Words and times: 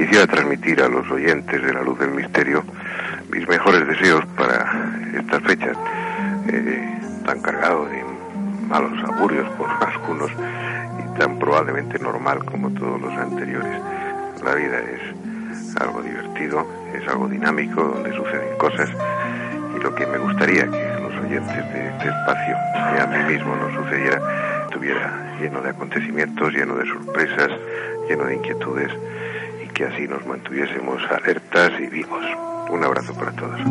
quisiera 0.00 0.26
transmitir 0.26 0.80
a 0.80 0.88
los 0.88 1.10
oyentes 1.10 1.62
de 1.62 1.74
la 1.74 1.82
luz 1.82 1.98
del 1.98 2.12
misterio 2.12 2.64
mis 3.30 3.46
mejores 3.46 3.86
deseos 3.86 4.24
para 4.34 4.96
estas 5.14 5.42
fechas, 5.42 5.76
eh, 6.48 6.98
tan 7.26 7.42
cargado 7.42 7.84
de 7.84 8.02
malos 8.66 8.98
augurios 9.04 9.46
por 9.58 9.68
algunos 9.80 10.30
y 10.30 11.18
tan 11.18 11.38
probablemente 11.38 11.98
normal 11.98 12.42
como 12.46 12.70
todos 12.70 12.98
los 12.98 13.12
anteriores. 13.12 13.78
La 14.42 14.54
vida 14.54 14.78
es 14.78 15.76
algo 15.76 16.00
divertido, 16.00 16.66
es 16.94 17.06
algo 17.06 17.28
dinámico, 17.28 17.82
donde 17.82 18.16
suceden 18.16 18.56
cosas 18.56 18.88
y 19.76 19.82
lo 19.82 19.94
que 19.94 20.06
me 20.06 20.16
gustaría 20.16 20.64
que 20.64 20.98
los 21.02 21.14
oyentes 21.22 21.72
de 21.74 21.88
este 21.88 22.08
espacio, 22.08 22.56
que 22.72 23.02
a 23.02 23.06
mí 23.06 23.34
mismo 23.34 23.54
no 23.54 23.82
sucediera, 23.82 24.18
estuviera 24.64 25.36
lleno 25.38 25.60
de 25.60 25.68
acontecimientos, 25.68 26.54
lleno 26.54 26.74
de 26.76 26.86
sorpresas, 26.86 27.50
lleno 28.08 28.24
de 28.24 28.36
inquietudes 28.36 28.90
que 29.80 29.86
así 29.86 30.06
nos 30.06 30.26
mantuviésemos 30.26 31.02
alertas 31.10 31.72
y 31.80 31.86
vivos. 31.86 32.22
Un 32.68 32.84
abrazo 32.84 33.14
para 33.14 33.32
todos. 33.32 33.58
ha 33.58 33.64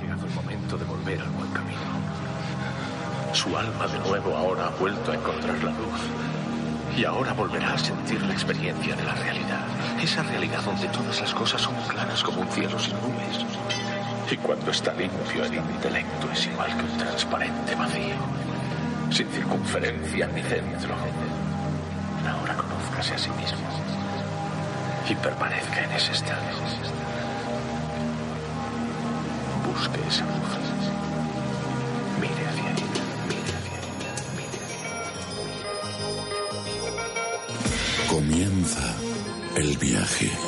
llegado 0.00 0.24
el 0.24 0.34
momento 0.36 0.78
de 0.78 0.84
volver 0.84 1.20
al 1.20 1.30
buen 1.30 1.50
camino. 1.50 1.80
Su 3.32 3.56
alma 3.56 3.88
de 3.88 3.98
nuevo 4.08 4.36
ahora 4.36 4.66
ha 4.68 4.70
vuelto 4.78 5.10
a 5.10 5.16
encontrar 5.16 5.56
la 5.64 5.72
luz. 5.72 6.00
Y 6.96 7.04
ahora 7.04 7.32
volverá 7.32 7.74
a 7.74 7.78
sentir 7.78 8.22
la 8.22 8.34
experiencia 8.34 8.94
de 8.94 9.02
la 9.02 9.14
realidad. 9.16 9.66
Esa 10.00 10.22
realidad 10.22 10.62
donde 10.62 10.86
todas 10.86 11.20
las 11.20 11.34
cosas 11.34 11.60
son 11.60 11.74
claras 11.88 12.22
como 12.22 12.42
un 12.42 12.48
cielo 12.48 12.78
sin 12.78 12.94
nubes. 13.00 13.57
Y 14.30 14.36
cuando 14.36 14.70
está 14.70 14.92
limpio 14.92 15.42
el 15.44 15.54
intelecto 15.54 16.30
es 16.30 16.46
igual 16.46 16.76
que 16.76 16.82
un 16.84 16.98
transparente 16.98 17.74
vacío. 17.74 18.14
Sin 19.10 19.26
circunferencia 19.28 20.26
ni 20.26 20.42
centro. 20.42 20.94
Ahora 22.28 22.54
conózcase 22.54 23.14
a 23.14 23.18
sí 23.18 23.30
mismo. 23.30 23.66
Y 25.08 25.14
permanezca 25.14 25.82
en 25.82 25.92
ese 25.92 26.12
estado. 26.12 26.42
Busque 29.66 30.00
esa 30.08 30.24
luz. 30.26 30.58
Mire 32.20 32.46
hacia 32.48 32.70
ella. 32.70 33.04
Mire 33.28 33.52
hacia. 33.56 33.78
Mire 34.36 34.58
hacia 34.66 34.88
ella. 34.88 35.18
Comienza 38.10 38.94
el 39.56 39.78
viaje. 39.78 40.47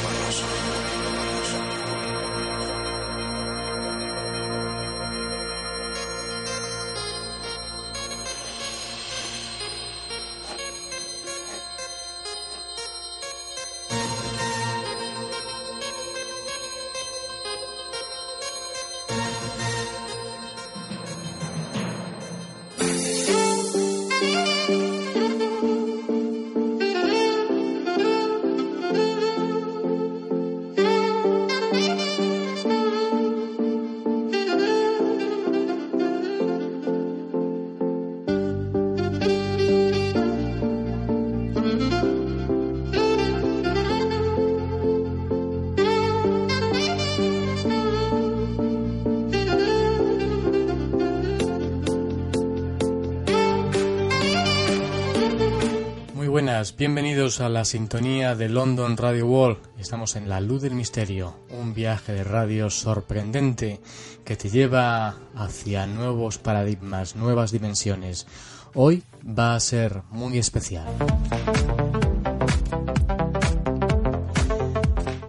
Bienvenidos 56.81 57.41
a 57.41 57.49
la 57.49 57.63
sintonía 57.63 58.33
de 58.33 58.49
London 58.49 58.97
Radio 58.97 59.27
Wall. 59.27 59.59
Estamos 59.77 60.15
en 60.15 60.27
La 60.27 60.41
Luz 60.41 60.63
del 60.63 60.73
Misterio, 60.73 61.35
un 61.51 61.75
viaje 61.75 62.11
de 62.11 62.23
radio 62.23 62.71
sorprendente 62.71 63.79
que 64.25 64.35
te 64.35 64.49
lleva 64.49 65.15
hacia 65.35 65.85
nuevos 65.85 66.39
paradigmas, 66.39 67.15
nuevas 67.15 67.51
dimensiones. 67.51 68.25
Hoy 68.73 69.03
va 69.23 69.53
a 69.53 69.59
ser 69.59 70.01
muy 70.09 70.39
especial. 70.39 70.87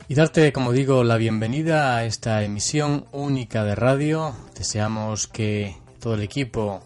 Y 0.09 0.15
darte, 0.15 0.55
como 0.55 0.73
digo, 0.73 1.05
la 1.05 1.19
bienvenida 1.19 1.97
a 1.97 2.07
esta 2.07 2.43
emisión 2.45 3.05
única 3.13 3.63
de 3.63 3.75
radio. 3.75 4.35
Deseamos 4.57 5.27
que 5.27 5.77
todo 6.01 6.15
el 6.15 6.23
equipo 6.23 6.83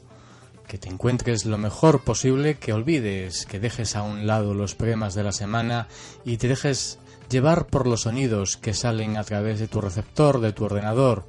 que 0.66 0.78
te 0.78 0.88
encuentres 0.88 1.44
lo 1.44 1.58
mejor 1.58 2.02
posible, 2.02 2.56
que 2.56 2.72
olvides, 2.72 3.46
que 3.46 3.60
dejes 3.60 3.96
a 3.96 4.02
un 4.02 4.26
lado 4.26 4.54
los 4.54 4.74
problemas 4.74 5.14
de 5.14 5.22
la 5.22 5.32
semana 5.32 5.88
y 6.24 6.36
te 6.36 6.48
dejes 6.48 6.98
llevar 7.30 7.66
por 7.66 7.86
los 7.86 8.02
sonidos 8.02 8.56
que 8.56 8.74
salen 8.74 9.16
a 9.16 9.24
través 9.24 9.60
de 9.60 9.68
tu 9.68 9.80
receptor, 9.80 10.40
de 10.40 10.52
tu 10.52 10.64
ordenador 10.64 11.26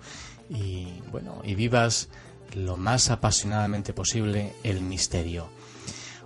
y 0.50 1.02
bueno, 1.12 1.42
y 1.44 1.56
vivas 1.56 2.10
lo 2.54 2.78
más 2.78 3.10
apasionadamente 3.10 3.94
posible 3.94 4.54
el 4.64 4.82
misterio. 4.82 5.50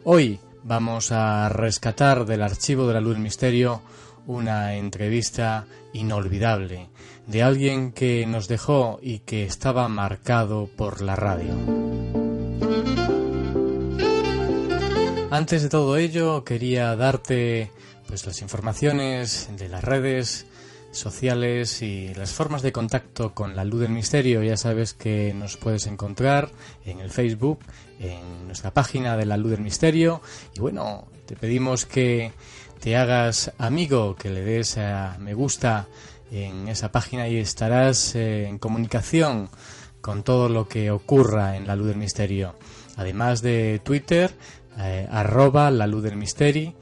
Hoy 0.03 0.39
vamos 0.63 1.11
a 1.11 1.49
rescatar 1.49 2.25
del 2.25 2.43
archivo 2.43 2.87
de 2.87 2.93
la 2.93 3.01
luz 3.01 3.17
misterio 3.17 3.81
una 4.27 4.75
entrevista 4.75 5.65
inolvidable 5.93 6.89
de 7.27 7.43
alguien 7.43 7.91
que 7.91 8.25
nos 8.25 8.47
dejó 8.47 8.99
y 9.01 9.19
que 9.19 9.45
estaba 9.45 9.87
marcado 9.87 10.69
por 10.75 11.01
la 11.01 11.15
radio. 11.15 12.20
Antes 15.31 15.63
de 15.63 15.69
todo 15.69 15.95
ello, 15.95 16.43
quería 16.43 16.93
darte 16.97 17.71
pues 18.05 18.25
las 18.25 18.41
informaciones 18.41 19.49
de 19.57 19.69
las 19.69 19.81
redes 19.81 20.45
sociales 20.91 21.81
y 21.81 22.13
las 22.15 22.33
formas 22.33 22.61
de 22.61 22.73
contacto 22.73 23.33
con 23.33 23.55
la 23.55 23.63
luz 23.63 23.79
del 23.79 23.91
misterio. 23.91 24.43
Ya 24.43 24.57
sabes 24.57 24.93
que 24.93 25.33
nos 25.33 25.55
puedes 25.55 25.87
encontrar 25.87 26.51
en 26.83 26.99
el 26.99 27.09
Facebook, 27.11 27.59
en 28.01 28.45
nuestra 28.47 28.73
página 28.73 29.15
de 29.15 29.25
la 29.25 29.37
luz 29.37 29.51
del 29.51 29.61
misterio. 29.61 30.21
Y 30.53 30.59
bueno, 30.59 31.07
te 31.25 31.37
pedimos 31.37 31.85
que 31.85 32.33
te 32.81 32.97
hagas 32.97 33.53
amigo, 33.57 34.17
que 34.17 34.31
le 34.31 34.41
des 34.41 34.77
a 34.79 35.15
me 35.17 35.33
gusta 35.33 35.87
en 36.29 36.67
esa 36.67 36.91
página 36.91 37.29
y 37.29 37.37
estarás 37.37 38.15
eh, 38.15 38.49
en 38.49 38.59
comunicación 38.59 39.49
con 40.01 40.23
todo 40.23 40.49
lo 40.49 40.67
que 40.67 40.91
ocurra 40.91 41.55
en 41.55 41.67
la 41.67 41.77
luz 41.77 41.87
del 41.87 41.97
misterio. 41.97 42.55
Además 42.97 43.41
de 43.41 43.79
Twitter, 43.83 44.33
eh, 44.79 45.07
arroba 45.11 45.69
la 45.71 45.87
luz 45.87 46.03
del 46.03 46.15
misterio 46.15 46.73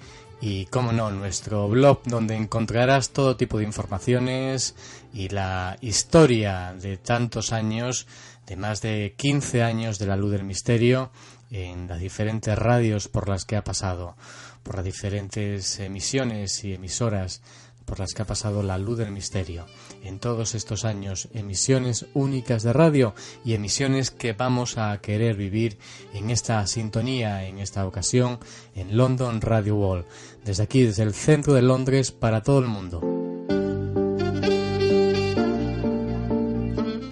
y, 0.42 0.66
como 0.68 0.92
no, 0.92 1.12
nuestro 1.12 1.68
blog 1.68 2.04
donde 2.06 2.36
encontrarás 2.36 3.10
todo 3.10 3.36
tipo 3.36 3.58
de 3.58 3.66
informaciones 3.66 4.76
y 5.14 5.30
la 5.30 5.78
historia 5.82 6.74
de 6.80 6.98
tantos 6.98 7.52
años, 7.52 8.08
de 8.48 8.56
más 8.56 8.82
de 8.82 9.16
15 9.18 9.64
años 9.64 10.00
de 10.00 10.08
la 10.08 10.16
luz 10.16 10.32
del 10.32 10.44
misterio 10.44 11.12
en 11.52 11.88
las 11.88 12.00
diferentes 12.00 12.58
radios 12.58 13.08
por 13.08 13.28
las 13.28 13.44
que 13.46 13.58
ha 13.58 13.64
pasado, 13.64 14.16
por 14.64 14.76
las 14.76 14.86
diferentes 14.86 15.80
emisiones 15.80 16.64
y 16.64 16.74
emisoras 16.74 17.42
por 17.86 18.00
las 18.00 18.14
que 18.14 18.22
ha 18.22 18.26
pasado 18.26 18.62
la 18.62 18.78
luz 18.78 19.00
del 19.00 19.12
misterio. 19.12 19.66
En 20.04 20.19
todos 20.19 20.56
estos 20.56 20.86
años, 20.86 21.30
emisiones 21.34 22.07
únicas 22.13 22.63
de 22.63 22.74
radio 22.74 23.13
y 23.44 23.54
emisiones 23.54 24.12
que 24.12 24.34
vamos 24.34 24.78
a 24.78 25.00
querer 25.01 25.36
vivir 25.36 25.78
en 26.13 26.30
esta 26.30 26.66
sintonía, 26.68 27.46
en 27.46 27.60
esta 27.60 27.86
ocasión, 27.86 28.40
en 28.75 28.98
London 28.98 29.42
Radio 29.42 29.75
Wall. 29.75 30.06
Desde 30.46 30.63
aquí, 30.63 30.84
desde 30.84 31.04
el 31.04 31.13
centro 31.13 31.54
de 31.54 31.62
Londres, 31.62 32.12
para 32.12 32.42
todo 32.42 32.60
el 32.60 32.68
mundo. 32.68 33.01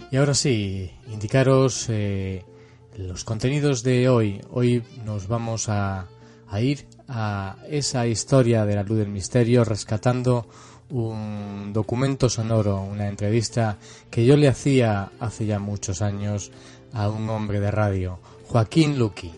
Y 0.10 0.16
ahora 0.16 0.33
sí, 0.33 0.92
indicaros 1.12 1.88
eh, 1.90 2.45
los 2.98 3.24
contenidos 3.24 3.83
de 3.83 4.10
hoy. 4.10 4.42
Hoy 4.50 4.83
nos 5.04 5.28
vamos 5.28 5.69
a, 5.69 6.07
a 6.48 6.62
ir 6.62 6.88
a 7.07 7.57
esa 7.69 8.07
historia 8.07 8.66
de 8.66 8.75
la 8.75 8.83
luz 8.83 8.98
del 8.98 9.10
misterio 9.10 9.63
rescatando 9.63 10.48
un 10.89 11.72
documento 11.74 12.30
sonoro, 12.30 12.81
una 12.81 13.07
entrevista 13.07 13.78
que 14.10 14.25
yo 14.25 14.38
le 14.38 14.48
hacía 14.48 15.12
hace 15.19 15.45
ya 15.45 15.60
muchos 15.60 16.01
años 16.01 16.51
a 16.94 17.10
un 17.10 17.30
hombre 17.30 17.60
de 17.60 17.72
radio, 17.72 18.19
Joaquín 18.48 18.98
Luqui. 18.98 19.31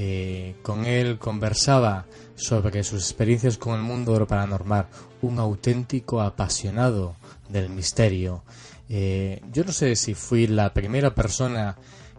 Eh, 0.00 0.54
con 0.62 0.84
él 0.86 1.18
conversaba 1.18 2.06
sobre 2.36 2.84
sus 2.84 3.02
experiencias 3.02 3.58
con 3.58 3.74
el 3.74 3.82
mundo 3.82 4.16
de 4.16 4.26
paranormal, 4.26 4.86
un 5.22 5.40
auténtico 5.40 6.20
apasionado 6.20 7.16
del 7.48 7.68
misterio. 7.68 8.44
Eh, 8.88 9.42
yo 9.52 9.64
no 9.64 9.72
sé 9.72 9.96
si 9.96 10.14
fui 10.14 10.46
la 10.46 10.72
primera 10.72 11.14
persona 11.14 11.76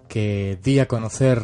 que 0.10 0.60
di 0.62 0.80
a 0.80 0.88
conocer 0.88 1.42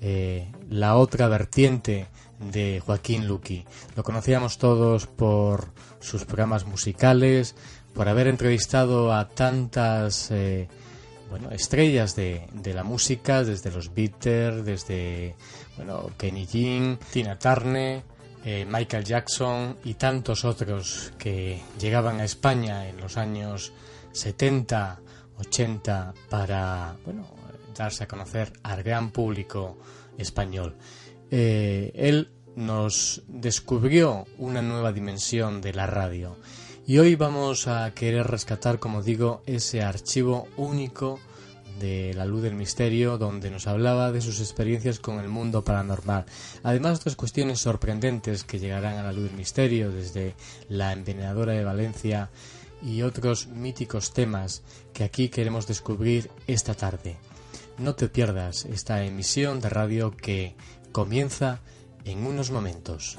eh, 0.00 0.50
la 0.68 0.96
otra 0.96 1.28
vertiente 1.28 2.08
de 2.40 2.82
Joaquín 2.84 3.28
Luqui. 3.28 3.64
Lo 3.96 4.02
conocíamos 4.02 4.58
todos 4.58 5.06
por 5.06 5.72
sus 6.00 6.24
programas 6.24 6.66
musicales, 6.66 7.54
por 7.94 8.08
haber 8.08 8.28
entrevistado 8.28 9.12
a 9.12 9.28
tantas 9.28 10.30
eh, 10.30 10.68
bueno, 11.30 11.50
estrellas 11.50 12.14
de, 12.16 12.46
de, 12.52 12.74
la 12.74 12.84
música, 12.84 13.44
desde 13.44 13.70
los 13.70 13.92
Beatles, 13.94 14.64
desde 14.64 15.34
Kenny 16.16 16.46
G, 16.46 16.98
Tina 17.10 17.38
Turner, 17.38 18.02
eh, 18.44 18.64
Michael 18.64 19.04
Jackson 19.04 19.76
y 19.84 19.94
tantos 19.94 20.44
otros 20.44 21.12
que 21.18 21.60
llegaban 21.78 22.20
a 22.20 22.24
España 22.24 22.88
en 22.88 22.98
los 22.98 23.16
años 23.16 23.72
70, 24.12 25.00
80 25.38 26.14
para 26.30 26.96
bueno, 27.04 27.26
darse 27.76 28.04
a 28.04 28.08
conocer 28.08 28.52
al 28.62 28.82
gran 28.82 29.10
público 29.10 29.78
español. 30.16 30.76
Eh, 31.30 31.92
él 31.94 32.30
nos 32.58 33.22
descubrió 33.28 34.26
una 34.36 34.62
nueva 34.62 34.92
dimensión 34.92 35.60
de 35.60 35.72
la 35.72 35.86
radio 35.86 36.36
y 36.88 36.98
hoy 36.98 37.14
vamos 37.14 37.68
a 37.68 37.94
querer 37.94 38.26
rescatar, 38.26 38.80
como 38.80 39.02
digo, 39.02 39.42
ese 39.46 39.82
archivo 39.82 40.48
único 40.56 41.20
de 41.78 42.14
La 42.14 42.24
Luz 42.24 42.42
del 42.42 42.56
Misterio, 42.56 43.16
donde 43.16 43.52
nos 43.52 43.68
hablaba 43.68 44.10
de 44.10 44.20
sus 44.20 44.40
experiencias 44.40 44.98
con 44.98 45.20
el 45.20 45.28
mundo 45.28 45.62
paranormal. 45.62 46.24
Además, 46.64 46.98
otras 46.98 47.14
cuestiones 47.14 47.60
sorprendentes 47.60 48.42
que 48.42 48.58
llegarán 48.58 48.96
a 48.96 49.04
La 49.04 49.12
Luz 49.12 49.28
del 49.28 49.36
Misterio, 49.36 49.92
desde 49.92 50.34
la 50.68 50.92
envenenadora 50.92 51.52
de 51.52 51.62
Valencia 51.62 52.28
y 52.82 53.02
otros 53.02 53.46
míticos 53.46 54.12
temas 54.12 54.62
que 54.92 55.04
aquí 55.04 55.28
queremos 55.28 55.68
descubrir 55.68 56.28
esta 56.48 56.74
tarde. 56.74 57.18
No 57.78 57.94
te 57.94 58.08
pierdas 58.08 58.64
esta 58.64 59.04
emisión 59.04 59.60
de 59.60 59.68
radio 59.68 60.10
que 60.10 60.56
comienza 60.90 61.60
en 62.08 62.26
unos 62.26 62.50
momentos. 62.50 63.18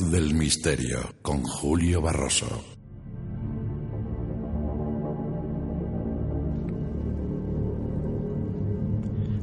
Del 0.00 0.34
misterio 0.34 1.16
con 1.20 1.42
Julio 1.42 2.00
Barroso. 2.00 2.64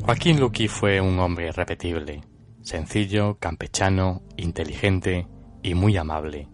Joaquín 0.03 0.39
Luqui 0.39 0.67
fue 0.67 0.99
un 1.01 1.19
hombre 1.19 1.49
irrepetible, 1.49 2.23
sencillo, 2.63 3.37
campechano, 3.37 4.23
inteligente 4.37 5.27
y 5.61 5.75
muy 5.75 5.95
amable. 5.97 6.47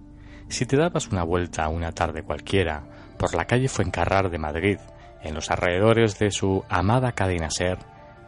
Si 0.50 0.66
te 0.66 0.76
dabas 0.76 1.08
una 1.08 1.24
vuelta 1.24 1.70
una 1.70 1.94
tarde 1.94 2.24
cualquiera 2.24 3.16
por 3.18 3.34
la 3.34 3.46
calle 3.46 3.70
Fuencarrar 3.70 4.30
de 4.30 4.40
Madrid, 4.40 4.78
en 5.24 5.34
los 5.34 5.50
alrededores 5.52 6.20
de 6.20 6.32
su 6.32 6.66
amada 6.68 7.14
cadena 7.14 7.50
Ser, 7.50 7.78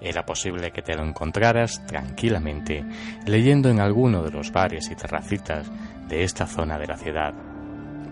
era 0.01 0.25
posible 0.25 0.71
que 0.71 0.81
te 0.81 0.95
lo 0.95 1.03
encontraras 1.03 1.85
tranquilamente 1.85 2.85
leyendo 3.25 3.69
en 3.69 3.79
alguno 3.79 4.23
de 4.23 4.31
los 4.31 4.51
bares 4.51 4.89
y 4.91 4.95
terracitas 4.95 5.71
de 6.07 6.23
esta 6.23 6.45
zona 6.45 6.77
de 6.77 6.87
la 6.87 6.97
ciudad. 6.97 7.33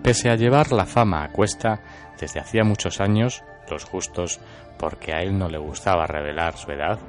Pese 0.04 0.30
a 0.30 0.36
llevar 0.36 0.72
la 0.72 0.86
fama 0.86 1.24
a 1.24 1.32
cuesta 1.32 1.82
desde 2.20 2.40
hacía 2.40 2.64
muchos 2.64 3.02
años, 3.02 3.44
los 3.70 3.84
justos, 3.84 4.40
porque 4.78 5.14
a 5.14 5.22
él 5.22 5.38
no 5.38 5.50
le 5.50 5.58
gustaba 5.58 6.06
revelar 6.06 6.58
su 6.58 6.72
edad, 6.72 7.00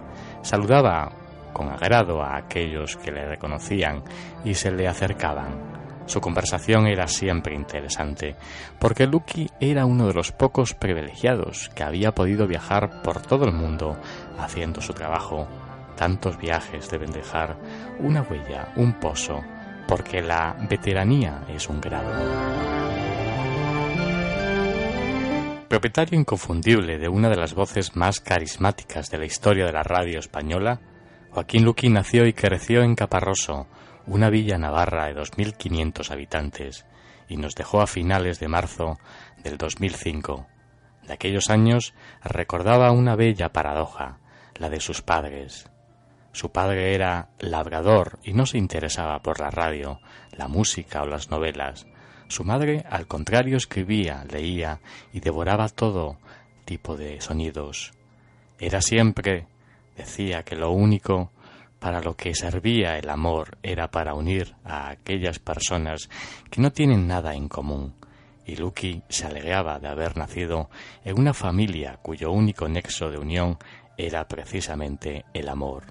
saludaba 0.42 1.12
con 1.52 1.68
agrado 1.68 2.22
a 2.22 2.36
aquellos 2.36 2.96
que 2.96 3.12
le 3.12 3.26
reconocían 3.26 4.02
y 4.44 4.54
se 4.54 4.70
le 4.70 4.88
acercaban. 4.88 5.75
Su 6.06 6.20
conversación 6.20 6.86
era 6.86 7.08
siempre 7.08 7.54
interesante, 7.54 8.36
porque 8.78 9.06
Lucky 9.06 9.50
era 9.60 9.86
uno 9.86 10.06
de 10.06 10.14
los 10.14 10.32
pocos 10.32 10.74
privilegiados 10.74 11.70
que 11.74 11.82
había 11.82 12.14
podido 12.14 12.46
viajar 12.46 13.02
por 13.02 13.20
todo 13.20 13.44
el 13.44 13.52
mundo 13.52 13.98
haciendo 14.38 14.80
su 14.80 14.92
trabajo. 14.92 15.48
Tantos 15.96 16.38
viajes 16.38 16.88
deben 16.90 17.10
dejar 17.10 17.56
una 17.98 18.22
huella, 18.22 18.72
un 18.76 19.00
pozo, 19.00 19.42
porque 19.88 20.22
la 20.22 20.56
veteranía 20.68 21.44
es 21.48 21.68
un 21.68 21.80
grado. 21.80 22.12
Propietario 25.68 26.18
inconfundible 26.18 26.98
de 26.98 27.08
una 27.08 27.28
de 27.28 27.36
las 27.36 27.54
voces 27.54 27.96
más 27.96 28.20
carismáticas 28.20 29.10
de 29.10 29.18
la 29.18 29.26
historia 29.26 29.66
de 29.66 29.72
la 29.72 29.82
radio 29.82 30.20
española, 30.20 30.80
Joaquín 31.30 31.64
Luqui 31.64 31.88
nació 31.88 32.24
y 32.26 32.32
creció 32.32 32.82
en 32.82 32.94
Caparroso, 32.94 33.66
una 34.06 34.30
villa 34.30 34.58
navarra 34.58 35.06
de 35.06 35.16
2.500 35.16 36.10
habitantes, 36.10 36.86
y 37.28 37.36
nos 37.36 37.54
dejó 37.54 37.80
a 37.80 37.86
finales 37.86 38.38
de 38.38 38.48
marzo 38.48 38.98
del 39.42 39.58
2005. 39.58 40.46
De 41.06 41.12
aquellos 41.12 41.50
años 41.50 41.94
recordaba 42.22 42.90
una 42.92 43.16
bella 43.16 43.52
paradoja, 43.52 44.18
la 44.54 44.70
de 44.70 44.80
sus 44.80 45.02
padres. 45.02 45.70
Su 46.32 46.52
padre 46.52 46.94
era 46.94 47.30
labrador 47.38 48.18
y 48.22 48.32
no 48.32 48.46
se 48.46 48.58
interesaba 48.58 49.20
por 49.22 49.40
la 49.40 49.50
radio, 49.50 50.00
la 50.32 50.48
música 50.48 51.02
o 51.02 51.06
las 51.06 51.30
novelas. 51.30 51.86
Su 52.28 52.44
madre, 52.44 52.84
al 52.90 53.06
contrario, 53.06 53.56
escribía, 53.56 54.24
leía 54.30 54.80
y 55.12 55.20
devoraba 55.20 55.68
todo 55.68 56.18
tipo 56.64 56.96
de 56.96 57.20
sonidos. 57.20 57.92
Era 58.58 58.82
siempre, 58.82 59.46
decía 59.96 60.42
que 60.42 60.56
lo 60.56 60.72
único 60.72 61.30
para 61.78 62.00
lo 62.00 62.16
que 62.16 62.34
servía 62.34 62.98
el 62.98 63.08
amor 63.08 63.58
era 63.62 63.90
para 63.90 64.14
unir 64.14 64.54
a 64.64 64.90
aquellas 64.90 65.38
personas 65.38 66.08
que 66.50 66.60
no 66.60 66.72
tienen 66.72 67.06
nada 67.06 67.34
en 67.34 67.48
común, 67.48 67.94
y 68.46 68.56
Lucky 68.56 69.02
se 69.08 69.26
alegraba 69.26 69.78
de 69.78 69.88
haber 69.88 70.16
nacido 70.16 70.70
en 71.04 71.18
una 71.18 71.34
familia 71.34 71.98
cuyo 72.02 72.30
único 72.30 72.68
nexo 72.68 73.10
de 73.10 73.18
unión 73.18 73.58
era 73.98 74.28
precisamente 74.28 75.24
el 75.34 75.48
amor. 75.48 75.84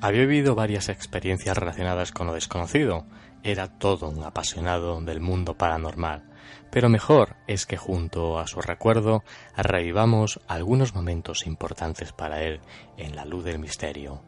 Había 0.00 0.26
vivido 0.26 0.54
varias 0.54 0.90
experiencias 0.90 1.56
relacionadas 1.56 2.12
con 2.12 2.26
lo 2.26 2.34
desconocido, 2.34 3.06
era 3.42 3.68
todo 3.78 4.10
un 4.10 4.22
apasionado 4.24 5.00
del 5.00 5.20
mundo 5.20 5.54
paranormal, 5.54 6.24
pero 6.70 6.88
mejor 6.88 7.36
es 7.46 7.64
que 7.64 7.76
junto 7.76 8.38
a 8.38 8.46
su 8.46 8.60
recuerdo 8.60 9.24
revivamos 9.56 10.40
algunos 10.48 10.94
momentos 10.94 11.46
importantes 11.46 12.12
para 12.12 12.42
él 12.42 12.60
en 12.98 13.16
la 13.16 13.24
luz 13.24 13.44
del 13.44 13.58
misterio. 13.58 14.20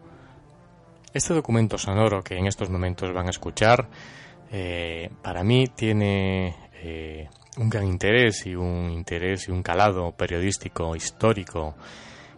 Este 1.14 1.32
documento 1.32 1.78
sonoro 1.78 2.22
que 2.22 2.36
en 2.36 2.46
estos 2.46 2.68
momentos 2.68 3.14
van 3.14 3.28
a 3.28 3.30
escuchar, 3.30 3.88
eh, 4.52 5.10
para 5.22 5.42
mí 5.42 5.66
tiene 5.74 6.54
eh, 6.82 7.28
un 7.56 7.70
gran 7.70 7.86
interés 7.86 8.44
y 8.44 8.54
un 8.54 8.90
interés 8.90 9.48
y 9.48 9.50
un 9.50 9.62
calado 9.62 10.12
periodístico, 10.12 10.94
histórico, 10.94 11.74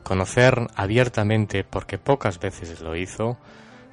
conocer 0.04 0.68
abiertamente, 0.76 1.64
porque 1.64 1.98
pocas 1.98 2.38
veces 2.38 2.80
lo 2.80 2.94
hizo, 2.94 3.38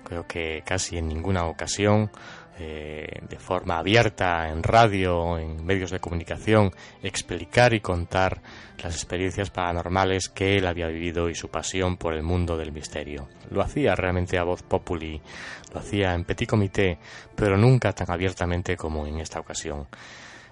creo 0.04 0.28
que 0.28 0.62
casi 0.64 0.98
en 0.98 1.08
ninguna 1.08 1.46
ocasión, 1.48 2.12
eh, 2.60 3.22
de 3.30 3.38
forma 3.38 3.78
abierta 3.78 4.50
en 4.50 4.64
radio, 4.64 5.38
en 5.38 5.64
medios 5.64 5.92
de 5.92 6.00
comunicación, 6.00 6.72
explicar 7.04 7.74
y 7.74 7.82
contar 7.82 8.42
las 8.84 8.96
experiencias 8.96 9.52
paranormales 9.52 10.30
que 10.30 10.56
él 10.56 10.66
había 10.66 10.88
vivido 10.88 11.30
y 11.30 11.36
su 11.36 11.50
pasión 11.50 11.98
por 11.98 12.14
el 12.14 12.24
mundo 12.24 12.58
del 12.58 12.72
misterio. 12.72 13.28
Lo 13.52 13.62
hacía 13.62 13.96
realmente 13.96 14.38
a 14.38 14.44
voz 14.44 14.64
populi, 14.64 15.22
lo 15.72 15.80
hacía 15.80 16.14
en 16.14 16.24
petit 16.24 16.50
comité, 16.50 16.98
pero 17.36 17.58
nunca 17.58 17.94
tan 17.94 18.10
abiertamente 18.10 18.76
como 18.76 19.06
en 19.06 19.20
esta 19.20 19.40
ocasión. 19.40 19.88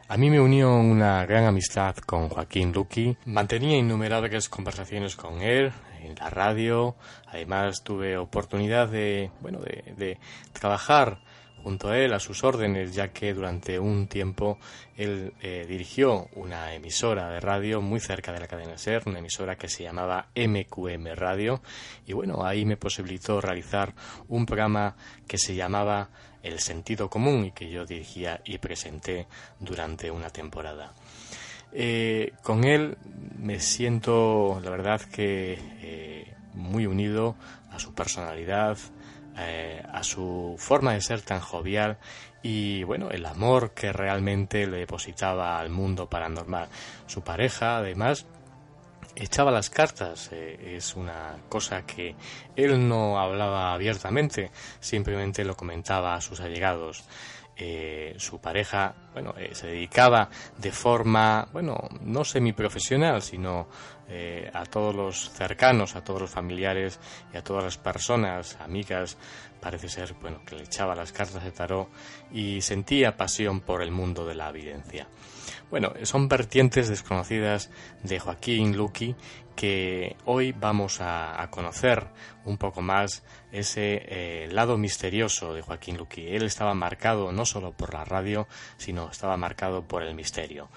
A 0.08 0.18
mí 0.18 0.30
me 0.30 0.40
unió 0.40 0.76
una 0.76 1.26
gran 1.26 1.46
amistad 1.46 1.96
con 1.98 2.30
Joaquín 2.30 2.72
Luqui. 2.72 3.18
Mantenía 3.26 3.78
innumerables 3.78 4.50
conversaciones 4.50 5.16
con 5.16 5.42
él 5.42 5.72
en 6.04 6.14
la 6.14 6.30
radio. 6.30 6.96
Además 7.26 7.82
tuve 7.84 8.16
oportunidad 8.16 8.88
de, 8.90 9.32
bueno, 9.42 9.60
de, 9.62 9.94
de 9.98 10.20
trabajar 10.54 11.25
junto 11.66 11.90
a 11.90 11.98
él, 11.98 12.14
a 12.14 12.20
sus 12.20 12.44
órdenes, 12.44 12.94
ya 12.94 13.08
que 13.08 13.34
durante 13.34 13.80
un 13.80 14.06
tiempo 14.06 14.60
él 14.96 15.34
eh, 15.42 15.66
dirigió 15.68 16.30
una 16.36 16.76
emisora 16.76 17.28
de 17.32 17.40
radio 17.40 17.82
muy 17.82 18.00
cerca 18.00 18.32
de 18.32 18.40
la 18.40 18.48
cadena 18.48 18.78
SER, 18.78 19.02
una 19.08 19.18
emisora 19.18 19.56
que 19.56 19.68
se 19.68 19.82
llamaba 19.82 20.28
MQM 20.36 21.16
Radio, 21.16 21.64
y 22.06 22.14
bueno, 22.14 22.46
ahí 22.46 22.66
me 22.66 22.78
posibilitó 22.78 23.42
realizar 23.42 23.96
un 24.28 24.46
programa 24.46 24.96
que 25.28 25.40
se 25.40 25.56
llamaba 25.56 26.12
El 26.44 26.60
Sentido 26.60 27.10
Común 27.10 27.46
y 27.46 27.52
que 27.52 27.68
yo 27.72 27.84
dirigía 27.84 28.42
y 28.46 28.60
presenté 28.60 29.26
durante 29.60 30.12
una 30.12 30.30
temporada. 30.30 30.94
Eh, 31.74 32.34
con 32.44 32.64
él 32.64 32.96
me 33.40 33.60
siento, 33.60 34.62
la 34.64 34.70
verdad, 34.70 35.02
que 35.02 35.58
eh, 35.82 36.32
muy 36.54 36.86
unido 36.86 37.36
a 37.72 37.80
su 37.80 37.96
personalidad, 37.96 38.78
eh, 39.38 39.84
a 39.92 40.04
su 40.04 40.56
forma 40.58 40.94
de 40.94 41.02
ser 41.02 41.22
tan 41.22 41.40
jovial 41.40 41.98
y 42.42 42.84
bueno, 42.84 43.10
el 43.10 43.26
amor 43.26 43.72
que 43.72 43.92
realmente 43.92 44.68
le 44.68 44.78
depositaba 44.78 45.60
al 45.60 45.70
mundo 45.70 46.08
paranormal. 46.08 46.70
Su 47.08 47.22
pareja, 47.22 47.78
además, 47.78 48.26
echaba 49.16 49.52
las 49.52 49.70
cartas. 49.70 50.30
Eh, 50.32 50.76
es 50.78 50.96
una 50.96 51.38
cosa 51.50 51.86
que 51.86 52.16
él 52.56 52.88
no 52.88 53.20
hablaba 53.20 53.74
abiertamente, 53.74 54.52
simplemente 54.80 55.44
lo 55.44 55.56
comentaba 55.56 56.16
a 56.16 56.22
sus 56.22 56.40
allegados. 56.40 57.04
Eh, 57.58 58.16
su 58.18 58.40
pareja, 58.42 58.94
bueno, 59.14 59.34
se 59.54 59.68
dedicaba 59.68 60.30
de 60.58 60.72
forma, 60.72 61.48
bueno, 61.54 61.88
no 62.02 62.26
semiprofesional, 62.26 63.22
sino 63.22 63.70
eh, 64.10 64.50
a 64.54 64.66
todos 64.66 64.94
los 64.96 65.32
cercanos, 65.32 65.96
a 65.96 66.04
todos 66.04 66.22
los 66.22 66.30
familiares 66.30 67.00
y 67.34 67.38
a 67.38 67.44
todas 67.44 67.64
las 67.64 67.78
personas, 67.78 68.58
amigas, 68.60 69.18
parece 69.60 69.90
ser, 69.90 70.14
bueno, 70.22 70.42
que 70.46 70.56
le 70.56 70.64
echaba 70.64 70.96
las 70.96 71.12
cartas 71.12 71.44
de 71.44 71.52
tarot 71.52 71.90
y 72.32 72.62
sentía 72.62 73.18
pasión 73.18 73.62
por 73.62 73.82
el 73.82 73.92
mundo 73.92 74.26
de 74.26 74.36
la 74.36 74.50
evidencia. 74.50 75.08
Bueno, 75.72 75.94
son 76.04 76.28
vertientes 76.28 76.88
desconocidas 76.88 77.72
de 78.04 78.20
Joaquín 78.20 78.78
Luqui 78.78 79.16
que 79.56 80.18
hoy 80.26 80.52
vamos 80.52 81.00
a, 81.00 81.48
conocer 81.50 82.08
un 82.44 82.58
poco 82.58 82.82
más 82.82 83.24
ese 83.52 84.02
eh, 84.06 84.50
lado 84.52 84.78
misterioso 84.78 85.54
de 85.54 85.62
Joaquín 85.62 85.98
Luqui. 85.98 86.28
Él 86.28 86.44
estaba 86.44 86.74
marcado 86.74 87.32
no 87.32 87.46
solo 87.46 87.72
por 87.72 87.94
la 87.94 88.04
radio, 88.04 88.48
sino 88.78 89.10
estaba 89.10 89.38
marcado 89.38 89.88
por 89.88 90.04
el 90.04 90.14
misterio. 90.14 90.70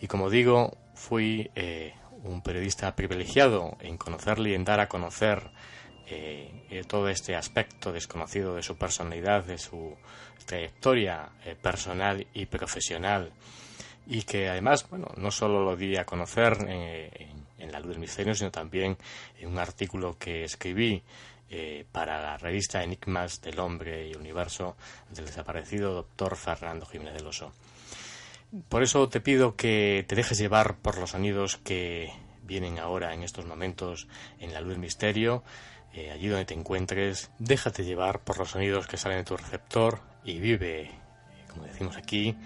Y 0.00 0.06
como 0.06 0.30
digo, 0.30 0.78
fui 0.94 1.50
eh, 1.54 1.94
un 2.24 2.42
periodista 2.42 2.94
privilegiado 2.94 3.76
en 3.80 3.96
conocerle 3.96 4.50
y 4.50 4.54
en 4.54 4.64
dar 4.64 4.80
a 4.80 4.88
conocer 4.88 5.50
eh, 6.12 6.50
eh, 6.70 6.82
todo 6.88 7.08
este 7.08 7.36
aspecto 7.36 7.92
desconocido 7.92 8.56
de 8.56 8.62
su 8.62 8.76
personalidad, 8.76 9.44
de 9.44 9.58
su 9.58 9.96
trayectoria 10.44 11.30
eh, 11.44 11.54
personal 11.54 12.26
y 12.34 12.46
profesional 12.46 13.32
y 14.06 14.22
que 14.22 14.48
además, 14.48 14.88
bueno, 14.90 15.06
no 15.16 15.30
solo 15.30 15.62
lo 15.62 15.76
di 15.76 15.96
a 15.96 16.04
conocer 16.04 16.54
en, 16.68 17.70
La 17.70 17.78
Luz 17.78 17.90
del 17.90 18.00
Misterio, 18.00 18.34
sino 18.34 18.50
también 18.50 18.96
en 19.38 19.48
un 19.48 19.58
artículo 19.58 20.18
que 20.18 20.42
escribí 20.42 21.00
para 21.92 22.20
la 22.20 22.36
revista 22.36 22.82
Enigmas 22.82 23.40
del 23.40 23.60
Hombre 23.60 24.08
y 24.08 24.14
Universo 24.14 24.76
del 25.10 25.26
desaparecido 25.26 25.94
doctor 25.94 26.36
Fernando 26.36 26.86
Jiménez 26.86 27.14
del 27.14 27.26
Oso. 27.26 27.52
Por 28.68 28.82
eso 28.82 29.08
te 29.08 29.20
pido 29.20 29.54
que 29.54 30.04
te 30.08 30.16
dejes 30.16 30.38
llevar 30.38 30.76
por 30.78 30.98
los 30.98 31.10
sonidos 31.10 31.56
que 31.56 32.12
vienen 32.42 32.80
ahora 32.80 33.14
en 33.14 33.22
estos 33.22 33.46
momentos 33.46 34.08
en 34.40 34.52
la 34.52 34.60
luz 34.60 34.70
del 34.70 34.80
misterio, 34.80 35.44
eh, 35.92 36.10
allí 36.10 36.26
donde 36.26 36.46
te 36.46 36.54
encuentres, 36.54 37.30
déjate 37.38 37.84
llevar 37.84 38.24
por 38.24 38.38
los 38.38 38.50
sonidos 38.50 38.88
que 38.88 38.96
salen 38.96 39.18
de 39.18 39.24
tu 39.24 39.36
receptor 39.36 40.00
y 40.24 40.40
vive, 40.40 40.90
como 41.48 41.64
decimos 41.64 41.96
aquí, 41.96 42.36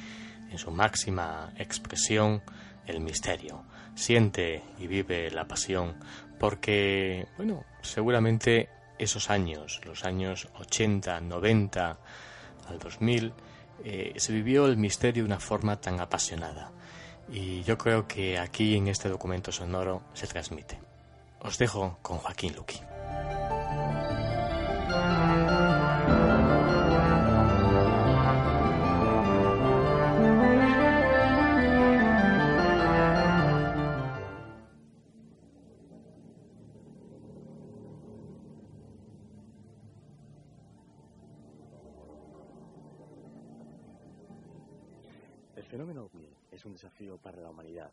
en 0.51 0.59
su 0.59 0.71
máxima 0.71 1.55
expresión, 1.57 2.43
el 2.87 3.01
misterio. 3.01 3.65
Siente 3.95 4.63
y 4.79 4.87
vive 4.87 5.31
la 5.31 5.47
pasión, 5.47 5.95
porque, 6.39 7.27
bueno, 7.39 7.65
seguramente 7.81 8.69
esos 8.99 9.31
años, 9.31 9.81
los 9.87 10.05
años 10.05 10.49
80, 10.59 11.21
90 11.21 11.99
al 12.69 12.79
2000, 12.79 13.33
eh, 13.85 14.15
se 14.17 14.33
vivió 14.33 14.67
el 14.67 14.77
misterio 14.77 15.23
de 15.23 15.29
una 15.29 15.41
forma 15.41 15.81
tan 15.81 16.01
apasionada. 16.01 16.73
Y 17.31 17.63
yo 17.63 17.79
creo 17.79 18.07
que 18.09 18.39
aquí 18.39 18.77
en 18.77 18.89
este 18.89 19.09
documento 19.09 19.53
sonoro 19.53 20.03
se 20.15 20.27
transmite. 20.27 20.81
Os 21.41 21.59
dejo 21.59 21.99
con 22.03 22.19
Joaquín 22.19 22.55
Luqui. 22.55 22.81
Un 46.65 46.73
desafío 46.73 47.19
para 47.19 47.41
la 47.41 47.51
humanidad. 47.51 47.93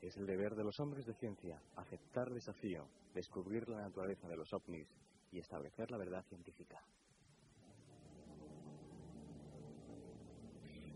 Es 0.00 0.16
el 0.16 0.26
deber 0.26 0.54
de 0.54 0.64
los 0.64 0.78
hombres 0.80 1.06
de 1.06 1.14
ciencia 1.14 1.60
aceptar 1.76 2.28
el 2.28 2.34
desafío, 2.34 2.86
descubrir 3.14 3.68
la 3.68 3.82
naturaleza 3.82 4.28
de 4.28 4.36
los 4.36 4.52
ovnis 4.52 4.88
y 5.32 5.38
establecer 5.38 5.90
la 5.90 5.96
verdad 5.96 6.24
científica. 6.24 6.82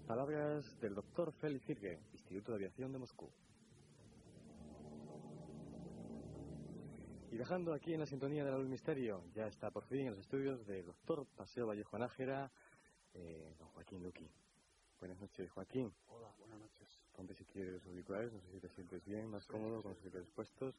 Palabras 0.07 0.79
del 0.81 0.95
doctor 0.95 1.33
Félix 1.33 1.69
Irge, 1.69 2.01
Instituto 2.13 2.53
de 2.53 2.57
Aviación 2.57 2.93
de 2.93 2.99
Moscú. 2.99 3.31
Y 7.31 7.37
dejando 7.37 7.73
aquí 7.73 7.95
en 7.95 8.01
la 8.01 8.07
sintonía 8.07 8.45
del 8.45 8.69
misterio, 8.69 9.23
ya 9.33 9.47
está 9.47 9.71
por 9.71 9.85
fin 9.85 10.01
en 10.01 10.11
los 10.11 10.19
estudios 10.19 10.67
del 10.67 10.85
doctor 10.85 11.27
Paseo 11.37 11.69
Vallejo 11.69 11.97
Nájera, 11.97 12.51
eh, 13.15 13.55
don 13.57 13.69
Joaquín 13.69 14.03
Luqui. 14.03 14.29
Buenas 14.99 15.21
noches, 15.21 15.51
Joaquín. 15.53 15.95
Hola, 16.09 16.35
buenas 16.39 16.59
noches. 16.59 17.00
Ponte 17.17 17.35
si 17.35 17.45
quieres 17.45 17.75
los 17.75 17.87
auriculares, 17.87 18.33
no 18.33 18.41
sé 18.41 18.53
si 18.53 18.61
te 18.61 18.69
sientes 18.71 19.05
bien, 19.05 19.29
más 19.29 19.47
cómodo, 19.47 19.83
con 19.83 19.93
los 19.93 19.99
auriculares 19.99 20.31
puestos. 20.35 20.75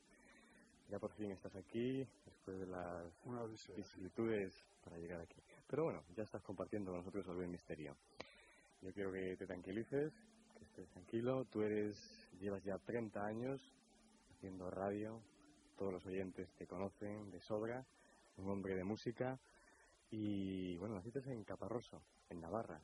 Ya 0.89 0.99
por 0.99 1.11
fin 1.13 1.31
estás 1.31 1.55
aquí, 1.55 2.05
después 2.25 2.59
de 2.59 2.65
las 2.65 3.13
vicisitudes 3.75 4.53
para 4.83 4.97
llegar 4.97 5.21
aquí. 5.21 5.41
Pero 5.67 5.85
bueno, 5.85 6.03
ya 6.15 6.23
estás 6.23 6.43
compartiendo 6.43 6.91
con 6.91 6.99
nosotros 6.99 7.25
sobre 7.25 7.45
el 7.45 7.51
misterio. 7.51 7.95
Yo 8.81 8.91
quiero 8.91 9.11
que 9.11 9.37
te 9.37 9.45
tranquilices, 9.45 10.11
que 10.57 10.63
estés 10.65 10.89
tranquilo. 10.89 11.45
Tú 11.45 11.61
eres, 11.61 11.95
llevas 12.39 12.63
ya 12.63 12.77
30 12.79 13.23
años 13.23 13.61
haciendo 14.31 14.69
radio, 14.69 15.21
todos 15.77 15.93
los 15.93 16.05
oyentes 16.05 16.51
te 16.55 16.65
conocen 16.65 17.29
de 17.29 17.39
sobra, 17.41 17.85
un 18.37 18.49
hombre 18.49 18.75
de 18.75 18.83
música. 18.83 19.39
Y 20.09 20.75
bueno, 20.77 20.95
naciste 20.95 21.19
en 21.31 21.43
Caparroso, 21.43 22.01
en 22.29 22.41
Navarra. 22.41 22.81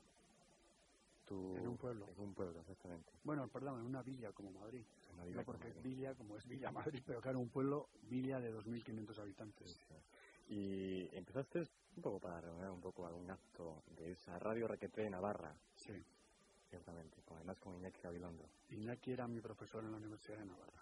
Tú- 1.27 1.57
En 1.57 1.67
un 1.67 1.77
pueblo. 1.77 2.07
En 2.15 2.19
un 2.21 2.33
pueblo, 2.33 2.61
exactamente. 2.61 3.11
Bueno, 3.23 3.47
perdón, 3.49 3.81
en 3.81 3.85
una 3.85 4.01
villa 4.01 4.31
como 4.31 4.49
Madrid. 4.51 4.85
Una 5.13 5.23
No 5.23 5.25
villa 5.27 5.43
porque 5.43 5.67
como 5.67 5.77
es 5.77 5.83
villa, 5.83 6.15
como 6.15 6.37
es 6.37 6.47
Villa 6.47 6.71
Madrid, 6.71 7.01
pero 7.05 7.19
claro, 7.21 7.39
un 7.39 7.49
pueblo, 7.49 7.89
villa 8.03 8.39
de 8.39 8.51
2.500 8.53 9.19
habitantes. 9.19 9.77
Y 10.47 11.13
empezaste 11.15 11.59
un 11.97 12.01
poco 12.01 12.19
para 12.19 12.39
reunir 12.39 12.69
un 12.69 12.79
poco 12.79 13.05
algún 13.05 13.29
acto 13.29 13.83
de 13.97 14.11
esa 14.11 14.39
radio 14.39 14.67
Requeté 14.67 15.01
de 15.01 15.09
Navarra, 15.09 15.53
Sí. 15.75 16.01
ciertamente, 16.69 17.17
además 17.31 17.59
con 17.59 17.75
Iñaki 17.75 17.99
Gabilondo. 18.01 18.45
Iñaki 18.69 19.11
era 19.11 19.27
mi 19.27 19.41
profesor 19.41 19.83
en 19.83 19.91
la 19.91 19.97
Universidad 19.97 20.37
de 20.37 20.45
Navarra. 20.45 20.81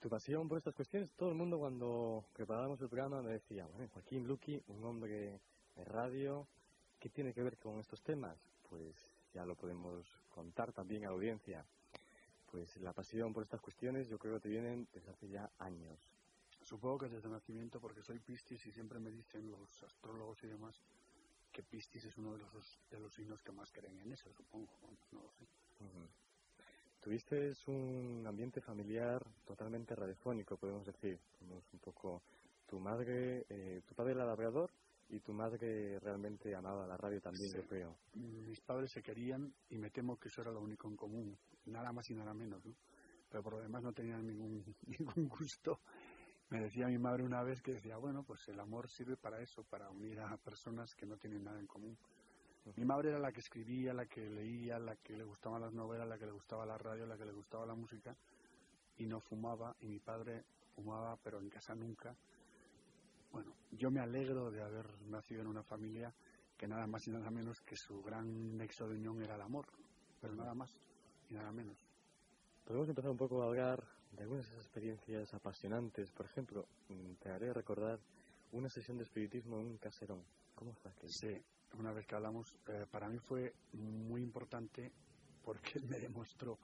Tu 0.00 0.10
pasión 0.10 0.46
por 0.46 0.58
estas 0.58 0.74
cuestiones, 0.74 1.10
todo 1.12 1.30
el 1.30 1.34
mundo 1.34 1.58
cuando 1.58 2.26
preparábamos 2.34 2.78
el 2.82 2.88
programa 2.90 3.22
me 3.22 3.32
decía, 3.32 3.66
bueno, 3.68 3.88
Joaquín 3.94 4.26
Luqui, 4.28 4.62
un 4.68 4.84
hombre 4.84 5.40
de 5.74 5.84
radio, 5.86 6.46
¿qué 7.00 7.08
tiene 7.08 7.32
que 7.32 7.42
ver 7.42 7.56
con 7.56 7.78
estos 7.78 8.02
temas? 8.02 8.36
Pues 8.68 8.94
ya 9.32 9.44
lo 9.44 9.54
podemos 9.54 10.06
contar 10.30 10.72
también 10.72 11.04
a 11.04 11.08
la 11.08 11.14
audiencia. 11.14 11.64
Pues 12.50 12.76
la 12.78 12.92
pasión 12.92 13.32
por 13.32 13.42
estas 13.42 13.60
cuestiones 13.60 14.08
yo 14.08 14.18
creo 14.18 14.34
que 14.34 14.40
te 14.40 14.48
vienen 14.48 14.86
desde 14.92 15.10
hace 15.10 15.28
ya 15.28 15.50
años. 15.58 15.98
Supongo 16.62 16.98
que 16.98 17.08
desde 17.08 17.28
nacimiento, 17.28 17.80
porque 17.80 18.02
soy 18.02 18.18
Piscis 18.20 18.64
y 18.66 18.72
siempre 18.72 18.98
me 18.98 19.10
dicen 19.10 19.50
los 19.50 19.82
astrólogos 19.82 20.42
y 20.44 20.46
demás 20.46 20.80
que 21.52 21.62
Piscis 21.62 22.04
es 22.04 22.16
uno 22.16 22.32
de 22.32 22.38
los, 22.38 22.78
de 22.90 22.98
los 22.98 23.12
signos 23.12 23.42
que 23.42 23.52
más 23.52 23.70
creen 23.70 23.98
en 24.00 24.12
eso, 24.12 24.32
supongo. 24.32 24.72
No 25.12 25.22
lo 25.22 25.30
sé. 25.32 25.46
Tuviste 27.00 27.52
un 27.66 28.24
ambiente 28.26 28.62
familiar 28.62 29.22
totalmente 29.44 29.94
radiofónico, 29.94 30.56
podemos 30.56 30.86
decir. 30.86 31.20
Somos 31.38 31.62
un 31.72 31.78
poco 31.78 32.22
tu 32.66 32.80
madre, 32.80 33.44
eh, 33.48 33.82
tu 33.86 33.94
padre 33.94 34.12
era 34.12 34.24
labrador 34.24 34.70
y 35.08 35.20
tu 35.20 35.32
madre 35.32 35.98
realmente 36.00 36.54
amaba 36.54 36.86
la 36.86 36.96
radio 36.96 37.20
también, 37.20 37.50
Sí. 37.50 37.58
yo 37.58 37.66
creo. 37.66 37.96
Mis 38.14 38.60
padres 38.60 38.90
se 38.92 39.02
querían 39.02 39.52
y 39.70 39.78
me 39.78 39.90
temo 39.90 40.18
que 40.18 40.28
eso 40.28 40.40
era 40.42 40.50
lo 40.50 40.60
único 40.60 40.88
en 40.88 40.96
común, 40.96 41.38
nada 41.66 41.92
más 41.92 42.08
y 42.10 42.14
nada 42.14 42.34
menos, 42.34 42.64
¿no? 42.64 42.74
Pero 43.28 43.42
por 43.42 43.54
lo 43.54 43.60
demás 43.60 43.82
no 43.82 43.92
tenían 43.92 44.26
ningún, 44.26 44.64
ningún 44.86 45.28
gusto. 45.28 45.80
Me 46.50 46.60
decía 46.60 46.86
mi 46.86 46.98
madre 46.98 47.24
una 47.24 47.42
vez 47.42 47.60
que 47.62 47.72
decía, 47.72 47.96
bueno, 47.96 48.22
pues 48.22 48.46
el 48.48 48.60
amor 48.60 48.88
sirve 48.88 49.16
para 49.16 49.40
eso, 49.40 49.64
para 49.64 49.90
unir 49.90 50.20
a 50.20 50.36
personas 50.36 50.94
que 50.94 51.06
no 51.06 51.16
tienen 51.16 51.42
nada 51.44 51.58
en 51.58 51.66
común. 51.66 51.96
Mi 52.76 52.84
madre 52.84 53.10
era 53.10 53.18
la 53.18 53.30
que 53.30 53.40
escribía, 53.40 53.92
la 53.92 54.06
que 54.06 54.28
leía, 54.30 54.78
la 54.78 54.96
que 54.96 55.16
le 55.16 55.24
gustaban 55.24 55.60
las 55.60 55.72
novelas, 55.74 56.08
la 56.08 56.18
que 56.18 56.24
le 56.26 56.32
gustaba 56.32 56.64
la 56.64 56.78
radio, 56.78 57.06
la 57.06 57.16
que 57.18 57.26
le 57.26 57.32
gustaba 57.32 57.66
la 57.66 57.74
música 57.74 58.16
y 58.96 59.06
no 59.06 59.20
fumaba 59.20 59.76
y 59.80 59.86
mi 59.88 59.98
padre 59.98 60.44
fumaba 60.74 61.16
pero 61.22 61.40
en 61.40 61.50
casa 61.50 61.74
nunca. 61.74 62.16
Bueno, 63.34 63.52
yo 63.72 63.90
me 63.90 63.98
alegro 63.98 64.48
de 64.52 64.62
haber 64.62 64.86
nacido 65.08 65.40
en 65.40 65.48
una 65.48 65.64
familia 65.64 66.14
que 66.56 66.68
nada 66.68 66.86
más 66.86 67.04
y 67.08 67.10
nada 67.10 67.32
menos 67.32 67.60
que 67.62 67.74
su 67.74 68.00
gran 68.00 68.56
nexo 68.56 68.86
de 68.86 68.94
unión 68.94 69.20
era 69.20 69.34
el 69.34 69.40
amor, 69.40 69.66
pero 70.20 70.36
nada 70.36 70.54
más 70.54 70.72
y 71.28 71.34
nada 71.34 71.50
menos. 71.50 71.76
Podemos 72.64 72.88
empezar 72.88 73.10
un 73.10 73.16
poco 73.16 73.42
a 73.42 73.46
hablar 73.46 73.82
de 74.12 74.22
algunas 74.22 74.46
de 74.46 74.52
esas 74.52 74.64
experiencias 74.66 75.34
apasionantes. 75.34 76.12
Por 76.12 76.26
ejemplo, 76.26 76.68
mm, 76.88 77.14
te 77.14 77.30
haré 77.30 77.52
recordar 77.52 77.98
una 78.52 78.68
sesión 78.68 78.98
de 78.98 79.02
espiritismo 79.02 79.58
en 79.58 79.66
un 79.66 79.78
caserón. 79.78 80.22
¿Cómo 80.54 80.72
fue 80.74 80.92
aquello? 80.92 81.12
Sí, 81.12 81.36
una 81.76 81.92
vez 81.92 82.06
que 82.06 82.14
hablamos, 82.14 82.54
eh, 82.68 82.86
para 82.88 83.08
mí 83.08 83.18
fue 83.18 83.52
muy 83.72 84.22
importante 84.22 84.92
porque 85.42 85.80
me 85.90 85.98
demostró 85.98 86.56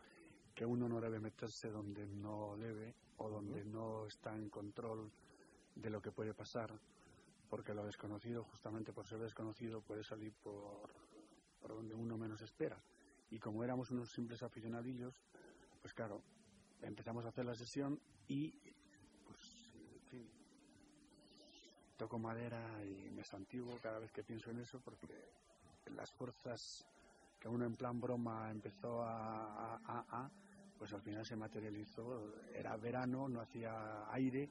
que 0.55 0.65
uno 0.65 0.89
no 0.89 1.01
debe 1.01 1.19
meterse 1.19 1.69
donde 1.69 2.07
no 2.07 2.57
debe 2.57 2.95
o 3.17 3.29
donde 3.29 3.65
no 3.65 4.07
está 4.07 4.37
en 4.37 4.49
control 4.49 5.11
de 5.81 5.91
lo 5.91 6.01
que 6.01 6.11
puede 6.13 6.35
pasar, 6.35 6.71
porque 7.49 7.75
lo 7.75 7.85
desconocido, 7.85 8.45
justamente 8.45 8.93
por 8.93 9.07
ser 9.07 9.19
desconocido, 9.19 9.81
puede 9.81 10.05
salir 10.05 10.33
por, 10.43 10.91
por 11.61 11.71
donde 11.75 11.95
uno 11.95 12.17
menos 12.17 12.41
espera. 12.43 12.77
Y 13.31 13.39
como 13.39 13.65
éramos 13.65 13.91
unos 13.91 14.11
simples 14.11 14.43
aficionadillos, 14.43 15.15
pues 15.81 15.95
claro, 15.95 16.21
empezamos 16.83 17.25
a 17.25 17.29
hacer 17.29 17.45
la 17.45 17.55
sesión 17.55 17.99
y, 18.29 18.51
pues, 19.27 19.75
en 19.95 20.01
fin, 20.11 20.29
toco 21.97 22.19
madera 22.19 22.85
y 22.85 23.11
me 23.11 23.25
santiguo 23.25 23.79
cada 23.83 23.99
vez 23.99 24.11
que 24.13 24.23
pienso 24.23 24.51
en 24.51 24.59
eso 24.61 24.81
porque 24.81 25.07
las 25.95 26.11
fuerzas 26.13 26.85
que 27.39 27.49
uno 27.49 27.65
en 27.65 27.75
plan 27.75 28.01
broma 28.01 28.51
empezó 28.51 29.03
a, 29.03 29.75
a, 29.75 29.81
a- 29.85 30.05
a, 30.25 30.31
pues 30.79 30.93
al 30.93 31.03
final 31.03 31.25
se 31.27 31.37
materializó. 31.37 32.33
Era 32.55 32.77
verano, 32.77 33.29
no 33.29 33.41
hacía 33.41 34.11
aire, 34.13 34.49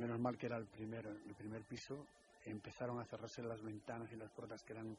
menos 0.00 0.18
mal 0.18 0.36
que 0.36 0.46
era 0.46 0.56
el 0.56 0.66
primer, 0.66 1.06
el 1.06 1.34
primer 1.34 1.62
piso. 1.64 2.06
Empezaron 2.44 2.98
a 2.98 3.04
cerrarse 3.04 3.42
las 3.42 3.62
ventanas 3.62 4.10
y 4.12 4.16
las 4.16 4.30
puertas 4.30 4.62
que 4.64 4.72
eran 4.72 4.96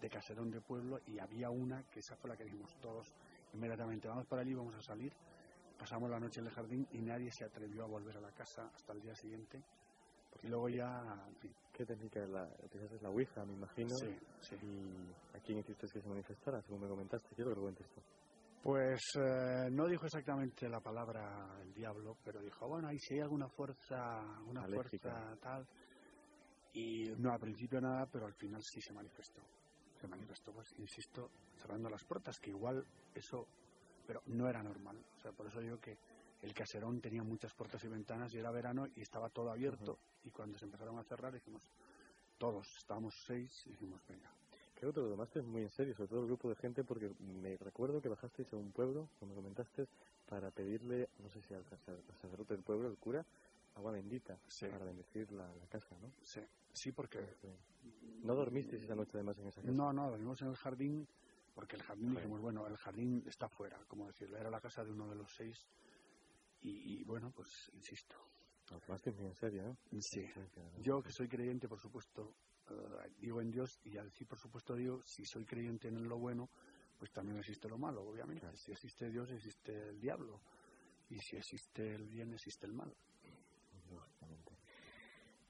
de 0.00 0.08
caserón 0.08 0.50
de 0.50 0.60
pueblo 0.60 1.00
y 1.06 1.18
había 1.18 1.50
una 1.50 1.82
que 1.84 2.00
esa 2.00 2.16
fue 2.16 2.30
la 2.30 2.36
que 2.36 2.44
dijimos 2.44 2.74
todos 2.80 3.12
inmediatamente, 3.52 4.08
vamos 4.08 4.26
para 4.26 4.42
allí, 4.42 4.54
vamos 4.54 4.74
a 4.74 4.82
salir. 4.82 5.12
Pasamos 5.78 6.08
la 6.08 6.20
noche 6.20 6.40
en 6.40 6.46
el 6.46 6.52
jardín 6.52 6.86
y 6.92 6.98
nadie 6.98 7.30
se 7.32 7.44
atrevió 7.44 7.84
a 7.84 7.86
volver 7.86 8.16
a 8.16 8.20
la 8.20 8.30
casa 8.30 8.70
hasta 8.74 8.92
el 8.92 9.00
día 9.00 9.14
siguiente. 9.14 9.60
Y 10.42 10.48
luego 10.48 10.68
ya, 10.68 11.24
en 11.28 11.36
fin, 11.36 11.52
¿Qué 11.72 11.84
técnica 11.84 12.22
es 12.22 12.28
la, 12.30 12.48
utilizaste 12.62 13.02
la 13.02 13.10
Ouija, 13.10 13.44
me 13.44 13.54
imagino? 13.54 13.96
sí, 13.96 14.16
sí. 14.40 14.56
¿Y 14.62 15.36
a 15.36 15.40
quién 15.40 15.58
hiciste 15.58 15.88
que 15.88 16.00
se 16.00 16.08
manifestara, 16.08 16.62
según 16.62 16.82
me 16.82 16.88
comentaste? 16.88 17.34
Quiero 17.34 17.50
que 17.50 17.56
lo 17.56 17.62
cuentes 17.62 17.88
tú. 17.88 18.00
Pues 18.64 19.02
eh, 19.16 19.68
no 19.70 19.86
dijo 19.86 20.06
exactamente 20.06 20.70
la 20.70 20.80
palabra 20.80 21.54
el 21.60 21.74
diablo, 21.74 22.16
pero 22.24 22.40
dijo, 22.40 22.66
bueno, 22.66 22.88
ahí 22.88 22.98
si 22.98 23.12
hay 23.12 23.20
alguna 23.20 23.46
fuerza, 23.46 24.22
una 24.46 24.64
fuerza 24.66 25.36
tal. 25.38 25.68
Y 26.72 27.10
no, 27.18 27.30
al 27.30 27.38
principio 27.38 27.78
nada, 27.78 28.06
pero 28.10 28.24
al 28.24 28.32
final 28.32 28.62
sí 28.62 28.80
se 28.80 28.94
manifestó. 28.94 29.42
Se 30.00 30.08
manifestó, 30.08 30.50
pues, 30.50 30.72
insisto, 30.78 31.30
cerrando 31.58 31.90
las 31.90 32.04
puertas, 32.04 32.40
que 32.40 32.48
igual 32.52 32.82
eso, 33.14 33.46
pero 34.06 34.22
no 34.28 34.48
era 34.48 34.62
normal. 34.62 34.96
O 35.18 35.20
sea, 35.20 35.32
por 35.32 35.46
eso 35.46 35.60
digo 35.60 35.78
que 35.78 35.98
el 36.40 36.54
caserón 36.54 37.02
tenía 37.02 37.22
muchas 37.22 37.52
puertas 37.52 37.84
y 37.84 37.88
ventanas 37.88 38.32
y 38.32 38.38
era 38.38 38.50
verano 38.50 38.86
y 38.96 39.02
estaba 39.02 39.28
todo 39.28 39.50
abierto. 39.50 39.98
Y 40.22 40.30
cuando 40.30 40.56
se 40.56 40.64
empezaron 40.64 40.98
a 40.98 41.04
cerrar, 41.04 41.34
dijimos, 41.34 41.60
todos, 42.38 42.66
estábamos 42.78 43.12
seis, 43.26 43.50
y 43.66 43.72
dijimos, 43.72 44.00
venga, 44.08 44.34
que 44.88 44.94
te 44.94 45.00
lo 45.00 45.10
tomaste 45.10 45.42
muy 45.42 45.62
en 45.62 45.70
serio, 45.70 45.94
sobre 45.94 46.08
todo 46.08 46.20
el 46.20 46.26
grupo 46.26 46.48
de 46.48 46.56
gente, 46.56 46.84
porque 46.84 47.10
me 47.20 47.56
recuerdo 47.56 48.00
que 48.00 48.08
bajasteis 48.08 48.52
a 48.52 48.56
un 48.56 48.72
pueblo, 48.72 49.08
como 49.18 49.30
me 49.30 49.36
comentaste, 49.36 49.86
para 50.26 50.50
pedirle, 50.50 51.08
no 51.18 51.28
sé 51.30 51.40
si 51.42 51.54
al 51.54 51.64
sacer- 51.64 52.02
al 52.08 52.16
sacerdote 52.18 52.54
del 52.54 52.62
pueblo, 52.62 52.88
el 52.88 52.96
cura, 52.96 53.24
agua 53.74 53.92
bendita, 53.92 54.38
Sí. 54.46 54.66
para 54.66 54.84
bendecir 54.84 55.30
la, 55.32 55.46
la 55.54 55.66
casa, 55.66 55.96
¿no? 56.00 56.10
sí, 56.22 56.40
sí 56.72 56.92
porque 56.92 57.18
¿No 58.22 58.34
dormisteis 58.34 58.82
esa 58.82 58.94
noche 58.94 59.10
además 59.14 59.38
en 59.38 59.48
esa 59.48 59.60
casa? 59.60 59.72
No, 59.72 59.92
no, 59.92 60.10
dormimos 60.10 60.40
en 60.42 60.48
el 60.48 60.56
jardín 60.56 61.06
porque 61.54 61.76
el 61.76 61.82
jardín 61.82 62.14
dijimos, 62.14 62.40
bueno, 62.40 62.66
el 62.66 62.76
jardín 62.76 63.22
está 63.26 63.48
fuera, 63.48 63.78
como 63.86 64.06
decirlo, 64.06 64.38
era 64.38 64.50
la 64.50 64.60
casa 64.60 64.84
de 64.84 64.90
uno 64.92 65.08
de 65.08 65.14
los 65.14 65.32
seis 65.34 65.68
y, 66.62 67.00
y, 67.00 67.04
bueno, 67.04 67.30
pues 67.34 67.70
insisto. 67.74 68.16
Lo 68.70 68.80
tomaste 68.80 69.12
muy 69.12 69.26
en 69.26 69.34
serio, 69.34 69.62
¿no? 69.62 70.00
Sí. 70.00 70.26
Yo 70.78 71.02
que 71.02 71.12
soy 71.12 71.28
creyente, 71.28 71.68
por 71.68 71.78
supuesto, 71.78 72.34
eh, 72.70 73.10
digo 73.18 73.40
en 73.40 73.50
Dios 73.50 73.80
y 73.84 73.96
al 73.98 74.06
decir 74.10 74.26
por 74.26 74.38
supuesto 74.38 74.74
digo, 74.74 75.00
si 75.02 75.24
soy 75.24 75.44
creyente 75.44 75.88
en 75.88 76.08
lo 76.08 76.18
bueno, 76.18 76.48
pues 76.98 77.10
también 77.12 77.38
existe 77.38 77.68
lo 77.68 77.76
malo, 77.78 78.02
obviamente. 78.02 78.40
Claro. 78.40 78.56
Si 78.56 78.72
existe 78.72 79.10
Dios, 79.10 79.30
existe 79.30 79.88
el 79.90 80.00
diablo. 80.00 80.40
Y 81.10 81.18
si 81.18 81.36
existe 81.36 81.94
el 81.94 82.08
bien, 82.08 82.32
existe 82.32 82.66
el 82.66 82.72
mal. 82.72 82.94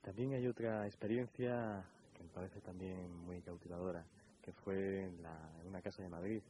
También 0.03 0.35
hay 0.35 0.47
otra 0.47 0.87
experiencia 0.87 1.83
que 2.15 2.23
me 2.25 2.29
parece 2.31 2.61
también 2.61 3.11
muy 3.17 3.41
cautivadora, 3.41 4.05
que 4.43 4.53
fue 4.53 5.05
en, 5.05 5.23
la- 5.23 5.51
en 5.61 5.67
una 5.69 5.81
casa 5.81 6.03
de 6.03 6.09
Madrid. 6.09 6.43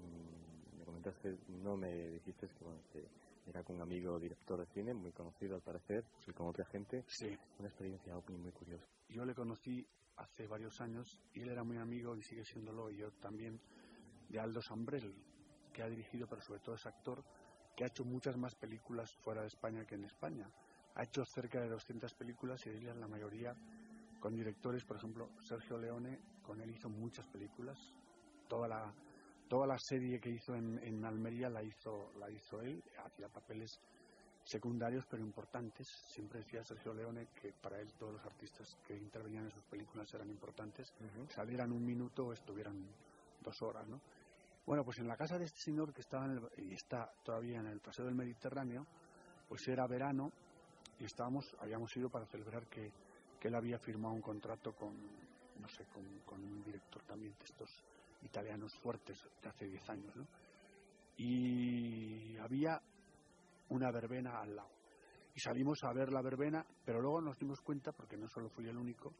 Mm, 0.00 0.78
Me 0.78 0.84
comentaste, 0.84 1.38
no 1.48 1.76
me 1.76 1.92
dijiste 2.10 2.48
que, 2.48 2.64
bueno, 2.64 2.80
que 2.92 3.04
era 3.48 3.62
con 3.62 3.76
un 3.76 3.82
amigo 3.82 4.18
director 4.18 4.58
de 4.58 4.66
cine, 4.72 4.92
muy 4.94 5.12
conocido 5.12 5.54
al 5.56 5.62
parecer, 5.62 6.04
y 6.26 6.32
con 6.32 6.48
otra 6.48 6.64
gente. 6.66 7.04
Sí. 7.08 7.36
Una 7.58 7.68
experiencia 7.68 8.16
ovni 8.16 8.38
muy 8.38 8.52
curiosa. 8.52 8.84
Yo 9.08 9.24
le 9.24 9.34
conocí 9.34 9.86
hace 10.16 10.46
varios 10.46 10.80
años 10.80 11.18
y 11.34 11.40
él 11.40 11.50
era 11.50 11.64
muy 11.64 11.78
amigo 11.78 12.16
y 12.16 12.22
sigue 12.22 12.44
siéndolo, 12.44 12.90
y 12.90 12.96
yo 12.98 13.12
también, 13.12 13.60
de 14.28 14.40
Aldo 14.40 14.62
Sambrel, 14.62 15.14
que 15.72 15.82
ha 15.82 15.88
dirigido, 15.88 16.26
pero 16.26 16.40
sobre 16.42 16.60
todo 16.60 16.74
es 16.74 16.86
actor, 16.86 17.22
que 17.76 17.84
ha 17.84 17.88
hecho 17.88 18.04
muchas 18.04 18.36
más 18.36 18.54
películas 18.54 19.14
fuera 19.16 19.42
de 19.42 19.48
España 19.48 19.84
que 19.84 19.94
en 19.94 20.04
España. 20.04 20.50
Ha 20.94 21.04
hecho 21.04 21.24
cerca 21.26 21.60
de 21.60 21.68
200 21.68 22.14
películas 22.14 22.66
y 22.66 22.70
de 22.70 22.78
ellas 22.78 22.96
la 22.96 23.06
mayoría 23.06 23.54
con 24.18 24.34
directores, 24.34 24.84
por 24.84 24.96
ejemplo, 24.96 25.30
Sergio 25.42 25.76
Leone, 25.76 26.18
con 26.42 26.60
él 26.60 26.70
hizo 26.70 26.88
muchas 26.88 27.26
películas. 27.28 27.78
Toda 28.48 28.66
la, 28.66 28.94
toda 29.48 29.66
la 29.66 29.78
serie 29.78 30.18
que 30.18 30.30
hizo 30.30 30.54
en, 30.54 30.78
en 30.82 31.04
Almería 31.04 31.50
la 31.50 31.62
hizo, 31.62 32.12
la 32.18 32.30
hizo 32.30 32.62
él, 32.62 32.82
hacía 33.04 33.28
papeles 33.28 33.78
secundarios 34.46 35.04
pero 35.10 35.22
importantes. 35.22 35.86
Siempre 36.08 36.40
decía 36.40 36.62
Sergio 36.62 36.94
Leone 36.94 37.28
que 37.40 37.52
para 37.52 37.80
él 37.80 37.92
todos 37.98 38.14
los 38.14 38.24
artistas 38.24 38.78
que 38.86 38.96
intervenían 38.96 39.44
en 39.44 39.50
sus 39.50 39.64
películas 39.64 40.12
eran 40.14 40.30
importantes, 40.30 40.92
salieran 41.28 41.72
un 41.72 41.84
minuto 41.84 42.26
o 42.26 42.32
estuvieran 42.32 42.86
dos 43.42 43.60
horas, 43.62 43.86
¿no? 43.88 44.00
Bueno, 44.64 44.84
pues 44.84 44.98
en 44.98 45.06
la 45.06 45.16
casa 45.16 45.38
de 45.38 45.44
este 45.44 45.60
señor 45.60 45.92
que 45.92 46.00
estaba 46.00 46.24
en 46.24 46.40
y 46.58 46.74
está 46.74 47.10
todavía 47.22 47.60
en 47.60 47.66
el 47.66 47.80
Paseo 47.80 48.04
del 48.04 48.14
Mediterráneo, 48.14 48.86
pues 49.48 49.66
era 49.68 49.86
verano 49.86 50.32
y 50.98 51.04
estábamos, 51.04 51.44
habíamos 51.60 51.96
ido 51.96 52.08
para 52.08 52.26
celebrar 52.26 52.66
que, 52.66 52.90
que 53.38 53.48
él 53.48 53.54
había 53.54 53.78
firmado 53.78 54.14
un 54.14 54.22
contrato 54.22 54.72
con, 54.74 54.94
no 55.60 55.68
sé, 55.68 55.84
con, 55.92 56.04
con 56.24 56.42
un 56.42 56.64
director 56.64 57.02
también 57.04 57.34
de 57.38 57.44
estos 57.44 57.70
italianos 58.22 58.74
fuertes 58.82 59.18
de 59.40 59.48
hace 59.48 59.66
10 59.66 59.90
años, 59.90 60.16
¿no? 60.16 60.26
Y 61.18 62.36
había 62.38 62.80
una 63.68 63.90
verbena 63.90 64.40
al 64.40 64.56
lado. 64.56 64.70
Y 65.34 65.40
salimos 65.40 65.84
a 65.84 65.92
ver 65.92 66.12
la 66.12 66.22
verbena, 66.22 66.66
pero 66.84 67.00
luego 67.00 67.20
nos 67.20 67.38
dimos 67.38 67.60
cuenta, 67.60 67.92
porque 67.92 68.16
no 68.16 68.28
solo 68.28 68.48
fui 68.48 68.66
el 68.68 68.76
único, 68.76 69.12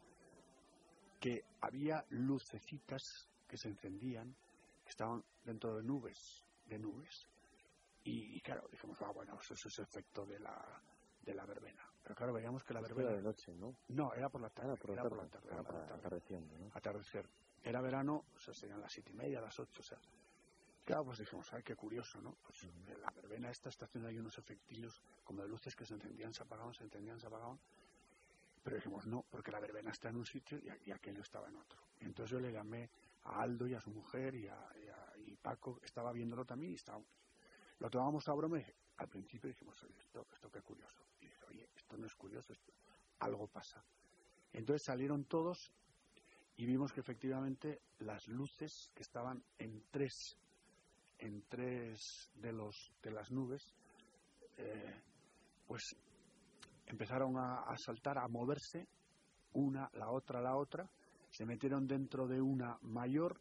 que 1.20 1.44
había 1.61 2.04
lucecitas 2.11 3.28
que 3.46 3.56
se 3.56 3.68
encendían, 3.68 4.35
que 4.82 4.90
estaban 4.90 5.22
dentro 5.44 5.76
de 5.76 5.82
nubes, 5.82 6.44
de 6.66 6.78
nubes. 6.78 7.26
Y, 8.04 8.37
y 8.37 8.40
claro, 8.40 8.68
dijimos, 8.70 8.96
ah, 9.02 9.11
bueno, 9.12 9.38
eso 9.40 9.54
es 9.54 9.78
efecto 9.78 10.24
de 10.24 10.38
la, 10.38 10.82
de 11.22 11.35
la 11.35 11.44
verbena. 11.44 11.82
Pero 12.02 12.14
claro, 12.14 12.32
veíamos 12.32 12.62
que 12.62 12.72
la 12.72 12.80
verbena... 12.80 13.09
Era 13.09 13.16
de 13.16 13.22
noche, 13.22 13.54
¿no? 13.54 13.76
No, 13.88 14.14
era 14.14 14.28
por 14.28 14.40
la 14.40 14.48
tarde. 14.50 14.68
Era 14.68 14.76
por 14.76 14.90
la 14.90 14.94
era 14.94 15.09
por 15.09 15.18
la 15.18 15.28
tarde, 15.28 15.48
era 15.50 15.62
por 15.62 15.74
la 15.74 15.87
tarde. 15.87 15.98
atardeciendo, 15.98 16.59
¿no? 16.59 16.70
Atardecer. 16.72 17.28
Era 17.62 17.80
verano, 17.80 18.24
o 18.35 18.38
sea, 18.38 18.54
serían 18.54 18.80
las 18.80 18.92
siete 18.92 19.11
y 19.11 19.14
media, 19.14 19.40
las 19.40 19.59
ocho, 19.59 19.80
o 19.80 19.85
sea... 19.85 19.98
Claro, 20.87 21.05
pues 21.07 21.18
dijimos, 21.18 21.53
ay, 21.53 21.64
qué 21.64 21.75
curioso, 21.75 22.20
¿no? 22.20 22.37
Pues 22.46 22.62
eh, 22.62 22.96
la 23.03 23.11
verbena 23.11 23.51
esta 23.51 23.68
está 23.70 23.87
haciendo 23.87 24.09
ahí 24.09 24.20
unos 24.20 24.38
efectillos 24.38 25.03
como 25.25 25.42
de 25.42 25.49
luces 25.49 25.75
que 25.75 25.85
se 25.85 25.94
encendían, 25.94 26.33
se 26.33 26.44
apagaban, 26.44 26.72
se 26.75 26.85
encendían, 26.85 27.18
se 27.18 27.27
apagaban. 27.27 27.59
Pero 28.62 28.77
dijimos, 28.77 29.05
no, 29.09 29.25
porque 29.29 29.51
la 29.51 29.59
verbena 29.59 29.90
está 29.90 30.11
en 30.11 30.16
un 30.16 30.25
sitio 30.25 30.61
y, 30.61 30.92
aquello 30.92 31.22
estaba 31.22 31.49
en 31.49 31.57
otro. 31.57 31.83
Entonces 31.99 32.31
yo 32.31 32.38
le 32.38 32.53
llamé 32.53 32.88
a 33.25 33.42
Aldo 33.42 33.66
y 33.66 33.75
a 33.75 33.81
su 33.81 33.90
mujer 33.90 34.37
y, 34.37 34.46
a, 34.46 34.55
y, 34.81 34.87
a- 34.87 35.18
y 35.27 35.35
Paco, 35.35 35.81
estaba 35.83 36.12
viéndolo 36.12 36.44
también 36.44 36.70
y 36.70 36.77
estábamos. 36.77 37.09
Lo 37.81 37.90
tomábamos 37.90 38.29
a 38.29 38.35
broma 38.35 38.61
y 38.61 38.64
al 38.99 39.09
principio 39.09 39.49
dijimos, 39.49 39.83
oye, 39.83 39.99
esto, 39.99 40.25
esto 40.33 40.49
qué 40.53 40.62
curioso. 40.62 41.03
Y 41.20 41.25
dije, 41.27 41.44
oye, 41.49 41.68
esto 41.75 41.96
no 41.96 42.07
es 42.07 42.14
curioso, 42.14 42.53
esto, 42.53 42.72
algo 43.18 43.49
pasa. 43.49 43.85
Entonces 44.53 44.85
salieron 44.85 45.25
todos 45.25 45.72
y 46.57 46.64
vimos 46.64 46.92
que 46.92 47.01
efectivamente 47.01 47.83
las 47.99 48.29
luces 48.29 48.92
que 48.94 49.03
estaban 49.03 49.42
en 49.59 49.85
tres 49.90 50.38
en 51.18 51.42
tres 51.48 52.31
de 52.35 52.52
los 52.52 52.92
de 53.02 53.11
las 53.11 53.31
nubes 53.31 53.62
eh, 54.57 55.02
pues 55.66 55.96
empezaron 56.87 57.37
a, 57.38 57.62
a 57.62 57.76
saltar 57.76 58.18
a 58.18 58.29
moverse 58.29 58.87
una 59.55 59.90
la 59.94 60.11
otra 60.11 60.40
la 60.40 60.57
otra 60.57 60.88
se 61.31 61.44
metieron 61.44 61.87
dentro 61.87 62.26
de 62.26 62.40
una 62.40 62.79
mayor 62.83 63.40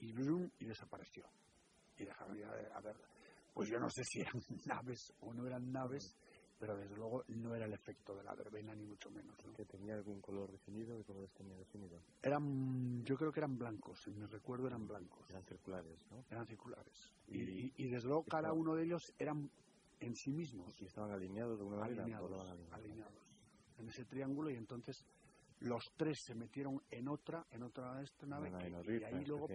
y 0.00 0.12
brum, 0.12 0.48
y 0.60 0.66
desapareció. 0.66 1.24
Y 1.98 2.04
dejaron 2.04 2.36
de 2.36 2.44
haber 2.44 2.96
pues 3.54 3.70
yo 3.70 3.78
no 3.80 3.88
sé 3.88 4.04
si 4.04 4.20
eran 4.20 4.42
naves 4.66 5.12
o 5.20 5.32
no 5.32 5.46
eran 5.46 5.72
naves 5.72 6.14
pero 6.58 6.76
desde 6.76 6.96
luego 6.96 7.22
no 7.28 7.54
era 7.54 7.66
el 7.66 7.72
efecto 7.74 8.14
de 8.16 8.24
la 8.24 8.34
verbena 8.34 8.74
ni 8.74 8.84
mucho 8.84 9.10
menos 9.10 9.36
¿no? 9.44 9.52
¿Que 9.54 9.64
tenía 9.64 9.94
algún 9.94 10.20
color 10.20 10.50
definido? 10.50 10.96
¿Qué 10.98 11.04
colores 11.04 11.30
tenía 11.32 11.56
definido? 11.56 12.00
eran 12.22 13.04
yo 13.04 13.16
creo 13.16 13.30
que 13.32 13.40
eran 13.40 13.58
blancos 13.58 14.06
en 14.06 14.18
mi 14.18 14.26
recuerdo 14.26 14.66
eran 14.66 14.86
blancos 14.86 15.28
Eran 15.30 15.44
circulares, 15.44 15.98
¿no? 16.10 16.24
eran 16.30 16.46
circulares. 16.46 17.12
Y- 17.28 17.72
Y, 17.76 17.88
desde 17.88 18.08
luego 18.08 18.24
cada 18.24 18.52
uno 18.52 18.74
de 18.74 18.84
ellos 18.84 19.12
eran 19.18 19.50
en 20.00 20.14
sí 20.14 20.32
mismos 20.32 20.80
¿Y 20.80 20.86
estaban 20.86 21.10
alineados 21.10 21.56
de 21.58 21.62
alguna 21.62 21.78
manera? 21.80 22.02
alineados, 22.02 22.30
¿Volaban 22.30 22.48
alineados? 22.52 22.74
alineados 22.78 23.22
en 23.78 23.88
ese 23.88 24.04
triángulo 24.06 24.50
y 24.50 24.54
entonces 24.56 25.04
los 25.60 25.82
tres 25.96 26.18
se 26.24 26.34
metieron 26.34 26.80
en 26.90 27.08
otra, 27.08 27.46
en 27.50 27.62
otra 27.62 28.02
esta 28.02 28.26
nave 28.26 28.48
Una 28.48 28.58
que- 28.58 29.00
y 29.00 29.04
ahí 29.04 29.24
luego 29.24 29.48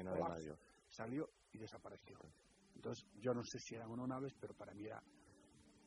salió 0.89 1.29
y 1.51 1.57
desapareció. 1.57 2.17
Entonces 2.75 3.05
yo 3.19 3.33
no 3.33 3.43
sé 3.43 3.59
si 3.59 3.75
eran 3.75 3.91
o 3.91 3.95
no 3.95 4.07
naves, 4.07 4.33
pero 4.39 4.53
para 4.53 4.73
mí 4.73 4.85
era 4.85 5.01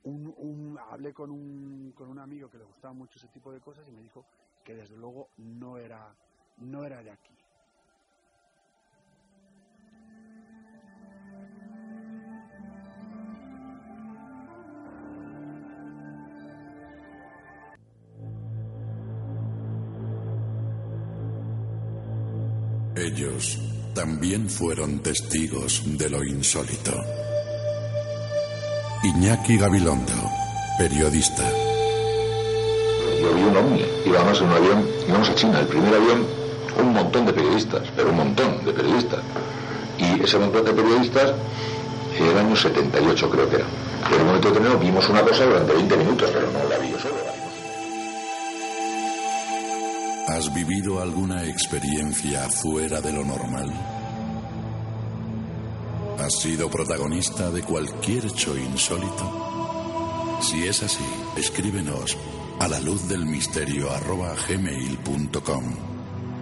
un, 0.04 0.78
hablé 0.90 1.12
con 1.12 1.30
un, 1.30 1.92
con 1.94 2.08
un 2.08 2.18
amigo 2.18 2.50
que 2.50 2.58
le 2.58 2.64
gustaba 2.64 2.92
mucho 2.92 3.18
ese 3.18 3.28
tipo 3.28 3.50
de 3.52 3.60
cosas 3.60 3.84
y 3.88 3.92
me 3.92 4.02
dijo 4.02 4.24
que 4.62 4.74
desde 4.74 4.96
luego 4.96 5.28
no 5.38 5.78
era, 5.78 6.14
no 6.58 6.84
era 6.84 7.02
de 7.02 7.10
aquí. 7.10 7.30
Ellos 22.96 23.58
también 23.94 24.48
fueron 24.48 25.00
testigos 25.00 25.82
de 25.98 26.08
lo 26.08 26.24
insólito. 26.24 27.23
Iñaki 29.04 29.58
Gabilondo, 29.58 30.14
periodista. 30.78 31.42
Yo 33.20 33.34
vi 33.34 33.42
un 33.42 33.54
ovni, 33.54 33.84
íbamos 34.06 34.40
en 34.40 34.46
un 34.46 34.52
avión, 34.52 34.88
íbamos 35.06 35.28
a 35.28 35.34
China, 35.34 35.60
el 35.60 35.66
primer 35.66 35.92
avión, 35.92 36.26
un 36.80 36.94
montón 36.94 37.26
de 37.26 37.34
periodistas, 37.34 37.82
pero 37.94 38.08
un 38.08 38.16
montón 38.16 38.64
de 38.64 38.72
periodistas. 38.72 39.20
Y 39.98 40.22
ese 40.24 40.38
montón 40.38 40.64
de 40.64 40.72
periodistas, 40.72 41.34
en 42.18 42.24
el 42.24 42.38
año 42.38 42.56
78 42.56 43.28
creo 43.28 43.50
que 43.50 43.56
era. 43.56 43.66
Y 44.10 44.14
en 44.14 44.20
un 44.22 44.26
momento 44.26 44.48
determinado 44.48 44.80
vimos 44.80 45.06
una 45.10 45.20
cosa 45.20 45.44
durante 45.44 45.74
20 45.74 45.96
minutos, 45.98 46.30
pero 46.32 46.50
no 46.50 46.66
la 46.66 46.78
vi 46.78 46.90
yo 46.90 46.98
solo. 46.98 47.16
¿Has 50.28 50.54
vivido 50.54 51.02
alguna 51.02 51.44
experiencia 51.44 52.48
fuera 52.48 53.02
de 53.02 53.12
lo 53.12 53.22
normal? 53.22 53.70
¿Has 56.34 56.42
sido 56.42 56.68
protagonista 56.68 57.48
de 57.52 57.62
cualquier 57.62 58.26
hecho 58.26 58.58
insólito? 58.58 60.40
Si 60.42 60.64
es 60.64 60.82
así, 60.82 61.04
escríbenos 61.36 62.16
a 62.58 62.66
la 62.66 62.80
luz 62.80 63.06
del 63.08 63.24
misterio 63.24 63.88
arroba 63.88 64.34
gmail.com 64.48 65.64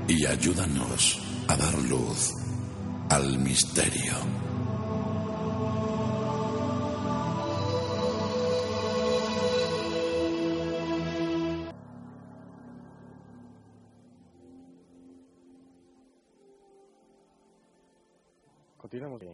y 0.09 0.25
ayúdanos 0.25 1.21
a 1.47 1.57
dar 1.59 1.75
luz 1.75 2.33
al 3.11 3.39
misterio. 3.39 4.15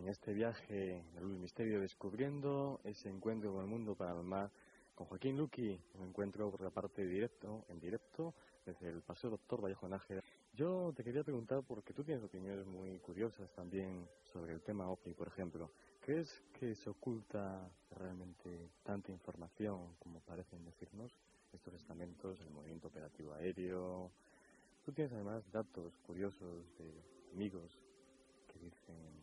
Este 0.08 0.32
viaje 0.32 1.04
del 1.14 1.26
misterio 1.26 1.80
descubriendo 1.80 2.80
ese 2.84 3.10
encuentro 3.10 3.52
con 3.52 3.62
el 3.62 3.68
mundo 3.68 3.94
paranormal 3.94 4.50
con 4.94 5.06
Joaquín 5.06 5.36
Luqui, 5.36 5.78
un 5.94 6.08
encuentro 6.08 6.50
por 6.50 6.62
la 6.62 6.70
parte 6.70 7.06
directo, 7.06 7.64
en 7.68 7.78
directo 7.78 8.34
desde 8.64 8.88
el 8.88 9.02
Paseo 9.02 9.30
Doctor 9.30 9.62
Vallejo 9.62 9.86
Nájera. 9.86 10.22
Yo 10.54 10.92
te 10.96 11.04
quería 11.04 11.22
preguntar, 11.22 11.62
porque 11.62 11.92
tú 11.92 12.02
tienes 12.02 12.24
opiniones 12.24 12.66
muy 12.66 12.98
curiosas 12.98 13.48
también 13.52 14.08
sobre 14.32 14.54
el 14.54 14.62
tema 14.62 14.90
OVNI, 14.90 15.14
por 15.14 15.28
ejemplo. 15.28 15.70
¿Crees 16.00 16.28
que 16.58 16.74
se 16.74 16.90
oculta 16.90 17.70
realmente 17.90 18.70
tanta 18.82 19.12
información 19.12 19.94
como 19.98 20.20
parecen 20.20 20.64
decirnos 20.64 21.14
estos 21.52 21.74
estamentos, 21.74 22.40
el 22.40 22.50
movimiento 22.50 22.88
operativo 22.88 23.34
aéreo? 23.34 24.10
Tú 24.84 24.92
tienes 24.92 25.12
además 25.12 25.44
datos 25.52 25.96
curiosos 25.98 26.66
de 26.78 26.92
amigos 27.34 27.78
que 28.48 28.58
dicen 28.58 29.17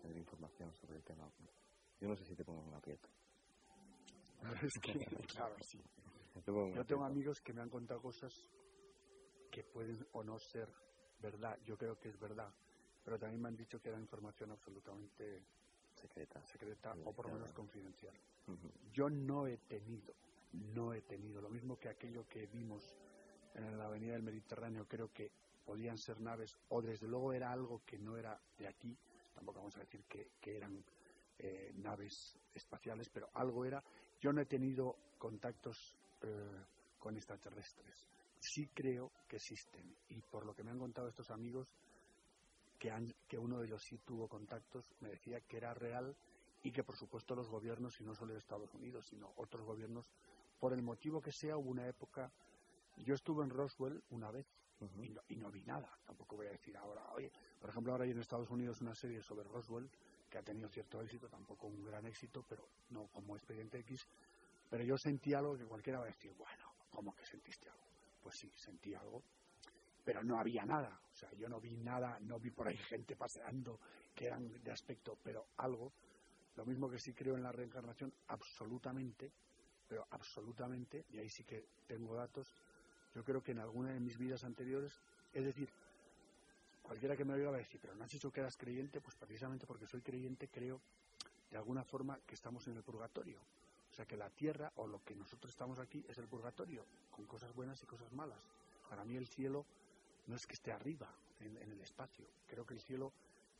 tener 0.00 0.16
información 0.16 0.72
sobre 0.74 0.96
el 0.96 1.04
tema. 1.04 1.30
Yo 2.00 2.08
no 2.08 2.16
sé 2.16 2.24
si 2.24 2.34
te 2.34 2.44
pongo 2.44 2.62
un 2.62 2.74
aprieto. 2.74 3.08
Es 4.62 4.72
que, 4.80 4.92
claro, 5.26 5.54
sí. 5.60 5.78
Te 6.32 6.40
Yo 6.40 6.42
tengo 6.42 6.72
aprieto. 6.76 7.04
amigos 7.04 7.40
que 7.40 7.52
me 7.52 7.60
han 7.60 7.68
contado 7.68 8.00
cosas 8.00 8.32
que 9.50 9.62
pueden 9.64 10.06
o 10.12 10.24
no 10.24 10.38
ser 10.38 10.68
verdad. 11.20 11.58
Yo 11.64 11.76
creo 11.76 11.98
que 11.98 12.08
es 12.08 12.18
verdad. 12.18 12.52
Pero 13.04 13.18
también 13.18 13.42
me 13.42 13.48
han 13.48 13.56
dicho 13.56 13.80
que 13.80 13.88
era 13.88 13.98
información 13.98 14.50
absolutamente 14.50 15.42
secreta, 15.94 16.42
secreta 16.44 16.94
o 17.04 17.12
por 17.12 17.26
lo 17.26 17.34
menos 17.34 17.52
confidencial. 17.52 18.14
Yo 18.92 19.08
no 19.08 19.46
he 19.46 19.58
tenido, 19.58 20.14
no 20.52 20.92
he 20.92 21.02
tenido. 21.02 21.40
Lo 21.40 21.50
mismo 21.50 21.78
que 21.78 21.88
aquello 21.88 22.26
que 22.28 22.46
vimos 22.46 22.94
en 23.54 23.76
la 23.78 23.86
avenida 23.86 24.12
del 24.12 24.22
Mediterráneo, 24.22 24.86
creo 24.86 25.12
que 25.12 25.30
podían 25.64 25.98
ser 25.98 26.20
naves, 26.20 26.58
o 26.68 26.82
desde 26.82 27.06
luego 27.06 27.32
era 27.32 27.52
algo 27.52 27.82
que 27.84 27.98
no 27.98 28.16
era 28.16 28.40
de 28.58 28.68
aquí. 28.68 28.96
Tampoco 29.34 29.58
vamos 29.58 29.76
a 29.76 29.80
decir 29.80 30.04
que, 30.04 30.56
eran 30.56 30.84
eh, 31.38 31.72
naves 31.76 32.38
espaciales, 32.54 33.08
pero 33.08 33.30
algo 33.34 33.64
era. 33.64 33.82
Yo 34.20 34.32
no 34.32 34.40
he 34.40 34.46
tenido 34.46 34.96
contactos 35.18 35.96
eh, 36.22 36.64
con 36.98 37.16
extraterrestres. 37.16 38.08
sí 38.38 38.68
creo 38.74 39.12
que 39.28 39.36
existen. 39.36 39.96
Y 40.08 40.20
por 40.20 40.44
lo 40.44 40.54
que 40.54 40.62
me 40.62 40.70
han 40.70 40.78
contado 40.78 41.08
estos 41.08 41.30
amigos, 41.30 41.72
que, 42.78 42.90
han, 42.90 43.14
que 43.28 43.38
uno 43.38 43.58
de 43.58 43.66
ellos 43.66 43.82
sí 43.82 43.98
tuvo 43.98 44.28
contactos, 44.28 44.84
me 45.00 45.10
decía 45.10 45.40
que 45.42 45.58
era 45.58 45.74
real 45.74 46.16
y 46.62 46.72
que 46.72 46.82
por 46.82 46.96
supuesto 46.96 47.34
los 47.34 47.48
gobiernos, 47.48 48.00
y 48.00 48.04
no 48.04 48.14
solo 48.14 48.32
de 48.32 48.38
Estados 48.38 48.74
Unidos, 48.74 49.06
sino 49.06 49.32
otros 49.36 49.64
gobiernos, 49.64 50.06
por 50.58 50.72
el 50.72 50.82
motivo 50.82 51.20
que 51.20 51.32
sea, 51.32 51.56
hubo 51.56 51.70
una 51.70 51.88
época. 51.88 52.30
Yo 52.96 53.14
estuve 53.14 53.44
en 53.44 53.50
Roswell 53.50 54.02
una 54.10 54.30
vez 54.30 54.46
y, 54.80 55.10
no, 55.10 55.20
y, 55.28 55.36
no, 55.36 55.50
vi 55.50 55.62
nada. 55.64 55.90
Tampoco 56.04 56.36
voy 56.36 56.46
a 56.46 56.52
decir 56.52 56.76
ahora, 56.76 57.04
oye, 57.12 57.30
por 57.60 57.70
ejemplo, 57.70 57.92
ahora 57.92 58.04
hay 58.04 58.12
en 58.12 58.20
Estados 58.20 58.50
Unidos 58.50 58.80
una 58.80 58.94
serie 58.94 59.20
sobre 59.22 59.44
Roswell 59.44 59.90
que 60.28 60.38
ha 60.38 60.42
tenido 60.42 60.68
cierto 60.68 61.02
éxito, 61.02 61.28
tampoco 61.28 61.66
un 61.66 61.82
gran 61.82 62.06
éxito, 62.06 62.44
pero 62.48 62.68
no 62.90 63.08
como 63.08 63.36
Expediente 63.36 63.78
X. 63.80 64.06
Pero 64.70 64.84
yo 64.84 64.96
sentí 64.96 65.34
algo 65.34 65.56
que 65.56 65.66
cualquiera 65.66 65.98
va 65.98 66.04
a 66.04 66.08
decir, 66.08 66.32
bueno, 66.34 66.72
¿cómo 66.88 67.14
que 67.14 67.26
sentiste 67.26 67.68
algo? 67.68 67.84
Pues 68.22 68.36
sí, 68.36 68.50
sentí 68.54 68.94
algo, 68.94 69.22
pero 70.04 70.22
no 70.22 70.38
había 70.38 70.64
nada. 70.64 71.00
O 71.12 71.14
sea, 71.14 71.32
yo 71.32 71.48
no 71.48 71.60
vi 71.60 71.76
nada, 71.76 72.18
no 72.20 72.38
vi 72.38 72.50
por 72.50 72.68
ahí 72.68 72.76
gente 72.88 73.16
paseando 73.16 73.80
que 74.14 74.26
eran 74.26 74.62
de 74.62 74.70
aspecto, 74.70 75.18
pero 75.22 75.48
algo. 75.56 75.92
Lo 76.56 76.64
mismo 76.64 76.88
que 76.88 76.98
sí 76.98 77.12
creo 77.12 77.36
en 77.36 77.42
la 77.42 77.52
reencarnación, 77.52 78.12
absolutamente, 78.28 79.32
pero 79.88 80.06
absolutamente, 80.10 81.06
y 81.10 81.18
ahí 81.18 81.28
sí 81.28 81.44
que 81.44 81.66
tengo 81.86 82.14
datos, 82.14 82.52
yo 83.14 83.24
creo 83.24 83.42
que 83.42 83.52
en 83.52 83.58
alguna 83.58 83.90
de 83.92 84.00
mis 84.00 84.18
vidas 84.18 84.44
anteriores, 84.44 85.00
es 85.32 85.44
decir, 85.44 85.68
cualquiera 86.82 87.16
que 87.16 87.24
me 87.24 87.34
oiga 87.34 87.50
va 87.50 87.56
a 87.56 87.60
decir, 87.60 87.80
pero 87.80 87.94
no 87.94 88.04
has 88.04 88.10
dicho 88.10 88.32
que 88.32 88.40
eras 88.40 88.56
creyente, 88.56 89.00
pues 89.00 89.16
precisamente 89.16 89.66
porque 89.66 89.86
soy 89.86 90.00
creyente 90.00 90.48
creo 90.48 90.80
de 91.50 91.56
alguna 91.56 91.82
forma 91.84 92.18
que 92.26 92.34
estamos 92.34 92.66
en 92.68 92.76
el 92.76 92.82
purgatorio. 92.82 93.38
O 93.90 93.94
sea 93.94 94.06
que 94.06 94.16
la 94.16 94.30
tierra 94.30 94.72
o 94.76 94.86
lo 94.86 95.02
que 95.02 95.16
nosotros 95.16 95.50
estamos 95.50 95.80
aquí 95.80 96.04
es 96.08 96.16
el 96.18 96.28
purgatorio, 96.28 96.84
con 97.10 97.26
cosas 97.26 97.52
buenas 97.52 97.82
y 97.82 97.86
cosas 97.86 98.12
malas. 98.12 98.38
Para 98.88 99.04
mí 99.04 99.16
el 99.16 99.26
cielo 99.26 99.66
no 100.28 100.36
es 100.36 100.46
que 100.46 100.54
esté 100.54 100.70
arriba, 100.70 101.08
en, 101.40 101.56
en 101.56 101.72
el 101.72 101.80
espacio. 101.80 102.26
Creo 102.46 102.64
que 102.64 102.74
el 102.74 102.80
cielo, 102.80 103.12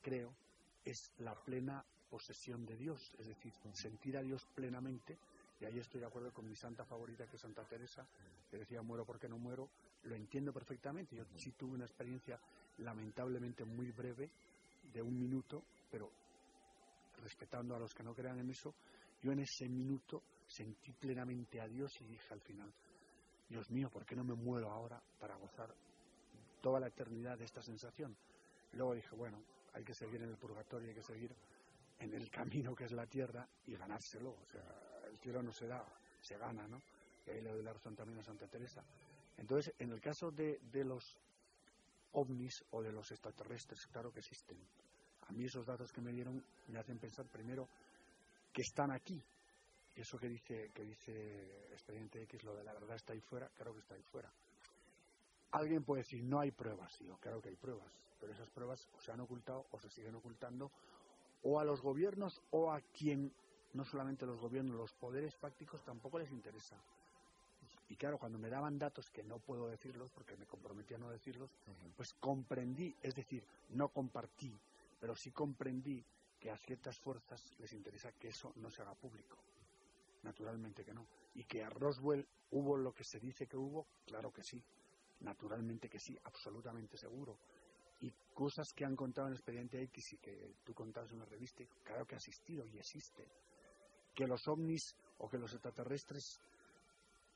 creo, 0.03 0.33
es 0.85 1.13
la 1.19 1.35
plena 1.35 1.85
posesión 2.11 2.67
de 2.67 2.77
Dios, 2.77 3.13
es 3.19 3.27
decir, 3.27 3.53
sentir 3.73 4.17
a 4.17 4.23
Dios 4.23 4.47
plenamente 4.55 5.19
y 5.61 5.67
ahí 5.67 5.79
estoy 5.79 6.01
de 6.01 6.07
acuerdo 6.07 6.33
con 6.33 6.49
mi 6.49 6.57
santa 6.57 6.85
favorita, 6.85 7.27
que 7.27 7.37
es 7.37 7.43
Santa 7.43 7.65
Teresa, 7.65 8.07
que 8.51 8.57
decía, 8.57 8.81
muero 8.81 9.05
porque 9.05 9.29
no 9.29 9.39
muero, 9.39 9.69
lo 10.05 10.15
entiendo 10.15 10.53
perfectamente. 10.53 11.15
Yo 11.15 11.25
sí 11.37 11.53
tuve 11.53 11.75
una 11.75 11.85
experiencia 11.85 12.41
lamentablemente 12.79 13.65
muy 13.65 13.91
breve, 13.93 14.31
de 14.93 15.03
un 15.03 15.19
minuto, 15.19 15.63
pero 15.91 16.11
respetando 17.23 17.77
a 17.77 17.79
los 17.79 17.93
que 17.93 18.03
no 18.03 18.15
crean 18.15 18.39
en 18.39 18.51
eso, 18.51 18.75
yo 19.23 19.33
en 19.33 19.41
ese 19.41 19.69
minuto 19.69 20.23
sentí 20.47 20.93
plenamente 20.93 21.61
a 21.61 21.69
Dios 21.69 21.93
y 22.01 22.05
dije 22.07 22.33
al 22.33 22.41
final, 22.41 22.73
Dios 23.49 23.71
mío, 23.71 23.91
¿por 23.91 24.07
qué 24.07 24.17
no 24.17 24.25
me 24.25 24.35
muero 24.35 24.71
ahora 24.71 25.01
para 25.19 25.37
gozar 25.37 25.75
toda 26.63 26.81
la 26.81 26.89
eternidad 26.89 27.37
de 27.37 27.45
esta 27.45 27.61
sensación? 27.61 28.17
Luego 28.73 28.95
dije, 28.95 29.15
bueno, 29.15 29.43
hay 29.75 29.85
que 29.85 29.95
seguir 29.95 30.23
en 30.23 30.31
el 30.31 30.37
purgatorio, 30.37 30.89
hay 30.89 30.95
que 30.95 31.03
seguir 31.03 31.35
en 31.99 32.15
el 32.15 32.31
camino 32.31 32.75
que 32.75 32.85
es 32.85 32.93
la 32.93 33.07
tierra 33.07 33.47
y 33.67 33.77
ganárselo. 33.77 34.31
O 34.31 34.47
sea, 34.47 34.63
el 35.11 35.19
cielo 35.19 35.43
no 35.43 35.53
se 35.53 35.67
da, 35.67 35.85
se 36.21 36.37
gana, 36.39 36.67
¿no? 36.67 36.81
Y 37.27 37.31
ahí 37.31 37.41
le 37.41 37.51
doy 37.51 37.63
la 37.63 37.73
razón 37.73 37.95
también 37.95 38.19
a 38.19 38.23
Santa 38.23 38.47
Teresa. 38.47 38.83
Entonces, 39.37 39.75
en 39.79 39.91
el 39.91 40.01
caso 40.01 40.31
de, 40.31 40.59
de 40.71 40.85
los 40.85 41.19
ovnis 42.13 42.65
o 42.71 42.83
de 42.83 42.93
los 42.93 43.11
extraterrestres, 43.11 43.87
claro 43.87 44.13
que 44.13 44.21
existen. 44.21 44.59
A 45.29 45.33
mí 45.33 45.45
esos 45.45 45.67
datos 45.67 45.93
que 45.93 46.01
me 46.01 46.13
dieron 46.13 46.43
me 46.69 46.79
hacen 46.79 46.99
pensar 46.99 47.27
primero 47.27 47.69
que 48.53 48.63
están 48.63 48.91
aquí. 48.93 49.23
Eso 49.95 50.19
que 50.19 50.29
dice, 50.29 50.71
que 50.73 50.85
dice 50.85 51.73
Expediente 51.73 52.23
X, 52.23 52.43
lo 52.45 52.55
de 52.55 52.65
la 52.65 52.73
verdad 52.73 52.97
está 52.97 53.13
ahí 53.13 53.21
fuera, 53.21 53.49
claro 53.51 53.73
que 53.75 53.81
está 53.81 53.95
ahí 53.95 54.03
fuera. 54.03 54.33
Alguien 55.53 55.85
puede 55.85 56.03
decir, 56.03 56.23
no 56.25 56.41
hay 56.41 56.51
pruebas. 56.53 56.99
Yo 57.01 57.17
claro 57.19 57.41
que 57.41 57.49
hay 57.49 57.57
pruebas, 57.57 57.93
pero 58.19 58.33
esas 58.33 58.49
pruebas 58.51 58.89
se 58.99 59.13
han 59.13 59.21
ocultado 59.21 59.67
o 59.71 59.81
se 59.81 59.91
siguen 59.91 60.15
ocultando 60.15 60.71
o 61.43 61.59
a 61.59 61.65
los 61.65 61.81
gobiernos 61.81 62.41
o 62.51 62.71
a 62.73 62.81
quien, 62.81 63.33
no 63.75 63.85
solamente 63.85 64.27
los 64.27 64.41
gobiernos, 64.41 64.77
los 64.77 64.93
poderes 64.95 65.35
fácticos 65.37 65.83
tampoco 65.85 66.19
les 66.19 66.31
interesa. 66.31 66.77
Y 67.89 67.97
claro, 67.97 68.19
cuando 68.19 68.39
me 68.39 68.49
daban 68.49 68.79
datos 68.79 69.11
que 69.11 69.23
no 69.23 69.39
puedo 69.39 69.67
decirlos, 69.69 70.11
porque 70.11 70.37
me 70.37 70.47
comprometí 70.47 70.95
a 70.95 70.99
no 70.99 71.11
decirlos, 71.11 71.51
pues 71.97 72.15
comprendí, 72.15 72.95
es 73.03 73.15
decir, 73.15 73.45
no 73.71 73.89
compartí, 73.89 74.57
pero 75.01 75.17
sí 75.17 75.33
comprendí 75.33 76.05
que 76.39 76.51
a 76.51 76.57
ciertas 76.57 76.99
fuerzas 76.99 77.53
les 77.59 77.73
interesa 77.73 78.13
que 78.13 78.29
eso 78.29 78.53
no 78.57 78.71
se 78.71 78.83
haga 78.83 78.95
público. 78.95 79.37
Naturalmente 80.23 80.85
que 80.85 80.95
no. 80.95 81.07
Y 81.35 81.45
que 81.45 81.65
a 81.65 81.71
Roswell 81.71 82.27
hubo 82.53 82.77
lo 82.77 82.93
que 82.93 83.05
se 83.05 83.19
dice 83.19 83.47
que 83.47 83.57
hubo, 83.57 83.87
claro 84.07 84.33
que 84.33 84.45
sí. 84.45 84.63
Naturalmente 85.21 85.89
que 85.89 85.99
sí, 85.99 86.17
absolutamente 86.25 86.97
seguro 86.97 87.37
y 88.01 88.13
cosas 88.33 88.73
que 88.73 88.85
han 88.85 88.97
contado 88.97 89.27
en 89.27 89.33
el 89.33 89.39
expediente 89.39 89.83
X 89.83 90.15
y 90.15 90.17
que 90.19 90.55
tú 90.65 90.75
contabas 90.75 91.13
en 91.13 91.19
la 91.19 91.27
revista, 91.27 91.63
claro 91.85 92.07
que 92.07 92.15
ha 92.15 92.19
existido 92.19 92.67
y 92.67 92.79
existe. 92.79 93.27
Que 94.21 94.27
los 94.27 94.47
ovnis 94.49 94.95
o 95.17 95.31
que 95.31 95.39
los 95.39 95.51
extraterrestres 95.55 96.43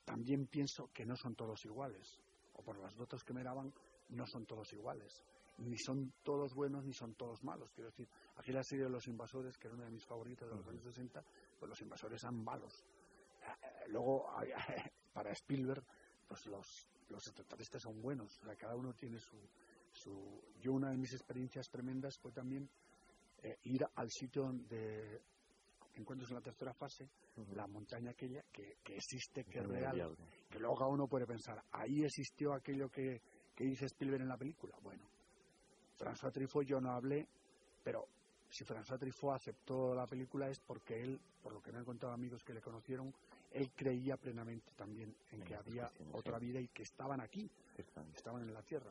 también 0.04 0.46
pienso 0.48 0.90
que 0.92 1.06
no 1.06 1.16
son 1.16 1.34
todos 1.34 1.64
iguales, 1.64 2.20
o 2.52 2.62
por 2.62 2.76
los 2.76 2.94
datos 2.94 3.24
que 3.24 3.32
me 3.32 3.42
daban, 3.42 3.72
no 4.10 4.26
son 4.26 4.44
todos 4.44 4.70
iguales. 4.74 5.24
Ni 5.56 5.78
son 5.78 6.12
todos 6.22 6.52
buenos 6.52 6.84
ni 6.84 6.92
son 6.92 7.14
todos 7.14 7.42
malos. 7.42 7.72
Quiero 7.72 7.88
decir, 7.88 8.06
aquí 8.36 8.52
la 8.52 8.62
serie 8.62 8.84
de 8.84 8.90
los 8.90 9.06
invasores, 9.06 9.56
que 9.56 9.68
era 9.68 9.76
una 9.76 9.86
de 9.86 9.92
mis 9.92 10.04
favoritas 10.04 10.46
de 10.46 10.56
los 10.56 10.68
años 10.68 10.82
60, 10.82 11.24
pues 11.58 11.70
los 11.70 11.80
invasores 11.80 12.22
eran 12.22 12.44
malos. 12.44 12.84
Luego, 13.86 14.28
para 15.14 15.32
Spielberg, 15.32 15.82
pues 16.28 16.44
los, 16.44 16.86
los 17.08 17.26
extraterrestres 17.26 17.82
son 17.82 18.02
buenos. 18.02 18.38
O 18.42 18.44
sea, 18.44 18.56
cada 18.56 18.76
uno 18.76 18.92
tiene 18.92 19.18
su, 19.18 19.38
su, 19.90 20.42
yo 20.60 20.74
una 20.74 20.90
de 20.90 20.98
mis 20.98 21.14
experiencias 21.14 21.70
tremendas 21.70 22.18
fue 22.18 22.30
también 22.30 22.68
eh, 23.42 23.56
ir 23.62 23.86
al 23.94 24.10
sitio 24.10 24.52
de 24.52 25.22
encuentros 26.00 26.30
en 26.30 26.36
la 26.36 26.42
tercera 26.42 26.72
fase, 26.74 27.04
uh 27.36 27.40
-huh. 27.40 27.54
la 27.54 27.66
montaña 27.66 28.10
aquella 28.10 28.42
que, 28.52 28.78
que 28.82 28.96
existe, 28.96 29.44
que 29.44 29.58
es 29.60 29.66
real, 29.66 30.16
que 30.50 30.58
luego 30.58 30.88
uno 30.88 31.06
puede 31.06 31.26
pensar, 31.26 31.62
ahí 31.72 32.04
existió 32.04 32.52
aquello 32.54 32.88
que, 32.88 33.20
que 33.54 33.64
dice 33.64 33.86
Spielberg 33.86 34.22
en 34.22 34.28
la 34.28 34.36
película. 34.36 34.76
Bueno, 34.82 35.04
François 35.98 36.32
Truffaut 36.32 36.66
yo 36.66 36.80
no 36.80 36.90
hablé, 36.92 37.26
pero 37.82 38.06
si 38.48 38.64
François 38.64 38.98
Truffaut 38.98 39.34
aceptó 39.34 39.94
la 39.94 40.06
película 40.06 40.48
es 40.48 40.60
porque 40.60 41.00
él, 41.00 41.20
por 41.42 41.52
lo 41.52 41.60
que 41.60 41.72
me 41.72 41.78
han 41.78 41.84
contado 41.84 42.12
amigos 42.12 42.42
que 42.42 42.54
le 42.54 42.60
conocieron, 42.60 43.12
él 43.52 43.70
creía 43.74 44.16
plenamente 44.16 44.72
también 44.74 45.14
en, 45.30 45.40
en 45.40 45.46
que 45.46 45.54
había 45.54 45.90
otra 46.12 46.38
vida 46.38 46.60
y 46.60 46.68
que 46.68 46.82
estaban 46.82 47.20
aquí, 47.20 47.48
estaban 48.14 48.42
en 48.42 48.52
la 48.52 48.62
Tierra. 48.62 48.90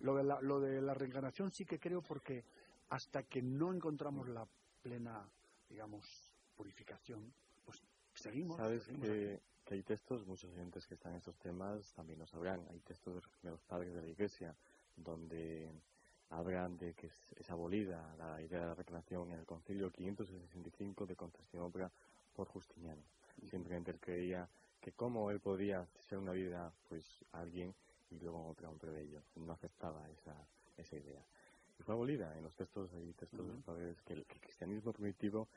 Lo 0.00 0.14
de, 0.14 0.22
la, 0.22 0.40
lo 0.40 0.60
de 0.60 0.80
la 0.80 0.94
reencarnación 0.94 1.50
sí 1.50 1.64
que 1.64 1.78
creo 1.80 2.00
porque 2.02 2.44
hasta 2.90 3.24
que 3.24 3.42
no 3.42 3.72
encontramos 3.74 4.28
la 4.28 4.46
plena, 4.80 5.28
digamos, 5.68 6.04
purificación, 6.56 7.32
pues 7.64 7.82
seguimos. 8.14 8.56
Sabes 8.56 8.84
seguimos 8.84 9.08
que, 9.08 9.40
que, 9.64 9.74
hay 9.74 9.82
textos, 9.82 10.26
muchos 10.26 10.50
oyentes 10.52 10.86
que 10.86 10.94
están 10.94 11.12
en 11.12 11.18
estos 11.18 11.36
temas 11.38 11.92
también 11.94 12.18
lo 12.18 12.26
sabrán, 12.26 12.66
hay 12.70 12.80
textos 12.80 13.22
de 13.42 13.50
los 13.50 13.62
padres 13.62 13.94
de 13.94 14.02
la 14.02 14.08
Iglesia 14.08 14.54
donde 14.96 15.70
hablan 16.30 16.76
de 16.76 16.94
que 16.94 17.06
es, 17.06 17.32
es 17.36 17.50
abolida 17.50 18.14
la 18.16 18.42
idea 18.42 18.60
de 18.60 18.66
la 18.66 18.74
reencarnación 18.74 19.32
en 19.32 19.38
el 19.38 19.46
concilio 19.46 19.90
565 19.90 21.06
de 21.06 21.16
Constantinopla 21.16 21.90
por 22.34 22.48
Justiniano. 22.48 23.02
Simplemente 23.48 23.90
él 23.90 24.00
creía 24.00 24.48
que 24.80 24.92
como 24.92 25.30
él 25.30 25.40
podía 25.40 25.86
ser 26.08 26.18
una 26.18 26.32
vida, 26.32 26.72
pues 26.88 27.04
alguien 27.32 27.74
y 28.10 28.18
luego 28.18 28.46
otra 28.46 28.68
un 28.68 28.78
plebeyo. 28.78 29.22
No 29.36 29.52
aceptaba 29.52 30.08
esa, 30.10 30.34
esa 30.76 30.96
idea. 30.96 31.22
Y 31.78 31.82
fue 31.82 31.94
abolida 31.94 32.36
en 32.36 32.44
los 32.44 32.54
textos, 32.54 32.92
hay 32.92 33.12
textos 33.12 33.40
uh 33.40 33.62
-huh. 33.66 33.74
de 33.76 33.94
que 34.04 34.12
el, 34.14 34.24
que 34.26 34.34
el 34.34 34.40
cristianismo 34.40 34.92
primitivo 34.92 35.48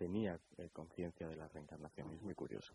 tenía 0.00 0.40
eh, 0.56 0.70
conciencia 0.72 1.28
de 1.28 1.36
la 1.36 1.46
reencarnación. 1.48 2.10
Es 2.14 2.22
muy 2.22 2.34
curioso. 2.34 2.72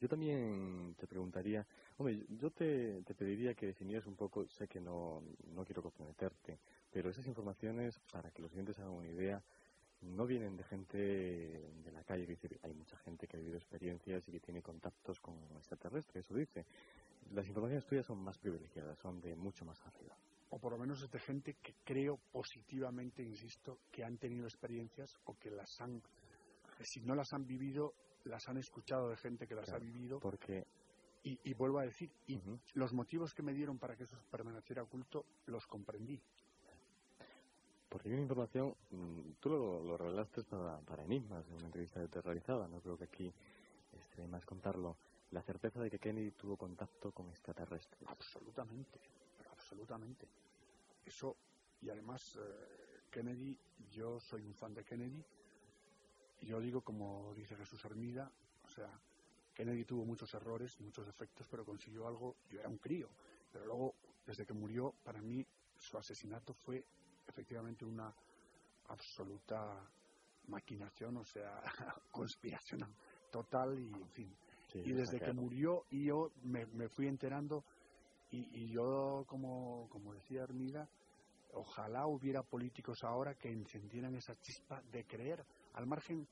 Yo 0.00 0.08
también 0.08 0.94
te 0.96 1.08
preguntaría, 1.08 1.66
hombre, 1.98 2.24
yo 2.28 2.50
te, 2.52 3.02
te, 3.02 3.12
pediría 3.12 3.54
que 3.54 3.66
definieras 3.66 4.06
un 4.06 4.14
poco, 4.14 4.46
sé 4.46 4.68
que 4.68 4.80
no, 4.80 5.20
no 5.52 5.64
quiero 5.64 5.82
comprometerte, 5.82 6.60
pero 6.92 7.10
esas 7.10 7.26
informaciones, 7.26 7.98
para 8.12 8.30
que 8.30 8.40
los 8.40 8.52
clientes 8.52 8.78
hagan 8.78 8.92
una 8.92 9.08
idea, 9.08 9.42
no 10.02 10.24
vienen 10.24 10.56
de 10.56 10.62
gente 10.62 10.96
de 10.96 11.92
la 11.92 12.04
calle, 12.04 12.24
que 12.26 12.32
dice, 12.32 12.60
hay 12.62 12.72
mucha 12.72 12.96
gente 12.98 13.26
que 13.26 13.36
ha 13.36 13.40
vivido 13.40 13.58
experiencias 13.58 14.28
y 14.28 14.32
que 14.32 14.40
tiene 14.40 14.62
contactos 14.62 15.18
con 15.18 15.34
extraterrestres, 15.56 16.24
eso 16.24 16.34
dice. 16.34 16.64
Las 17.32 17.48
informaciones 17.48 17.84
tuyas 17.86 18.06
son 18.06 18.18
más 18.22 18.38
privilegiadas, 18.38 18.96
son 18.98 19.20
de 19.20 19.34
mucho 19.34 19.64
más 19.64 19.84
arriba. 19.86 20.16
O 20.54 20.58
por 20.58 20.72
lo 20.72 20.78
menos 20.78 21.02
es 21.02 21.10
de 21.10 21.18
gente 21.18 21.54
que 21.62 21.74
creo 21.82 22.18
positivamente, 22.30 23.22
insisto, 23.22 23.78
que 23.90 24.04
han 24.04 24.18
tenido 24.18 24.44
experiencias 24.44 25.10
o 25.24 25.34
que 25.38 25.50
las 25.50 25.80
han, 25.80 26.02
si 26.82 27.00
no 27.00 27.14
las 27.14 27.32
han 27.32 27.46
vivido, 27.46 27.94
las 28.24 28.46
han 28.48 28.58
escuchado 28.58 29.08
de 29.08 29.16
gente 29.16 29.46
que 29.46 29.54
las 29.54 29.64
claro, 29.64 29.80
ha 29.80 29.84
vivido. 29.84 30.20
Porque 30.20 30.66
y, 31.24 31.38
y, 31.44 31.54
vuelvo 31.54 31.78
a 31.78 31.84
decir, 31.84 32.10
y 32.26 32.36
uh 32.36 32.40
-huh. 32.40 32.60
los 32.74 32.92
motivos 32.92 33.32
que 33.32 33.42
me 33.42 33.54
dieron 33.54 33.78
para 33.78 33.96
que 33.96 34.04
eso 34.04 34.18
permaneciera 34.30 34.82
oculto, 34.82 35.24
los 35.46 35.66
comprendí. 35.66 36.20
Porque 37.88 38.08
hay 38.08 38.14
una 38.14 38.22
información, 38.22 38.74
mmm, 38.90 39.32
tú 39.40 39.48
lo, 39.48 39.82
lo 39.82 39.96
revelaste 39.96 40.42
para, 40.44 40.80
para 40.80 41.04
Enigmas, 41.04 41.46
en 41.48 41.54
una 41.54 41.66
entrevista 41.66 42.00
que 42.00 42.08
te 42.08 42.20
realizaba, 42.20 42.68
no 42.68 42.80
creo 42.80 42.98
que 42.98 43.04
aquí 43.04 43.32
esté 43.92 44.26
más 44.26 44.44
contarlo. 44.44 44.96
la 45.30 45.42
certeza 45.42 45.80
de 45.80 45.90
que 45.90 45.98
Kennedy 45.98 46.30
tuvo 46.32 46.56
contacto 46.56 47.10
con 47.12 47.28
extraterrestres. 47.28 48.06
Absolutamente, 48.06 49.00
absolutamente. 49.72 50.28
Eso, 51.04 51.36
y 51.80 51.88
además, 51.88 52.20
eh, 52.36 53.00
Kennedy, 53.10 53.58
yo 53.90 54.20
soy 54.20 54.44
un 54.44 54.54
fan 54.54 54.74
de 54.74 54.84
Kennedy, 54.84 55.24
y 56.40 56.46
yo 56.46 56.60
digo, 56.60 56.82
como 56.82 57.34
dice 57.34 57.56
Jesús 57.56 57.82
Hermida, 57.84 58.30
o 58.64 58.68
sea, 58.68 58.90
Kennedy 59.54 59.84
tuvo 59.84 60.04
muchos 60.04 60.32
errores, 60.34 60.78
muchos 60.80 61.06
defectos, 61.06 61.46
pero 61.50 61.64
consiguió 61.64 62.06
algo, 62.06 62.36
yo 62.50 62.60
era 62.60 62.68
un 62.68 62.78
crío, 62.78 63.08
pero 63.50 63.66
luego, 63.66 63.94
desde 64.26 64.44
que 64.44 64.52
murió, 64.52 64.94
para 65.02 65.20
mí, 65.20 65.44
su 65.78 65.96
asesinato 65.96 66.52
fue 66.52 66.84
efectivamente 67.26 67.84
una 67.84 68.14
absoluta 68.88 69.90
maquinación, 70.48 71.16
o 71.16 71.24
sea, 71.24 71.62
conspiración 72.10 72.94
total 73.30 73.78
y, 73.78 73.92
en 73.92 74.10
fin. 74.10 74.36
y 74.74 74.92
desde 74.92 75.18
que 75.18 75.32
murió, 75.32 75.86
y 75.90 76.06
yo 76.06 76.30
me, 76.42 76.88
fui 76.88 77.06
enterando, 77.06 77.64
y, 78.32 78.72
yo, 78.72 79.24
como, 79.26 79.88
como 79.90 80.14
decía 80.14 80.42
Armida, 80.42 80.88
ojalá 81.52 82.06
hubiera 82.06 82.42
políticos 82.42 82.98
ahora 83.04 83.34
que 83.34 83.50
encendieran 83.50 84.14
esa 84.14 84.34
chispa 84.40 84.80
de 84.90 85.04
creer, 85.04 85.44
al 85.74 85.86
margen 85.86 86.26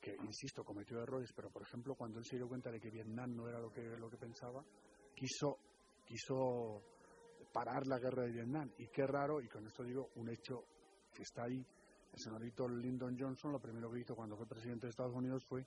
que, 0.00 0.14
insisto, 0.22 0.64
cometió 0.64 1.02
errores, 1.02 1.32
pero 1.34 1.50
por 1.50 1.62
ejemplo, 1.62 1.96
cuando 1.96 2.20
él 2.20 2.24
se 2.24 2.36
dio 2.36 2.48
cuenta 2.48 2.70
de 2.70 2.80
que 2.80 2.90
Vietnam 2.90 3.34
no 3.34 3.48
era 3.48 3.58
lo 3.58 3.70
que, 3.72 3.82
lo 3.82 4.08
que 4.08 4.16
pensaba, 4.16 4.64
quiso, 5.14 5.58
quiso 6.04 6.82
parar 7.52 7.84
la 7.86 7.98
guerra 7.98 8.22
de 8.22 8.32
Vietnam. 8.32 8.70
Y 8.78 8.86
qué 8.86 9.06
raro, 9.06 9.40
y 9.40 9.48
con 9.48 9.66
esto 9.66 9.82
digo 9.82 10.10
un 10.16 10.30
hecho 10.30 10.64
que 11.12 11.22
está 11.22 11.44
ahí, 11.44 11.66
el 12.12 12.18
señorito 12.18 12.68
Lyndon 12.68 13.16
Johnson 13.18 13.52
lo 13.52 13.60
primero 13.60 13.90
que 13.90 14.00
hizo 14.00 14.14
cuando 14.14 14.36
fue 14.36 14.46
presidente 14.46 14.86
de 14.86 14.90
Estados 14.90 15.14
Unidos 15.14 15.44
fue 15.48 15.64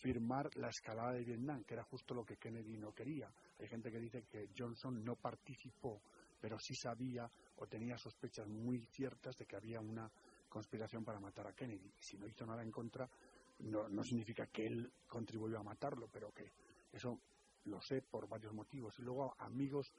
firmar 0.00 0.54
la 0.56 0.68
escalada 0.68 1.12
de 1.12 1.24
Vietnam, 1.24 1.64
que 1.64 1.74
era 1.74 1.84
justo 1.84 2.14
lo 2.14 2.24
que 2.24 2.36
Kennedy 2.36 2.76
no 2.76 2.92
quería. 2.92 3.30
Hay 3.58 3.68
gente 3.68 3.90
que 3.90 3.98
dice 3.98 4.24
que 4.30 4.50
Johnson 4.56 5.04
no 5.04 5.16
participó, 5.16 6.00
pero 6.40 6.58
sí 6.58 6.74
sabía 6.74 7.30
o 7.56 7.66
tenía 7.66 7.98
sospechas 7.98 8.46
muy 8.46 8.86
ciertas 8.86 9.36
de 9.36 9.46
que 9.46 9.56
había 9.56 9.80
una 9.80 10.10
conspiración 10.48 11.04
para 11.04 11.20
matar 11.20 11.46
a 11.48 11.52
Kennedy. 11.52 11.92
Si 11.98 12.16
no 12.16 12.26
hizo 12.26 12.46
nada 12.46 12.62
en 12.62 12.70
contra, 12.70 13.08
no, 13.60 13.88
no 13.88 14.04
significa 14.04 14.46
que 14.46 14.66
él 14.66 14.90
contribuyó 15.06 15.58
a 15.58 15.64
matarlo, 15.64 16.08
pero 16.12 16.32
que 16.32 16.52
eso 16.92 17.18
lo 17.64 17.80
sé 17.80 18.02
por 18.02 18.28
varios 18.28 18.54
motivos. 18.54 18.98
Y 18.98 19.02
luego 19.02 19.34
amigos 19.38 19.92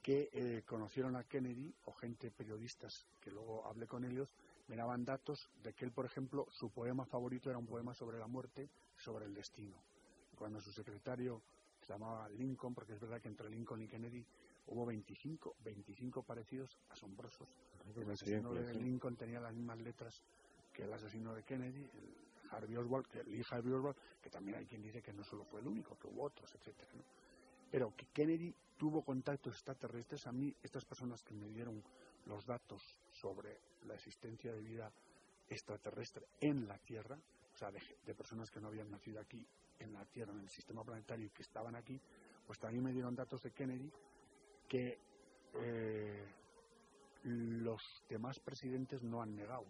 que 0.00 0.30
eh, 0.32 0.62
conocieron 0.64 1.16
a 1.16 1.24
Kennedy 1.24 1.74
o 1.86 1.92
gente 1.92 2.30
periodistas 2.30 3.06
que 3.20 3.30
luego 3.30 3.66
hablé 3.66 3.86
con 3.86 4.04
ellos 4.04 4.28
me 4.68 4.76
daban 4.76 5.04
datos 5.04 5.48
de 5.62 5.72
que 5.72 5.84
él, 5.84 5.92
por 5.92 6.06
ejemplo, 6.06 6.46
su 6.50 6.70
poema 6.70 7.04
favorito 7.06 7.50
era 7.50 7.58
un 7.58 7.66
poema 7.66 7.94
sobre 7.94 8.18
la 8.18 8.26
muerte, 8.26 8.68
sobre 8.96 9.24
el 9.24 9.34
destino. 9.34 9.82
Cuando 10.36 10.60
su 10.60 10.70
secretario 10.72 11.42
se 11.80 11.92
llamaba 11.92 12.28
Lincoln, 12.28 12.74
porque 12.74 12.92
es 12.92 13.00
verdad 13.00 13.20
que 13.20 13.28
entre 13.28 13.48
Lincoln 13.50 13.82
y 13.82 13.88
Kennedy 13.88 14.24
hubo 14.66 14.84
25, 14.86 15.56
25 15.64 16.22
parecidos 16.22 16.78
asombrosos. 16.90 17.48
El 17.96 18.10
asesino 18.10 18.52
de 18.52 18.74
Lincoln 18.74 19.16
tenía 19.16 19.40
las 19.40 19.54
mismas 19.54 19.78
letras 19.78 20.22
que 20.72 20.84
el 20.84 20.92
asesino 20.92 21.34
de 21.34 21.42
Kennedy, 21.42 21.80
el 21.80 22.50
Harvey 22.50 22.76
Oswald, 22.76 23.06
que 23.06 23.20
el 23.20 23.44
Harvey 23.50 23.72
Oswald, 23.72 23.96
que 24.20 24.28
también 24.30 24.58
hay 24.58 24.66
quien 24.66 24.82
dice 24.82 25.02
que 25.02 25.12
no 25.12 25.24
solo 25.24 25.44
fue 25.44 25.60
el 25.60 25.66
único, 25.66 25.96
que 25.98 26.06
hubo 26.08 26.24
otros, 26.24 26.54
etcétera. 26.54 26.90
Pero 27.70 27.94
que 27.96 28.06
Kennedy 28.06 28.54
tuvo 28.76 29.02
contactos 29.02 29.54
extraterrestres, 29.54 30.26
a 30.26 30.32
mí 30.32 30.54
estas 30.62 30.84
personas 30.84 31.22
que 31.22 31.34
me 31.34 31.48
dieron 31.48 31.82
los 32.28 32.44
datos 32.46 32.80
sobre 33.10 33.58
la 33.86 33.94
existencia 33.94 34.52
de 34.52 34.60
vida 34.60 34.92
extraterrestre 35.48 36.26
en 36.40 36.66
la 36.68 36.78
Tierra, 36.78 37.16
o 37.16 37.56
sea, 37.56 37.70
de, 37.70 38.14
personas 38.14 38.50
que 38.50 38.60
no 38.60 38.68
habían 38.68 38.90
nacido 38.90 39.20
aquí 39.20 39.44
en 39.78 39.92
la 39.92 40.04
Tierra, 40.06 40.32
en 40.32 40.40
el 40.40 40.48
sistema 40.48 40.84
planetario 40.84 41.26
y 41.26 41.30
que 41.30 41.42
estaban 41.42 41.74
aquí, 41.74 42.00
pues 42.46 42.58
también 42.58 42.84
me 42.84 42.92
dieron 42.92 43.14
datos 43.14 43.42
de 43.42 43.50
Kennedy 43.52 43.90
que 44.68 44.98
eh, 45.54 46.34
los 47.24 47.80
demás 48.08 48.38
presidentes 48.40 49.02
no 49.02 49.22
han 49.22 49.34
negado. 49.34 49.66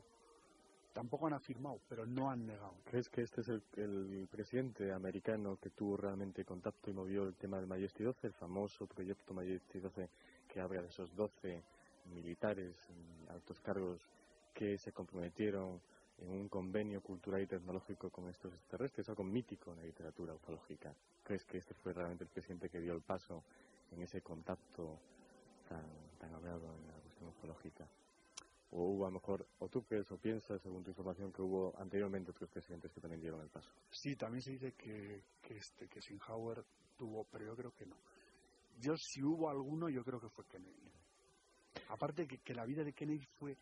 Tampoco 0.93 1.29
han 1.29 1.35
afirmado, 1.35 1.81
pero 1.89 2.07
no 2.07 2.31
han 2.31 2.45
negado. 2.45 2.75
¿Crees 2.85 3.09
que 3.09 3.23
este 3.23 3.43
es 3.43 3.49
el, 3.49 4.29
presidente 4.29 4.93
americano 4.93 5.57
que 5.57 5.71
tuvo 5.71 5.97
realmente 5.97 6.45
contacto 6.45 6.91
y 6.91 6.95
movió 6.95 7.23
el 7.23 7.37
tema 7.37 7.59
del 7.59 7.69
Majesty 7.69 8.03
12, 8.03 8.27
el 8.27 8.33
famoso 8.33 8.87
proyecto 8.87 9.33
Majesty 9.33 9.79
12 9.79 10.09
que 10.49 10.61
habla 10.61 10.83
de 10.83 10.89
esos 10.89 11.15
12 11.15 11.63
militares, 12.09 12.75
altos 13.29 13.61
cargos 13.61 14.01
que 14.55 14.79
se 14.79 14.93
comprometieron 14.93 15.81
en 16.19 16.31
un 16.31 16.49
convenio 16.49 17.01
cultural 17.01 17.43
y 17.43 17.47
tecnológico 17.47 18.11
con 18.11 18.29
estos 18.29 18.53
extraterrestres, 18.53 19.09
algo 19.09 19.25
mítico 19.25 19.73
en 19.73 19.79
la 19.79 19.85
literatura 19.85 20.35
ufológica. 20.35 20.93
¿Crees 21.23 21.45
que 21.45 21.59
este 21.59 21.75
fue 21.75 21.93
realmente 21.93 22.25
el 22.25 22.31
presidente 22.31 22.69
que 22.69 22.81
dio 22.81 22.93
el 22.93 23.03
paso 23.03 23.45
en 23.93 24.03
ese 24.03 24.21
contacto 24.21 24.99
tan, 25.69 25.85
tan 26.19 26.35
hablado 26.35 26.75
en 26.75 26.87
la 26.87 27.01
cuestión 27.01 27.29
ufológica? 27.29 27.89
o 28.71 28.83
hubo 28.83 29.07
a 29.07 29.09
lo 29.09 29.15
mejor, 29.15 29.47
o 29.61 29.69
tú 29.69 29.83
crees 29.83 30.11
o 30.13 30.19
piensas, 30.19 30.61
según 30.61 30.85
tu 30.85 30.91
información, 30.91 31.33
que 31.33 31.43
hubo 31.43 31.75
anteriormente 31.79 32.31
otros 32.31 32.51
presidentes 32.51 32.93
que 32.93 33.01
también 33.01 33.21
dieron 33.21 33.41
el 33.41 33.49
paso. 33.49 33.71
Sí, 33.91 34.15
también 34.17 34.43
se 34.43 34.53
dice 34.53 34.73
que, 34.73 35.23
que, 35.41 35.57
este, 35.57 35.89
que 35.89 36.01
Eisenhower 36.01 36.65
tuvo, 36.97 37.25
pero 37.25 37.47
yo 37.47 37.57
creo 37.57 37.73
que 37.73 37.87
no. 37.87 37.97
Yo, 38.79 38.95
si 38.97 39.23
hubo 39.23 39.49
alguno, 39.49 39.89
yo 39.89 40.05
creo 40.05 40.21
que 40.21 40.29
fue 40.29 40.45
Kennedy. 40.47 40.93
Aparte 41.89 42.27
que, 42.27 42.39
que 42.39 42.55
la 42.55 42.65
vida 42.65 42.85
de 42.85 42.93
Kennedy 42.93 43.25
fue, 43.39 43.57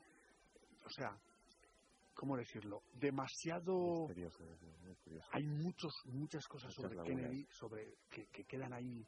o 0.85 0.91
sea, 0.91 1.17
¿cómo 2.15 2.37
decirlo? 2.37 2.83
Demasiado... 2.95 4.09
Hay 5.33 5.45
muchos, 5.45 5.93
muchas 6.07 6.47
cosas 6.47 6.73
sobre 6.73 6.97
Kennedy, 7.03 7.47
sobre 7.51 7.97
que, 8.11 8.27
que, 8.27 8.45
quedan 8.45 8.73
ahí. 8.73 9.07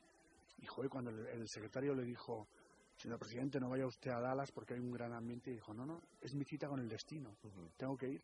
Y 0.59 0.67
joder, 0.67 0.91
cuando 0.91 1.11
el 1.11 1.49
secretario 1.49 1.95
le 1.95 2.05
dijo, 2.05 2.49
señor 2.97 3.19
presidente, 3.19 3.59
no 3.61 3.71
vaya 3.71 3.87
usted 3.87 4.11
a 4.11 4.21
Dallas 4.21 4.51
porque 4.53 4.75
hay 4.75 4.81
un 4.81 4.91
gran 4.91 5.13
ambiente. 5.13 5.51
Y 5.51 5.55
dijo, 5.55 5.73
no, 5.73 5.87
no, 5.87 6.03
es 6.21 6.35
mi 6.35 6.45
cita 6.45 6.69
con 6.69 6.81
el 6.81 6.89
destino, 6.89 7.37
tengo 7.77 7.97
que 7.97 8.09
ir. 8.09 8.23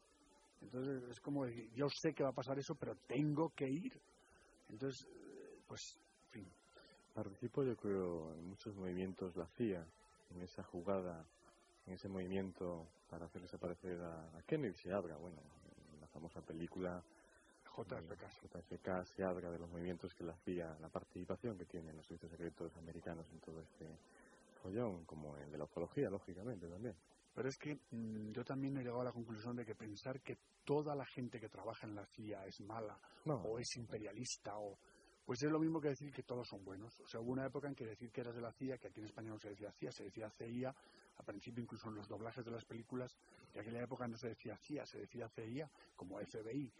Entonces 0.61 1.03
es 1.11 1.21
como 1.21 1.45
decir, 1.45 1.71
yo 1.75 1.87
sé 1.89 2.13
que 2.15 2.23
va 2.23 2.31
a 2.31 2.35
pasar 2.35 2.59
eso, 2.59 2.75
pero 2.75 2.95
tengo 3.07 3.51
que 3.51 3.69
ir. 3.69 4.01
Entonces, 4.69 5.07
pues, 5.67 5.81
en 6.27 6.31
fin. 6.31 6.53
Participo, 7.13 7.63
yo 7.63 7.77
creo, 7.77 8.35
en 8.35 8.45
muchos 8.49 8.75
movimientos 8.75 9.37
la 9.37 9.47
CIA, 9.57 9.87
en 10.35 10.43
esa 10.43 10.63
jugada, 10.65 11.27
en 11.87 11.95
ese 11.95 12.09
movimiento 12.09 12.87
para 13.09 13.27
hacer 13.27 13.43
desaparecer 13.43 14.01
a, 14.03 14.43
Kennedy. 14.47 14.75
Se 14.75 14.93
habla, 14.93 15.17
bueno, 15.17 15.41
en 15.93 16.01
la 16.01 16.07
famosa 16.09 16.41
película 16.43 17.03
JFK. 17.77 18.23
JFK 18.43 19.05
se 19.17 19.25
habla 19.25 19.51
de 19.51 19.59
los 19.59 19.71
movimientos 19.71 20.15
que 20.15 20.25
la 20.25 20.37
CIA, 20.45 20.77
la 20.81 20.89
participación 20.89 21.57
que 21.59 21.65
tienen 21.65 21.97
los 21.97 22.07
servicios 22.07 22.31
secretos 22.31 22.77
americanos 22.77 23.27
en 23.33 23.41
todo 23.41 23.61
este 23.61 23.87
como 25.05 25.37
el 25.37 25.51
de 25.51 25.59
la 25.59 25.65
ufología, 25.65 26.09
lógicamente 26.09 26.67
también. 26.69 26.95
Pero 27.35 27.49
es 27.49 27.59
que 27.59 27.75
mm, 27.91 28.33
yo 28.33 28.45
también 28.45 28.77
he 28.77 28.81
llegado 28.81 29.03
a 29.03 29.05
la 29.05 29.13
conclusión 29.13 29.57
de 29.57 29.65
que 29.65 29.75
pensar 29.75 30.21
que 30.23 30.39
toda 30.65 30.95
la 30.95 31.05
gente 31.05 31.39
que 31.39 31.49
trabaja 31.49 31.87
en 31.87 31.95
la 31.95 32.07
CIA 32.07 32.47
es 32.47 32.61
mala 32.61 32.99
o 33.27 33.59
es 33.59 33.77
imperialista 33.77 34.57
o 34.57 34.79
pues 35.25 35.43
es 35.43 35.51
lo 35.51 35.59
mismo 35.59 35.81
que 35.81 35.89
decir 35.89 36.13
que 36.13 36.23
todos 36.23 36.47
son 36.47 36.65
buenos. 36.65 37.01
O 37.01 37.09
sea, 37.09 37.21
hubo 37.21 37.33
una 37.33 37.47
época 37.47 37.67
en 37.69 37.75
que 37.75 37.87
decir 37.87 38.11
que 38.11 38.21
eras 38.21 38.35
de 38.35 38.43
la 38.43 38.53
CIA, 38.53 38.79
que 38.79 38.89
aquí 38.89 39.01
en 39.01 39.07
España 39.07 39.31
no 39.31 39.39
se 39.39 39.51
decía 39.51 39.73
CIA, 39.73 39.91
se 39.91 40.05
decía 40.05 40.31
CIA, 40.31 40.75
a 41.17 41.23
principio 41.23 41.63
incluso 41.63 41.89
en 41.89 41.95
los 41.95 42.09
doblajes 42.09 42.45
de 42.45 42.51
las 42.51 42.65
películas, 42.65 43.17
y 43.55 43.59
aquella 43.59 43.83
época 43.83 44.07
no 44.07 44.17
se 44.17 44.29
decía 44.29 44.57
CIA, 44.57 44.85
se 44.85 44.99
decía 44.99 45.29
CIA, 45.29 45.71
como 45.97 46.19
FBI. 46.19 46.71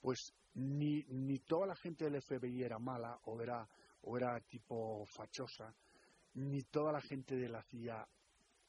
Pues 0.00 0.32
ni, 0.54 1.04
ni 1.08 1.38
toda 1.40 1.66
la 1.66 1.76
gente 1.76 2.04
del 2.04 2.22
FBI 2.22 2.62
era 2.62 2.78
mala 2.78 3.18
o 3.24 3.40
era, 3.40 3.68
o 4.02 4.16
era 4.16 4.40
tipo 4.40 5.04
fachosa, 5.06 5.74
ni 6.34 6.62
toda 6.62 6.92
la 6.92 7.00
gente 7.00 7.36
de 7.36 7.48
la 7.48 7.62
CIA 7.62 8.06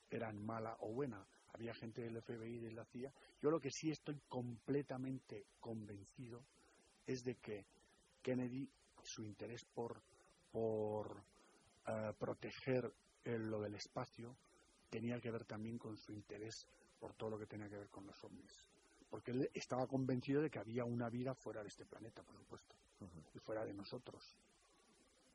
eran 0.09 0.43
mala 0.43 0.77
o 0.79 0.91
buena. 0.91 1.23
Había 1.53 1.73
gente 1.73 2.01
del 2.01 2.21
FBI 2.21 2.55
y 2.55 2.59
de 2.59 2.71
la 2.71 2.85
CIA. 2.85 3.13
Yo 3.41 3.51
lo 3.51 3.59
que 3.59 3.69
sí 3.71 3.91
estoy 3.91 4.19
completamente 4.27 5.45
convencido 5.59 6.43
es 7.05 7.23
de 7.23 7.35
que 7.35 7.65
Kennedy, 8.21 8.69
su 9.03 9.23
interés 9.23 9.65
por, 9.65 10.01
por 10.51 11.23
eh, 11.87 12.13
proteger 12.17 12.91
lo 13.23 13.61
del 13.61 13.75
espacio, 13.75 14.35
tenía 14.89 15.19
que 15.19 15.31
ver 15.31 15.45
también 15.45 15.77
con 15.77 15.97
su 15.97 16.11
interés 16.11 16.67
por 16.99 17.13
todo 17.13 17.31
lo 17.31 17.39
que 17.39 17.45
tenía 17.45 17.69
que 17.69 17.77
ver 17.77 17.89
con 17.89 18.05
los 18.05 18.23
ovnis. 18.23 18.67
Porque 19.09 19.31
él 19.31 19.49
estaba 19.53 19.87
convencido 19.87 20.41
de 20.41 20.49
que 20.49 20.59
había 20.59 20.85
una 20.85 21.09
vida 21.09 21.33
fuera 21.35 21.61
de 21.61 21.67
este 21.67 21.85
planeta, 21.85 22.23
por 22.23 22.37
supuesto, 22.37 22.75
y 23.33 23.39
fuera 23.39 23.65
de 23.65 23.73
nosotros. 23.73 24.37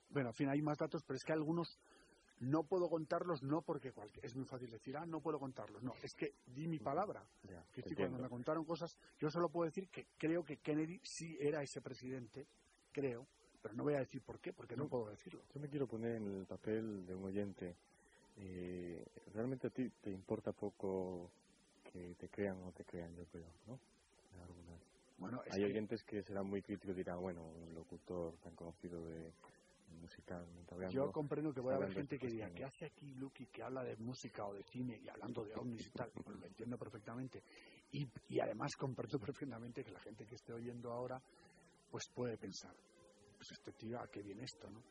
Bueno, 0.08 0.30
en 0.30 0.34
fin, 0.34 0.48
hay 0.48 0.62
más 0.62 0.78
datos, 0.78 1.02
pero 1.04 1.16
es 1.16 1.24
que 1.24 1.32
algunos 1.32 1.78
no 2.38 2.64
puedo 2.64 2.88
contarlos, 2.88 3.42
no 3.42 3.62
porque 3.62 3.92
es 4.22 4.36
muy 4.36 4.44
fácil 4.44 4.70
decir, 4.70 4.96
ah, 4.96 5.06
no 5.06 5.20
puedo 5.20 5.38
contarlos. 5.38 5.82
No, 5.82 5.94
es 6.02 6.14
que 6.14 6.34
di 6.46 6.66
mi 6.68 6.78
palabra. 6.78 7.26
que 7.72 7.94
cuando 7.94 8.18
me 8.18 8.28
contaron 8.28 8.64
cosas, 8.64 8.96
yo 9.18 9.30
solo 9.30 9.48
puedo 9.48 9.66
decir 9.66 9.88
que 9.88 10.06
creo 10.16 10.44
que 10.44 10.58
Kennedy 10.58 11.00
sí 11.02 11.36
era 11.40 11.62
ese 11.62 11.80
presidente, 11.80 12.46
creo, 12.92 13.26
pero 13.66 13.74
no 13.78 13.82
voy 13.82 13.94
a 13.94 13.98
decir 13.98 14.22
por 14.22 14.38
qué, 14.38 14.52
porque 14.52 14.76
no, 14.76 14.88
puedo 14.88 15.10
decirlo. 15.10 15.42
Yo 15.52 15.60
me 15.60 15.68
quiero 15.68 15.88
poner 15.88 16.16
en 16.16 16.40
el 16.40 16.46
papel 16.46 17.04
de 17.04 17.14
un 17.16 17.24
oyente. 17.24 17.74
Eh, 18.38 19.04
realmente 19.34 19.66
a 19.66 19.70
ti 19.70 19.90
te 20.02 20.10
importa 20.10 20.52
poco 20.52 21.28
que 21.90 22.14
te 22.14 22.28
crean 22.28 22.58
o 22.58 22.66
no 22.66 22.72
te 22.72 22.84
crean, 22.84 23.12
yo 23.16 23.24
creo, 23.26 23.48
¿no? 23.66 23.78
Bueno, 25.18 25.42
Hay 25.50 25.60
que- 25.60 25.64
oyentes 25.64 26.04
que 26.04 26.22
serán 26.22 26.46
muy 26.46 26.62
críticos 26.62 26.94
y 26.94 26.98
dirán, 26.98 27.20
bueno, 27.20 27.42
un 27.42 27.74
locutor 27.74 28.36
tan 28.38 28.54
conocido 28.54 29.04
de 29.04 29.32
hablando. 30.70 31.06
Yo 31.06 31.12
comprendo 31.12 31.52
que 31.52 31.60
está 31.60 31.62
puede 31.62 31.76
haber 31.76 31.94
gente 31.94 32.18
que 32.18 32.28
diga, 32.28 32.46
¿qué 32.50 32.62
cuestiones". 32.62 32.74
hace 32.74 32.84
aquí 32.86 33.14
Lucky 33.14 33.46
que 33.46 33.62
habla 33.62 33.82
de 33.82 33.96
música 33.96 34.46
o 34.46 34.54
de 34.54 34.62
cine 34.64 35.00
y 35.02 35.08
hablando 35.08 35.44
de 35.44 35.54
ovnis 35.56 35.86
y 35.86 35.90
tal? 35.90 36.12
Pues 36.12 36.38
lo 36.38 36.46
entiendo 36.46 36.76
perfectamente. 36.76 37.42
Y, 37.92 38.06
y 38.28 38.40
además 38.40 38.76
comprendo 38.76 39.18
perfectamente 39.50 39.82
que 39.82 39.90
la 39.90 40.00
gente 40.00 40.26
que 40.26 40.34
esté 40.34 40.52
oyendo 40.52 40.92
ahora, 40.92 41.20
pues 41.90 42.08
puede 42.14 42.36
pensar, 42.36 42.74
pues 43.36 43.50
este 43.52 43.72
tío, 43.72 44.00
¿a 44.00 44.08
qué 44.08 44.22
viene 44.22 44.44
esto, 44.44 44.68
no? 44.70 44.82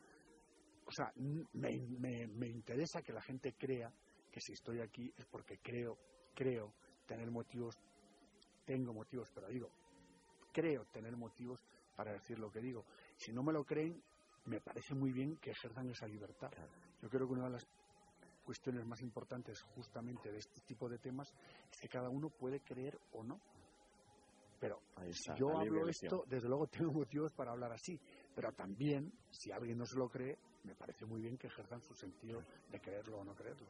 O 0.85 0.91
sea, 0.91 1.11
me, 1.15 1.79
me, 1.99 2.27
me 2.27 2.47
interesa 2.47 3.01
que 3.01 3.11
la 3.11 3.21
gente 3.21 3.53
crea 3.53 3.91
que 4.31 4.39
si 4.39 4.53
estoy 4.53 4.81
aquí 4.81 5.11
es 5.17 5.25
porque 5.25 5.57
creo, 5.57 5.97
creo 6.33 6.73
tener 7.05 7.31
motivos, 7.31 7.75
tengo 8.65 8.93
motivos, 8.93 9.31
pero 9.33 9.47
digo, 9.47 9.71
creo 10.51 10.85
tener 10.85 11.15
motivos 11.17 11.59
para 11.95 12.13
decir 12.13 12.37
lo 12.39 12.51
que 12.51 12.59
digo. 12.59 12.85
Si 13.17 13.31
no 13.31 13.43
me 13.43 13.53
lo 13.53 13.63
creen, 13.63 14.01
me 14.45 14.61
parece 14.61 14.93
muy 14.93 15.11
bien 15.11 15.37
que 15.37 15.51
ejerzan 15.51 15.89
esa 15.89 16.07
libertad. 16.07 16.51
Yo 17.01 17.09
creo 17.09 17.27
que 17.27 17.33
una 17.33 17.45
de 17.45 17.51
las 17.51 17.67
cuestiones 18.43 18.85
más 18.85 19.01
importantes 19.01 19.61
justamente 19.61 20.31
de 20.31 20.37
este 20.37 20.61
tipo 20.61 20.87
de 20.87 20.99
temas 20.99 21.33
es 21.71 21.79
que 21.79 21.87
cada 21.87 22.09
uno 22.09 22.29
puede 22.29 22.59
creer 22.59 22.99
o 23.13 23.23
no. 23.23 23.39
Pero 24.59 24.79
si 25.11 25.33
yo 25.35 25.57
hablo 25.57 25.87
esto, 25.89 26.23
desde 26.27 26.47
luego 26.47 26.67
tengo 26.67 26.91
motivos 26.93 27.33
para 27.33 27.51
hablar 27.51 27.71
así. 27.73 27.99
Pero 28.35 28.51
también, 28.51 29.11
si 29.31 29.51
alguien 29.51 29.77
no 29.77 29.85
se 29.85 29.95
lo 29.95 30.09
cree, 30.09 30.37
me 30.63 30.75
parece 30.75 31.05
muy 31.05 31.21
bien 31.21 31.37
que 31.37 31.47
ejerzan 31.47 31.81
su 31.81 31.93
sentido 31.93 32.43
de 32.71 32.79
creerlo 32.81 33.19
o 33.19 33.23
no 33.23 33.33
creerlo. 33.33 33.65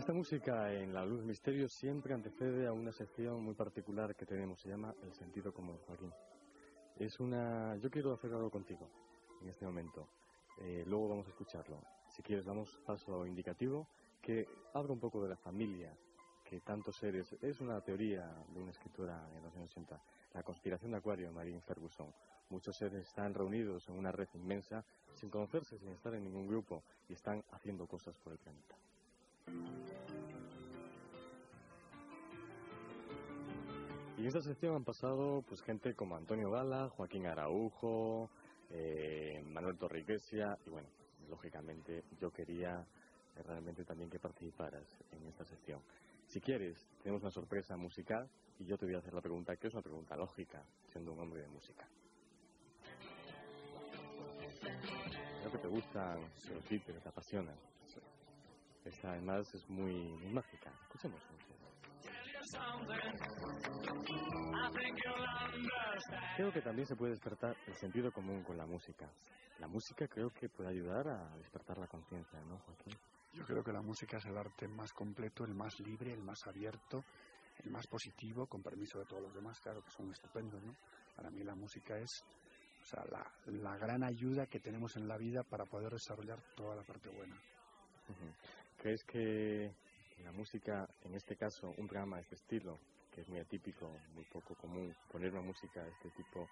Esta 0.00 0.14
música 0.14 0.72
en 0.72 0.94
La 0.94 1.04
Luz 1.04 1.22
Misterio 1.22 1.68
siempre 1.68 2.14
antecede 2.14 2.66
a 2.66 2.72
una 2.72 2.90
sección 2.90 3.44
muy 3.44 3.54
particular 3.54 4.16
que 4.16 4.24
tenemos, 4.24 4.58
se 4.58 4.70
llama 4.70 4.94
El 5.02 5.12
Sentido 5.12 5.52
Común, 5.52 5.76
Joaquín. 5.86 6.10
Es 6.96 7.20
una... 7.20 7.76
Yo 7.76 7.90
quiero 7.90 8.14
hacer 8.14 8.32
algo 8.32 8.50
contigo 8.50 8.88
en 9.42 9.50
este 9.50 9.66
momento. 9.66 10.08
Eh, 10.62 10.84
luego 10.86 11.10
vamos 11.10 11.26
a 11.26 11.28
escucharlo. 11.28 11.82
Si 12.08 12.22
quieres, 12.22 12.46
damos 12.46 12.80
paso 12.86 13.26
indicativo 13.26 13.88
que 14.22 14.48
habla 14.72 14.94
un 14.94 15.00
poco 15.00 15.22
de 15.22 15.28
la 15.28 15.36
familia, 15.36 15.94
que 16.44 16.60
tantos 16.60 16.96
seres... 16.96 17.30
Es 17.42 17.60
una 17.60 17.78
teoría 17.82 18.24
de 18.54 18.62
una 18.62 18.70
escritora 18.70 19.28
en 19.36 19.42
los 19.42 19.54
años 19.54 19.70
80, 19.70 20.02
la 20.32 20.42
conspiración 20.42 20.92
de 20.92 20.96
Acuario, 20.96 21.30
Marine 21.30 21.60
Ferguson. 21.60 22.10
Muchos 22.48 22.74
seres 22.74 23.06
están 23.06 23.34
reunidos 23.34 23.86
en 23.90 23.96
una 23.96 24.12
red 24.12 24.28
inmensa, 24.32 24.82
sin 25.12 25.28
conocerse, 25.28 25.78
sin 25.78 25.90
estar 25.90 26.14
en 26.14 26.24
ningún 26.24 26.48
grupo, 26.48 26.84
y 27.06 27.12
están 27.12 27.44
haciendo 27.50 27.86
cosas 27.86 28.16
por 28.20 28.32
el 28.32 28.38
planeta. 28.38 28.76
Y 34.20 34.24
en 34.24 34.28
esta 34.28 34.42
sección 34.42 34.76
han 34.76 34.84
pasado 34.84 35.42
pues 35.48 35.62
gente 35.62 35.94
como 35.94 36.14
Antonio 36.14 36.50
Gala, 36.50 36.90
Joaquín 36.90 37.24
Araujo, 37.26 38.28
eh, 38.68 39.42
Manuel 39.46 39.78
Torriquesia 39.78 40.58
y 40.66 40.68
bueno, 40.68 40.90
lógicamente 41.30 42.04
yo 42.20 42.30
quería 42.30 42.86
eh, 43.34 43.42
realmente 43.42 43.82
también 43.82 44.10
que 44.10 44.18
participaras 44.18 44.86
en 45.12 45.26
esta 45.26 45.46
sección. 45.46 45.80
Si 46.26 46.38
quieres, 46.38 46.86
tenemos 47.02 47.22
una 47.22 47.30
sorpresa 47.30 47.78
musical 47.78 48.28
y 48.58 48.66
yo 48.66 48.76
te 48.76 48.84
voy 48.84 48.94
a 48.94 48.98
hacer 48.98 49.14
la 49.14 49.22
pregunta, 49.22 49.56
que 49.56 49.68
es 49.68 49.72
una 49.72 49.82
pregunta 49.82 50.14
lógica, 50.16 50.62
siendo 50.92 51.14
un 51.14 51.20
hombre 51.20 51.40
de 51.40 51.48
música. 51.48 51.88
Creo 55.40 55.50
que 55.50 55.58
te 55.58 55.68
gustan 55.68 56.20
los 56.20 56.68
Beatles, 56.68 57.02
te 57.02 57.08
apasionan. 57.08 57.56
Esta 58.84 59.12
además 59.12 59.54
es 59.54 59.66
muy, 59.70 59.94
muy 59.94 60.30
mágica. 60.30 60.70
Escuchemos. 60.82 61.22
Creo 66.36 66.52
que 66.52 66.62
también 66.62 66.86
se 66.86 66.96
puede 66.96 67.12
despertar 67.12 67.56
el 67.66 67.74
sentido 67.76 68.10
común 68.12 68.42
con 68.42 68.56
la 68.56 68.66
música. 68.66 69.10
La 69.58 69.68
música 69.68 70.08
creo 70.08 70.30
que 70.30 70.48
puede 70.48 70.70
ayudar 70.70 71.06
a 71.08 71.36
despertar 71.36 71.78
la 71.78 71.86
conciencia, 71.86 72.40
¿no, 72.44 72.58
Joaquín? 72.60 72.94
Yo 73.32 73.44
creo 73.44 73.62
que 73.62 73.72
la 73.72 73.82
música 73.82 74.16
es 74.16 74.24
el 74.24 74.36
arte 74.36 74.66
más 74.66 74.92
completo, 74.92 75.44
el 75.44 75.54
más 75.54 75.78
libre, 75.80 76.12
el 76.12 76.22
más 76.22 76.38
abierto, 76.46 77.04
el 77.62 77.70
más 77.70 77.86
positivo, 77.86 78.46
con 78.46 78.62
permiso 78.62 78.98
de 78.98 79.04
todos 79.04 79.22
los 79.22 79.34
demás, 79.34 79.60
claro 79.60 79.82
que 79.82 79.90
son 79.90 80.10
estupendos, 80.10 80.62
¿no? 80.62 80.74
Para 81.14 81.30
mí 81.30 81.44
la 81.44 81.54
música 81.54 81.98
es 81.98 82.24
o 82.80 82.84
sea, 82.84 83.04
la, 83.10 83.30
la 83.46 83.76
gran 83.76 84.02
ayuda 84.02 84.46
que 84.46 84.60
tenemos 84.60 84.96
en 84.96 85.06
la 85.06 85.18
vida 85.18 85.42
para 85.42 85.64
poder 85.66 85.92
desarrollar 85.92 86.40
toda 86.56 86.74
la 86.74 86.82
parte 86.82 87.10
buena. 87.10 87.36
¿Crees 88.78 89.04
que 89.04 89.74
la 90.24 90.32
música, 90.32 90.86
en 91.02 91.14
este 91.14 91.36
caso, 91.36 91.68
un 91.76 91.86
programa 91.86 92.16
de 92.16 92.22
este 92.22 92.34
estilo, 92.36 92.78
que 93.12 93.22
es 93.22 93.28
muy 93.28 93.38
atípico, 93.40 93.88
muy 94.14 94.24
poco 94.24 94.54
común, 94.54 94.92
poner 95.10 95.32
una 95.32 95.42
música 95.42 95.84
de 95.84 95.90
este 95.90 96.10
tipo, 96.10 96.48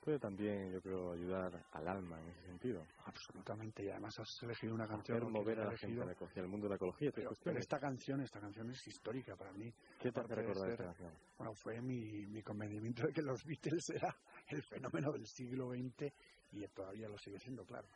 puede 0.00 0.18
también, 0.18 0.72
yo 0.72 0.80
creo, 0.80 1.12
ayudar 1.12 1.64
al 1.72 1.88
alma 1.88 2.20
en 2.20 2.28
ese 2.30 2.46
sentido? 2.46 2.86
Absolutamente, 3.04 3.84
y 3.84 3.90
además 3.90 4.18
has 4.18 4.42
elegido 4.42 4.74
una 4.74 4.86
canción 4.86 5.18
Hacer 5.18 5.30
mover 5.30 5.60
a 5.60 5.64
la 5.66 5.76
gente 5.76 5.86
elegido- 5.86 6.02
a 6.02 6.06
la 6.06 6.12
eco- 6.12 6.26
hacia 6.26 6.42
el 6.42 6.48
mundo 6.48 6.66
de 6.66 6.70
la 6.70 6.76
ecología. 6.76 7.10
¿te 7.12 7.22
Pero, 7.44 7.58
esta 7.58 7.78
canción, 7.78 8.20
esta 8.20 8.40
canción 8.40 8.70
es 8.70 8.86
histórica 8.86 9.36
para 9.36 9.52
mí. 9.52 9.72
¿Qué 9.98 10.10
te 10.10 10.20
hace 10.20 10.34
recordar 10.34 10.70
esta 10.70 10.84
canción? 10.84 11.12
Bueno, 11.36 11.54
fue 11.54 11.80
mi, 11.80 12.26
mi 12.26 12.42
convencimiento 12.42 13.06
de 13.06 13.12
que 13.12 13.22
los 13.22 13.42
Beatles 13.44 13.88
era 13.90 14.14
el 14.48 14.62
fenómeno 14.62 15.12
del 15.12 15.26
siglo 15.26 15.70
XX 15.70 16.12
y 16.52 16.66
todavía 16.68 17.08
lo 17.08 17.16
sigue 17.18 17.38
siendo, 17.38 17.64
claro. 17.64 17.88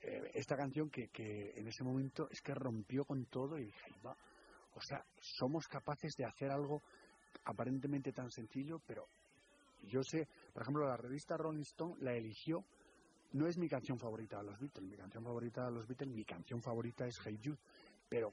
Eh, 0.00 0.30
esta 0.34 0.56
canción 0.56 0.88
que, 0.90 1.08
que 1.08 1.52
en 1.56 1.66
ese 1.66 1.82
momento 1.84 2.28
es 2.30 2.40
que 2.40 2.54
rompió 2.54 3.04
con 3.04 3.24
todo 3.26 3.58
y 3.58 3.64
dije, 3.66 3.94
va. 4.04 4.16
O 4.74 4.80
sea, 4.80 5.04
somos 5.20 5.66
capaces 5.68 6.14
de 6.16 6.24
hacer 6.24 6.50
algo 6.50 6.82
aparentemente 7.44 8.12
tan 8.12 8.30
sencillo, 8.30 8.80
pero 8.86 9.06
yo 9.82 10.02
sé, 10.02 10.28
por 10.52 10.62
ejemplo, 10.62 10.86
la 10.86 10.96
revista 10.96 11.36
Rolling 11.36 11.62
Stone 11.62 11.96
la 12.00 12.14
eligió, 12.14 12.64
no 13.32 13.46
es 13.46 13.58
mi 13.58 13.68
canción 13.68 13.98
favorita 13.98 14.38
de 14.38 14.44
los 14.44 14.58
Beatles, 14.58 14.88
mi 14.88 14.96
canción 14.96 15.24
favorita 15.24 15.64
de 15.64 15.72
los 15.72 15.86
Beatles, 15.86 16.14
mi 16.14 16.24
canción 16.24 16.62
favorita 16.62 17.06
es 17.06 17.18
Hey 17.24 17.38
Jude, 17.42 17.58
pero 18.08 18.32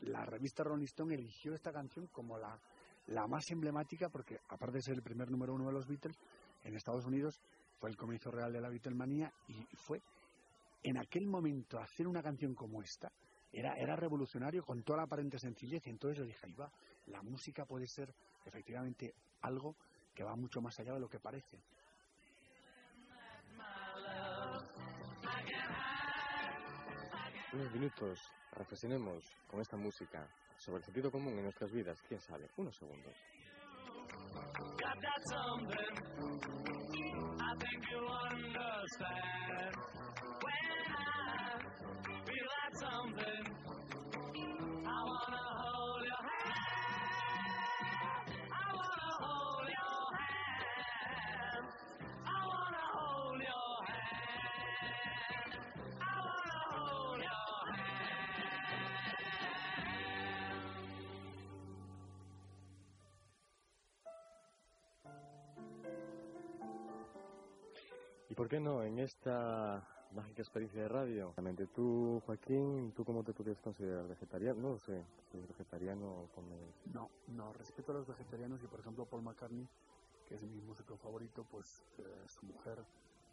la 0.00 0.24
revista 0.26 0.64
Rolling 0.64 0.84
Stone 0.84 1.14
eligió 1.14 1.54
esta 1.54 1.72
canción 1.72 2.08
como 2.08 2.36
la, 2.36 2.58
la 3.06 3.26
más 3.26 3.50
emblemática 3.50 4.08
porque, 4.08 4.38
aparte 4.48 4.78
de 4.78 4.82
ser 4.82 4.94
el 4.94 5.02
primer 5.02 5.30
número 5.30 5.54
uno 5.54 5.66
de 5.66 5.72
los 5.72 5.86
Beatles, 5.86 6.18
en 6.64 6.74
Estados 6.74 7.06
Unidos 7.06 7.40
fue 7.78 7.90
el 7.90 7.96
comienzo 7.96 8.30
real 8.30 8.52
de 8.52 8.60
la 8.60 8.68
Beatlemanía 8.68 9.32
y 9.48 9.64
fue 9.76 10.02
en 10.82 10.98
aquel 10.98 11.26
momento 11.26 11.78
hacer 11.78 12.06
una 12.06 12.22
canción 12.22 12.54
como 12.54 12.82
esta 12.82 13.10
era, 13.54 13.74
era 13.74 13.96
revolucionario 13.96 14.64
con 14.64 14.82
toda 14.82 14.98
la 14.98 15.04
aparente 15.04 15.38
sencillez 15.38 15.86
y 15.86 15.90
entonces 15.90 16.18
yo 16.18 16.24
dije, 16.24 16.46
ahí 16.46 16.54
va, 16.54 16.70
la 17.06 17.22
música 17.22 17.64
puede 17.64 17.86
ser 17.86 18.12
efectivamente 18.44 19.14
algo 19.42 19.76
que 20.14 20.24
va 20.24 20.34
mucho 20.36 20.60
más 20.60 20.78
allá 20.80 20.94
de 20.94 21.00
lo 21.00 21.08
que 21.08 21.20
parece. 21.20 21.58
Unos 27.52 27.72
minutos, 27.72 28.18
reflexionemos 28.52 29.22
con 29.48 29.60
esta 29.60 29.76
música 29.76 30.28
sobre 30.56 30.78
el 30.78 30.84
sentido 30.84 31.10
común 31.10 31.34
en 31.34 31.44
nuestras 31.44 31.70
vidas. 31.70 32.00
¿Quién 32.08 32.20
sabe? 32.20 32.50
Unos 32.56 32.76
segundos. 32.76 33.14
Got 34.54 35.00
that 35.00 35.22
something 35.30 35.94
I 37.40 37.54
think 37.58 37.84
you'll 37.90 38.10
understand 38.30 39.76
when 40.42 40.64
I 40.88 41.23
¿Y 68.34 68.36
por 68.36 68.48
qué 68.48 68.58
no 68.58 68.82
en 68.82 68.98
esta 68.98 69.86
mágica 70.10 70.42
experiencia 70.42 70.82
de 70.82 70.88
radio? 70.88 71.32
Realmente 71.36 71.68
tú, 71.68 72.20
Joaquín, 72.26 72.90
¿tú 72.90 73.04
cómo 73.04 73.22
te 73.22 73.32
podrías 73.32 73.60
considerar 73.60 74.08
vegetariano? 74.08 74.70
No 74.70 74.76
sé, 74.76 75.06
eres 75.32 75.46
vegetariano 75.46 76.04
o 76.04 76.26
comes... 76.34 76.58
No, 76.92 77.08
no, 77.28 77.52
respeto 77.52 77.92
a 77.92 77.94
los 77.94 78.08
vegetarianos 78.08 78.60
y 78.64 78.66
por 78.66 78.80
ejemplo 78.80 79.06
Paul 79.06 79.22
McCartney, 79.22 79.68
que 80.26 80.34
es 80.34 80.42
mi 80.42 80.60
músico 80.62 80.96
favorito, 80.96 81.46
pues 81.48 81.84
eh, 81.98 82.02
su 82.26 82.44
mujer 82.46 82.84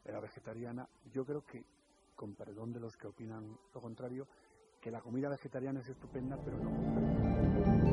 era 0.06 0.20
vegetariana. 0.20 0.88
Yo 1.12 1.26
creo 1.26 1.44
que, 1.44 1.66
con 2.16 2.36
perdón 2.36 2.72
de 2.72 2.80
los 2.80 2.96
que 2.96 3.08
opinan 3.08 3.58
lo 3.74 3.82
contrario, 3.82 4.28
que 4.80 4.92
la 4.92 5.02
comida 5.02 5.30
vegetariana 5.30 5.80
es 5.80 5.90
estupenda, 5.90 6.38
pero 6.46 6.60
no. 6.60 7.91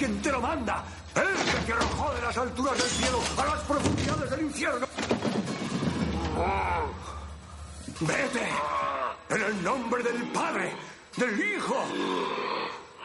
Quien 0.00 0.22
te 0.22 0.32
lo 0.32 0.40
manda! 0.40 0.82
¡Él 1.14 1.66
que 1.66 1.72
arrojó 1.74 2.14
de 2.14 2.22
las 2.22 2.36
alturas 2.38 2.78
del 2.78 2.88
cielo 2.88 3.20
a 3.36 3.44
las 3.44 3.60
profundidades 3.64 4.30
del 4.30 4.40
infierno! 4.42 4.86
¡Vete! 8.00 8.48
En 9.28 9.42
el 9.42 9.62
nombre 9.62 10.02
del 10.02 10.22
Padre, 10.32 10.72
del 11.18 11.38
Hijo 11.38 11.84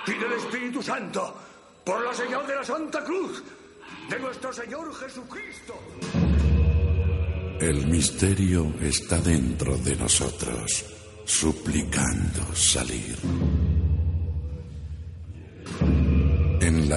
y 0.07 0.13
del 0.13 0.31
Espíritu 0.33 0.81
Santo, 0.81 1.35
por 1.83 2.01
la 2.01 2.13
señal 2.13 2.47
de 2.47 2.55
la 2.55 2.63
Santa 2.63 3.03
Cruz, 3.03 3.43
de 4.09 4.19
nuestro 4.19 4.53
Señor 4.53 4.95
Jesucristo. 4.95 5.73
El 7.59 7.87
misterio 7.87 8.73
está 8.81 9.19
dentro 9.19 9.75
de 9.77 9.97
nosotros, 9.97 10.85
suplicando 11.25 12.55
salir. 12.55 13.17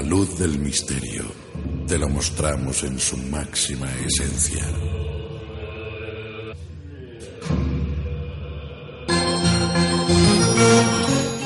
La 0.01 0.03
luz 0.05 0.39
del 0.39 0.61
misterio, 0.61 1.25
te 1.89 1.99
lo 1.99 2.09
mostramos 2.09 2.85
en 2.85 3.01
su 3.01 3.17
máxima 3.17 3.89
esencia. 4.07 4.65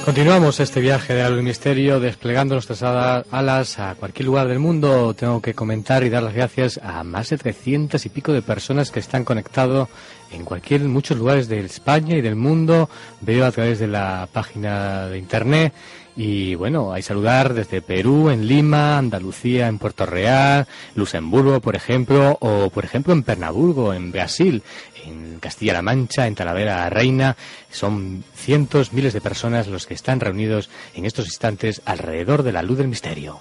Continuamos 0.04 0.58
este 0.58 0.80
viaje 0.80 1.14
de 1.14 1.22
al 1.22 1.42
misterio 1.44 2.00
desplegando 2.00 2.54
nuestras 2.56 2.82
ala- 2.82 3.24
alas 3.30 3.78
a 3.78 3.94
cualquier 3.94 4.26
lugar 4.26 4.48
del 4.48 4.58
mundo. 4.58 5.14
Tengo 5.14 5.40
que 5.40 5.54
comentar 5.54 6.02
y 6.02 6.10
dar 6.10 6.24
las 6.24 6.34
gracias 6.34 6.80
a 6.82 7.04
más 7.04 7.30
de 7.30 7.38
300 7.38 8.04
y 8.04 8.08
pico 8.08 8.32
de 8.32 8.42
personas 8.42 8.90
que 8.90 8.98
están 8.98 9.24
conectados 9.24 9.88
en 10.32 10.44
cualquier 10.44 10.80
muchos 10.82 11.16
lugares 11.16 11.48
de 11.48 11.60
España 11.60 12.16
y 12.16 12.20
del 12.20 12.34
mundo. 12.34 12.90
Veo 13.20 13.46
a 13.46 13.52
través 13.52 13.78
de 13.78 13.86
la 13.86 14.28
página 14.32 15.06
de 15.06 15.18
internet 15.18 15.72
y 16.16 16.54
bueno, 16.54 16.92
hay 16.92 17.02
saludar 17.02 17.54
desde 17.54 17.80
Perú, 17.80 18.30
en 18.30 18.46
Lima, 18.46 18.98
Andalucía, 18.98 19.68
en 19.68 19.78
Puerto 19.78 20.04
Real, 20.04 20.66
Luxemburgo, 20.94 21.60
por 21.60 21.74
ejemplo, 21.74 22.36
o 22.40 22.70
por 22.70 22.84
ejemplo 22.84 23.12
en 23.12 23.22
Pernambuco, 23.22 23.94
en 23.94 24.12
Brasil, 24.12 24.62
en 25.04 25.38
Castilla-La 25.40 25.82
Mancha, 25.82 26.26
en 26.26 26.34
Talavera 26.34 26.88
Reina. 26.90 27.36
Son 27.70 28.24
cientos, 28.34 28.92
miles 28.92 29.12
de 29.12 29.20
personas 29.20 29.68
los 29.68 29.86
que 29.86 29.94
están 29.94 30.20
reunidos 30.20 30.68
en 30.94 31.06
estos 31.06 31.26
instantes 31.26 31.80
alrededor 31.84 32.42
de 32.42 32.52
la 32.52 32.62
luz 32.62 32.78
del 32.78 32.88
misterio. 32.88 33.40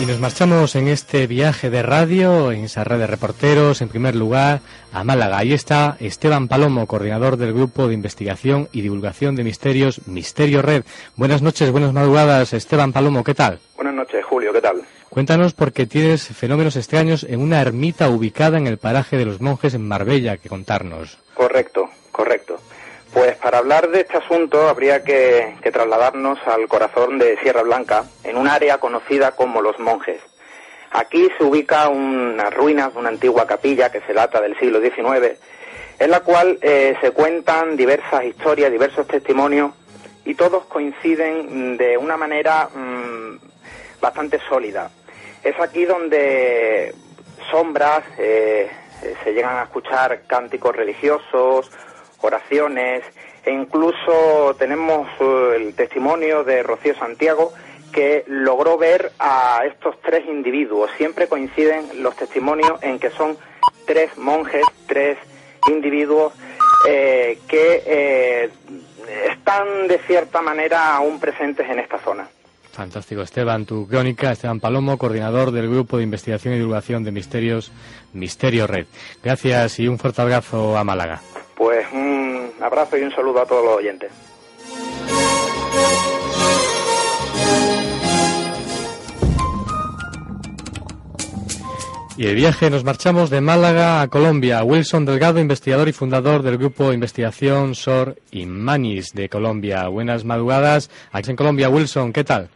Y 0.00 0.06
nos 0.06 0.18
marchamos 0.18 0.74
en 0.74 0.88
este 0.88 1.28
viaje 1.28 1.70
de 1.70 1.82
radio, 1.82 2.50
en 2.50 2.64
esa 2.64 2.82
red 2.82 2.98
de 2.98 3.06
reporteros, 3.06 3.80
en 3.80 3.88
primer 3.88 4.16
lugar, 4.16 4.60
a 4.92 5.04
Málaga. 5.04 5.38
Ahí 5.38 5.52
está 5.52 5.96
Esteban 6.00 6.48
Palomo, 6.48 6.86
coordinador 6.86 7.36
del 7.36 7.54
Grupo 7.54 7.86
de 7.86 7.94
Investigación 7.94 8.68
y 8.72 8.80
Divulgación 8.80 9.36
de 9.36 9.44
Misterios, 9.44 10.06
Misterio 10.06 10.62
Red. 10.62 10.84
Buenas 11.14 11.42
noches, 11.42 11.70
buenas 11.70 11.92
madrugadas, 11.92 12.52
Esteban 12.52 12.92
Palomo, 12.92 13.22
¿qué 13.22 13.34
tal? 13.34 13.60
Buenas 13.76 13.94
noches, 13.94 14.24
Julio, 14.24 14.52
¿qué 14.52 14.60
tal? 14.60 14.82
Cuéntanos 15.08 15.52
porque 15.54 15.86
tienes 15.86 16.26
fenómenos 16.26 16.74
extraños 16.74 17.22
en 17.22 17.40
una 17.40 17.60
ermita 17.60 18.08
ubicada 18.08 18.58
en 18.58 18.66
el 18.66 18.78
paraje 18.78 19.16
de 19.16 19.26
los 19.26 19.40
monjes 19.40 19.74
en 19.74 19.86
Marbella 19.86 20.38
que 20.38 20.48
contarnos. 20.48 21.18
Correcto, 21.34 21.88
correcto. 21.88 22.03
Pues 23.14 23.36
para 23.36 23.58
hablar 23.58 23.90
de 23.90 24.00
este 24.00 24.16
asunto 24.16 24.68
habría 24.68 25.04
que, 25.04 25.54
trasladarnos 25.72 26.36
al 26.48 26.66
corazón 26.66 27.20
de 27.20 27.38
Sierra 27.38 27.62
Blanca, 27.62 28.06
en 28.24 28.36
un 28.36 28.48
área 28.48 28.78
conocida 28.78 29.36
como 29.36 29.62
Los 29.62 29.78
Monjes. 29.78 30.20
Aquí 30.90 31.28
se 31.38 31.44
ubica 31.44 31.88
unas 31.88 32.52
ruinas 32.52 32.92
de 32.92 32.98
una 32.98 33.10
antigua 33.10 33.46
capilla 33.46 33.92
que 33.92 34.00
se 34.00 34.14
data 34.14 34.40
del 34.40 34.58
siglo 34.58 34.80
XIX, 34.80 35.38
en 36.00 36.10
la 36.10 36.20
cual 36.20 36.58
eh, 36.60 36.96
se 37.00 37.12
cuentan 37.12 37.76
diversas 37.76 38.24
historias, 38.24 38.72
diversos 38.72 39.06
testimonios, 39.06 39.70
y 40.24 40.34
todos 40.34 40.64
coinciden 40.64 41.76
de 41.76 41.96
una 41.96 42.16
manera 42.16 42.68
mm, 42.74 43.36
bastante 44.00 44.40
sólida. 44.48 44.90
Es 45.44 45.58
aquí 45.60 45.84
donde 45.84 46.92
sombras, 47.48 48.02
eh, 48.18 48.68
se 49.22 49.32
llegan 49.32 49.56
a 49.58 49.62
escuchar 49.62 50.22
cánticos 50.26 50.74
religiosos, 50.74 51.70
oraciones, 52.20 53.02
e 53.44 53.50
incluso 53.52 54.54
tenemos 54.58 55.08
eh, 55.20 55.56
el 55.56 55.74
testimonio 55.74 56.44
de 56.44 56.62
Rocío 56.62 56.94
Santiago 56.94 57.52
que 57.92 58.24
logró 58.26 58.76
ver 58.76 59.12
a 59.18 59.62
estos 59.66 60.00
tres 60.00 60.26
individuos. 60.26 60.90
Siempre 60.96 61.28
coinciden 61.28 62.02
los 62.02 62.16
testimonios 62.16 62.82
en 62.82 62.98
que 62.98 63.10
son 63.10 63.36
tres 63.86 64.16
monjes, 64.18 64.64
tres 64.86 65.16
individuos 65.70 66.32
eh, 66.88 67.38
que 67.46 67.82
eh, 67.86 68.50
están 69.30 69.86
de 69.86 69.98
cierta 70.00 70.42
manera 70.42 70.96
aún 70.96 71.20
presentes 71.20 71.68
en 71.70 71.78
esta 71.78 71.98
zona. 72.00 72.28
Fantástico, 72.72 73.22
Esteban, 73.22 73.64
tu 73.64 73.86
crónica, 73.86 74.32
Esteban 74.32 74.58
Palomo, 74.58 74.98
coordinador 74.98 75.52
del 75.52 75.70
Grupo 75.70 75.98
de 75.98 76.02
Investigación 76.02 76.54
y 76.54 76.58
Divulgación 76.58 77.04
de 77.04 77.12
Misterios, 77.12 77.70
Misterio 78.12 78.66
Red. 78.66 78.86
Gracias 79.22 79.78
y 79.78 79.86
un 79.86 79.96
fuerte 79.96 80.22
abrazo 80.22 80.76
a 80.76 80.82
Málaga. 80.82 81.20
Pues 81.56 81.86
un 81.92 82.52
abrazo 82.60 82.96
y 82.96 83.02
un 83.02 83.12
saludo 83.12 83.42
a 83.42 83.46
todos 83.46 83.64
los 83.64 83.76
oyentes. 83.78 84.12
Y 92.16 92.26
de 92.26 92.34
viaje 92.34 92.70
nos 92.70 92.84
marchamos 92.84 93.28
de 93.28 93.40
Málaga 93.40 94.00
a 94.00 94.06
Colombia. 94.08 94.62
Wilson 94.62 95.04
Delgado, 95.04 95.40
investigador 95.40 95.88
y 95.88 95.92
fundador 95.92 96.42
del 96.42 96.58
grupo 96.58 96.88
de 96.88 96.94
investigación 96.94 97.74
SOR 97.74 98.14
y 98.30 98.46
Manis 98.46 99.12
de 99.14 99.28
Colombia. 99.28 99.88
Buenas 99.88 100.24
madrugadas. 100.24 100.90
Aquí 101.10 101.30
en 101.30 101.36
Colombia, 101.36 101.68
Wilson, 101.68 102.12
¿qué 102.12 102.22
tal? 102.22 102.48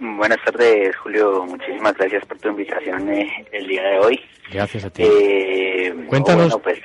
Buenas 0.00 0.38
tardes, 0.44 0.96
Julio. 0.96 1.44
Muchísimas 1.44 1.94
gracias 1.96 2.24
por 2.26 2.38
tu 2.38 2.48
invitación 2.48 3.08
eh, 3.12 3.46
el 3.52 3.68
día 3.68 3.82
de 3.82 3.98
hoy. 4.00 4.20
Gracias 4.52 4.84
a 4.84 4.90
ti. 4.90 5.04
Eh, 5.04 5.94
Cuéntanos 6.08 6.48
Bueno, 6.48 6.58
pues, 6.58 6.80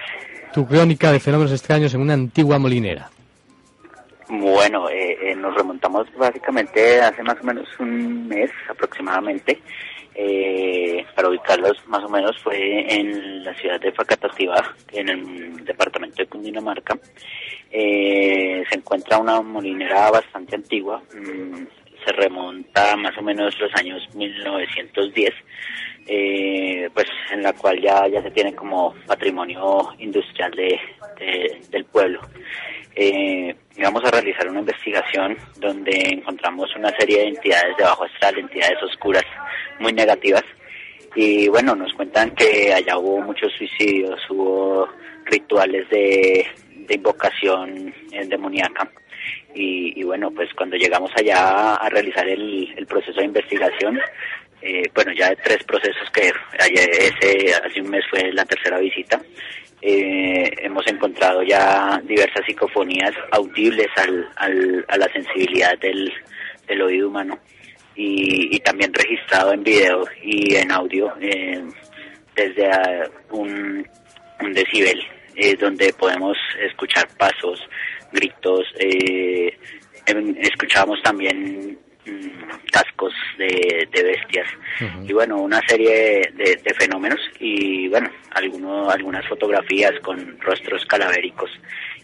tu 0.56 0.66
crónica 0.66 1.12
de 1.12 1.20
fenómenos 1.20 1.52
extraños 1.52 1.94
en 1.94 2.00
una 2.00 2.14
antigua 2.14 2.58
molinera. 2.58 3.10
bueno 4.30 4.90
eh, 4.90 5.18
eh, 5.22 5.36
nos 5.36 5.54
remontamos 5.54 6.08
básicamente 6.18 7.02
hace 7.02 7.22
más 7.24 7.36
o 7.42 7.44
menos 7.44 7.68
un 7.78 8.30
mes 8.30 8.50
aproximadamente. 8.70 9.60
Eh, 10.18 11.06
para 11.14 11.28
ubicarlos 11.28 11.86
más 11.88 12.02
o 12.06 12.08
menos 12.08 12.42
fue 12.42 12.58
en 12.90 13.44
la 13.44 13.54
ciudad 13.56 13.82
de 13.82 13.92
Facatativá, 13.92 14.74
en 14.94 15.10
el 15.10 15.66
departamento 15.66 16.24
de 16.24 16.28
Cundinamarca. 16.28 16.98
Eh, 17.70 18.64
se 18.70 18.78
encuentra 18.78 19.18
una 19.18 19.42
molinera 19.42 20.10
bastante 20.10 20.56
antigua, 20.56 21.02
mm, 21.14 21.66
se 22.06 22.12
remonta 22.14 22.96
más 22.96 23.18
o 23.18 23.22
menos 23.22 23.60
los 23.60 23.76
años 23.76 24.02
1910, 24.16 25.34
eh, 26.08 26.90
pues 26.94 27.08
en 27.32 27.42
la 27.44 27.54
cual 27.54 27.82
ya, 27.82 28.08
ya 28.08 28.22
se 28.22 28.32
tiene 28.32 28.54
como 28.56 28.94
patrimonio 29.08 29.94
industrial 30.00 30.52
de, 30.52 30.80
de- 31.20 31.62
del 31.70 31.86
pueblo. 31.86 32.22
Eh, 32.96 33.54
íbamos 33.76 34.04
a 34.06 34.12
realizar 34.12 34.48
una 34.50 34.62
investigación 34.62 35.36
donde 35.58 35.92
encontramos 36.12 36.74
una 36.76 36.90
serie 36.98 37.20
de 37.20 37.28
entidades 37.30 37.76
de 37.78 37.84
bajo 37.84 38.06
astral, 38.06 38.38
entidades 38.38 38.82
oscuras 38.84 39.26
muy 39.80 39.92
negativas. 39.94 40.44
Y 41.16 41.48
bueno, 41.48 41.76
nos 41.76 41.94
cuentan 41.94 42.32
que 42.32 42.74
allá 42.74 42.98
hubo 42.98 43.22
muchos 43.22 43.52
suicidios, 43.54 44.20
hubo 44.30 44.88
rituales 45.26 45.90
de, 45.90 46.46
invocación 46.90 47.94
eh, 48.12 48.26
demoníaca. 48.28 48.90
Y, 49.56 50.00
y 50.00 50.04
bueno, 50.04 50.30
pues 50.32 50.54
cuando 50.54 50.76
llegamos 50.76 51.10
allá 51.16 51.76
a 51.76 51.90
realizar 51.90 52.28
el 52.28 52.86
proceso 52.88 53.20
de 53.20 53.26
investigación, 53.26 54.00
eh, 54.66 54.84
bueno, 54.94 55.12
ya 55.14 55.30
de 55.30 55.36
tres 55.38 55.64
procesos 55.64 56.10
que 56.12 56.32
ayer, 56.60 56.90
ese, 56.92 57.54
hace 57.56 57.82
un 57.82 57.90
mes 57.90 58.04
fue 58.10 58.32
la 58.34 58.44
tercera 58.46 58.80
visita, 58.80 59.22
eh, 59.82 60.50
hemos 60.64 60.86
encontrado 60.88 61.44
ya 61.44 62.02
diversas 62.04 62.44
psicofonías 62.48 63.14
audibles 63.32 63.88
al, 63.98 64.28
al- 64.38 64.86
a 64.88 64.98
la 64.98 65.08
sensibilidad 65.14 65.78
del, 65.80 66.12
del 66.68 66.82
oído 66.82 67.10
humano. 67.10 67.38
y, 67.96 68.56
y 68.56 68.60
también 68.60 68.92
registrado 68.94 69.54
en 69.54 69.64
video 69.64 70.04
y 70.22 70.56
en 70.56 70.72
audio 70.72 71.14
eh, 71.22 71.64
desde 72.36 72.66
a 72.70 73.10
un, 73.32 73.88
un 74.42 74.54
decibel, 74.54 75.00
eh, 75.36 75.56
donde 75.56 75.94
podemos 75.94 76.36
escuchar 76.62 77.08
pasos, 77.18 77.60
gritos, 78.12 78.64
eh, 78.80 79.58
escuchamos 80.42 81.02
también 81.04 81.78
cascos 82.72 83.14
de, 83.38 83.88
de 83.92 84.04
bestias 84.04 84.48
y 85.08 85.14
bueno 85.14 85.38
una 85.38 85.62
serie 85.68 86.22
de, 86.34 86.60
de 86.64 86.74
fenómenos 86.74 87.20
y 87.40 87.88
bueno 87.90 88.10
alguno, 88.32 88.90
algunas 88.90 89.28
fotografías 89.28 89.94
con 90.02 90.40
rostros 90.40 90.86
calavéricos 90.86 91.50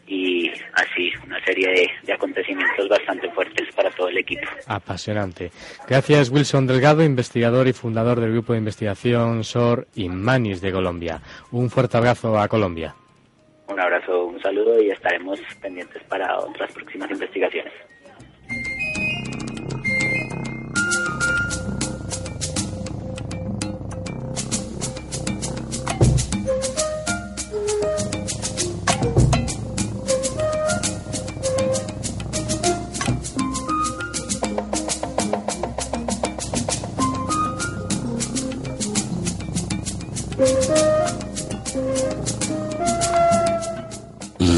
y 0.08 0.50
así 0.74 1.12
una 1.26 1.44
serie 1.46 1.68
de, 1.70 1.90
de 2.04 2.14
acontecimientos 2.14 2.90
bastante 2.90 3.30
fuertes 3.32 3.68
para 3.76 3.90
todo 3.92 4.10
el 4.10 4.18
equipo 4.18 4.42
Apasionante. 4.68 5.52
Gracias 5.88 6.30
Wilson 6.30 6.68
Delgado, 6.68 7.04
investigador 7.04 7.68
y 7.68 7.74
fundador 7.74 8.20
del 8.20 8.32
grupo 8.32 8.54
de 8.54 8.60
investigación 8.60 9.44
SOR 9.44 9.88
Inmanis 9.96 10.62
de 10.62 10.72
Colombia. 10.72 11.22
Un 11.52 11.70
fuerte 11.70 11.98
abrazo 11.98 12.38
a 12.40 12.48
Colombia. 12.48 12.96
un 13.68 13.80
abrazo 13.80 14.26
un 14.26 14.42
saludo 14.42 14.82
y 14.82 14.90
estaremos 14.90 15.40
pendientes 15.62 16.04
para 16.04 16.40
otras 16.40 16.72
próximas 16.74 17.10
investigaciones 17.12 17.74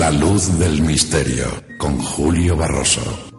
La 0.03 0.11
luz 0.11 0.59
del 0.59 0.81
misterio 0.81 1.45
con 1.77 1.97
Julio 1.97 2.57
Barroso. 2.57 3.32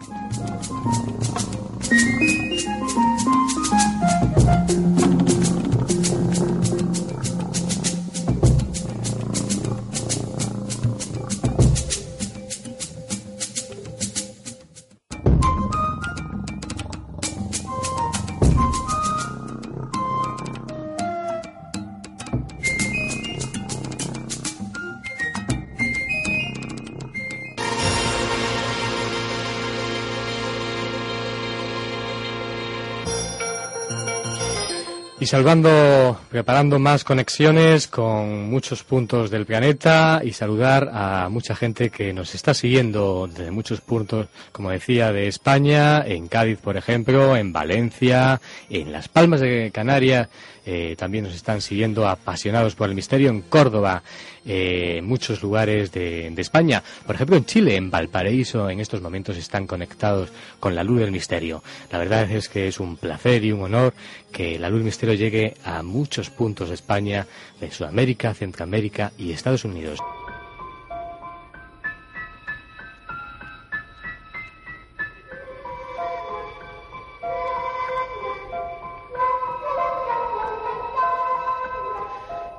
Salvando, 35.35 36.17
preparando 36.31 36.79
más 36.79 37.03
conexiones 37.03 37.89
con 37.89 38.49
muchos 38.49 38.85
puntos 38.85 39.33
del 39.33 39.47
planeta 39.47 40.21
y 40.25 40.33
saludar 40.33 40.89
a 40.93 41.29
mucha 41.29 41.57
gente 41.57 41.91
que 41.91 42.13
nos 42.13 42.37
está 42.37 42.55
siguiendo 42.55 43.27
desde 43.27 43.51
muchos 43.51 43.81
puntos, 43.81 44.29
como 44.53 44.71
decía, 44.71 45.11
de 45.11 45.27
España, 45.27 46.05
en 46.07 46.29
Cádiz, 46.29 46.61
por 46.61 46.77
ejemplo, 46.77 47.37
en 47.37 47.53
Valencia, 47.53 48.41
en 48.71 48.93
Las 48.93 49.09
Palmas 49.09 49.41
de 49.41 49.73
Canarias, 49.73 50.29
eh, 50.67 50.95
también 50.97 51.25
nos 51.25 51.35
están 51.35 51.61
siguiendo 51.61 52.09
apasionados 52.09 52.75
por 52.75 52.89
el 52.89 52.95
misterio 52.95 53.31
en 53.31 53.43
Córdoba, 53.43 54.03
eh, 54.47 54.97
en 54.99 55.07
muchos 55.07 55.43
lugares 55.43 55.93
de 55.93 56.33
España. 56.37 56.83
Por 57.07 57.15
ejemplo, 57.15 57.37
en 57.37 57.45
Chile, 57.45 57.77
en 57.77 57.91
Valparaíso, 57.91 58.69
en 58.71 58.81
estos 58.81 59.01
momentos 59.01 59.37
están 59.37 59.67
conectados 59.67 60.31
con 60.61 60.75
la 60.75 60.85
luz 60.85 61.01
del 61.01 61.13
misterio. 61.13 61.63
La 61.91 61.99
verdad 61.99 62.31
es 62.31 62.49
que 62.49 62.69
es 62.69 62.81
un 62.81 62.97
placer 62.97 63.45
y 63.45 63.53
un 63.53 63.63
honor 63.63 63.95
que 64.33 64.59
la 64.59 64.69
luz 64.69 64.79
del 64.79 64.87
misterio 64.87 65.15
llegue 65.15 65.55
a 65.65 65.83
muchos 65.83 66.31
puntos 66.31 66.69
de 66.69 66.75
España, 66.75 67.27
de 67.61 67.71
Sudamérica, 67.71 68.35
Centroamérica 68.35 69.13
y 69.19 69.33
Estados 69.33 69.65
Unidos. 69.65 70.01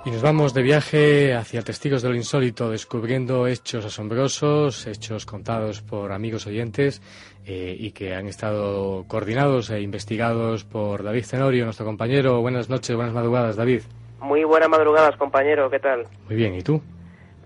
Y 0.05 0.11
nos 0.11 0.21
vamos 0.21 0.53
de 0.53 0.61
viaje 0.61 1.33
hacia 1.33 1.63
Testigos 1.63 2.03
de 2.03 2.09
lo 2.09 2.15
Insólito, 2.15 2.69
descubriendo 2.69 3.47
hechos 3.47 3.85
asombrosos, 3.85 4.85
hechos 4.85 5.25
contados 5.25 5.81
por 5.81 6.11
amigos 6.11 6.45
oyentes 6.45 7.01
eh, 7.43 7.75
y 7.75 7.91
que 7.91 8.13
han 8.13 8.27
estado 8.27 9.05
coordinados 9.07 9.71
e 9.71 9.81
investigados 9.81 10.63
por 10.63 11.01
David 11.01 11.25
Tenorio, 11.27 11.65
nuestro 11.65 11.87
compañero. 11.87 12.39
Buenas 12.39 12.69
noches, 12.69 12.95
buenas 12.95 13.15
madrugadas, 13.15 13.55
David. 13.55 13.81
Muy 14.19 14.43
buenas 14.43 14.69
madrugadas, 14.69 15.17
compañero, 15.17 15.71
¿qué 15.71 15.79
tal? 15.79 16.05
Muy 16.27 16.35
bien, 16.35 16.53
¿y 16.53 16.61
tú? 16.61 16.79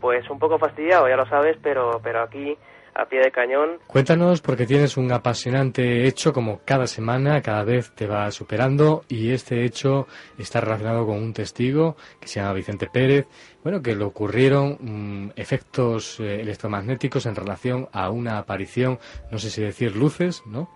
Pues 0.01 0.29
un 0.29 0.37
poco 0.37 0.59
fastidiado, 0.59 1.07
ya 1.07 1.15
lo 1.15 1.25
sabes, 1.27 1.55
pero, 1.63 2.01
pero 2.03 2.23
aquí, 2.23 2.57
a 2.93 3.05
pie 3.05 3.19
de 3.19 3.31
cañón, 3.31 3.79
Cuéntanos, 3.87 4.41
porque 4.41 4.65
tienes 4.65 4.97
un 4.97 5.11
apasionante 5.11 6.05
hecho 6.05 6.33
como 6.33 6.61
cada 6.65 6.87
semana, 6.87 7.41
cada 7.41 7.63
vez 7.63 7.91
te 7.95 8.07
va 8.07 8.29
superando 8.31 9.03
y 9.07 9.31
este 9.31 9.63
hecho 9.63 10.07
está 10.37 10.61
relacionado 10.61 11.05
con 11.05 11.17
un 11.17 11.33
testigo 11.33 11.95
que 12.19 12.27
se 12.27 12.39
llama 12.39 12.53
Vicente 12.53 12.87
Pérez, 12.91 13.27
bueno, 13.63 13.81
que 13.81 13.95
le 13.95 14.03
ocurrieron 14.03 14.77
mm, 14.79 15.31
efectos 15.35 16.19
eh, 16.19 16.41
electromagnéticos 16.41 17.25
en 17.25 17.35
relación 17.35 17.87
a 17.91 18.09
una 18.09 18.37
aparición, 18.37 18.99
no 19.31 19.37
sé 19.37 19.49
si 19.49 19.61
decir 19.61 19.95
luces, 19.95 20.43
¿no? 20.45 20.69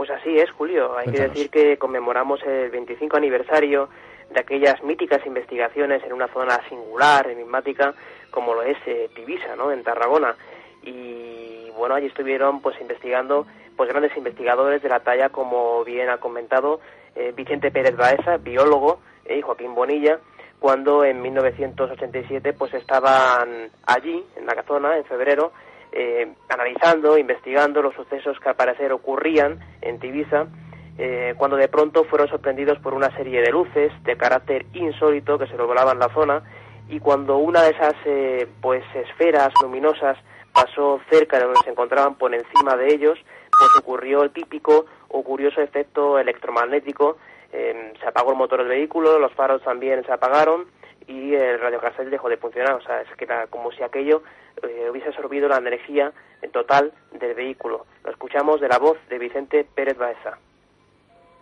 pues 0.00 0.08
así 0.08 0.38
es, 0.38 0.50
Julio. 0.52 0.96
Hay 0.96 1.04
Cuéntanos. 1.04 1.32
que 1.32 1.34
decir 1.34 1.50
que 1.50 1.76
conmemoramos 1.76 2.42
el 2.44 2.70
25 2.70 3.18
aniversario 3.18 3.90
de 4.30 4.40
aquellas 4.40 4.82
míticas 4.82 5.20
investigaciones 5.26 6.02
en 6.04 6.14
una 6.14 6.26
zona 6.28 6.58
singular, 6.70 7.28
enigmática, 7.28 7.92
como 8.30 8.54
lo 8.54 8.62
es 8.62 8.78
eh, 8.86 9.10
¿no?, 9.58 9.70
en 9.70 9.82
Tarragona. 9.82 10.36
Y 10.82 11.70
bueno, 11.76 11.94
allí 11.94 12.06
estuvieron 12.06 12.60
pues 12.60 12.80
investigando 12.80 13.46
pues 13.76 13.88
grandes 13.88 14.16
investigadores 14.16 14.82
de 14.82 14.88
la 14.88 15.00
talla, 15.00 15.30
como 15.30 15.84
bien 15.84 16.10
ha 16.10 16.18
comentado 16.18 16.80
eh, 17.14 17.32
Vicente 17.34 17.70
Pérez 17.70 17.96
Baeza, 17.96 18.36
biólogo, 18.36 19.00
eh, 19.24 19.38
y 19.38 19.42
Joaquín 19.42 19.74
Bonilla, 19.74 20.18
cuando 20.58 21.04
en 21.04 21.22
1987 21.22 22.52
pues 22.52 22.74
estaban 22.74 23.70
allí, 23.86 24.24
en 24.36 24.46
la 24.46 24.62
zona, 24.64 24.96
en 24.96 25.04
febrero, 25.04 25.52
eh, 25.92 26.32
analizando, 26.48 27.18
investigando 27.18 27.82
los 27.82 27.94
sucesos 27.94 28.38
que 28.38 28.50
al 28.50 28.56
parecer 28.56 28.92
ocurrían 28.92 29.58
en 29.80 29.98
Tivisa, 29.98 30.46
eh, 30.98 31.34
cuando 31.36 31.56
de 31.56 31.68
pronto 31.68 32.04
fueron 32.04 32.28
sorprendidos 32.28 32.78
por 32.78 32.92
una 32.92 33.10
serie 33.16 33.40
de 33.40 33.50
luces 33.50 33.90
de 34.04 34.16
carácter 34.16 34.66
insólito 34.74 35.38
que 35.38 35.46
se 35.46 35.56
revelaban 35.56 35.98
la 35.98 36.12
zona 36.12 36.42
y 36.90 37.00
cuando 37.00 37.38
una 37.38 37.62
de 37.62 37.70
esas 37.70 37.94
eh, 38.04 38.46
pues 38.60 38.84
esferas 38.94 39.48
luminosas 39.62 40.18
pasó 40.52 41.00
cerca 41.10 41.38
de 41.38 41.44
donde 41.44 41.60
se 41.64 41.70
encontraban 41.70 42.14
por 42.14 42.34
encima 42.34 42.76
de 42.76 42.92
ellos, 42.92 43.18
pues 43.50 43.70
ocurrió 43.78 44.22
el 44.22 44.30
típico 44.30 44.86
o 45.08 45.22
curioso 45.22 45.60
efecto 45.60 46.18
electromagnético, 46.18 47.18
eh, 47.52 47.92
se 48.00 48.06
apagó 48.06 48.30
el 48.32 48.38
motor 48.38 48.60
del 48.60 48.68
vehículo, 48.68 49.18
los 49.18 49.32
faros 49.32 49.62
también 49.62 50.04
se 50.04 50.12
apagaron 50.12 50.66
y 51.06 51.34
el 51.34 51.58
radiocassette 51.58 52.08
dejó 52.08 52.28
de 52.28 52.36
funcionar, 52.36 52.74
o 52.74 52.82
sea, 52.82 53.00
es 53.00 53.08
que 53.16 53.24
era 53.24 53.46
como 53.48 53.72
si 53.72 53.82
aquello 53.82 54.22
eh, 54.62 54.88
hubiese 54.90 55.08
absorbido 55.08 55.48
la 55.48 55.56
energía 55.56 56.12
en 56.42 56.50
total 56.52 56.92
del 57.12 57.34
vehículo. 57.34 57.86
Lo 58.04 58.10
escuchamos 58.10 58.60
de 58.60 58.68
la 58.68 58.78
voz 58.78 58.98
de 59.08 59.18
Vicente 59.18 59.64
Pérez 59.74 59.98
Baeza. 59.98 60.38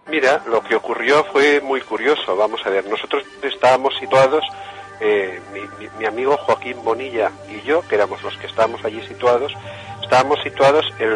Mira, 0.07 0.43
lo 0.47 0.63
que 0.63 0.75
ocurrió 0.75 1.23
fue 1.25 1.61
muy 1.61 1.83
curioso. 1.83 2.35
Vamos 2.35 2.65
a 2.67 2.71
ver, 2.71 2.87
nosotros 2.87 3.25
estábamos 3.43 3.95
situados, 3.99 4.43
eh, 5.01 5.41
mi, 5.53 5.61
mi- 5.79 5.91
mi 5.99 6.07
amigo 6.07 6.37
Joaquín 6.39 6.77
Bonilla 6.85 7.31
y 7.49 7.61
yo, 7.67 7.83
que 7.89 7.95
éramos 7.95 8.23
los 8.23 8.37
que 8.39 8.47
estábamos 8.47 8.85
allí 8.85 9.01
situados, 9.07 9.53
estábamos 10.03 10.39
situados 10.43 10.87
en, 10.99 11.09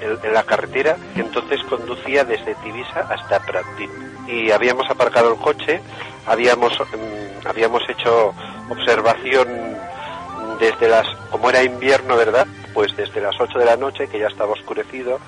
en- 0.00 0.18
en 0.22 0.32
la 0.34 0.42
carretera 0.42 0.96
que 1.14 1.20
entonces 1.20 1.62
conducía 1.64 2.24
desde 2.24 2.54
Tivisa 2.56 3.06
hasta 3.10 3.40
Pratdip. 3.40 3.90
Y 4.28 4.50
habíamos 4.50 4.88
aparcado 4.90 5.32
el 5.32 5.38
coche, 5.40 5.80
habíamos, 6.26 6.72
mm, 6.80 7.46
habíamos 7.46 7.82
hecho 7.88 8.34
observación 8.70 9.48
desde 10.60 10.88
las, 10.88 11.06
como 11.30 11.50
era 11.50 11.62
invierno, 11.62 12.16
¿verdad? 12.16 12.46
Pues 12.72 12.96
desde 12.96 13.20
las 13.20 13.34
8 13.40 13.58
de 13.58 13.64
la 13.64 13.76
noche, 13.76 14.08
que 14.08 14.18
ya 14.18 14.28
estaba 14.28 14.52
oscurecido, 14.52 15.18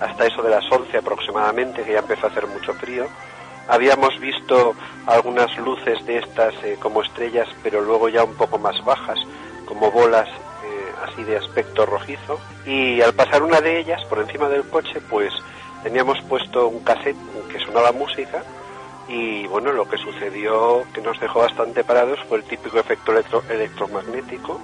hasta 0.00 0.26
eso 0.26 0.42
de 0.42 0.50
las 0.50 0.64
11 0.70 0.96
aproximadamente, 0.98 1.82
que 1.82 1.92
ya 1.92 2.00
empezó 2.00 2.26
a 2.26 2.30
hacer 2.30 2.46
mucho 2.46 2.72
frío. 2.74 3.06
Habíamos 3.68 4.18
visto 4.20 4.74
algunas 5.06 5.56
luces 5.58 6.04
de 6.06 6.18
estas 6.18 6.54
eh, 6.62 6.76
como 6.80 7.02
estrellas, 7.02 7.48
pero 7.62 7.80
luego 7.82 8.08
ya 8.08 8.22
un 8.24 8.34
poco 8.34 8.58
más 8.58 8.82
bajas, 8.84 9.18
como 9.66 9.90
bolas 9.90 10.28
eh, 10.28 10.92
así 11.04 11.24
de 11.24 11.36
aspecto 11.36 11.84
rojizo. 11.86 12.38
Y 12.64 13.00
al 13.00 13.12
pasar 13.14 13.42
una 13.42 13.60
de 13.60 13.78
ellas 13.80 14.04
por 14.04 14.20
encima 14.20 14.48
del 14.48 14.64
coche, 14.68 15.00
pues 15.10 15.32
teníamos 15.82 16.20
puesto 16.28 16.68
un 16.68 16.80
cassette 16.80 17.16
que 17.52 17.58
sonaba 17.60 17.92
música 17.92 18.42
y 19.08 19.46
bueno, 19.46 19.70
lo 19.72 19.88
que 19.88 19.98
sucedió 19.98 20.82
que 20.92 21.00
nos 21.00 21.18
dejó 21.20 21.40
bastante 21.40 21.84
parados 21.84 22.18
fue 22.28 22.38
el 22.38 22.44
típico 22.44 22.78
efecto 22.78 23.12
electro- 23.12 23.42
electromagnético. 23.48 24.60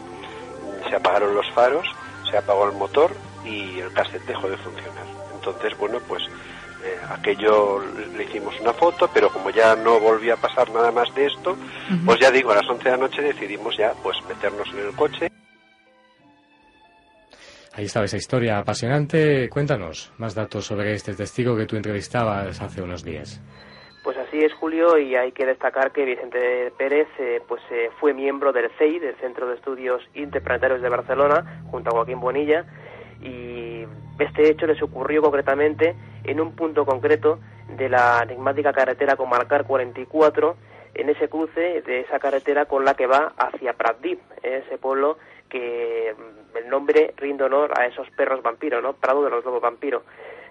Se 0.88 0.96
apagaron 0.96 1.34
los 1.34 1.48
faros, 1.52 1.86
se 2.30 2.36
apagó 2.36 2.66
el 2.66 2.72
motor 2.72 3.12
y 3.44 3.78
el 3.78 3.92
cassette 3.92 4.26
dejó 4.26 4.48
de 4.48 4.56
funcionar. 4.56 5.06
Entonces, 5.34 5.76
bueno, 5.78 5.98
pues 6.08 6.22
eh, 6.84 6.98
aquello 7.10 7.80
le 8.16 8.24
hicimos 8.24 8.58
una 8.60 8.72
foto, 8.72 9.08
pero 9.12 9.28
como 9.30 9.50
ya 9.50 9.76
no 9.76 10.00
volvía 10.00 10.34
a 10.34 10.36
pasar 10.36 10.70
nada 10.70 10.90
más 10.90 11.14
de 11.14 11.26
esto, 11.26 11.56
pues 12.04 12.20
ya 12.20 12.30
digo, 12.30 12.52
a 12.52 12.56
las 12.56 12.68
11 12.68 12.84
de 12.84 12.90
la 12.90 12.96
noche 12.96 13.22
decidimos 13.22 13.76
ya 13.76 13.92
pues 14.02 14.16
meternos 14.28 14.68
en 14.72 14.86
el 14.86 14.94
coche 14.94 15.28
Ahí 17.74 17.86
estaba 17.86 18.04
esa 18.04 18.18
historia 18.18 18.58
apasionante. 18.58 19.48
Cuéntanos 19.48 20.12
más 20.18 20.34
datos 20.34 20.66
sobre 20.66 20.92
este 20.92 21.14
testigo 21.14 21.56
que 21.56 21.64
tú 21.64 21.76
entrevistabas 21.76 22.60
hace 22.60 22.82
unos 22.82 23.02
días. 23.02 23.40
Pues 24.04 24.16
así 24.18 24.38
es, 24.38 24.52
Julio, 24.54 24.98
y 24.98 25.14
hay 25.14 25.32
que 25.32 25.46
destacar 25.46 25.92
que 25.92 26.04
Vicente 26.04 26.72
Pérez 26.76 27.08
eh, 27.18 27.40
pues 27.48 27.62
eh, 27.70 27.88
fue 27.98 28.12
miembro 28.12 28.52
del 28.52 28.68
CEI, 28.76 28.98
del 28.98 29.14
Centro 29.16 29.46
de 29.46 29.54
Estudios 29.54 30.02
Interplanetarios 30.14 30.82
de 30.82 30.88
Barcelona, 30.88 31.62
junto 31.70 31.90
a 31.90 31.92
Joaquín 31.92 32.20
Bonilla, 32.20 32.66
y 33.22 33.86
este 34.18 34.50
hecho 34.50 34.66
les 34.66 34.82
ocurrió 34.82 35.22
concretamente 35.22 35.94
en 36.24 36.40
un 36.40 36.54
punto 36.54 36.84
concreto 36.84 37.38
de 37.76 37.88
la 37.88 38.20
enigmática 38.22 38.72
carretera 38.72 39.16
Comarcar 39.16 39.64
44, 39.64 40.56
en 40.94 41.08
ese 41.08 41.28
cruce 41.28 41.82
de 41.82 42.00
esa 42.00 42.18
carretera 42.18 42.66
con 42.66 42.84
la 42.84 42.94
que 42.94 43.06
va 43.06 43.32
hacia 43.36 43.72
Pratdip, 43.72 44.20
ese 44.42 44.78
pueblo 44.78 45.18
que 45.48 46.14
mm, 46.16 46.56
el 46.56 46.68
nombre 46.68 47.14
rinde 47.16 47.44
honor 47.44 47.72
a 47.78 47.86
esos 47.86 48.08
perros 48.10 48.42
vampiros, 48.42 48.82
¿no? 48.82 48.94
Prado 48.94 49.24
de 49.24 49.30
los 49.30 49.44
lobos 49.44 49.60
vampiros. 49.60 50.02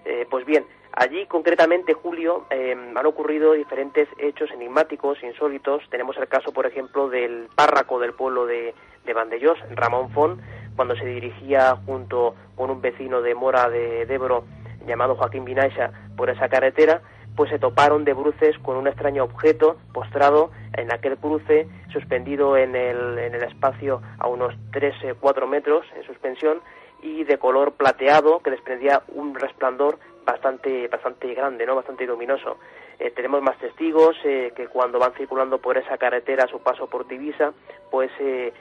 Eh, 0.04 0.26
pues 0.28 0.44
bien, 0.44 0.64
allí 0.92 1.26
concretamente, 1.26 1.92
Julio, 1.94 2.46
eh, 2.50 2.76
han 2.94 3.06
ocurrido 3.06 3.52
diferentes 3.52 4.08
hechos 4.18 4.50
enigmáticos, 4.50 5.22
insólitos. 5.22 5.82
Tenemos 5.90 6.16
el 6.16 6.28
caso, 6.28 6.52
por 6.52 6.66
ejemplo, 6.66 7.08
del 7.08 7.48
párraco 7.54 8.00
del 8.00 8.14
pueblo 8.14 8.46
de, 8.46 8.74
de 9.04 9.12
Vandellós, 9.12 9.58
Ramón 9.74 10.10
Font, 10.10 10.40
cuando 10.74 10.96
se 10.96 11.04
dirigía 11.04 11.76
junto 11.86 12.34
con 12.56 12.70
un 12.70 12.80
vecino 12.80 13.22
de 13.22 13.34
Mora 13.34 13.68
de, 13.68 14.06
de 14.06 14.14
Ebro 14.14 14.44
llamado 14.86 15.16
Joaquín 15.16 15.44
Vinaixa 15.44 15.92
por 16.16 16.30
esa 16.30 16.48
carretera, 16.48 17.02
pues 17.36 17.50
se 17.50 17.58
toparon 17.58 18.04
de 18.04 18.12
bruces 18.12 18.58
con 18.58 18.76
un 18.76 18.86
extraño 18.86 19.24
objeto 19.24 19.76
postrado 19.92 20.50
en 20.74 20.92
aquel 20.92 21.16
cruce, 21.16 21.66
suspendido 21.92 22.56
en 22.56 22.76
el, 22.76 23.18
en 23.18 23.34
el 23.34 23.42
espacio 23.42 24.02
a 24.18 24.28
unos 24.28 24.54
3-4 24.72 25.46
metros 25.46 25.86
en 25.96 26.02
suspensión 26.04 26.60
y 27.02 27.24
de 27.24 27.38
color 27.38 27.72
plateado 27.72 28.40
que 28.40 28.50
desprendía 28.50 29.02
un 29.08 29.34
resplandor 29.34 29.98
bastante 30.24 30.88
bastante 30.88 31.34
grande, 31.34 31.66
no 31.66 31.74
bastante 31.74 32.06
luminoso. 32.06 32.58
Eh, 32.98 33.10
tenemos 33.10 33.42
más 33.42 33.58
testigos 33.58 34.16
eh, 34.24 34.52
que 34.54 34.68
cuando 34.68 34.98
van 34.98 35.12
circulando 35.14 35.58
por 35.58 35.76
esa 35.76 35.98
carretera 35.98 36.44
a 36.44 36.48
su 36.48 36.60
paso 36.60 36.86
por 36.86 37.06
Divisa, 37.08 37.52
pues 37.90 38.10
eh, 38.20 38.52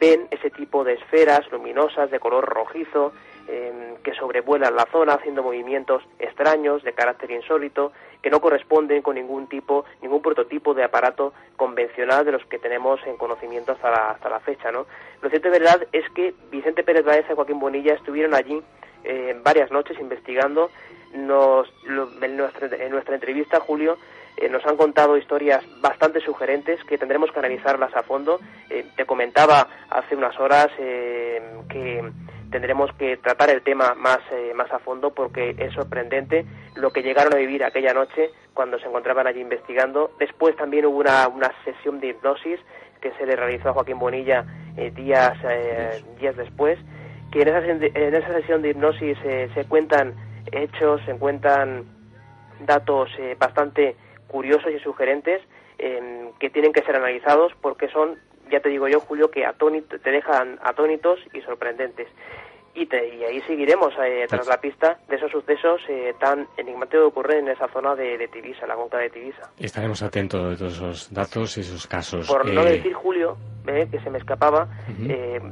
ven 0.00 0.26
ese 0.30 0.50
tipo 0.50 0.82
de 0.82 0.94
esferas 0.94 1.50
luminosas 1.52 2.10
de 2.10 2.18
color 2.18 2.44
rojizo 2.44 3.12
eh, 3.48 3.94
que 4.02 4.14
sobrevuelan 4.14 4.74
la 4.76 4.86
zona 4.92 5.14
haciendo 5.14 5.42
movimientos 5.42 6.02
extraños 6.18 6.82
de 6.82 6.92
carácter 6.92 7.30
insólito 7.30 7.92
que 8.22 8.30
no 8.30 8.40
corresponden 8.40 9.02
con 9.02 9.16
ningún 9.16 9.46
tipo, 9.48 9.84
ningún 10.02 10.22
prototipo 10.22 10.72
de 10.74 10.84
aparato 10.84 11.34
convencional 11.56 12.24
de 12.24 12.32
los 12.32 12.44
que 12.46 12.58
tenemos 12.58 13.00
en 13.06 13.16
conocimiento 13.16 13.72
hasta 13.72 13.90
la, 13.90 14.10
hasta 14.10 14.28
la 14.30 14.40
fecha, 14.40 14.72
¿no? 14.72 14.86
Lo 15.20 15.28
cierto 15.30 15.50
de 15.50 15.58
verdad 15.58 15.86
es 15.92 16.08
que 16.10 16.34
Vicente 16.50 16.82
Pérez 16.84 17.04
Baeza 17.04 17.32
y 17.32 17.36
Joaquín 17.36 17.60
Bonilla 17.60 17.94
estuvieron 17.94 18.34
allí 18.34 18.62
eh, 19.04 19.38
varias 19.42 19.70
noches 19.70 19.98
investigando. 20.00 20.70
Nos, 21.14 21.72
lo- 21.84 22.08
en, 22.22 22.36
nuestra, 22.36 22.66
en 22.76 22.90
nuestra 22.90 23.14
entrevista, 23.14 23.60
Julio, 23.60 23.98
eh, 24.36 24.48
nos 24.48 24.64
han 24.66 24.76
contado 24.76 25.16
historias 25.16 25.62
bastante 25.80 26.20
sugerentes 26.20 26.82
que 26.84 26.98
tendremos 26.98 27.30
que 27.30 27.38
analizarlas 27.38 27.94
a 27.94 28.02
fondo. 28.02 28.40
Eh, 28.70 28.84
te 28.96 29.04
comentaba 29.06 29.68
hace 29.90 30.16
unas 30.16 30.38
horas 30.40 30.68
eh, 30.78 31.40
que 31.68 32.02
tendremos 32.54 32.92
que 32.92 33.16
tratar 33.16 33.50
el 33.50 33.62
tema 33.62 33.94
más, 33.94 34.20
eh, 34.30 34.52
más 34.54 34.70
a 34.70 34.78
fondo 34.78 35.10
porque 35.10 35.56
es 35.58 35.74
sorprendente 35.74 36.44
lo 36.76 36.92
que 36.92 37.02
llegaron 37.02 37.34
a 37.34 37.36
vivir 37.36 37.64
aquella 37.64 37.92
noche 37.92 38.30
cuando 38.52 38.78
se 38.78 38.86
encontraban 38.86 39.26
allí 39.26 39.40
investigando. 39.40 40.12
Después 40.20 40.54
también 40.54 40.86
hubo 40.86 40.98
una, 40.98 41.26
una 41.26 41.50
sesión 41.64 41.98
de 41.98 42.10
hipnosis 42.10 42.60
que 43.00 43.10
se 43.18 43.26
le 43.26 43.34
realizó 43.34 43.70
a 43.70 43.72
Joaquín 43.72 43.98
Bonilla 43.98 44.44
eh, 44.76 44.92
días, 44.92 45.36
eh, 45.42 46.00
días 46.20 46.36
después, 46.36 46.78
que 47.32 47.42
en 47.42 47.48
esa, 47.48 47.66
en 47.66 48.14
esa 48.14 48.32
sesión 48.34 48.62
de 48.62 48.70
hipnosis 48.70 49.18
eh, 49.24 49.50
se 49.52 49.64
cuentan 49.64 50.14
hechos, 50.52 51.00
se 51.06 51.18
cuentan 51.18 51.86
datos 52.60 53.10
eh, 53.18 53.34
bastante 53.36 53.96
curiosos 54.28 54.70
y 54.70 54.78
sugerentes 54.78 55.42
eh, 55.78 56.30
que 56.38 56.50
tienen 56.50 56.72
que 56.72 56.82
ser 56.82 56.94
analizados 56.94 57.52
porque 57.60 57.88
son, 57.88 58.16
ya 58.48 58.60
te 58.60 58.68
digo 58.68 58.86
yo, 58.86 59.00
Julio, 59.00 59.32
que 59.32 59.44
atónito, 59.44 59.98
te 59.98 60.10
dejan 60.12 60.60
atónitos 60.62 61.18
y 61.32 61.40
sorprendentes. 61.40 62.06
Y, 62.76 62.86
te- 62.86 63.14
y 63.14 63.22
ahí 63.22 63.40
seguiremos 63.42 63.94
eh, 64.04 64.26
tras 64.28 64.48
la 64.48 64.60
pista 64.60 64.98
de 65.08 65.14
esos 65.16 65.30
sucesos 65.30 65.80
eh, 65.88 66.12
tan 66.18 66.48
enigmáticos 66.56 67.02
que 67.02 67.06
ocurren 67.06 67.46
en 67.46 67.52
esa 67.54 67.68
zona 67.68 67.94
de, 67.94 68.18
de 68.18 68.26
Tibisa, 68.28 68.66
la 68.66 68.74
conca 68.74 68.98
de 68.98 69.10
Tibisa. 69.10 69.48
Estaremos 69.58 70.02
atentos 70.02 70.50
de 70.50 70.56
todos 70.56 70.72
esos 70.74 71.12
datos 71.14 71.56
y 71.56 71.60
esos 71.60 71.86
casos. 71.86 72.26
Por 72.26 72.44
no 72.52 72.62
Eh, 72.62 72.72
decir, 72.78 72.92
Julio, 72.92 73.36
que 73.64 74.00
se 74.02 74.10
me 74.10 74.18
escapaba, 74.18 74.68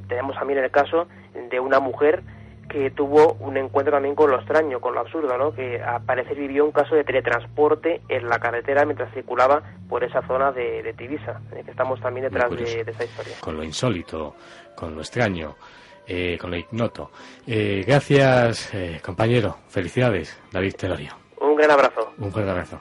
tenemos 0.09 0.37
también 0.37 0.59
el 0.59 0.71
caso 0.71 1.07
de 1.51 1.61
una 1.61 1.79
mujer 1.81 2.23
que 2.69 2.91
tuvo 2.91 3.35
un 3.35 3.57
encuentro 3.57 3.93
también 3.93 4.15
con 4.15 4.31
lo 4.31 4.39
extraño, 4.39 4.81
con 4.81 4.95
lo 4.95 5.01
absurdo, 5.01 5.37
¿no? 5.37 5.53
Que 5.55 5.83
a 5.83 5.99
parecer 6.01 6.37
vivió 6.37 6.65
un 6.65 6.73
caso 6.73 6.95
de 6.95 7.05
teletransporte 7.05 8.01
en 8.09 8.29
la 8.29 8.39
carretera 8.39 8.85
mientras 8.85 9.13
circulaba 9.13 9.63
por 9.89 10.03
esa 10.05 10.27
zona 10.27 10.53
de, 10.53 10.83
de 10.83 10.93
Tibisa, 10.95 11.41
que 11.53 11.71
estamos 11.71 12.01
también 12.01 12.25
detrás 12.25 12.51
de, 12.51 12.85
de 12.85 12.91
esta 12.91 13.05
historia. 13.05 13.35
con 13.41 13.57
lo 13.57 13.65
insólito, 13.65 14.35
con 14.75 14.95
lo 14.95 15.03
extraño, 15.03 15.55
eh, 16.07 16.37
con 16.41 16.51
lo 16.51 16.57
ignoto. 16.57 17.11
Eh, 17.47 17.85
gracias, 17.87 18.73
eh, 18.75 19.01
compañero. 19.05 19.59
Felicidades, 19.69 20.37
David 20.51 20.75
Telorio. 20.75 21.17
Un 21.41 21.57
gran 21.57 21.71
abrazo. 21.71 22.13
Un 22.19 22.33
fuerte 22.33 22.51
abrazo. 22.51 22.81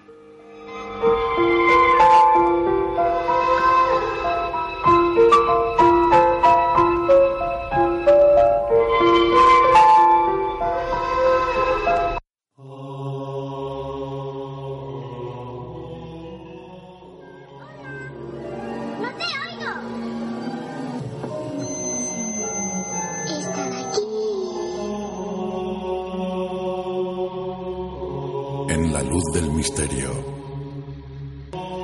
Misterio. 29.72 30.12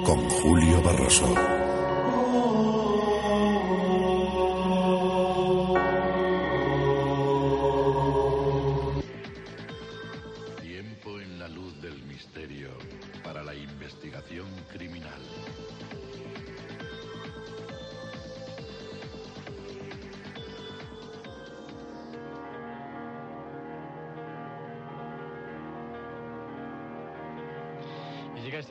Con 0.03 0.29
Julio 0.29 0.81
Barroso. 0.81 1.56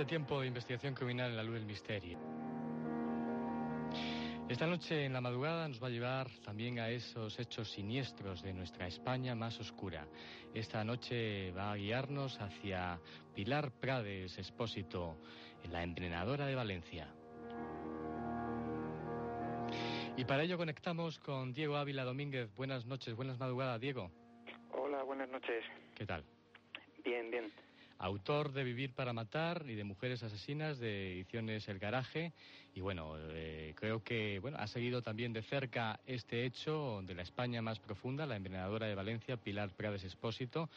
Tiempo 0.06 0.40
de 0.40 0.46
investigación 0.46 0.94
criminal 0.94 1.30
en 1.30 1.36
la 1.36 1.42
luz 1.42 1.54
del 1.54 1.66
misterio. 1.66 2.18
Esta 4.48 4.66
noche 4.66 5.04
en 5.04 5.12
la 5.12 5.20
madrugada 5.20 5.66
nos 5.66 5.82
va 5.82 5.88
a 5.88 5.90
llevar 5.90 6.28
también 6.44 6.78
a 6.78 6.88
esos 6.88 7.36
hechos 7.40 7.72
siniestros 7.72 8.42
de 8.42 8.52
nuestra 8.52 8.86
España 8.86 9.34
más 9.34 9.58
oscura. 9.58 10.06
Esta 10.54 10.84
noche 10.84 11.50
va 11.50 11.72
a 11.72 11.76
guiarnos 11.76 12.40
hacia 12.40 13.00
Pilar 13.34 13.72
Prades 13.80 14.38
Expósito, 14.38 15.18
en 15.64 15.72
la 15.72 15.82
envenenadora 15.82 16.46
de 16.46 16.54
Valencia. 16.54 17.12
Y 20.16 20.24
para 20.24 20.44
ello 20.44 20.56
conectamos 20.56 21.18
con 21.18 21.52
Diego 21.52 21.76
Ávila 21.76 22.04
Domínguez. 22.04 22.54
Buenas 22.54 22.86
noches, 22.86 23.16
buenas 23.16 23.38
madrugadas, 23.40 23.80
Diego. 23.80 24.12
Hola, 24.70 25.02
buenas 25.02 25.28
noches. 25.28 25.64
¿Qué 25.96 26.06
tal? 26.06 26.24
Bien, 27.04 27.30
bien. 27.32 27.52
Autor 27.98 28.52
de 28.52 28.64
Vivir 28.64 28.92
para 28.92 29.12
Matar 29.12 29.64
y 29.68 29.74
de 29.74 29.84
Mujeres 29.84 30.22
Asesinas 30.22 30.78
de 30.78 31.12
Ediciones 31.12 31.68
El 31.68 31.78
Garaje. 31.78 32.32
Y 32.74 32.80
bueno, 32.80 33.14
eh, 33.30 33.74
creo 33.76 34.02
que 34.02 34.38
bueno 34.40 34.58
ha 34.58 34.66
seguido 34.66 35.02
también 35.02 35.32
de 35.32 35.42
cerca 35.42 35.98
este 36.06 36.44
hecho 36.44 37.00
de 37.02 37.14
la 37.14 37.22
España 37.22 37.62
más 37.62 37.78
profunda, 37.78 38.26
la 38.26 38.36
envenenadora 38.36 38.86
de 38.86 38.94
Valencia, 38.94 39.36
Pilar 39.36 39.70
Prades 39.70 40.04
Expósito, 40.04 40.68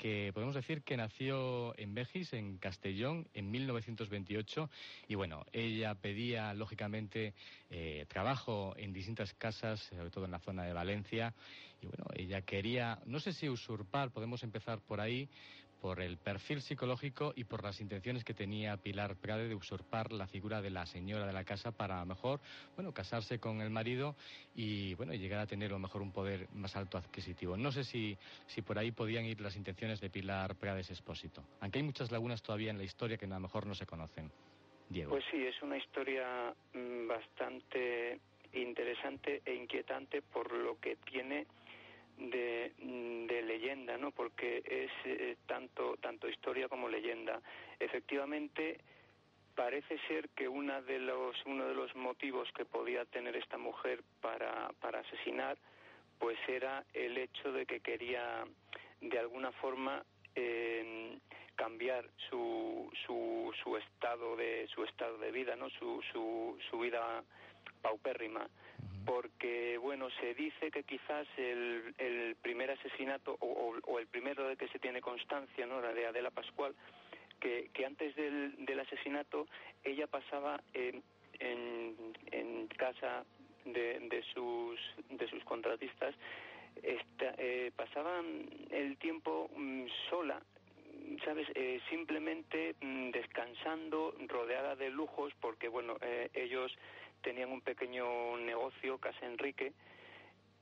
que 0.00 0.30
podemos 0.32 0.54
decir 0.54 0.80
que 0.80 0.96
nació 0.96 1.78
en 1.78 1.92
Bejis, 1.92 2.32
en 2.32 2.56
Castellón, 2.56 3.28
en 3.34 3.50
1928. 3.50 4.70
Y 5.08 5.14
bueno, 5.14 5.44
ella 5.52 5.94
pedía, 5.94 6.54
lógicamente, 6.54 7.34
eh, 7.68 8.06
trabajo 8.08 8.72
en 8.78 8.94
distintas 8.94 9.34
casas, 9.34 9.80
sobre 9.80 10.08
todo 10.08 10.24
en 10.24 10.30
la 10.30 10.38
zona 10.38 10.64
de 10.64 10.72
Valencia. 10.72 11.34
Y 11.82 11.86
bueno, 11.86 12.06
ella 12.14 12.40
quería, 12.40 12.98
no 13.04 13.20
sé 13.20 13.34
si 13.34 13.50
usurpar, 13.50 14.10
podemos 14.10 14.42
empezar 14.42 14.80
por 14.80 15.00
ahí, 15.02 15.28
por 15.80 16.00
el 16.00 16.18
perfil 16.18 16.60
psicológico 16.60 17.32
y 17.34 17.44
por 17.44 17.64
las 17.64 17.80
intenciones 17.80 18.24
que 18.24 18.34
tenía 18.34 18.76
Pilar 18.76 19.16
Prade 19.16 19.48
de 19.48 19.54
usurpar 19.54 20.12
la 20.12 20.26
figura 20.26 20.60
de 20.60 20.70
la 20.70 20.86
señora 20.86 21.26
de 21.26 21.32
la 21.32 21.44
casa 21.44 21.72
para 21.72 22.04
mejor, 22.04 22.40
bueno, 22.76 22.92
casarse 22.92 23.38
con 23.38 23.60
el 23.60 23.70
marido 23.70 24.14
y 24.54 24.94
bueno, 24.94 25.14
llegar 25.14 25.40
a 25.40 25.46
tener 25.46 25.70
a 25.70 25.74
lo 25.74 25.78
mejor 25.78 26.02
un 26.02 26.12
poder 26.12 26.48
más 26.52 26.76
alto 26.76 26.98
adquisitivo. 26.98 27.56
No 27.56 27.72
sé 27.72 27.84
si, 27.84 28.16
si 28.46 28.62
por 28.62 28.78
ahí 28.78 28.92
podían 28.92 29.24
ir 29.24 29.40
las 29.40 29.56
intenciones 29.56 30.00
de 30.00 30.10
Pilar 30.10 30.54
Prades 30.56 30.90
Expósito, 30.90 31.42
aunque 31.60 31.78
hay 31.78 31.84
muchas 31.84 32.10
lagunas 32.10 32.42
todavía 32.42 32.70
en 32.70 32.78
la 32.78 32.84
historia 32.84 33.16
que 33.16 33.26
a 33.26 33.28
lo 33.28 33.40
mejor 33.40 33.66
no 33.66 33.74
se 33.74 33.86
conocen. 33.86 34.30
Diego. 34.88 35.10
Pues 35.10 35.24
sí, 35.30 35.46
es 35.46 35.62
una 35.62 35.78
historia 35.78 36.52
mm, 36.74 37.06
bastante 37.06 38.18
interesante 38.52 39.40
e 39.44 39.54
inquietante 39.54 40.20
por 40.22 40.52
lo 40.52 40.78
que 40.80 40.96
tiene 40.96 41.46
de, 42.20 42.72
de, 42.78 43.42
leyenda, 43.42 43.96
¿no? 43.96 44.10
Porque 44.10 44.62
es 44.64 44.90
eh, 45.04 45.36
tanto 45.46 45.96
tanto 45.96 46.28
historia 46.28 46.68
como 46.68 46.88
leyenda. 46.88 47.40
Efectivamente, 47.78 48.78
parece 49.54 49.98
ser 50.06 50.28
que 50.30 50.48
una 50.48 50.80
de 50.82 50.98
los 50.98 51.36
uno 51.46 51.66
de 51.66 51.74
los 51.74 51.94
motivos 51.96 52.48
que 52.52 52.64
podía 52.64 53.04
tener 53.06 53.36
esta 53.36 53.58
mujer 53.58 54.02
para 54.20 54.70
para 54.80 55.00
asesinar, 55.00 55.56
pues 56.18 56.38
era 56.48 56.84
el 56.92 57.16
hecho 57.18 57.52
de 57.52 57.66
que 57.66 57.80
quería 57.80 58.44
de 59.00 59.18
alguna 59.18 59.52
forma 59.52 60.04
eh, 60.34 61.18
cambiar 61.56 62.08
su, 62.30 62.90
su, 63.06 63.52
su 63.62 63.76
estado 63.76 64.36
de 64.36 64.66
su 64.68 64.84
estado 64.84 65.18
de 65.18 65.30
vida, 65.30 65.56
¿no? 65.56 65.68
Su, 65.70 66.00
su, 66.12 66.58
su 66.70 66.78
vida 66.78 67.22
paupérrima 67.82 68.48
porque 69.04 69.78
bueno 69.78 70.08
se 70.20 70.34
dice 70.34 70.70
que 70.70 70.82
quizás 70.84 71.26
el, 71.36 71.94
el 71.98 72.36
primer 72.36 72.70
asesinato 72.70 73.36
o, 73.40 73.76
o, 73.86 73.98
el 73.98 74.06
primero 74.06 74.48
de 74.48 74.56
que 74.56 74.68
se 74.68 74.78
tiene 74.78 75.00
constancia 75.00 75.66
no 75.66 75.80
la 75.80 75.92
de 75.92 76.06
Adela 76.06 76.30
Pascual 76.30 76.74
que, 77.40 77.70
que 77.72 77.86
antes 77.86 78.14
del, 78.16 78.64
del, 78.64 78.80
asesinato 78.80 79.46
ella 79.84 80.06
pasaba 80.06 80.60
en, 80.74 81.02
en, 81.38 82.68
casa 82.76 83.24
de, 83.64 83.98
de, 84.00 84.22
sus 84.34 84.78
de 85.10 85.28
sus 85.28 85.44
contratistas. 85.44 86.14
Esta, 86.82 87.34
eh, 87.36 87.72
pasaban 87.76 88.48
el 88.70 88.96
tiempo 88.98 89.50
mm, 89.54 89.86
sola 90.08 90.40
sabes 91.24 91.46
eh, 91.54 91.80
simplemente 91.90 92.74
mm, 92.80 93.10
descansando 93.10 94.14
rodeada 94.28 94.76
de 94.76 94.90
lujos 94.90 95.32
porque 95.40 95.68
bueno 95.68 95.96
eh, 96.00 96.30
ellos 96.34 96.72
tenían 97.22 97.50
un 97.50 97.60
pequeño 97.60 98.38
negocio, 98.38 98.89
Enrique, 99.30 99.72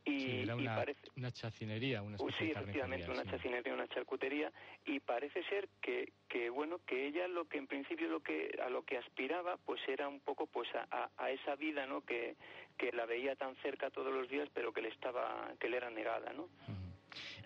y, 0.05 0.21
sí, 0.21 0.41
era 0.43 0.55
una, 0.55 0.63
y 0.63 0.77
parece... 0.77 1.01
una 1.17 1.33
chacinería, 1.33 2.03
una 2.03 2.17
especie 2.17 2.39
sí, 2.39 2.45
de 2.47 2.61
efectivamente, 2.61 3.11
una 3.11 3.23
sí. 3.25 3.31
chacinería, 3.31 3.75
una 3.75 3.89
charcutería, 3.89 4.53
y 4.87 5.01
parece 5.01 5.43
ser 5.45 5.69
que, 5.83 6.13
que, 6.29 6.49
bueno, 6.49 6.81
que 6.87 7.07
ella 7.07 7.29
lo 7.29 7.47
que 7.47 7.59
en 7.59 7.67
principio 7.67 8.09
lo 8.09 8.21
que, 8.23 8.59
a 8.65 8.71
lo 8.71 8.85
que 8.85 8.97
aspiraba, 8.97 9.59
pues 9.59 9.81
era 9.87 10.09
un 10.09 10.21
poco 10.21 10.47
pues 10.47 10.69
a, 10.75 11.31
esa 11.31 11.57
vida, 11.57 11.87
¿no? 11.87 12.01
Que, 12.03 12.37
que 12.79 12.93
la 12.93 13.05
veía 13.05 13.37
tan 13.37 13.55
cerca 13.57 13.91
todos 13.91 14.13
los 14.13 14.29
días, 14.31 14.49
pero 14.55 14.73
que 14.73 14.81
le 14.81 14.89
estaba, 14.89 15.53
que 15.61 15.69
le 15.69 15.77
era 15.77 15.91
negada, 15.91 16.33
¿no? 16.33 16.45
Uh 16.45 16.89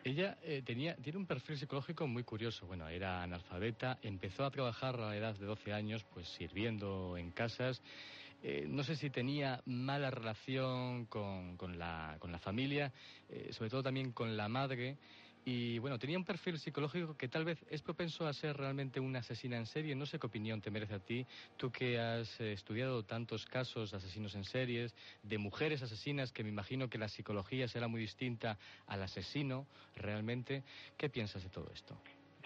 ella 0.05 0.37
eh, 0.43 0.63
tenía, 0.65 0.97
tiene 0.97 1.19
un 1.19 1.27
perfil 1.27 1.57
psicológico 1.57 2.07
muy 2.07 2.25
curioso. 2.25 2.67
Bueno, 2.67 2.89
era 2.89 3.23
analfabeta, 3.23 3.99
empezó 4.03 4.45
a 4.45 4.51
trabajar 4.51 4.97
a 4.97 5.09
la 5.09 5.17
edad 5.17 5.37
de 5.37 5.47
12 5.47 5.73
años, 5.73 6.05
pues 6.13 6.29
sirviendo 6.29 7.17
en 7.17 7.31
casas. 7.31 7.83
Eh, 8.43 8.67
no 8.69 8.83
sé 8.83 8.97
si 8.97 9.09
tenía 9.11 9.63
mala 9.67 10.11
relación 10.11 11.07
con, 11.07 11.57
con, 11.57 11.79
la, 11.79 12.17
con 12.19 12.33
la 12.33 12.39
familia, 12.39 12.93
eh, 13.29 13.53
sobre 13.53 13.71
todo 13.71 13.83
también 13.83 14.13
con 14.13 14.37
la 14.37 14.49
madre. 14.49 14.99
Y 15.45 15.79
bueno, 15.79 15.99
tenía 15.99 16.19
un 16.19 16.25
perfil 16.25 16.59
psicológico 16.59 17.17
que 17.17 17.29
tal 17.29 17.45
vez 17.45 17.65
es 17.69 17.83
propenso 17.83 18.27
a 18.27 18.33
ser 18.33 18.57
realmente 18.57 19.01
una 19.01 19.21
asesina 19.21 19.57
en 19.57 19.67
serie. 19.67 19.95
No 19.95 20.07
sé 20.07 20.19
qué 20.19 20.27
opinión 20.27 20.61
te 20.61 20.71
merece 20.71 20.95
a 20.95 21.01
ti, 21.01 21.27
tú 21.57 21.71
que 21.73 21.99
has 21.99 22.41
eh, 22.41 22.53
estudiado 22.53 23.05
tantos 23.05 23.45
casos 23.47 23.91
de 23.91 23.97
asesinos 23.97 24.35
en 24.37 24.45
series, 24.45 24.95
de 25.23 25.39
mujeres 25.39 25.83
asesinas, 25.83 26.33
que 26.33 26.45
me 26.45 26.51
imagino 26.51 26.89
que 26.89 26.99
la 26.99 27.09
psicología 27.09 27.67
será 27.67 27.89
muy 27.89 28.01
distinta 28.01 28.59
al 28.87 29.03
asesino 29.03 29.67
realmente. 29.97 30.63
¿Qué 30.97 31.09
piensas 31.09 31.43
de 31.43 31.51
todo 31.51 31.71
esto? 31.73 32.01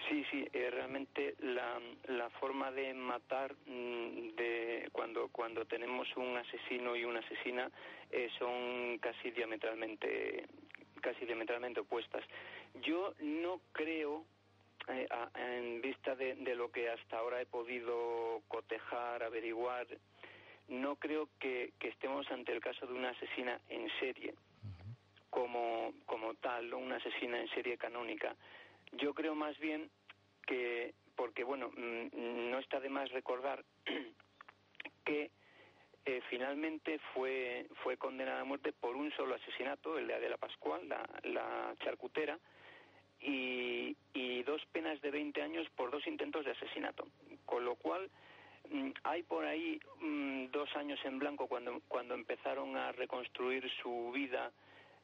Sí, 0.09 0.23
sí, 0.31 0.47
eh, 0.53 0.69
realmente 0.71 1.35
la, 1.39 1.79
la, 2.07 2.29
forma 2.29 2.71
de 2.71 2.93
matar 2.93 3.53
mmm, 3.65 4.35
de 4.35 4.89
cuando 4.93 5.27
cuando 5.29 5.65
tenemos 5.65 6.07
un 6.15 6.37
asesino 6.37 6.95
y 6.95 7.03
una 7.03 7.19
asesina 7.19 7.69
eh, 8.11 8.29
son 8.37 8.99
casi 8.99 9.31
diametralmente 9.31 10.45
casi 11.01 11.25
diametralmente 11.25 11.81
opuestas. 11.81 12.23
Yo 12.81 13.13
no 13.19 13.59
creo 13.73 14.25
eh, 14.87 15.07
a, 15.09 15.29
en 15.57 15.81
vista 15.81 16.15
de, 16.15 16.35
de, 16.35 16.55
lo 16.55 16.71
que 16.71 16.89
hasta 16.89 17.17
ahora 17.17 17.41
he 17.41 17.45
podido 17.45 18.41
cotejar, 18.47 19.23
averiguar, 19.23 19.87
no 20.69 20.95
creo 20.95 21.27
que, 21.39 21.73
que 21.79 21.89
estemos 21.89 22.29
ante 22.31 22.53
el 22.53 22.61
caso 22.61 22.87
de 22.87 22.93
una 22.93 23.09
asesina 23.09 23.59
en 23.69 23.89
serie 23.99 24.33
como, 25.29 25.93
como 26.05 26.33
tal, 26.35 26.73
una 26.73 26.95
asesina 26.95 27.39
en 27.39 27.47
serie 27.49 27.77
canónica. 27.77 28.35
Yo 28.93 29.13
creo 29.13 29.35
más 29.35 29.57
bien 29.59 29.89
que, 30.45 30.93
porque 31.15 31.43
bueno, 31.43 31.69
mmm, 31.75 32.49
no 32.49 32.59
está 32.59 32.79
de 32.79 32.89
más 32.89 33.11
recordar 33.11 33.63
que 35.05 35.31
eh, 36.05 36.21
finalmente 36.29 36.99
fue, 37.13 37.67
fue 37.83 37.97
condenada 37.97 38.41
a 38.41 38.45
muerte 38.45 38.71
por 38.71 38.95
un 38.95 39.11
solo 39.11 39.35
asesinato, 39.35 39.97
el 39.97 40.07
de 40.07 40.15
Adela 40.15 40.37
Pascual, 40.37 40.87
la, 40.87 41.05
la 41.23 41.75
charcutera, 41.83 42.39
y, 43.19 43.97
y, 44.13 44.43
dos 44.43 44.65
penas 44.71 45.01
de 45.01 45.11
20 45.11 45.41
años 45.41 45.67
por 45.75 45.91
dos 45.91 46.05
intentos 46.07 46.45
de 46.45 46.51
asesinato. 46.51 47.07
Con 47.45 47.65
lo 47.65 47.75
cual, 47.75 48.09
mmm, 48.69 48.91
hay 49.03 49.23
por 49.23 49.43
ahí 49.43 49.79
mmm, 49.99 50.45
dos 50.51 50.73
años 50.75 50.99
en 51.03 51.19
blanco 51.19 51.47
cuando, 51.47 51.81
cuando 51.87 52.13
empezaron 52.13 52.77
a 52.77 52.91
reconstruir 52.93 53.69
su 53.81 54.11
vida 54.13 54.51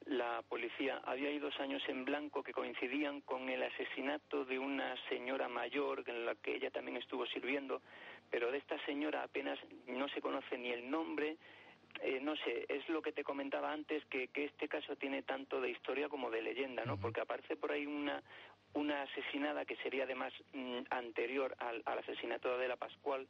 la 0.06 0.42
policía 0.48 1.02
había 1.06 1.30
ahí 1.30 1.40
dos 1.40 1.60
años 1.60 1.82
en 1.88 2.06
blanco 2.06 2.44
que 2.44 2.54
coincidían 2.54 3.22
con 3.22 3.50
el 3.50 3.64
asesinato 3.64 4.46
de 4.46 4.60
una 4.60 4.96
señora 5.10 5.48
mayor 5.48 6.04
en 6.08 6.26
la 6.26 6.36
que 6.36 6.56
ella 6.56 6.72
también 6.72 6.98
estuvo 6.98 7.26
sirviendo, 7.26 7.82
pero 8.30 8.52
de 8.52 8.58
esta 8.58 8.78
señora 8.86 9.24
apenas 9.24 9.60
no 9.88 10.08
se 10.10 10.22
conoce 10.22 10.58
ni 10.58 10.72
el 10.72 10.90
nombre, 10.90 11.38
eh, 12.02 12.20
no 12.22 12.36
sé, 12.38 12.66
es 12.70 12.88
lo 12.90 13.02
que 13.02 13.12
te 13.12 13.24
comentaba 13.24 13.72
antes, 13.72 14.04
que, 14.06 14.28
que, 14.30 14.46
este 14.46 14.68
caso 14.68 14.96
tiene 14.96 15.22
tanto 15.22 15.62
de 15.62 15.70
historia 15.70 16.10
como 16.10 16.32
de 16.32 16.42
leyenda, 16.42 16.86
¿no? 16.86 16.94
Uh 16.94 16.98
-huh. 16.98 17.02
Porque 17.02 17.22
aparece 17.22 17.56
por 17.56 17.72
ahí 17.72 17.86
una, 17.86 18.24
una 18.74 19.04
asesinada 19.04 19.66
que 19.66 19.76
sería 19.78 20.04
además 20.04 20.34
mm, 20.54 20.80
anterior 20.90 21.56
al, 21.60 21.84
al, 21.86 22.00
asesinato 22.00 22.58
de 22.58 22.68
la 22.68 22.76
Pascual, 22.76 23.28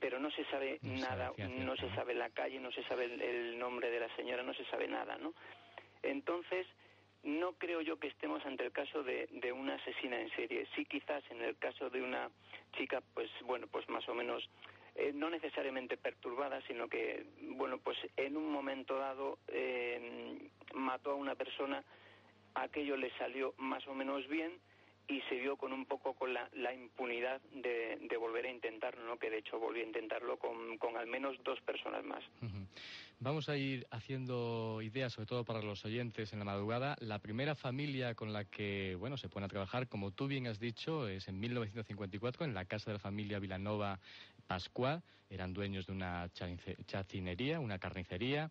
pero 0.00 0.18
no 0.18 0.30
se 0.30 0.44
sabe 0.46 0.78
no 0.82 0.98
nada, 0.98 1.32
sabe 1.36 1.48
no 1.48 1.76
se 1.76 1.94
sabe 1.94 2.14
la 2.14 2.30
calle, 2.30 2.58
no 2.58 2.72
se 2.72 2.82
sabe 2.84 3.04
el, 3.04 3.20
el, 3.20 3.58
nombre 3.58 3.90
de 3.90 4.00
la 4.00 4.16
señora, 4.16 4.42
no 4.42 4.54
se 4.54 4.64
sabe 4.64 4.88
nada, 4.88 5.18
¿no? 5.18 5.34
Entonces, 6.02 6.66
no 7.22 7.52
creo 7.52 7.82
yo 7.82 7.98
que 7.98 8.08
estemos 8.08 8.44
ante 8.46 8.64
el 8.64 8.72
caso 8.72 9.02
de, 9.02 9.28
de, 9.30 9.52
una 9.52 9.74
asesina 9.74 10.18
en 10.18 10.30
serie. 10.30 10.66
Sí, 10.74 10.86
quizás 10.86 11.22
en 11.30 11.42
el 11.42 11.56
caso 11.58 11.90
de 11.90 12.02
una 12.02 12.30
chica, 12.76 13.02
pues 13.14 13.30
bueno, 13.44 13.66
pues 13.66 13.86
más 13.90 14.08
o 14.08 14.14
menos, 14.14 14.48
eh, 14.94 15.12
no 15.14 15.28
necesariamente 15.28 15.98
perturbada, 15.98 16.62
sino 16.66 16.88
que, 16.88 17.26
bueno, 17.42 17.78
pues 17.78 17.98
en 18.16 18.36
un 18.36 18.50
momento 18.50 18.96
dado 18.96 19.38
eh, 19.48 20.48
mató 20.72 21.12
a 21.12 21.16
una 21.16 21.34
persona, 21.34 21.84
aquello 22.54 22.96
le 22.96 23.10
salió 23.18 23.54
más 23.58 23.86
o 23.86 23.94
menos 23.94 24.26
bien 24.28 24.58
y 25.10 25.20
se 25.28 25.34
vio 25.34 25.56
con 25.56 25.72
un 25.72 25.86
poco 25.86 26.14
con 26.14 26.32
la, 26.32 26.48
impunidad 26.72 27.40
de, 27.52 28.16
volver 28.16 28.46
a 28.46 28.50
intentarlo, 28.50 29.04
¿no? 29.04 29.18
que 29.18 29.28
de 29.28 29.38
hecho 29.38 29.58
volvió 29.58 29.82
a 29.82 29.86
intentarlo 29.86 30.38
con, 30.38 30.96
al 30.96 31.06
menos 31.08 31.36
dos 31.42 31.60
personas 31.62 32.04
más. 32.04 32.22
Vamos 33.18 33.48
a 33.48 33.56
ir 33.56 33.86
haciendo 33.90 34.80
ideas, 34.82 35.12
sobre 35.12 35.26
todo 35.26 35.44
para 35.44 35.62
los 35.62 35.84
oyentes 35.84 36.32
en 36.32 36.38
la 36.38 36.44
madrugada. 36.44 36.96
La 37.00 37.18
primera 37.18 37.54
familia 37.54 38.14
con 38.14 38.32
la 38.32 38.44
que 38.44 38.94
bueno 38.94 39.16
se 39.16 39.28
pone 39.28 39.46
a 39.46 39.48
trabajar, 39.48 39.88
como 39.88 40.12
tú 40.12 40.28
bien 40.28 40.46
has 40.46 40.60
dicho, 40.60 41.08
es 41.08 41.28
en 41.28 41.40
1954 41.40 42.44
en 42.44 42.54
la 42.54 42.64
casa 42.64 42.90
de 42.90 42.94
la 42.94 43.00
familia 43.00 43.40
Vilanova 43.40 43.98
Pascua, 44.46 45.02
eran 45.30 45.52
dueños 45.52 45.86
de 45.86 45.92
una 45.92 46.28
chacinería, 46.86 47.60
una 47.60 47.78
carnicería. 47.78 48.50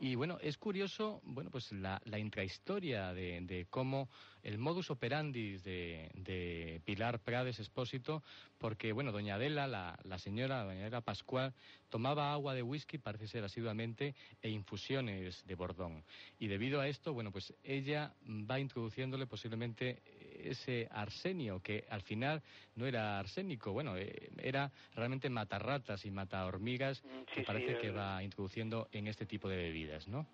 Y 0.00 0.14
bueno, 0.14 0.38
es 0.42 0.58
curioso, 0.58 1.20
bueno, 1.24 1.50
pues 1.50 1.72
la, 1.72 2.00
intrahistoria 2.18 3.14
de, 3.14 3.66
cómo 3.70 4.10
el 4.42 4.58
modus 4.58 4.90
operandi 4.90 5.56
de, 5.56 6.80
Pilar 6.84 7.20
Prades 7.20 7.58
Espósito, 7.58 8.22
porque 8.58 8.92
bueno, 8.92 9.10
doña 9.10 9.36
Adela, 9.36 9.66
la, 9.66 9.98
la 10.04 10.18
señora, 10.18 10.64
doña 10.64 10.82
Adela 10.82 11.00
Pascual, 11.00 11.54
tomaba 11.88 12.32
agua 12.32 12.54
de 12.54 12.62
whisky, 12.62 12.98
parece 12.98 13.26
ser 13.26 13.44
asiduamente, 13.44 14.14
e 14.42 14.50
infusiones 14.50 15.44
de 15.46 15.54
bordón. 15.54 16.04
Y 16.38 16.48
debido 16.48 16.80
a 16.80 16.88
esto, 16.88 17.14
bueno, 17.14 17.32
pues 17.32 17.54
ella 17.64 18.12
va 18.28 18.60
introduciéndole 18.60 19.26
posiblemente 19.26 20.02
ese 20.42 20.88
arsenio, 20.90 21.60
que 21.62 21.84
al 21.90 22.02
final 22.02 22.42
no 22.76 22.86
era 22.86 23.18
arsénico, 23.18 23.72
bueno, 23.72 23.96
eh, 23.96 24.30
era 24.38 24.70
realmente 24.94 25.30
matarratas 25.30 26.04
y 26.04 26.10
mata 26.10 26.44
hormigas 26.46 27.02
mm, 27.04 27.34
que 27.34 27.42
parece 27.42 27.78
que 27.78 27.90
va 27.90 28.22
introduciendo 28.22 28.88
en 28.92 29.06
este 29.06 29.26
tipo 29.26 29.48
de 29.48 29.56
bebidas, 29.56 30.08
¿no? 30.08 30.26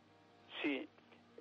Sí, 0.63 0.89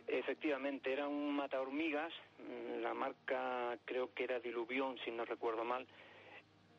efectivamente, 0.07 0.91
era 0.91 1.07
un 1.07 1.36
mata 1.36 1.59
hormigas, 1.61 2.14
mm, 2.39 2.82
la 2.82 2.93
marca 2.93 3.78
creo 3.86 4.14
que 4.14 4.24
era 4.24 4.39
Diluvión, 4.39 4.97
si 5.03 5.11
no 5.11 5.26
recuerdo 5.26 5.64
mal, 5.64 5.86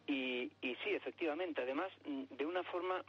y, 0.06 0.52
y, 0.60 0.74
sí, 0.84 0.90
efectivamente, 0.90 1.62
además 1.62 1.90
mm, 2.06 2.34
de 2.36 2.44
una 2.44 2.62
forma 2.64 3.02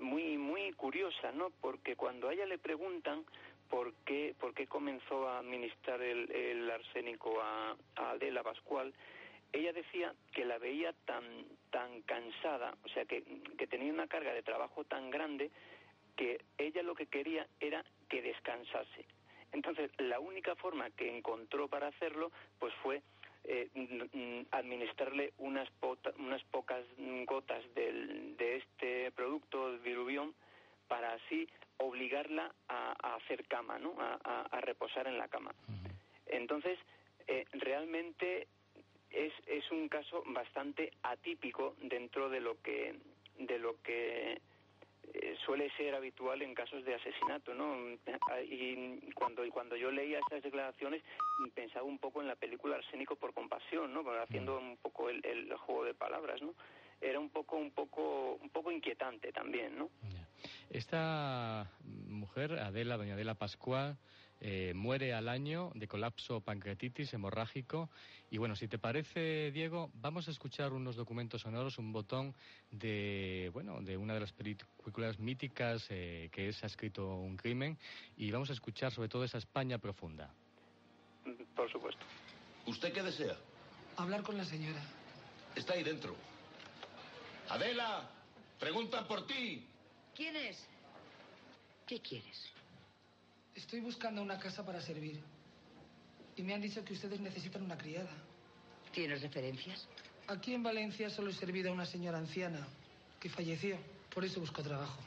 muy 0.00 0.36
muy 0.36 0.72
curiosa, 0.72 1.32
¿no? 1.32 1.50
Porque 1.60 1.96
cuando 1.96 2.28
a 2.28 2.34
ella 2.34 2.44
le 2.44 2.58
preguntan 2.58 3.24
por 3.72 3.94
qué, 4.04 4.34
por 4.38 4.52
qué 4.52 4.66
comenzó 4.66 5.26
a 5.30 5.38
administrar 5.38 6.02
el, 6.02 6.30
el 6.30 6.70
arsénico 6.70 7.40
a, 7.40 7.74
Adela 7.96 8.42
Pascual, 8.42 8.92
ella 9.50 9.72
decía 9.72 10.14
que 10.30 10.44
la 10.44 10.58
veía 10.58 10.92
tan, 11.06 11.24
tan 11.70 12.02
cansada, 12.02 12.76
o 12.84 12.88
sea, 12.88 13.06
que, 13.06 13.24
que 13.56 13.66
tenía 13.66 13.90
una 13.90 14.08
carga 14.08 14.34
de 14.34 14.42
trabajo 14.42 14.84
tan 14.84 15.08
grande 15.08 15.50
que 16.16 16.44
ella 16.58 16.82
lo 16.82 16.94
que 16.94 17.06
quería 17.06 17.46
era 17.60 17.82
que 18.10 18.20
descansase. 18.20 19.06
Entonces, 19.52 19.90
la 19.96 20.20
única 20.20 20.54
forma 20.54 20.90
que 20.90 21.16
encontró 21.16 21.66
para 21.66 21.86
hacerlo, 21.86 22.30
pues 22.58 22.74
fue 22.82 23.00
eh, 23.44 23.70
administrarle 24.50 25.32
unas, 25.38 25.70
unas 26.18 26.44
pocas 26.44 26.84
gotas 27.24 27.64
del, 27.74 28.36
de 28.36 28.56
este 28.56 29.10
producto, 29.12 29.78
Virubión, 29.78 30.34
para 30.88 31.14
así 31.14 31.48
obligarla 31.82 32.54
a, 32.68 33.16
hacer 33.16 33.46
cama, 33.46 33.78
¿no? 33.78 33.94
A, 33.98 34.60
reposar 34.60 35.06
en 35.06 35.18
la 35.18 35.28
cama. 35.28 35.54
Entonces, 36.26 36.78
eh, 37.26 37.44
realmente 37.52 38.48
es, 39.10 39.32
es 39.46 39.70
un 39.70 39.88
caso 39.88 40.22
bastante 40.26 40.92
atípico 41.02 41.76
dentro 41.82 42.28
de 42.28 42.40
lo 42.40 42.60
que 42.62 42.94
de 43.38 43.58
lo 43.58 43.80
que 43.82 44.40
eh, 45.14 45.36
suele 45.44 45.70
ser 45.76 45.94
habitual 45.94 46.42
en 46.42 46.54
casos 46.54 46.84
de 46.84 46.94
asesinato, 46.94 47.54
¿no? 47.54 47.76
Y 48.44 49.12
cuando 49.14 49.42
cuando 49.50 49.76
yo 49.76 49.90
leía 49.90 50.18
estas 50.18 50.42
declaraciones 50.42 51.02
pensaba 51.54 51.84
un 51.84 51.98
poco 51.98 52.20
en 52.20 52.28
la 52.28 52.36
película 52.36 52.76
Arsénico 52.76 53.16
por 53.16 53.34
compasión, 53.34 53.92
¿no? 53.92 54.02
Haciendo 54.22 54.58
un 54.58 54.76
poco 54.78 55.10
el, 55.10 55.24
el 55.24 55.54
juego 55.56 55.84
de 55.84 55.94
palabras, 55.94 56.40
¿no? 56.40 56.54
Era 57.00 57.18
un 57.18 57.30
poco 57.30 57.56
un 57.56 57.72
poco 57.72 58.34
un 58.40 58.50
poco 58.50 58.70
inquietante 58.70 59.32
también, 59.32 59.76
¿no? 59.76 59.90
Esta 60.70 61.70
mujer, 61.84 62.58
Adela, 62.58 62.96
doña 62.96 63.14
Adela 63.14 63.34
Pascual, 63.34 63.98
eh, 64.44 64.72
muere 64.74 65.14
al 65.14 65.28
año 65.28 65.70
de 65.76 65.86
colapso 65.86 66.40
pancreatitis 66.40 67.14
hemorrágico. 67.14 67.90
Y 68.28 68.38
bueno, 68.38 68.56
si 68.56 68.66
te 68.66 68.76
parece, 68.76 69.52
Diego, 69.52 69.92
vamos 69.94 70.26
a 70.26 70.32
escuchar 70.32 70.72
unos 70.72 70.96
documentos 70.96 71.42
sonoros, 71.42 71.78
un 71.78 71.92
botón 71.92 72.34
de, 72.72 73.50
bueno, 73.52 73.80
de 73.82 73.96
una 73.96 74.14
de 74.14 74.20
las 74.20 74.32
películas 74.32 75.20
míticas 75.20 75.86
eh, 75.90 76.28
que 76.32 76.48
es 76.48 76.64
Ha 76.64 76.66
escrito 76.66 77.06
un 77.14 77.36
crimen, 77.36 77.78
y 78.16 78.32
vamos 78.32 78.50
a 78.50 78.52
escuchar 78.52 78.90
sobre 78.90 79.08
todo 79.08 79.22
esa 79.22 79.38
España 79.38 79.78
profunda. 79.78 80.34
Por 81.54 81.70
supuesto. 81.70 82.04
¿Usted 82.66 82.92
qué 82.92 83.02
desea? 83.02 83.36
Hablar 83.96 84.22
con 84.22 84.36
la 84.36 84.44
señora. 84.44 84.82
Está 85.54 85.74
ahí 85.74 85.84
dentro. 85.84 86.16
Adela, 87.48 88.10
preguntan 88.58 89.06
por 89.06 89.24
ti. 89.26 89.68
¿Quién 90.14 90.36
es? 90.36 90.58
¿Qué 91.86 92.00
quieres? 92.00 92.50
Estoy 93.54 93.80
buscando 93.80 94.22
una 94.22 94.38
casa 94.38 94.64
para 94.64 94.80
servir. 94.80 95.20
Y 96.36 96.42
me 96.42 96.54
han 96.54 96.60
dicho 96.60 96.84
que 96.84 96.94
ustedes 96.94 97.20
necesitan 97.20 97.62
una 97.62 97.76
criada. 97.76 98.10
¿Tienes 98.92 99.22
referencias? 99.22 99.86
Aquí 100.28 100.54
en 100.54 100.62
Valencia 100.62 101.10
solo 101.10 101.30
he 101.30 101.34
servido 101.34 101.70
a 101.70 101.72
una 101.72 101.86
señora 101.86 102.18
anciana 102.18 102.66
que 103.20 103.28
falleció. 103.28 103.76
Por 104.14 104.24
eso 104.24 104.40
busco 104.40 104.62
trabajo. 104.62 105.00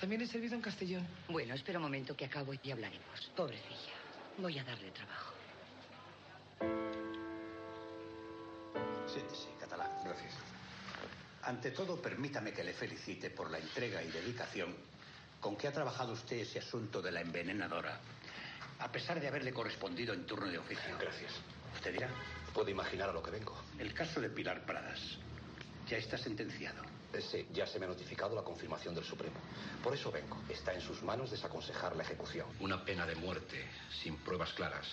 También 0.00 0.22
he 0.22 0.26
servido 0.26 0.54
en 0.54 0.60
Castellón. 0.60 1.06
Bueno, 1.28 1.54
espera 1.54 1.78
un 1.78 1.84
momento 1.84 2.16
que 2.16 2.24
acabo 2.24 2.52
y 2.54 2.70
hablaremos. 2.70 3.32
Pobrecilla. 3.34 3.94
Voy 4.38 4.58
a 4.58 4.64
darle 4.64 4.90
trabajo. 4.92 5.34
Siéntese, 9.06 9.48
catalán. 9.58 9.90
Gracias. 10.04 10.47
Ante 11.42 11.70
todo, 11.70 12.00
permítame 12.00 12.52
que 12.52 12.64
le 12.64 12.72
felicite 12.72 13.30
por 13.30 13.50
la 13.50 13.58
entrega 13.58 14.02
y 14.02 14.10
dedicación 14.10 14.74
con 15.40 15.56
que 15.56 15.68
ha 15.68 15.72
trabajado 15.72 16.12
usted 16.12 16.36
ese 16.36 16.58
asunto 16.58 17.00
de 17.00 17.12
la 17.12 17.20
envenenadora, 17.20 18.00
a 18.80 18.90
pesar 18.90 19.20
de 19.20 19.28
haberle 19.28 19.52
correspondido 19.52 20.12
en 20.12 20.26
turno 20.26 20.48
de 20.48 20.58
oficio. 20.58 20.96
Gracias. 20.98 21.32
¿Usted 21.74 21.92
dirá? 21.92 22.10
Puede 22.52 22.72
imaginar 22.72 23.08
a 23.08 23.12
lo 23.12 23.22
que 23.22 23.30
vengo. 23.30 23.56
El 23.78 23.94
caso 23.94 24.20
de 24.20 24.30
Pilar 24.30 24.64
Pradas 24.66 25.00
ya 25.88 25.96
está 25.96 26.18
sentenciado. 26.18 26.82
Eh, 27.12 27.22
sí, 27.22 27.46
ya 27.52 27.66
se 27.66 27.78
me 27.78 27.86
ha 27.86 27.88
notificado 27.88 28.34
la 28.34 28.42
confirmación 28.42 28.94
del 28.94 29.04
Supremo. 29.04 29.36
Por 29.82 29.94
eso 29.94 30.10
vengo. 30.10 30.36
Está 30.48 30.74
en 30.74 30.80
sus 30.80 31.02
manos 31.02 31.30
desaconsejar 31.30 31.96
la 31.96 32.02
ejecución. 32.02 32.46
Una 32.60 32.84
pena 32.84 33.06
de 33.06 33.14
muerte, 33.14 33.64
sin 34.02 34.16
pruebas 34.18 34.52
claras, 34.52 34.86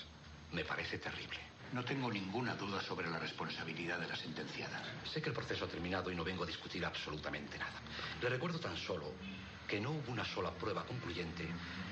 me 0.51 0.63
parece 0.63 0.99
terrible. 0.99 1.39
No 1.75 1.83
tengo 1.83 2.09
ninguna 2.09 2.55
duda 2.55 2.81
sobre 2.81 3.09
la 3.09 3.19
responsabilidad 3.19 3.99
de 3.99 4.07
la 4.07 4.15
sentenciada. 4.15 4.81
Sé 5.03 5.21
que 5.21 5.27
el 5.27 5.35
proceso 5.35 5.65
ha 5.65 5.67
terminado 5.67 6.09
y 6.09 6.15
no 6.15 6.23
vengo 6.23 6.45
a 6.45 6.47
discutir 6.47 6.85
absolutamente 6.85 7.57
nada. 7.57 7.81
Le 8.21 8.29
recuerdo 8.29 8.59
tan 8.59 8.77
solo 8.77 9.11
que 9.67 9.79
no 9.79 9.91
hubo 9.91 10.11
una 10.11 10.25
sola 10.25 10.51
prueba 10.51 10.85
concluyente 10.85 11.47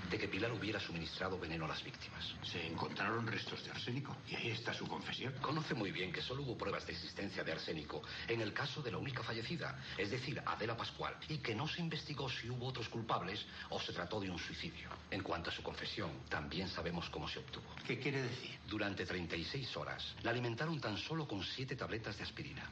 de 0.10 0.20
que 0.20 0.28
Pilar 0.28 0.52
hubiera 0.52 0.80
suministrado 0.80 1.40
veneno 1.40 1.66
a 1.66 1.70
las 1.70 1.84
víctimas. 1.84 2.36
Se 2.44 2.68
encontraron 2.68 3.26
restos 3.26 3.64
de 3.64 3.72
arsénico 3.72 4.16
y 4.30 4.36
ahí 4.36 4.50
está 4.50 4.72
su 4.72 4.88
confesión. 4.88 5.34
Conoce 5.42 5.74
muy 5.74 5.92
bien 5.92 6.12
que 6.12 6.22
solo 6.22 6.44
hubo 6.44 6.56
pruebas 6.56 6.86
de 6.86 6.94
existencia 6.94 7.44
de 7.44 7.52
arsénico 7.52 8.04
en 8.28 8.42
el 8.42 8.54
caso 8.54 8.82
de 8.82 8.92
la 8.92 9.00
única 9.00 9.24
fallecida, 9.24 9.80
es 9.98 10.12
decir, 10.12 10.40
Adela 10.46 10.78
Pascual, 10.78 11.16
y 11.30 11.40
que 11.40 11.56
no 11.56 11.68
se 11.68 11.82
investigó 11.82 12.30
si 12.30 12.48
hubo 12.50 12.68
otros 12.68 12.90
culpables 12.90 13.44
o 13.72 13.80
se 13.80 13.92
trató 13.92 14.20
de 14.20 14.30
un 14.30 14.38
suicidio. 14.38 14.90
En 15.10 15.24
cuanto 15.24 15.50
a 15.50 15.54
su 15.54 15.64
confesión, 15.64 16.12
también 16.30 16.68
sabemos 16.68 17.10
cómo 17.10 17.28
se 17.28 17.40
obtuvo. 17.40 17.66
¿Qué 17.88 17.98
quiere 18.00 18.22
decir? 18.22 18.60
Durante 18.68 19.06
36 19.06 19.76
horas 19.78 20.16
la 20.22 20.30
alimentaron 20.30 20.80
tan 20.80 20.98
solo 20.98 21.28
con 21.28 21.44
siete 21.44 21.76
tabletas 21.76 22.18
de 22.18 22.24
aspirina. 22.24 22.70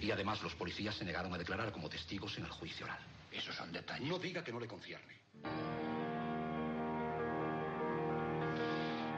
Y 0.00 0.10
además 0.10 0.42
los 0.42 0.54
policías 0.56 0.96
se 0.96 1.04
negaron 1.04 1.32
a 1.32 1.38
declarar 1.38 1.70
como 1.70 1.88
testigos 1.88 2.36
en 2.38 2.44
el 2.44 2.50
juicio 2.50 2.86
oral. 2.86 3.15
Esos 3.36 3.54
son 3.54 3.70
detalles. 3.70 4.08
No 4.08 4.18
diga 4.18 4.42
que 4.42 4.50
no 4.50 4.58
le 4.58 4.66
concierne. 4.66 5.14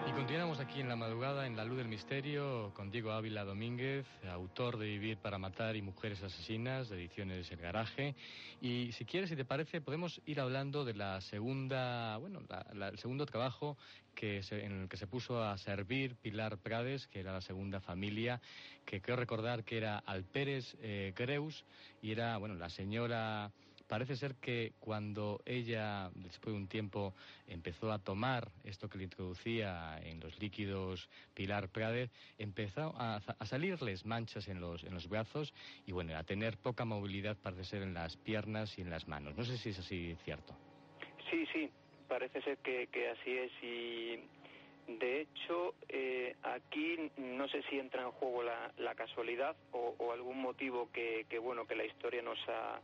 Y 0.09 0.13
continuamos 0.13 0.59
aquí 0.59 0.81
en 0.81 0.89
la 0.89 0.97
madrugada, 0.97 1.47
en 1.47 1.57
la 1.57 1.65
luz 1.65 1.79
del 1.79 1.87
misterio, 1.87 2.73
con 2.75 2.91
Diego 2.91 3.13
Ávila 3.13 3.45
Domínguez, 3.45 4.07
autor 4.29 4.77
de 4.77 4.87
Vivir 4.87 5.19
para 5.19 5.39
Matar 5.39 5.77
y 5.77 5.83
Mujeres 5.83 6.21
Asesinas, 6.23 6.89
de 6.89 6.97
ediciones 6.97 7.49
El 7.53 7.59
Garaje. 7.59 8.17
Y 8.61 8.91
si 8.93 9.05
quieres, 9.05 9.31
si 9.31 9.37
te 9.37 9.45
parece, 9.45 9.81
podemos 9.81 10.21
ir 10.27 10.41
hablando 10.41 10.85
de 10.85 10.95
la 10.95 11.21
segunda, 11.21 12.17
bueno, 12.17 12.41
el 12.73 12.99
segundo 12.99 13.25
trabajo 13.25 13.77
que 14.17 14.41
en 14.51 14.83
el 14.83 14.89
que 14.89 14.97
se 14.97 15.07
puso 15.07 15.45
a 15.45 15.57
servir 15.59 16.17
Pilar 16.17 16.59
Prades, 16.59 17.07
que 17.07 17.21
era 17.21 17.33
la 17.33 17.41
segunda 17.41 17.81
familia, 17.81 18.41
que 18.85 19.01
creo 19.01 19.15
recordar 19.15 19.63
que 19.63 19.77
era 19.77 19.99
Alpérez 19.99 20.77
eh, 20.81 21.13
Greus, 21.15 21.65
y 22.03 22.11
era, 22.11 22.37
bueno, 22.39 22.57
la 22.57 22.69
señora 22.69 23.53
Parece 23.89 24.17
ser 24.17 24.35
que 24.35 24.73
cuando 24.81 25.41
ella, 25.47 26.11
después 26.15 26.55
de 26.55 26.61
un 26.61 26.69
tiempo, 26.69 27.15
empezó 27.47 27.91
a 27.91 27.99
tomar 27.99 28.49
esto 28.63 28.87
que 28.91 28.99
le 28.99 29.05
introducía 29.05 29.99
en 30.05 30.21
los 30.21 30.39
líquidos 30.41 31.09
Pilar 31.33 31.71
Prades, 31.71 32.11
empezó 32.37 32.95
a, 32.99 33.23
salirles 33.47 34.05
manchas 34.05 34.47
en 34.49 34.61
los, 34.61 34.85
en 34.85 34.93
los 34.93 35.09
brazos 35.09 35.55
y, 35.87 35.93
bueno, 35.93 36.15
a 36.19 36.23
tener 36.23 36.59
poca 36.59 36.85
movilidad, 36.85 37.39
parece 37.43 37.65
ser, 37.65 37.83
en 37.83 37.95
las 37.95 38.19
piernas 38.19 38.79
y 38.79 38.83
en 38.83 38.91
las 38.91 39.09
manos. 39.09 39.35
No 39.39 39.45
sé 39.45 39.57
si 39.57 39.71
es 39.71 39.79
así 39.79 40.15
cierto. 40.23 40.55
Sí, 41.31 41.47
sí, 41.51 41.71
parece 42.09 42.43
ser 42.43 42.59
que, 42.59 42.87
así 43.09 43.39
es 43.39 43.53
y 43.63 44.21
de 44.99 45.23
hecho, 45.23 45.75
eh, 45.89 46.37
aquí 46.43 47.11
no 47.17 47.49
sé 47.49 47.63
si 47.71 47.79
entra 47.79 48.03
en 48.03 48.11
juego 48.11 48.43
la, 48.43 48.95
casualidad 48.95 49.57
o, 49.73 50.13
algún 50.13 50.41
motivo 50.43 50.91
que, 50.93 51.25
que, 51.29 51.39
bueno, 51.39 51.67
que 51.67 51.77
la 51.77 51.85
historia 51.85 52.21
nos 52.21 52.39
ha, 52.49 52.81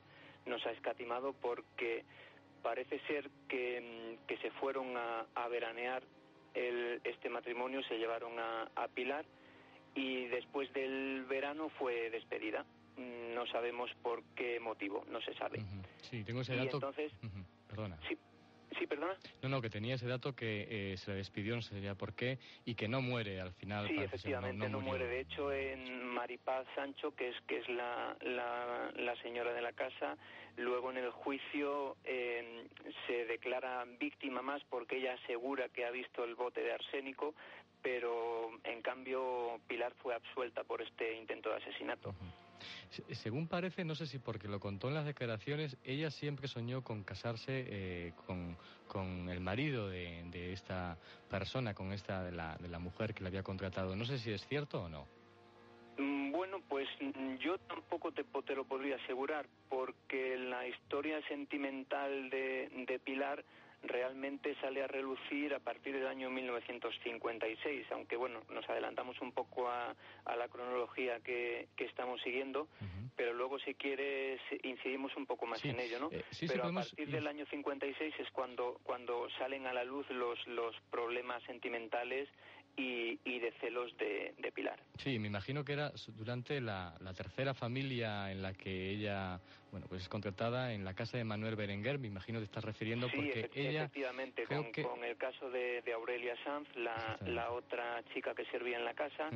nos 0.47 0.65
ha 0.67 0.71
escatimado 0.71 1.33
porque 1.33 2.05
parece 2.63 2.99
ser 3.07 3.31
que, 3.49 4.17
mm, 4.29 4.41
se 4.41 4.51
fueron 4.53 4.97
a, 4.97 5.49
veranear 5.49 6.03
el, 6.55 7.01
este 7.05 7.29
matrimonio, 7.29 7.83
se 7.85 7.99
llevaron 7.99 8.39
a, 8.39 8.69
Pilar 8.95 9.25
y 9.95 10.27
después 10.27 10.73
del 10.73 11.25
verano 11.29 11.69
fue 11.71 12.11
despedida. 12.11 12.65
Mm, 12.97 13.35
no 13.35 13.47
sabemos 13.47 13.91
por 14.03 14.23
qué 14.35 14.61
motivo, 14.61 15.05
no 15.11 15.21
se 15.21 15.35
sabe. 15.35 15.61
Sí, 16.03 16.23
tengo 16.25 16.43
ese 16.43 16.55
Y 16.55 16.59
dato. 16.59 16.77
entonces- 16.77 17.13
Ujú, 17.23 17.45
Perdona. 17.69 17.99
Sí, 18.09 18.17
sí, 18.79 18.87
perdona. 18.87 19.14
No, 19.43 19.49
no, 19.49 19.61
que 19.62 19.70
tenía 19.70 19.95
ese 19.95 20.07
dato 20.07 20.35
que 20.35 20.93
eh, 20.93 20.97
se 20.97 21.11
le 21.12 21.16
despidió, 21.18 21.55
no 21.57 21.62
sé 21.62 21.81
ya 21.81 21.95
por 21.95 22.14
qué, 22.14 22.39
y 22.64 22.75
que 22.75 22.89
no 22.89 23.01
muere 23.01 23.41
al 23.41 23.53
final. 23.53 23.89
Sí, 23.89 23.99
efectivamente, 23.99 24.68
no, 24.68 24.79
murió. 24.81 24.89
muere. 24.91 25.07
De 25.07 25.20
hecho, 25.20 25.53
en 25.53 26.07
Maripaz 26.09 26.66
Sancho, 26.75 27.14
que 27.14 27.29
es 27.31 27.37
que 27.47 27.59
es 27.59 27.68
la, 27.68 28.16
la, 28.22 28.91
la 28.97 29.16
señora 29.22 29.53
de 29.53 29.62
la 29.62 29.72
casa, 29.72 30.16
luego 30.57 30.91
en 30.91 30.99
el 30.99 31.11
juicio 31.11 31.97
eh, 32.05 32.66
se 33.07 33.25
declara 33.27 33.85
víctima 33.99 34.43
más 34.43 34.62
porque 34.70 34.99
ella 34.99 35.14
asegura 35.14 35.68
que 35.68 35.85
ha 35.85 35.91
visto 35.91 36.25
el 36.25 36.35
bote 36.35 36.61
de 36.62 36.72
arsénico, 36.72 37.35
pero 37.83 38.51
en 38.64 38.81
cambio 38.83 39.61
Pilar 39.68 39.93
fue 40.03 40.14
absuelta 40.14 40.64
por 40.64 40.81
este 40.83 41.16
intento 41.18 41.51
de 41.51 41.57
asesinato. 41.57 42.12
Se- 42.12 42.44
Según 43.12 43.49
parece, 43.49 43.85
no 43.85 43.95
sé 43.95 44.07
si 44.07 44.19
porque 44.19 44.49
lo 44.49 44.61
contó 44.61 44.89
en 44.89 44.95
las 44.95 45.05
declaraciones, 45.05 45.77
ella 45.85 46.11
siempre 46.11 46.49
soñó 46.49 46.83
con 46.83 47.03
casarse 47.05 47.65
eh, 47.69 48.12
con, 48.27 48.57
con 48.89 49.29
el 49.29 49.41
marido 49.41 49.89
de, 49.89 50.23
de 50.31 50.53
esta 50.53 50.97
persona, 51.29 51.75
con 51.75 51.93
esta 51.93 52.23
de 52.23 52.33
la, 52.33 52.57
de 52.57 52.69
la 52.69 52.79
mujer 52.79 53.15
que 53.15 53.23
la 53.23 53.29
había 53.29 53.43
contratado. 53.43 53.97
No 53.97 54.05
sé 54.05 54.19
si 54.19 54.31
es 54.31 54.47
cierto 54.47 54.85
o 54.85 54.89
no. 54.89 55.07
Mm, 55.99 56.33
Bueno, 56.33 56.61
pues 56.69 56.89
mm, 57.01 57.37
yo 57.37 57.59
tampoco 57.59 58.12
te, 58.12 58.25
te 58.25 58.55
lo 58.55 58.65
podría 58.65 58.97
asegurar, 58.97 59.47
porque 59.69 60.37
la 60.37 60.67
historia 60.67 61.21
sentimental 61.29 62.31
de, 62.31 62.69
de 62.89 62.99
Pilar 62.99 63.45
realmente 63.85 64.55
sale 64.61 64.82
a 64.82 64.87
relucir 64.87 65.55
a 65.55 65.59
partir 65.61 65.95
del 65.95 66.07
año 66.07 66.30
1956, 66.30 67.87
aunque 67.93 68.16
bueno, 68.16 68.41
nos 68.51 68.68
adelantamos 68.68 69.20
un 69.20 69.32
poco 69.32 69.68
a, 69.68 69.95
a 70.24 70.37
la 70.37 70.49
cronología 70.49 71.20
que, 71.20 71.68
que 71.76 71.85
estamos 71.85 72.20
siguiendo, 72.22 72.68
pero 73.16 73.32
luego 73.32 73.59
si 73.61 73.74
quieres 73.74 74.41
incidimos 74.62 75.14
un 75.16 75.26
poco 75.26 75.47
más 75.47 75.61
Sí, 75.61 75.68
en 75.70 75.78
ello, 75.80 76.01
¿no? 76.01 76.09
eh, 76.11 76.24
sí, 76.30 76.47
sí, 76.47 76.47
pero 76.49 76.61
a 76.61 76.62
podemos 76.64 76.89
partir 76.89 77.09
ir- 77.09 77.12
del 77.12 77.26
año 77.26 77.47
56 77.47 78.14
es 78.18 78.30
cuando, 78.32 78.80
cuando 78.82 79.28
salen 79.39 79.66
a 79.66 79.72
la 79.72 79.85
luz 79.85 80.09
los, 80.11 80.45
los 80.49 80.74
problemas 80.91 81.43
sentimentales 81.45 82.28
y, 82.77 83.18
y 83.25 83.39
de 83.39 83.53
celos 83.61 83.97
de, 83.99 84.35
de 84.39 84.53
Pilar. 84.53 84.79
Sí, 84.99 85.18
me 85.18 85.29
imagino 85.29 85.64
que 85.64 85.72
era 85.72 85.93
durante 86.09 86.61
la, 86.61 86.95
la 87.01 87.12
tercera 87.14 87.55
familia 87.55 88.31
en 88.31 88.43
la 88.43 88.53
que 88.53 88.91
ella, 88.91 89.41
bueno, 89.70 89.87
pues 89.89 90.03
es 90.03 90.09
contratada 90.09 90.72
en 90.72 90.85
la 90.85 90.95
casa 90.95 91.16
de 91.18 91.25
Manuel 91.25 91.57
Berenguer. 91.57 91.99
Me 91.99 92.07
imagino 92.09 92.39
te 92.39 92.45
estás 92.47 92.64
refiriendo 92.64 93.09
Sí, 93.09 93.16
porque 93.16 93.47
efe- 93.47 93.51
ella 93.68 93.85
efectivamente, 93.85 94.45
con, 94.45 94.72
que- 94.72 94.83
con 94.83 95.03
el 95.05 95.16
caso 95.16 95.51
de, 95.51 95.83
de 95.83 95.93
Aurelia 95.93 96.37
Sanz, 96.45 96.68
la, 96.77 97.18
la 97.27 97.51
otra 97.51 98.03
chica 98.12 98.35
que 98.35 98.45
servía 98.47 98.77
en 98.79 98.85
la 98.85 98.95
casa, 98.95 99.31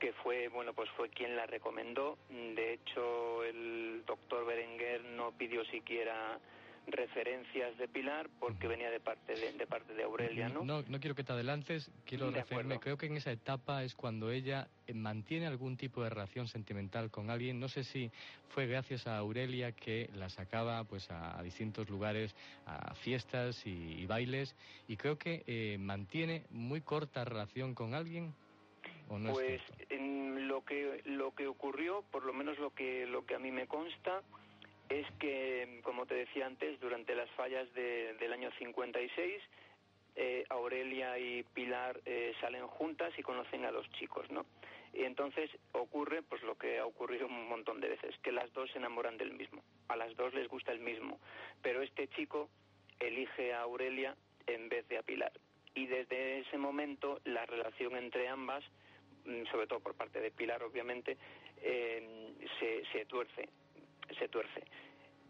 que 0.00 0.12
fue, 0.12 0.48
bueno, 0.48 0.72
pues 0.74 0.90
fue 0.90 1.08
quien 1.10 1.36
la 1.36 1.46
recomendó. 1.46 2.18
De 2.28 2.74
hecho, 2.74 3.42
el 3.44 4.02
doctor 4.06 4.44
Berenguer 4.46 5.04
no 5.04 5.32
pidió 5.32 5.64
siquiera 5.66 6.38
referencias 6.86 7.76
de 7.78 7.88
Pilar 7.88 8.28
porque 8.38 8.68
venía 8.68 8.90
de 8.90 9.00
parte 9.00 9.34
de, 9.34 9.52
de 9.52 9.66
parte 9.66 9.94
de 9.94 10.02
Aurelia, 10.02 10.48
¿no? 10.48 10.64
No, 10.64 10.82
no 10.82 11.00
quiero 11.00 11.14
que 11.14 11.24
te 11.24 11.32
adelantes, 11.32 11.90
quiero 12.04 12.26
De 12.30 12.38
referirme. 12.40 12.74
acuerdo. 12.74 12.80
Creo 12.80 12.96
que 12.98 13.06
en 13.06 13.16
esa 13.16 13.32
etapa 13.32 13.82
es 13.84 13.94
cuando 13.94 14.30
ella 14.30 14.68
eh, 14.86 14.94
mantiene 14.94 15.46
algún 15.46 15.76
tipo 15.76 16.02
de 16.02 16.10
relación 16.10 16.46
sentimental 16.48 17.10
con 17.10 17.30
alguien. 17.30 17.58
No 17.58 17.68
sé 17.68 17.84
si 17.84 18.10
fue 18.50 18.66
gracias 18.66 19.06
a 19.06 19.18
Aurelia 19.18 19.72
que 19.72 20.10
la 20.14 20.28
sacaba 20.28 20.84
pues 20.84 21.10
a, 21.10 21.38
a 21.38 21.42
distintos 21.42 21.88
lugares, 21.88 22.34
a 22.66 22.94
fiestas 22.94 23.66
y, 23.66 23.70
y 24.02 24.06
bailes. 24.06 24.54
Y 24.88 24.96
creo 24.96 25.18
que 25.18 25.42
eh, 25.46 25.76
mantiene 25.78 26.44
muy 26.50 26.80
corta 26.80 27.24
relación 27.24 27.74
con 27.74 27.94
alguien. 27.94 28.34
¿O 29.08 29.18
no 29.18 29.30
es 29.30 29.34
pues 29.34 29.62
en 29.90 30.48
lo 30.48 30.64
que 30.64 31.02
lo 31.04 31.34
que 31.34 31.46
ocurrió, 31.46 32.02
por 32.10 32.24
lo 32.24 32.32
menos 32.32 32.58
lo 32.58 32.70
que 32.70 33.06
lo 33.06 33.24
que 33.26 33.34
a 33.34 33.38
mí 33.38 33.50
me 33.50 33.66
consta, 33.66 34.22
es 34.88 35.06
que, 35.18 35.80
como 35.82 36.06
te 36.06 36.14
decía 36.14 36.46
antes, 36.46 36.78
durante 36.80 37.14
las 37.14 37.30
fallas 37.30 37.72
de- 37.74 38.14
del 38.14 38.32
año 38.32 38.50
56, 38.58 39.42
eh, 40.16 40.44
Aurelia 40.50 41.18
y 41.18 41.42
Pilar 41.42 42.00
eh, 42.04 42.32
salen 42.40 42.66
juntas 42.68 43.12
y 43.18 43.22
conocen 43.22 43.64
a 43.64 43.72
los 43.72 43.88
chicos, 43.92 44.30
¿no? 44.30 44.46
Y 44.92 45.02
entonces 45.02 45.50
ocurre, 45.72 46.22
pues 46.22 46.40
lo 46.44 46.56
que 46.56 46.78
ha 46.78 46.86
ocurrido 46.86 47.26
un 47.26 47.48
montón 47.48 47.80
de 47.80 47.88
veces, 47.88 48.16
que 48.22 48.30
las 48.30 48.52
dos 48.52 48.70
se 48.70 48.78
enamoran 48.78 49.16
del 49.18 49.32
mismo, 49.32 49.64
a 49.88 49.96
las 49.96 50.14
dos 50.14 50.32
les 50.34 50.46
gusta 50.46 50.70
el 50.70 50.78
mismo, 50.78 51.18
pero 51.62 51.82
este 51.82 52.06
chico 52.08 52.48
elige 53.00 53.52
a 53.52 53.62
Aurelia 53.62 54.14
en 54.46 54.68
vez 54.68 54.86
de 54.88 54.98
a 54.98 55.02
Pilar. 55.02 55.32
Y 55.74 55.86
desde 55.86 56.38
ese 56.40 56.58
momento 56.58 57.20
la 57.24 57.44
relación 57.44 57.96
entre 57.96 58.28
ambas, 58.28 58.62
mm, 59.24 59.46
sobre 59.50 59.66
todo 59.66 59.80
por 59.80 59.94
parte 59.96 60.20
de 60.20 60.30
Pilar 60.30 60.62
obviamente, 60.62 61.16
eh, 61.60 62.32
se, 62.60 62.84
se 62.92 63.04
tuerce, 63.06 63.48
se 64.18 64.28
tuerce 64.28 64.62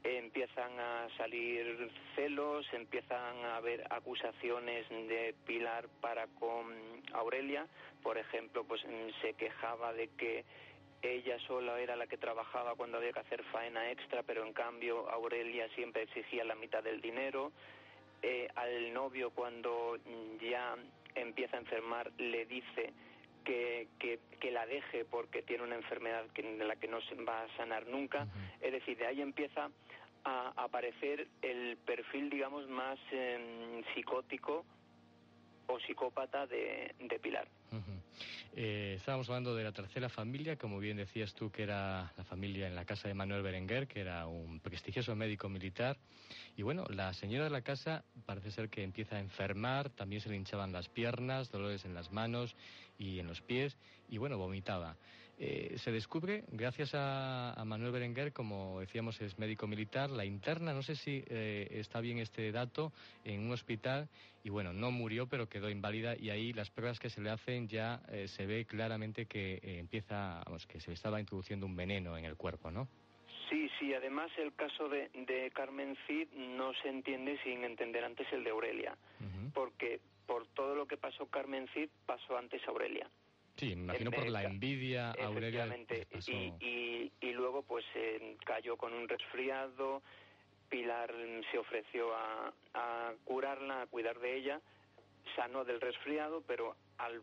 empiezan 0.05 0.79
a 0.79 1.09
salir 1.16 1.91
celos, 2.14 2.66
empiezan 2.72 3.45
a 3.47 3.57
haber 3.57 3.85
acusaciones 3.91 4.89
de 4.91 5.35
Pilar 5.47 5.89
para 6.01 6.27
con 6.39 6.75
Aurelia, 7.14 7.66
por 8.03 8.18
ejemplo, 8.18 8.64
pues 8.64 8.85
mm, 8.85 9.22
se 9.22 9.33
quejaba 9.33 9.95
de 9.95 10.09
que 10.09 10.45
ella 11.01 11.39
sola 11.47 11.81
era 11.81 11.97
la 11.97 12.07
que 12.07 12.18
trabajaba 12.18 12.75
cuando 12.77 12.99
había 12.99 13.12
que 13.12 13.20
hacer 13.20 13.43
faena 13.45 13.91
extra, 13.91 14.22
pero 14.22 14.47
en 14.47 14.53
cambio 14.53 15.11
Aurelia 15.11 15.68
siempre 15.75 16.03
exigía 16.03 16.45
la 16.45 16.55
mitad 16.55 16.83
del 16.83 17.01
dinero. 17.01 17.53
Eh, 18.22 18.49
al 18.55 18.93
novio 18.93 19.31
cuando 19.31 19.99
mm, 20.05 20.45
ya 20.45 20.77
empieza 21.14 21.57
a 21.57 21.61
enfermar 21.61 22.11
le 22.18 22.45
dice 22.47 22.93
que, 23.45 23.89
que, 23.99 24.18
que 24.41 24.51
la 24.51 24.66
deje 24.66 25.05
porque 25.05 25.43
tiene 25.43 25.62
una 25.62 25.77
enfermedad 25.77 26.25
que, 26.33 26.43
de 26.43 26.64
la 26.64 26.77
que 26.77 26.89
no 26.89 27.01
se 27.03 27.14
va 27.16 27.43
a 27.43 27.57
sanar 27.57 27.87
nunca. 27.87 28.27
Es 28.65 28.73
decir, 28.73 28.97
de 28.97 29.07
ahí 29.07 29.21
empieza 29.21 29.71
a 30.25 30.53
aparecer 30.57 31.29
el 31.43 31.77
perfil, 31.77 32.31
digamos, 32.31 32.67
más 32.67 32.99
em, 33.12 33.85
psicótico 33.95 34.65
o 35.67 35.79
psicópata 35.81 36.47
de, 36.47 36.95
de 36.99 37.19
Pilar. 37.19 37.47
Ujú. 37.71 37.93
Eh, 38.57 38.95
estábamos 38.97 39.29
hablando 39.29 39.55
de 39.55 39.65
la 39.65 39.73
tercera 39.73 40.09
familia, 40.09 40.57
como 40.57 40.79
bien 40.79 40.97
decías 40.97 41.35
tú, 41.35 41.51
que 41.51 41.65
era 41.65 42.12
la 42.17 42.25
familia 42.25 42.67
en 42.67 42.75
la 42.75 42.87
casa 42.87 43.07
de 43.07 43.12
Manuel 43.12 43.43
Berenguer, 43.43 43.87
que 43.87 44.01
era 44.01 44.27
un 44.27 44.61
prestigioso 44.61 45.15
médico 45.15 45.51
militar. 45.51 45.99
Y 46.57 46.62
bueno, 46.62 46.85
la 46.89 47.12
señora 47.12 47.45
de 47.45 47.51
la 47.51 47.62
casa 47.62 48.05
parece 48.25 48.51
ser 48.51 48.71
que 48.71 48.83
empieza 48.83 49.17
a 49.17 49.21
enfermar, 49.21 49.91
también 49.91 50.23
se 50.23 50.31
le 50.31 50.37
hinchaban 50.37 50.73
las 50.73 50.89
piernas, 50.89 51.51
dolores 51.51 51.85
en 51.85 51.93
las 51.93 52.12
manos 52.12 52.57
y 52.97 53.19
en 53.19 53.27
los 53.27 53.43
pies, 53.43 53.77
y 54.09 54.17
bueno, 54.17 54.39
vomitaba. 54.39 54.97
Eh, 55.39 55.74
se 55.78 55.91
descubre, 55.91 56.45
gracias 56.53 56.95
a, 56.95 57.53
a 57.55 57.64
Manuel 57.64 57.91
Berenguer, 57.91 58.32
como 58.32 58.80
decíamos, 58.80 59.20
es 59.20 59.37
médico 59.39 59.66
militar, 59.66 60.11
la 60.11 60.24
interna, 60.24 60.72
no 60.72 60.82
sé 60.82 60.95
si 60.95 61.24
eh, 61.26 61.66
está 61.72 62.01
bien 62.01 62.18
este 62.18 62.53
dato, 62.53 62.93
en 63.24 63.41
un 63.41 63.53
hospital, 63.53 64.09
y 64.44 64.51
bueno, 64.51 64.73
no 64.73 64.93
murió, 64.93 65.27
pero 65.27 65.48
quedó 65.48 65.70
inválida, 65.70 66.15
y 66.16 66.31
ahí 66.31 66.52
las 66.52 66.70
pruebas 66.70 67.01
que 67.01 67.11
se 67.11 67.20
le 67.20 67.31
hacen 67.31 67.66
ya 67.66 68.01
eh, 68.11 68.28
se 68.28 68.47
ve 68.47 68.65
claramente 68.65 69.27
que 69.27 69.55
eh, 69.55 69.78
empieza, 69.78 70.40
vamos, 70.44 70.66
que 70.66 70.78
se 70.78 70.90
le 70.90 70.94
estaba 70.94 71.19
introduciendo 71.19 71.66
un 71.66 71.74
veneno 71.74 72.16
en 72.16 72.24
el 72.27 72.36
cuerpo, 72.36 72.70
¿no? 72.70 72.86
Sí, 73.51 73.69
sí, 73.78 73.93
además 73.93 74.31
el 74.39 74.55
caso 74.55 74.89
de, 74.89 75.11
de 75.15 75.51
Carmen 75.52 75.97
Cid 76.06 76.28
no 76.32 76.73
se 76.74 76.89
entiende 76.89 77.39
sin 77.43 77.65
entender 77.65 78.05
antes 78.05 78.27
el 78.32 78.44
de 78.44 78.51
Aurelia, 78.51 78.97
porque 79.52 80.01
por 80.27 80.47
todo 80.48 80.74
lo 80.74 80.86
que 80.86 80.97
pasó 80.97 81.27
Carmen 81.27 81.69
Cid 81.74 81.89
pasó 82.06 82.39
antes 82.39 82.66
Aurelia. 82.69 83.09
Sí, 83.56 83.72
imagino 83.72 84.10
por 84.10 84.28
la 84.31 84.43
envidia, 84.43 85.12
Aurelia. 85.26 85.66
Y, 86.60 86.64
y, 86.66 87.12
y 87.20 87.32
luego 87.32 87.62
pues 87.62 87.85
eh, 87.94 88.36
cayó 88.44 88.76
con 88.76 88.93
un 88.93 89.09
resfriado, 89.09 90.02
Pilar 90.68 91.12
se 91.52 91.59
ofreció 91.59 92.14
a, 92.16 92.52
a 92.74 93.12
curarla, 93.24 93.82
a 93.82 93.86
cuidar 93.86 94.18
de 94.18 94.36
ella, 94.36 94.60
sanó 95.36 95.64
del 95.64 95.81
resfriado, 95.81 96.43
pero 96.47 96.74
al 96.98 97.22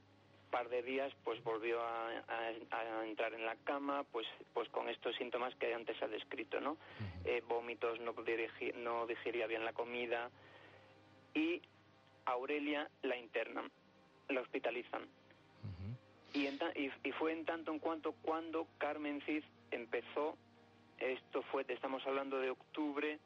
par 0.51 0.69
de 0.69 0.83
días 0.83 1.11
pues 1.23 1.41
volvió 1.43 1.81
a, 1.81 2.09
a- 2.27 2.53
a 2.71 3.05
entrar 3.05 3.33
en 3.33 3.45
la 3.45 3.55
cama 3.63 4.03
pues 4.11 4.27
pues 4.53 4.67
con 4.69 4.89
estos 4.89 5.15
síntomas 5.15 5.55
que 5.55 5.73
antes 5.73 6.01
ha 6.03 6.07
descrito 6.09 6.59
no 6.59 6.75
Eh, 7.23 7.41
vómitos 7.47 7.99
no 8.01 8.13
dirigi- 8.15 8.73
no 8.75 9.05
digería 9.07 9.47
bien 9.47 9.63
la 9.63 9.71
comida 9.71 10.29
y 11.33 11.61
Aurelia 12.25 12.89
la 13.03 13.15
internan 13.15 13.71
la 14.27 14.41
hospitalizan 14.41 15.07
y, 16.33 16.47
en 16.47 16.57
ta- 16.57 16.71
y, 16.75 16.91
y 17.03 17.11
fue 17.13 17.33
en 17.33 17.45
tanto 17.45 17.71
en 17.71 17.79
cuanto 17.79 18.13
cuando 18.21 18.67
Carmen 18.77 19.21
Cid 19.25 19.43
empezó 19.71 20.37
esto 20.99 21.41
fue 21.43 21.65
estamos 21.67 22.05
hablando 22.05 22.39
de 22.39 22.49
octubre 22.51 23.19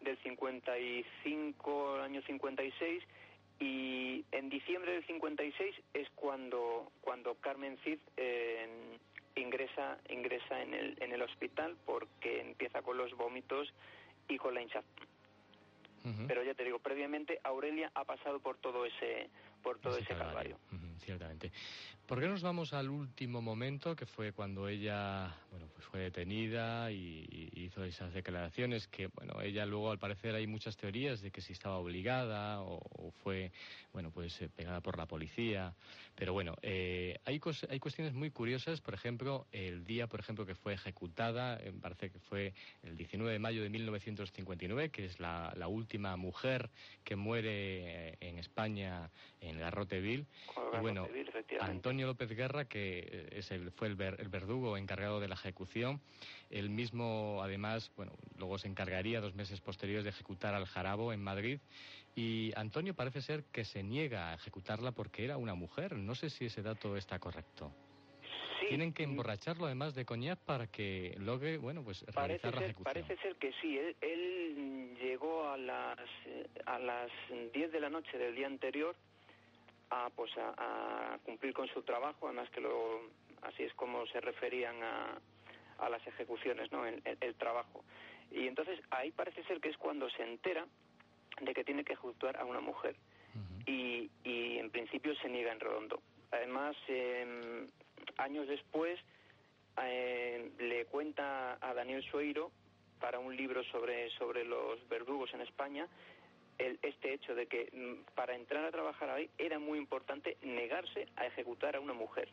del 0.00 0.18
55 0.18 1.96
año 2.02 2.22
56 2.22 3.02
y 3.60 4.24
en 4.32 4.48
diciembre 4.48 4.92
del 4.92 5.06
56 5.06 5.74
es 5.94 6.10
cuando 6.10 6.90
cuando 7.00 7.34
Carmen 7.36 7.78
Cid 7.84 7.98
eh, 8.16 8.98
ingresa 9.36 9.98
ingresa 10.10 10.60
en 10.62 10.74
el 10.74 10.96
en 11.02 11.12
el 11.12 11.22
hospital 11.22 11.76
porque 11.86 12.40
empieza 12.40 12.82
con 12.82 12.96
los 12.96 13.12
vómitos 13.16 13.72
y 14.28 14.36
con 14.38 14.54
la 14.54 14.62
hinchazón. 14.62 14.90
Pero 16.26 16.42
ya 16.42 16.54
te 16.54 16.64
digo 16.64 16.80
previamente 16.80 17.38
Aurelia 17.44 17.90
ha 17.94 18.04
pasado 18.04 18.40
por 18.40 18.56
todo 18.58 18.84
ese 18.84 19.30
por 19.62 19.78
todo 19.78 19.96
ese 19.96 20.14
calvario, 20.18 20.58
ciertamente. 20.98 21.52
¿Por 22.12 22.20
qué 22.20 22.28
nos 22.28 22.42
vamos 22.42 22.74
al 22.74 22.90
último 22.90 23.40
momento, 23.40 23.96
que 23.96 24.04
fue 24.04 24.32
cuando 24.32 24.68
ella, 24.68 25.34
bueno, 25.50 25.66
pues 25.72 25.86
fue 25.86 26.00
detenida 26.00 26.92
y, 26.92 27.48
hizo 27.54 27.84
esas 27.84 28.12
declaraciones 28.12 28.86
que, 28.86 29.06
bueno, 29.06 29.40
ella 29.40 29.64
luego 29.64 29.90
al 29.90 29.98
parecer 29.98 30.34
hay 30.34 30.46
muchas 30.46 30.76
teorías 30.76 31.22
de 31.22 31.30
que 31.30 31.40
si 31.40 31.54
estaba 31.54 31.78
obligada 31.78 32.60
o, 32.60 33.12
fue, 33.22 33.50
bueno, 33.94 34.10
pues 34.10 34.42
eh, 34.42 34.50
pegada 34.54 34.82
por 34.82 34.98
la 34.98 35.06
policía. 35.06 35.72
Pero 36.14 36.34
bueno, 36.34 36.54
eh, 36.60 37.18
hay, 37.24 37.40
hay 37.70 37.80
cuestiones 37.80 38.12
muy 38.12 38.30
curiosas, 38.30 38.82
por 38.82 38.92
ejemplo, 38.92 39.46
el 39.50 39.86
día, 39.86 40.06
por 40.06 40.20
ejemplo, 40.20 40.44
que 40.44 40.54
fue 40.54 40.74
ejecutada, 40.74 41.58
me 41.64 41.80
parece 41.80 42.10
que 42.10 42.18
fue 42.18 42.52
el 42.82 42.94
19 42.98 43.32
de 43.32 43.38
mayo 43.38 43.62
de 43.62 43.70
1959, 43.70 44.90
que 44.90 45.06
es 45.06 45.18
la, 45.18 45.54
la 45.56 45.68
última 45.68 46.14
mujer 46.18 46.68
que 47.04 47.16
muere 47.16 48.10
eh, 48.10 48.16
en 48.20 48.38
España 48.38 49.10
en 49.40 49.58
Garroteville. 49.58 50.26
Y 50.74 50.78
bueno, 50.78 51.08
Antonio 51.60 52.01
López 52.06 52.30
Guerra, 52.30 52.66
que 52.66 52.98
eh, 53.00 53.28
es 53.32 53.50
el, 53.50 53.70
fue 53.72 53.88
el, 53.88 54.00
el, 54.00 54.28
verdugo 54.28 54.76
encargado 54.76 55.20
de 55.20 55.28
la 55.28 55.34
ejecución, 55.34 56.00
él 56.50 56.70
mismo, 56.70 57.40
además, 57.42 57.90
bueno, 57.96 58.12
luego 58.36 58.58
se 58.58 58.68
encargaría 58.68 59.20
dos 59.20 59.34
meses 59.34 59.60
posteriores 59.60 60.04
de 60.04 60.10
ejecutar 60.10 60.54
al 60.54 60.66
Jarabo 60.66 61.12
en 61.12 61.22
Madrid. 61.22 61.60
Y 62.14 62.52
Antonio 62.56 62.94
parece 62.94 63.22
ser 63.22 63.44
que 63.44 63.64
se 63.64 63.82
niega 63.82 64.30
a 64.30 64.34
ejecutarla 64.34 64.92
porque 64.92 65.24
era 65.24 65.38
una 65.38 65.54
mujer. 65.54 65.96
No 65.96 66.14
sé 66.14 66.28
si 66.28 66.46
ese 66.46 66.62
dato 66.62 66.96
está 66.96 67.18
correcto. 67.18 67.72
Tienen 68.68 68.92
que 68.92 69.02
emborracharlo 69.02 69.66
además 69.66 69.94
de 69.94 70.04
coñac 70.04 70.38
para 70.38 70.66
que 70.66 71.14
logre, 71.18 71.58
bueno, 71.58 71.82
pues 71.82 72.04
realizar 72.14 72.54
la 72.54 72.64
ejecución. 72.64 72.84
Parece 72.84 73.16
ser 73.20 73.36
que 73.36 73.52
sí. 73.60 73.78
Él, 74.00 74.96
llegó 75.00 75.48
a 75.48 75.56
las 75.56 75.98
a 76.66 76.78
las 76.78 77.10
10 77.52 77.72
de 77.72 77.80
la 77.80 77.90
noche 77.90 78.16
del 78.16 78.34
día 78.34 78.46
anterior 78.46 78.94
a 79.92 80.10
pues 80.10 80.30
a, 80.38 81.18
cumplir 81.24 81.52
con 81.52 81.68
su 81.68 81.82
trabajo, 81.82 82.26
además 82.26 82.48
que 82.50 82.60
lo 82.60 83.00
así 83.42 83.62
es 83.64 83.74
como 83.74 84.06
se 84.06 84.20
referían 84.20 84.82
a, 84.82 85.18
a 85.78 85.88
las 85.88 86.06
ejecuciones, 86.06 86.70
¿no? 86.72 86.86
El, 86.86 87.02
el, 87.20 87.34
trabajo. 87.34 87.84
Y 88.30 88.46
entonces 88.46 88.80
ahí 88.90 89.10
parece 89.10 89.42
ser 89.44 89.60
que 89.60 89.68
es 89.68 89.76
cuando 89.76 90.08
se 90.10 90.22
entera 90.22 90.66
de 91.40 91.52
que 91.54 91.64
tiene 91.64 91.84
que 91.84 91.92
ejecutar 91.92 92.36
a 92.36 92.44
una 92.44 92.60
mujer. 92.60 92.96
y, 93.66 94.10
y 94.24 94.58
en 94.58 94.70
principio 94.70 95.14
se 95.16 95.28
niega 95.28 95.52
en 95.52 95.60
redondo. 95.60 96.02
Además, 96.30 96.76
eh, 96.88 97.66
años 98.16 98.48
después 98.48 98.98
eh, 99.82 100.50
le 100.58 100.84
cuenta 100.86 101.58
a 101.60 101.74
Daniel 101.74 102.02
Sueiro 102.10 102.50
para 103.00 103.18
un 103.18 103.36
libro 103.36 103.62
sobre, 103.64 104.10
sobre 104.10 104.44
los 104.44 104.86
verdugos 104.88 105.32
en 105.34 105.40
España 105.42 105.88
el, 106.58 106.78
este 106.82 107.14
hecho 107.14 107.34
de 107.34 107.46
que 107.46 107.70
mm, 107.72 108.14
para 108.14 108.34
entrar 108.34 108.64
a 108.64 108.70
trabajar 108.70 109.10
ahí 109.10 109.30
era 109.38 109.58
muy 109.58 109.78
importante 109.78 110.36
negarse 110.42 111.08
a 111.16 111.26
ejecutar 111.26 111.76
a 111.76 111.80
una 111.80 111.94
mujer. 111.94 112.28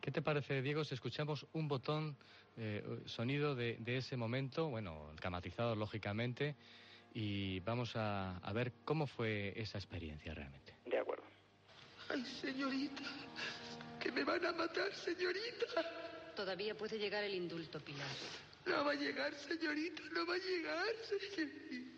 ¿Qué 0.00 0.10
te 0.10 0.22
parece, 0.22 0.62
Diego, 0.62 0.84
si 0.84 0.94
escuchamos 0.94 1.46
un 1.52 1.68
botón, 1.68 2.16
eh, 2.56 2.82
sonido 3.04 3.54
de, 3.54 3.76
de, 3.80 3.98
ese 3.98 4.16
momento, 4.16 4.68
bueno, 4.68 5.10
dramatizado 5.16 5.74
lógicamente, 5.74 6.54
y 7.12 7.60
vamos 7.60 7.96
a, 7.96 8.38
a 8.38 8.52
ver 8.52 8.72
cómo 8.84 9.06
fue 9.06 9.52
esa 9.60 9.78
experiencia 9.78 10.34
realmente? 10.34 10.74
De 10.86 10.98
acuerdo. 10.98 11.24
Ay, 12.08 12.24
señorita, 12.24 13.02
que 14.00 14.12
me 14.12 14.24
van 14.24 14.44
a 14.46 14.52
matar, 14.52 14.92
señorita. 14.94 15.66
Todavía 16.34 16.74
puede 16.74 16.98
llegar 16.98 17.24
el 17.24 17.34
indulto, 17.34 17.80
Pilar. 17.80 18.06
No 18.66 18.84
va 18.84 18.92
a 18.92 18.94
llegar, 18.94 19.34
señorita, 19.34 20.02
no 20.12 20.26
va 20.26 20.34
a 20.34 20.38
llegar, 20.38 20.86
señorita. 21.08 21.96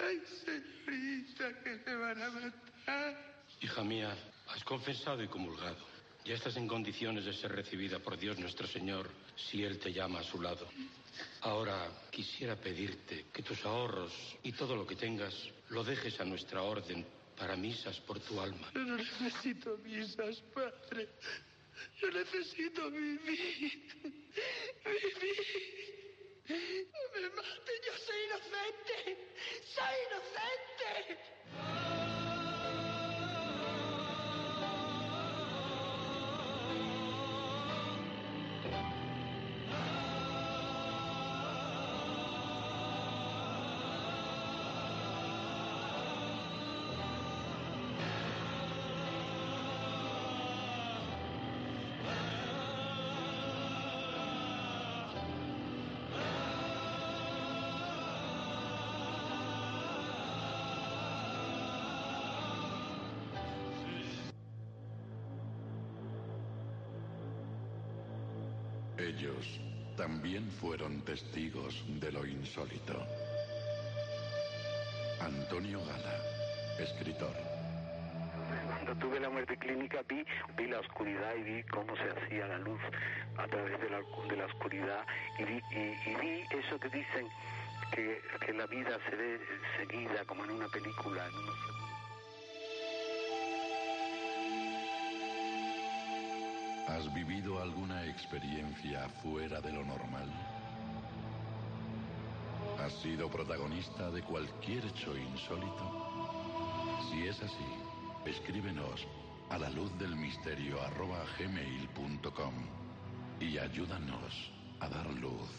Ay, 0.00 0.22
señorita, 0.44 1.62
que 1.62 1.80
me 1.86 1.96
van 1.96 2.22
a 2.22 2.30
matar. 2.30 3.44
Hija 3.60 3.82
mía, 3.82 4.16
has 4.48 4.64
confesado 4.64 5.22
y 5.22 5.28
comulgado. 5.28 5.86
Ya 6.24 6.34
estás 6.34 6.56
en 6.56 6.68
condiciones 6.68 7.24
de 7.24 7.32
ser 7.32 7.52
recibida 7.52 7.98
por 7.98 8.18
Dios 8.18 8.38
nuestro 8.38 8.66
Señor 8.66 9.10
si 9.34 9.64
Él 9.64 9.78
te 9.78 9.92
llama 9.92 10.20
a 10.20 10.24
su 10.24 10.40
lado. 10.40 10.68
Ahora 11.40 11.90
quisiera 12.10 12.54
pedirte 12.56 13.26
que 13.32 13.42
tus 13.42 13.64
ahorros 13.64 14.12
y 14.42 14.52
todo 14.52 14.76
lo 14.76 14.86
que 14.86 14.96
tengas 14.96 15.34
lo 15.70 15.82
dejes 15.82 16.20
a 16.20 16.24
nuestra 16.24 16.62
orden 16.62 17.04
para 17.36 17.56
misas 17.56 17.98
por 18.00 18.20
tu 18.20 18.40
alma. 18.40 18.70
Yo 18.74 18.84
no 18.84 18.96
necesito 18.96 19.78
misas, 19.78 20.40
padre. 20.54 21.08
Yo 22.00 22.10
necesito 22.10 22.90
vivir. 22.90 23.20
Vivir. 24.84 25.97
No 26.48 26.54
me 26.54 27.28
mate, 27.36 27.72
yo 27.84 27.92
soy 28.06 28.20
inocente. 28.24 28.96
Soy 29.74 29.96
inocente. 30.06 32.07
Ellos 68.98 69.60
también 69.96 70.50
fueron 70.60 71.00
testigos 71.02 71.84
de 72.00 72.10
lo 72.10 72.26
insólito. 72.26 73.06
Antonio 75.20 75.78
Gala, 75.84 76.20
escritor. 76.80 77.32
Cuando 78.66 78.94
tuve 78.96 79.20
la 79.20 79.30
muerte 79.30 79.56
clínica 79.56 80.00
vi, 80.08 80.24
vi 80.56 80.66
la 80.66 80.80
oscuridad 80.80 81.34
y 81.36 81.42
vi 81.42 81.62
cómo 81.64 81.94
se 81.96 82.10
hacía 82.10 82.48
la 82.48 82.58
luz 82.58 82.80
a 83.36 83.46
través 83.46 83.80
de 83.80 83.90
la, 83.90 83.98
de 84.28 84.36
la 84.36 84.46
oscuridad 84.46 85.06
y 85.38 85.44
vi, 85.44 85.62
eso 86.50 86.78
que 86.80 86.88
dicen 86.88 87.28
que, 87.92 88.20
que, 88.44 88.52
la 88.52 88.66
vida 88.66 88.98
se 89.08 89.14
ve 89.14 89.40
seguida 89.78 90.24
como 90.26 90.44
en 90.44 90.50
una 90.50 90.68
película, 90.68 91.24
en 91.26 91.34
unos 91.34 91.77
¿Has 96.88 97.12
vivido 97.12 97.60
alguna 97.60 98.06
experiencia 98.06 99.06
fuera 99.22 99.60
de 99.60 99.70
lo 99.72 99.84
normal? 99.84 100.32
¿Has 102.82 102.94
sido 102.94 103.28
protagonista 103.28 104.10
de 104.10 104.22
cualquier 104.22 104.86
hecho 104.86 105.14
insólito? 105.14 105.84
Si 107.10 107.26
es 107.26 107.42
así, 107.42 107.68
escríbenos 108.24 109.06
a 109.50 109.58
la 109.58 109.68
luz 109.68 109.96
del 109.98 110.16
misterio 110.16 110.80
arroba 110.80 111.24
gmail.com 111.38 112.54
y 113.38 113.58
ayúdanos 113.58 114.50
a 114.80 114.88
dar 114.88 115.06
luz 115.12 115.50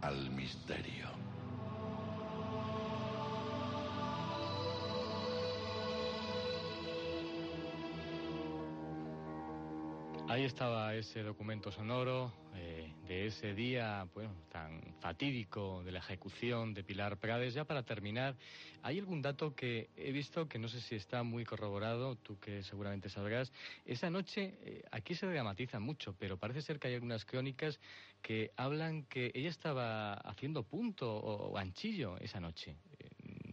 al 0.00 0.30
misterio. 0.30 1.27
Estaba 10.48 10.94
ese 10.94 11.22
documento 11.22 11.70
sonoro 11.70 12.32
eh, 12.54 12.94
de 13.06 13.26
ese 13.26 13.54
día 13.54 14.08
bueno, 14.14 14.34
tan 14.48 14.80
fatídico 14.98 15.82
de 15.84 15.92
la 15.92 15.98
ejecución 15.98 16.72
de 16.72 16.82
Pilar 16.82 17.18
Prades. 17.18 17.52
Ya 17.52 17.66
para 17.66 17.82
terminar, 17.82 18.34
¿hay 18.80 18.98
algún 18.98 19.20
dato 19.20 19.54
que 19.54 19.90
he 19.94 20.10
visto 20.10 20.48
que 20.48 20.58
no 20.58 20.68
sé 20.68 20.80
si 20.80 20.94
está 20.94 21.22
muy 21.22 21.44
corroborado, 21.44 22.16
tú 22.16 22.38
que 22.38 22.62
seguramente 22.62 23.10
sabrás? 23.10 23.52
Esa 23.84 24.08
noche, 24.08 24.54
eh, 24.62 24.82
aquí 24.90 25.14
se 25.14 25.26
dramatiza 25.26 25.80
mucho, 25.80 26.14
pero 26.18 26.38
parece 26.38 26.62
ser 26.62 26.78
que 26.78 26.88
hay 26.88 26.94
algunas 26.94 27.26
crónicas 27.26 27.78
que 28.22 28.50
hablan 28.56 29.04
que 29.04 29.30
ella 29.34 29.50
estaba 29.50 30.14
haciendo 30.14 30.62
punto 30.62 31.14
o, 31.14 31.58
anchillo 31.58 32.16
esa 32.20 32.40
noche. 32.40 32.74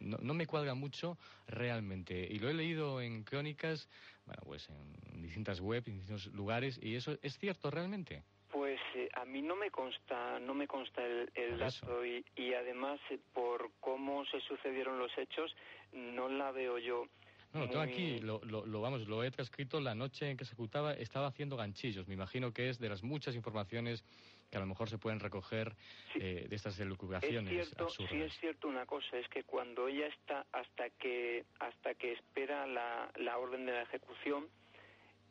No, 0.06 0.18
no, 0.22 0.34
me 0.34 0.45
cuadra 0.45 0.73
mucho 0.76 1.18
realmente. 1.48 2.27
Y 2.30 2.40
lo 2.40 2.49
he 2.49 2.53
leído 2.53 3.02
en 3.02 3.23
crónicas, 3.23 3.90
bueno, 4.26 4.41
pues 4.45 4.69
en 4.69 5.22
distintas 5.22 5.60
webs, 5.60 5.88
en 5.88 5.95
distintos 5.95 6.27
lugares, 6.27 6.80
y 6.82 6.95
eso 6.95 7.18
es 7.22 7.38
cierto 7.38 7.72
realmente. 7.72 8.23
Pues 8.52 8.80
eh, 8.95 9.10
a 9.14 9.26
mí 9.26 9.41
no 9.41 9.56
me 9.56 9.69
consta, 9.72 10.40
no 10.40 10.53
me 10.53 10.68
consta 10.68 11.03
el, 11.06 11.30
el 11.34 11.57
dato 11.57 12.06
y, 12.06 12.23
y, 12.36 12.53
además 12.53 12.99
eh, 13.10 13.19
por 13.34 13.72
cómo 13.82 14.26
se 14.26 14.40
sucedieron 14.41 14.98
los 14.98 15.11
hechos 15.18 15.53
no 15.91 16.30
la 16.30 16.52
veo 16.52 16.77
yo. 16.77 17.06
No, 17.53 17.69
tengo 17.69 17.82
aquí, 17.82 18.19
lo, 18.19 18.41
lo, 18.44 18.82
vamos, 18.82 19.07
lo 19.07 19.23
he 19.23 19.32
transcrito 19.32 19.80
la 19.80 19.95
noche 19.95 20.30
en 20.30 20.36
que 20.36 20.44
se 20.44 20.53
ejecutaba, 20.53 20.94
estaba 20.94 21.27
haciendo 21.27 21.56
ganchillos. 21.56 22.06
Me 22.06 22.14
imagino 22.14 22.52
que 22.52 22.68
es 22.68 22.80
de 22.80 22.90
las 22.90 23.02
muchas 23.02 23.34
informaciones 23.34 24.03
que 24.50 24.58
a 24.58 24.60
lo 24.60 24.68
mejor 24.68 24.90
se 24.90 24.98
pueden 24.98 25.20
recoger 25.20 25.76
eh, 26.16 26.46
de 26.50 26.56
estas 26.56 26.80
elucubraciones 26.80 27.52
es 27.52 27.68
cierto, 27.68 27.84
absurdas. 27.86 28.12
Sí 28.12 28.22
es 28.22 28.34
cierto 28.40 28.68
una 28.68 28.86
cosa, 28.86 29.18
es 29.18 29.28
que 29.30 29.44
cuando 29.44 29.88
ella 29.88 30.08
está 30.08 30.46
hasta 30.52 30.90
que 30.92 31.46
hasta 31.60 31.96
que 31.96 32.14
espera 32.14 32.68
la, 32.68 33.12
la 33.18 33.38
orden 33.38 33.66
de 33.66 33.74
la 33.74 33.82
ejecución, 33.84 34.48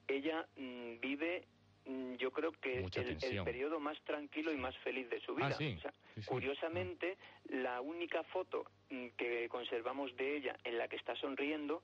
ella 0.08 0.46
mm, 0.56 1.00
vive 1.00 1.46
mm, 1.86 2.14
yo 2.14 2.30
creo 2.32 2.52
que 2.52 2.78
el, 2.78 3.18
el 3.22 3.44
periodo 3.44 3.80
más 3.80 4.00
tranquilo 4.04 4.52
y 4.52 4.56
más 4.56 4.76
feliz 4.78 5.08
de 5.10 5.20
su 5.20 5.34
vida. 5.34 5.48
Ah, 5.48 5.52
sí. 5.52 5.74
O 5.78 5.80
sea, 5.80 5.92
Sí, 6.14 6.22
sí. 6.22 6.28
Curiosamente, 6.28 7.18
la 7.48 7.80
única 7.80 8.22
foto 8.24 8.64
mm, 8.90 9.08
que 9.16 9.48
conservamos 9.48 10.14
de 10.16 10.36
ella 10.36 10.56
en 10.62 10.78
la 10.78 10.86
que 10.86 10.96
está 10.96 11.16
sonriendo 11.16 11.82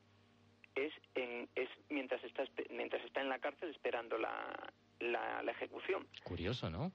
es 0.76 0.92
en, 1.16 1.48
es 1.56 1.68
mientras 1.88 2.22
está 2.22 2.44
mientras 2.70 3.04
está 3.04 3.20
en 3.20 3.28
la 3.28 3.40
cárcel 3.40 3.70
esperando 3.70 4.16
la, 4.18 4.72
la, 5.00 5.42
la 5.42 5.50
ejecución. 5.50 6.06
Curioso, 6.22 6.70
¿no? 6.70 6.92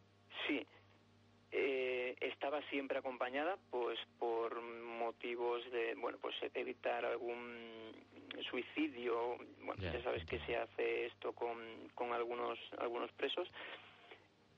Sí. 0.48 0.66
Eh, 1.52 2.16
estaba 2.20 2.62
siempre 2.70 2.98
acompañada 2.98 3.58
pues 3.72 3.98
por 4.20 4.62
motivos 4.62 5.64
de 5.72 5.96
bueno 5.96 6.18
pues 6.22 6.36
evitar 6.54 7.06
algún 7.06 7.94
suicidio. 8.50 9.38
Bueno 9.64 9.82
Ya, 9.82 9.94
ya 9.94 10.04
sabes 10.04 10.26
que 10.26 10.40
se 10.40 10.58
hace 10.58 11.06
esto 11.06 11.34
con, 11.34 11.58
con 11.94 12.12
algunos 12.12 12.60
algunos 12.78 13.12
presos. 13.14 13.48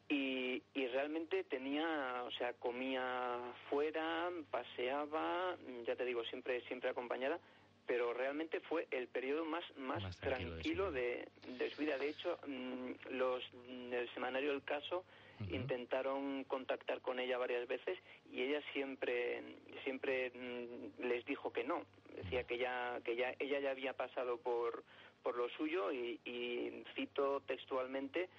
Y, 0.10 0.64
y 0.74 0.88
realmente 0.88 1.44
tenía 1.44 2.24
o 2.26 2.32
sea 2.32 2.54
comía 2.54 3.38
fuera 3.70 4.32
paseaba 4.50 5.58
ya 5.86 5.98
te 5.98 6.06
digo 6.06 6.24
siempre 6.24 6.62
siempre 6.62 6.90
acompañada 6.90 7.40
pero 7.86 8.14
realmente 8.14 8.62
fue 8.62 8.88
el 8.92 9.08
periodo 9.08 9.44
más 9.46 9.64
más, 9.78 10.02
Más 10.04 10.18
tranquilo 10.18 10.92
tranquilo, 10.92 10.92
de 10.92 11.28
su 11.44 11.52
de, 11.52 11.58
de 11.58 11.70
su 11.72 11.82
vida. 11.82 11.98
De 11.98 12.10
hecho 12.10 12.40
mm, 12.48 12.92
los 13.12 13.44
el 13.92 14.10
semanario 14.14 14.52
El 14.52 14.64
Caso 14.64 15.04
intentaron 15.52 16.44
contactar 16.46 17.02
con 17.02 17.20
ella 17.20 17.38
varias 17.38 17.68
veces 17.68 17.98
y 18.32 18.42
ella 18.42 18.62
siempre 18.74 19.44
siempre 19.84 20.32
mm, 20.32 21.04
les 21.04 21.26
dijo 21.26 21.52
que 21.52 21.64
no. 21.64 21.84
Decía 22.16 22.44
que 22.44 22.58
ya 22.58 23.00
que 23.04 23.16
ya 23.16 23.34
ella 23.40 23.60
ya 23.60 23.72
había 23.72 23.94
pasado 23.94 24.38
por 24.38 24.84
por 25.24 25.36
lo 25.36 25.50
suyo 25.50 25.92
y, 25.92 26.20
y 26.26 26.84
cito 26.96 27.42
textualmente 27.42 28.30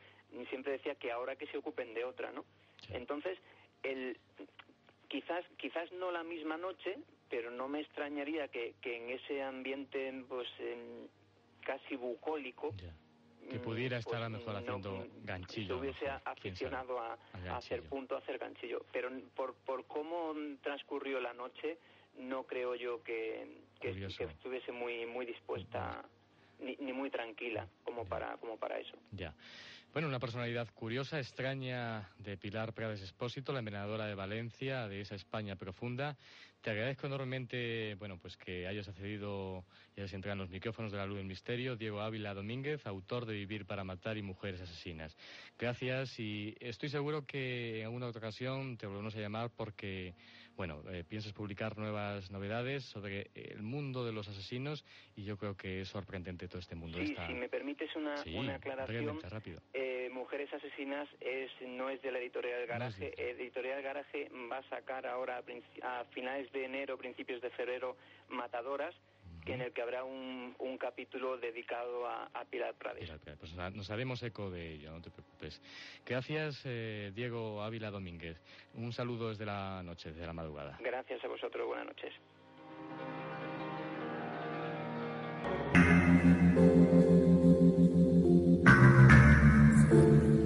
siempre 0.48 0.72
decía 0.72 0.94
que 0.94 1.10
ahora 1.10 1.36
que 1.36 1.46
se 1.46 1.58
ocupen 1.58 1.94
de 1.94 2.04
otra 2.04 2.32
no 2.32 2.44
entonces 2.90 3.38
el 3.82 4.18
quizás 5.08 5.44
quizás 5.56 5.90
no 5.92 6.10
la 6.10 6.22
misma 6.22 6.56
noche 6.56 6.98
pero 7.28 7.50
no 7.50 7.68
me 7.68 7.80
extrañaría 7.80 8.48
que, 8.48 8.74
que 8.80 8.96
en 8.96 9.10
ese 9.10 9.42
ambiente 9.42 10.24
pues 10.28 10.48
em, 10.60 11.08
casi 11.60 11.96
bucólico 11.96 12.74
Que 13.50 13.58
pudiera 13.58 13.96
mm, 13.96 14.00
estar 14.00 14.22
a 14.22 14.28
lo 14.28 14.36
pues, 14.38 14.46
mejor 14.46 14.54
no, 14.54 14.58
haciendo 14.76 15.02
se 15.02 15.26
ganchillo. 15.26 15.78
sabe. 15.78 16.20
aficionado 16.24 17.00
a, 17.00 17.18
a 17.48 17.56
hacer 17.56 17.82
punto, 17.82 18.14
a 18.14 18.18
hacer 18.18 18.38
ganchillo. 18.38 18.84
Pero 18.92 19.10
por, 19.34 19.54
por 19.54 19.86
cómo 19.86 20.34
transcurrió 20.62 21.20
la 21.20 21.32
noche, 21.32 21.78
no 22.18 22.44
creo 22.44 22.74
yo 22.74 23.02
que, 23.02 23.62
que, 23.80 23.92
que 23.92 24.24
estuviese 24.24 24.72
muy 24.72 25.06
muy 25.06 25.24
dispuesta 25.24 26.04
ni, 26.60 26.76
ni 26.76 26.92
muy 26.92 27.10
tranquila 27.10 27.66
como 27.84 28.04
para 28.04 28.36
como 28.38 28.56
para 28.58 28.78
eso. 28.78 28.96
Ya. 29.12 29.34
Bueno, 29.92 30.06
una 30.06 30.20
personalidad 30.20 30.68
curiosa, 30.74 31.18
extraña 31.18 32.10
de 32.18 32.36
Pilar 32.36 32.74
Prades 32.74 33.00
Espósito, 33.00 33.52
la 33.52 33.60
envenenadora 33.60 34.06
de 34.06 34.14
Valencia, 34.14 34.86
de 34.86 35.00
esa 35.00 35.14
España 35.14 35.56
profunda. 35.56 36.16
Te 36.60 36.70
agradezco 36.70 37.06
enormemente, 37.06 37.94
bueno, 37.94 38.18
pues 38.18 38.36
que 38.36 38.66
hayas 38.66 38.86
accedido 38.86 39.64
y 39.96 40.00
hayas 40.00 40.12
entrado 40.12 40.34
en 40.34 40.40
los 40.40 40.50
micrófonos 40.50 40.92
de 40.92 40.98
la 40.98 41.06
luz 41.06 41.16
del 41.16 41.26
misterio. 41.26 41.74
Diego 41.74 42.00
Ávila 42.00 42.34
Domínguez, 42.34 42.86
autor 42.86 43.24
de 43.24 43.32
Vivir 43.32 43.64
para 43.64 43.82
matar 43.82 44.18
y 44.18 44.22
Mujeres 44.22 44.60
asesinas. 44.60 45.16
Gracias 45.58 46.20
y 46.20 46.54
estoy 46.60 46.90
seguro 46.90 47.24
que 47.24 47.80
en 47.80 47.86
alguna 47.86 48.08
otra 48.08 48.18
ocasión 48.18 48.76
te 48.76 48.86
volvemos 48.86 49.16
a 49.16 49.20
llamar 49.20 49.50
porque, 49.56 50.14
bueno, 50.58 50.82
eh, 50.90 51.04
piensas 51.08 51.32
publicar 51.32 51.78
nuevas 51.78 52.32
novedades 52.32 52.84
sobre 52.84 53.30
el 53.34 53.62
mundo 53.62 54.04
de 54.04 54.10
los 54.12 54.26
asesinos 54.26 54.84
y 55.14 55.22
yo 55.24 55.36
creo 55.38 55.56
que 55.56 55.82
es 55.82 55.88
sorprendente 55.88 56.48
todo 56.48 56.58
este 56.58 56.74
mundo. 56.74 56.98
Sí, 56.98 57.12
esta- 57.12 57.28
si 57.28 57.34
me 57.34 57.48
permites 57.48 57.94
una, 57.94 58.16
Sí, 58.18 58.34
una 58.36 58.56
aclaración. 58.56 59.20
rápido. 59.30 59.60
Eh, 59.72 60.10
Mujeres 60.12 60.52
Asesinas 60.52 61.08
es 61.20 61.48
no 61.68 61.88
es 61.90 62.02
de 62.02 62.10
la 62.10 62.18
editorial 62.18 62.66
Garaje. 62.66 63.14
editorial 63.30 63.80
Garaje 63.82 64.28
va 64.50 64.58
a 64.58 64.68
sacar 64.68 65.06
ahora 65.06 65.40
a, 65.82 66.00
a 66.00 66.04
finales 66.06 66.50
de 66.52 66.64
enero, 66.64 66.98
principios 66.98 67.40
de 67.40 67.50
febrero, 67.50 67.96
Matadoras, 68.28 68.94
en 69.52 69.60
el 69.62 69.72
que 69.72 69.82
habrá 69.82 70.04
un, 70.04 70.54
un 70.58 70.78
capítulo 70.78 71.36
dedicado 71.38 72.06
a, 72.06 72.24
a 72.32 72.44
Pilar 72.44 72.74
Prades. 72.74 73.00
Pilar 73.04 73.18
Prades. 73.18 73.38
Pues 73.40 73.54
nos- 73.54 73.74
nos 73.74 73.90
haremos 73.90 74.22
eco 74.22 74.50
de 74.50 74.74
ello, 74.74 74.90
no 74.92 75.00
te 75.00 75.10
preocupes. 75.10 75.60
Gracias, 76.06 76.62
eh, 76.64 77.12
Diego 77.14 77.62
Ávila 77.62 77.90
Domínguez. 77.90 78.36
Un 78.74 78.92
saludo 78.92 79.30
desde 79.30 79.46
la 79.46 79.82
noche, 79.82 80.10
desde 80.12 80.26
la 80.26 80.32
madrugada. 80.32 80.78
Gracias 80.80 81.22
a 81.24 81.28
vosotros, 81.28 81.66
buenas 81.66 81.86
noches. 81.86 82.12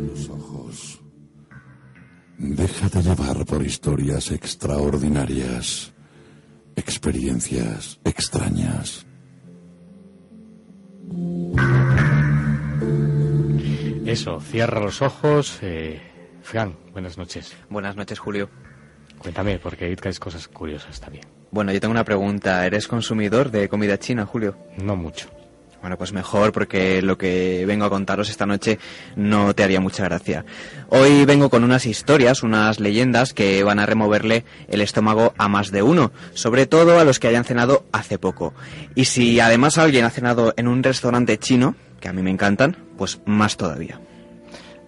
Los 0.08 0.28
ojos. 0.28 1.00
Déjate 2.38 3.02
llevar 3.02 3.44
por 3.46 3.62
historias 3.64 4.30
extraordinarias, 4.32 5.92
experiencias 6.82 8.00
extrañas. 8.04 9.06
Eso, 14.04 14.40
cierra 14.40 14.80
los 14.80 15.00
ojos. 15.00 15.58
Eh, 15.62 16.00
Fran, 16.42 16.76
buenas 16.92 17.16
noches. 17.16 17.56
Buenas 17.70 17.96
noches, 17.96 18.18
Julio. 18.18 18.50
Cuéntame, 19.18 19.58
porque 19.58 19.84
ahí 19.84 19.96
traes 19.96 20.18
cosas 20.18 20.48
curiosas 20.48 21.00
también. 21.00 21.24
Bueno, 21.52 21.72
yo 21.72 21.80
tengo 21.80 21.92
una 21.92 22.04
pregunta. 22.04 22.66
¿Eres 22.66 22.88
consumidor 22.88 23.50
de 23.50 23.68
comida 23.68 23.98
china, 23.98 24.26
Julio? 24.26 24.56
No 24.78 24.96
mucho. 24.96 25.30
Bueno, 25.82 25.98
pues 25.98 26.12
mejor 26.12 26.52
porque 26.52 27.02
lo 27.02 27.18
que 27.18 27.64
vengo 27.66 27.84
a 27.84 27.90
contaros 27.90 28.30
esta 28.30 28.46
noche 28.46 28.78
no 29.16 29.52
te 29.52 29.64
haría 29.64 29.80
mucha 29.80 30.04
gracia. 30.04 30.44
Hoy 30.88 31.24
vengo 31.24 31.50
con 31.50 31.64
unas 31.64 31.86
historias, 31.86 32.44
unas 32.44 32.78
leyendas 32.78 33.34
que 33.34 33.64
van 33.64 33.80
a 33.80 33.86
removerle 33.86 34.44
el 34.68 34.80
estómago 34.80 35.34
a 35.36 35.48
más 35.48 35.72
de 35.72 35.82
uno, 35.82 36.12
sobre 36.34 36.66
todo 36.66 37.00
a 37.00 37.04
los 37.04 37.18
que 37.18 37.26
hayan 37.26 37.44
cenado 37.44 37.84
hace 37.90 38.16
poco. 38.16 38.54
Y 38.94 39.06
si 39.06 39.40
además 39.40 39.76
alguien 39.76 40.04
ha 40.04 40.10
cenado 40.10 40.54
en 40.56 40.68
un 40.68 40.84
restaurante 40.84 41.36
chino, 41.38 41.74
que 41.98 42.08
a 42.08 42.12
mí 42.12 42.22
me 42.22 42.30
encantan, 42.30 42.76
pues 42.96 43.20
más 43.26 43.56
todavía. 43.56 44.00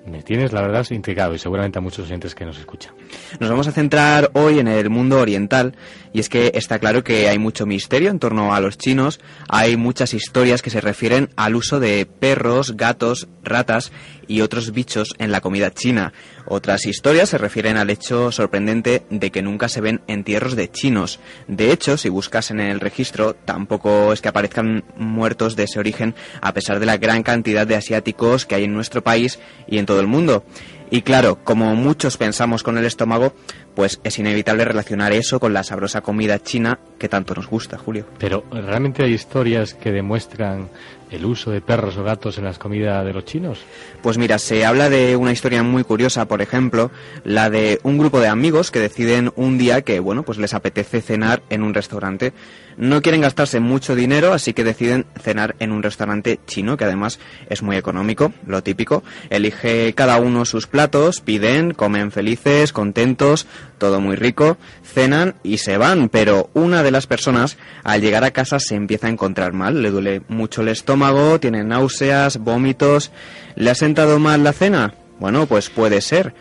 Me 0.07 0.23
tienes, 0.23 0.53
la 0.53 0.61
verdad, 0.61 0.87
intrigado 0.91 1.35
y 1.35 1.39
seguramente 1.39 1.79
a 1.79 1.83
muchos 1.83 2.07
oyentes 2.07 2.35
que 2.35 2.45
nos 2.45 2.59
escuchan. 2.59 2.95
Nos 3.41 3.49
vamos 3.49 3.67
a 3.69 3.73
centrar 3.73 4.31
hoy 4.35 4.59
en 4.59 4.69
el 4.69 4.91
mundo 4.91 5.19
oriental 5.19 5.75
y 6.13 6.21
es 6.21 6.29
que 6.29 6.53
está 6.55 6.79
claro 6.79 7.03
que 7.03 7.29
hay 7.29 7.39
mucho 7.39 7.65
misterio 7.65 8.11
en 8.11 8.19
torno 8.19 8.55
a 8.55 8.61
los 8.61 8.77
chinos, 8.77 9.19
hay 9.49 9.79
muchas 9.79 10.13
historias 10.13 10.61
que 10.61 10.69
se 10.69 10.83
refieren 10.83 11.31
al 11.37 11.55
uso 11.57 11.81
de 11.81 12.07
perros, 12.07 12.77
gatos, 12.77 13.29
ratas 13.43 13.93
y 14.29 14.41
otros 14.41 14.73
bichos 14.73 15.15
en 15.19 15.33
la 15.33 15.41
comida 15.41 15.73
china. 15.73 16.13
Otras 16.47 16.87
historias 16.87 17.31
se 17.31 17.39
refieren 17.39 17.77
al 17.77 17.91
hecho 17.91 18.33
sorprendente 18.33 19.05
de 19.11 19.31
que 19.31 19.43
nunca 19.43 19.69
se 19.69 19.81
ven 19.81 20.03
entierros 20.07 20.57
de 20.57 20.71
chinos. 20.71 21.21
De 21.49 21.73
hecho, 21.73 21.97
si 21.97 22.09
buscas 22.09 22.51
en 22.51 22.61
el 22.61 22.81
registro, 22.81 23.35
tampoco 23.35 24.13
es 24.13 24.21
que 24.21 24.29
aparezcan 24.29 24.85
muertos 24.97 25.57
de 25.57 25.65
ese 25.65 25.79
origen 25.79 26.15
a 26.41 26.53
pesar 26.53 26.81
de 26.81 26.87
la 26.87 26.97
gran 26.97 27.23
cantidad 27.23 27.67
de 27.67 27.77
asiáticos 27.77 28.47
que 28.47 28.55
hay 28.55 28.65
en 28.65 28.75
nuestro 28.75 29.03
país 29.03 29.39
y 29.67 29.79
en 29.79 29.87
todo 29.87 30.01
el 30.01 30.07
mundo. 30.07 30.45
Y 30.91 31.03
claro, 31.03 31.43
como 31.43 31.75
muchos 31.75 32.17
pensamos 32.17 32.63
con 32.63 32.79
el 32.79 32.85
estómago, 32.85 33.35
pues 33.75 34.01
es 34.05 34.19
inevitable 34.19 34.65
relacionar 34.65 35.13
eso 35.13 35.41
con 35.41 35.53
la 35.53 35.65
sabrosa 35.65 36.03
comida 36.03 36.39
china 36.39 36.79
que 36.99 37.09
tanto 37.09 37.35
nos 37.35 37.49
gusta, 37.49 37.79
Julio. 37.79 38.07
Pero, 38.19 38.45
¿realmente 38.53 39.03
hay 39.03 39.13
historias 39.13 39.75
que 39.75 39.91
demuestran 39.91 40.69
el 41.11 41.25
uso 41.25 41.51
de 41.51 41.61
perros 41.61 41.97
o 41.97 42.05
gatos 42.05 42.39
en 42.39 42.45
las 42.45 42.59
comidas 42.59 43.05
de 43.05 43.13
los 43.13 43.25
chinos? 43.25 43.61
Pues 44.03 44.19
mira, 44.19 44.39
se 44.39 44.65
habla 44.65 44.89
de 44.89 45.17
una 45.17 45.33
historia 45.33 45.63
muy 45.63 45.85
curiosa, 45.85 46.27
por 46.27 46.43
ejemplo, 46.43 46.91
la 47.25 47.51
de 47.51 47.81
un 47.83 47.99
grupo 47.99 48.21
de 48.21 48.29
amigos 48.29 48.71
que 48.71 48.81
deciden 48.81 49.33
un 49.37 49.59
día 49.59 49.83
que, 49.83 50.01
bueno, 50.01 50.23
pues 50.23 50.39
les 50.39 50.55
apetece 50.55 51.01
cenar 51.01 51.43
en 51.51 51.63
un 51.63 51.75
restaurante. 51.75 52.33
No 52.77 53.03
quieren 53.03 53.21
gastarse 53.21 53.61
mucho 53.61 53.95
dinero, 53.95 54.33
así 54.33 54.53
que 54.53 54.65
deciden 54.65 55.07
cenar 55.21 55.57
en 55.59 55.73
un 55.73 55.83
restaurante 55.83 56.41
chino, 56.47 56.77
que 56.77 56.85
además 56.85 57.19
es 57.49 57.63
muy 57.63 57.77
económico, 57.77 58.33
lo 58.47 58.63
típico. 58.63 59.03
Elige 59.31 59.93
cada 59.95 60.19
uno 60.19 60.45
sus 60.45 60.67
platos, 60.67 61.21
piden, 61.21 61.73
comen 61.73 62.11
felices, 62.11 62.73
contentos, 62.73 63.47
todo 63.79 64.01
muy 64.01 64.17
rico, 64.17 64.57
cenan 64.83 65.35
y 65.43 65.59
se 65.59 65.77
van, 65.77 66.09
pero 66.09 66.51
una 66.55 66.83
de 66.83 66.91
las 66.91 67.07
personas 67.07 67.57
al 67.83 68.01
llegar 68.01 68.25
a 68.25 68.33
casa 68.33 68.59
se 68.59 68.75
empieza 68.75 69.07
a 69.07 69.11
encontrar 69.11 69.53
mal, 69.53 69.83
le 69.83 69.91
duele 69.91 70.23
mucho 70.29 70.63
el 70.63 70.69
estómago, 70.69 71.39
tiene 71.41 71.65
náuseas, 71.65 72.39
vómitos, 72.39 73.13
¿le 73.57 73.71
ha 73.71 73.75
sentado 73.75 74.19
mal 74.19 74.43
la 74.43 74.53
cena? 74.53 74.95
Bueno, 75.21 75.47
pues 75.47 75.71
puede 75.71 76.01
ser, 76.01 76.35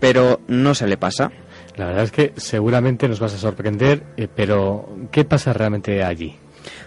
pero 0.00 0.40
no 0.46 0.74
se 0.74 0.86
le 0.86 0.96
pasa. 0.96 1.30
La 1.76 1.86
verdad 1.86 2.04
es 2.04 2.12
que 2.12 2.32
seguramente 2.36 3.08
nos 3.08 3.20
vas 3.20 3.34
a 3.34 3.38
sorprender, 3.38 4.02
eh, 4.16 4.28
pero 4.34 4.88
¿qué 5.10 5.24
pasa 5.24 5.52
realmente 5.52 6.02
allí? 6.02 6.36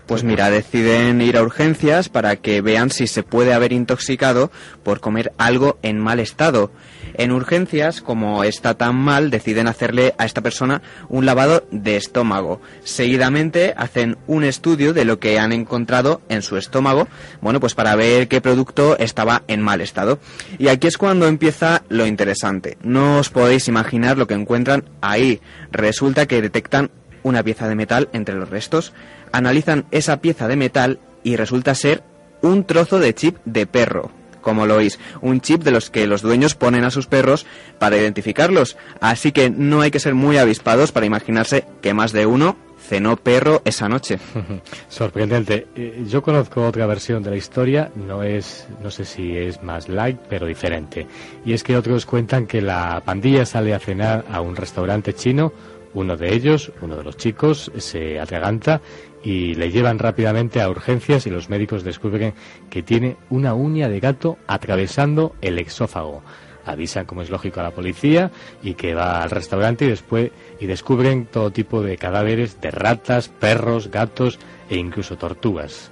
Pues 0.06 0.26
mira, 0.26 0.50
deciden 0.50 1.22
ir 1.22 1.38
a 1.38 1.42
urgencias 1.42 2.10
para 2.10 2.36
que 2.36 2.62
vean 2.62 2.90
si 2.90 3.08
se 3.08 3.24
puede 3.24 3.54
haber 3.54 3.72
intoxicado 3.72 4.52
por 4.84 5.00
comer 5.00 5.32
algo 5.38 5.78
en 5.82 5.98
mal 5.98 6.20
estado. 6.20 6.72
En 7.14 7.32
urgencias, 7.32 8.02
como 8.02 8.44
está 8.44 8.74
tan 8.74 8.96
mal, 8.96 9.30
deciden 9.30 9.68
hacerle 9.68 10.14
a 10.18 10.26
esta 10.26 10.42
persona 10.42 10.82
un 11.08 11.26
lavado 11.26 11.66
de 11.72 11.96
estómago. 11.96 12.60
Seguidamente 12.84 13.74
hacen 13.78 14.18
un 14.28 14.44
estudio 14.44 14.94
de 14.94 15.06
lo 15.06 15.20
que 15.20 15.40
han 15.40 15.54
encontrado 15.54 16.22
en 16.28 16.42
su 16.42 16.58
estómago, 16.58 17.08
bueno, 17.40 17.62
pues 17.62 17.74
para 17.74 17.96
ver 17.96 18.28
qué 18.28 18.42
producto 18.42 18.98
estaba 18.98 19.44
en 19.48 19.62
mal 19.62 19.80
estado. 19.80 20.20
Y 20.58 20.68
aquí 20.68 20.88
es 20.88 20.98
cuando 20.98 21.28
empieza 21.28 21.84
lo 21.88 22.06
interesante. 22.06 22.78
No 22.82 23.20
os 23.20 23.30
podéis 23.30 23.70
imaginar 23.70 24.18
lo 24.18 24.28
que 24.28 24.34
encuentran 24.34 24.84
ahí. 25.02 25.40
Resulta 25.72 26.26
que 26.26 26.42
detectan 26.42 26.92
una 27.24 27.44
pieza 27.44 27.68
de 27.68 27.76
metal 27.76 28.10
entre 28.14 28.36
los 28.36 28.50
restos, 28.50 28.94
analizan 29.34 29.86
esa 29.92 30.22
pieza 30.22 30.48
de 30.48 30.56
metal 30.56 31.00
y 31.24 31.36
resulta 31.36 31.76
ser 31.76 32.04
un 32.42 32.64
trozo 32.64 33.00
de 33.00 33.14
chip 33.14 33.38
de 33.44 33.66
perro 33.66 34.12
como 34.44 34.68
lo 34.68 34.76
oís, 34.76 35.00
un 35.22 35.42
chip 35.42 35.64
de 35.64 35.72
los 35.72 35.90
que 35.90 36.06
los 36.06 36.22
dueños 36.22 36.54
ponen 36.54 36.84
a 36.84 36.92
sus 36.92 37.08
perros 37.08 37.48
para 37.80 37.98
identificarlos. 37.98 38.78
Así 39.00 39.32
que 39.32 39.50
no 39.50 39.82
hay 39.82 39.90
que 39.90 40.00
ser 40.02 40.14
muy 40.14 40.38
avispados 40.38 40.92
para 40.92 41.06
imaginarse 41.06 41.66
que 41.82 41.94
más 41.94 42.12
de 42.12 42.26
uno 42.26 42.58
cenó 42.78 43.16
perro 43.16 43.62
esa 43.66 43.88
noche. 43.90 44.20
Sorprendente. 44.90 45.68
Eh, 45.76 46.04
Yo 46.08 46.22
conozco 46.22 46.68
otra 46.68 46.86
versión 46.86 47.24
de 47.24 47.32
la 47.32 47.38
historia, 47.38 47.90
no 47.96 48.22
es, 48.24 48.68
no 48.84 48.92
sé 48.92 49.06
si 49.06 49.36
es 49.36 49.64
más 49.64 49.88
light, 49.88 50.20
pero 50.30 50.46
diferente. 50.46 51.08
Y 51.46 51.54
es 51.54 51.64
que 51.64 51.78
otros 51.78 52.06
cuentan 52.06 52.46
que 52.46 52.62
la 52.62 53.02
pandilla 53.06 53.46
sale 53.46 53.74
a 53.74 53.80
cenar 53.80 54.26
a 54.30 54.42
un 54.42 54.56
restaurante 54.56 55.14
chino, 55.14 55.54
uno 55.94 56.18
de 56.18 56.34
ellos, 56.34 56.72
uno 56.82 56.98
de 56.98 57.04
los 57.04 57.18
chicos, 57.18 57.72
se 57.78 58.20
atraganta 58.20 58.82
y 59.24 59.56
le 59.56 59.72
llevan 59.72 60.00
rápidamente 60.00 60.62
a 60.62 60.70
urgencias 60.70 61.26
y 61.26 61.30
los 61.30 61.50
médicos 61.50 61.84
descubren 61.84 62.34
que 62.70 62.84
tiene 62.84 63.16
una 63.30 63.54
uña 63.54 63.88
de 63.88 64.00
gato 64.00 64.38
atravesando 64.48 65.36
el 65.42 65.58
exófago. 65.58 66.22
Avisan, 66.66 67.06
como 67.06 67.22
es 67.22 67.30
lógico, 67.30 67.60
a 67.60 67.64
la 67.64 67.72
policía 67.72 68.32
y 68.62 68.76
que 68.76 68.94
va 68.94 69.22
al 69.22 69.30
restaurante 69.30 69.86
y 69.86 69.90
después 69.90 70.32
y 70.60 70.66
descubren 70.66 71.26
todo 71.26 71.52
tipo 71.52 71.82
de 71.82 71.98
cadáveres 71.98 72.62
de 72.62 72.72
ratas, 72.72 73.28
perros, 73.28 73.92
gatos 73.92 74.40
e 74.70 74.78
incluso 74.78 75.18
tortugas. 75.18 75.92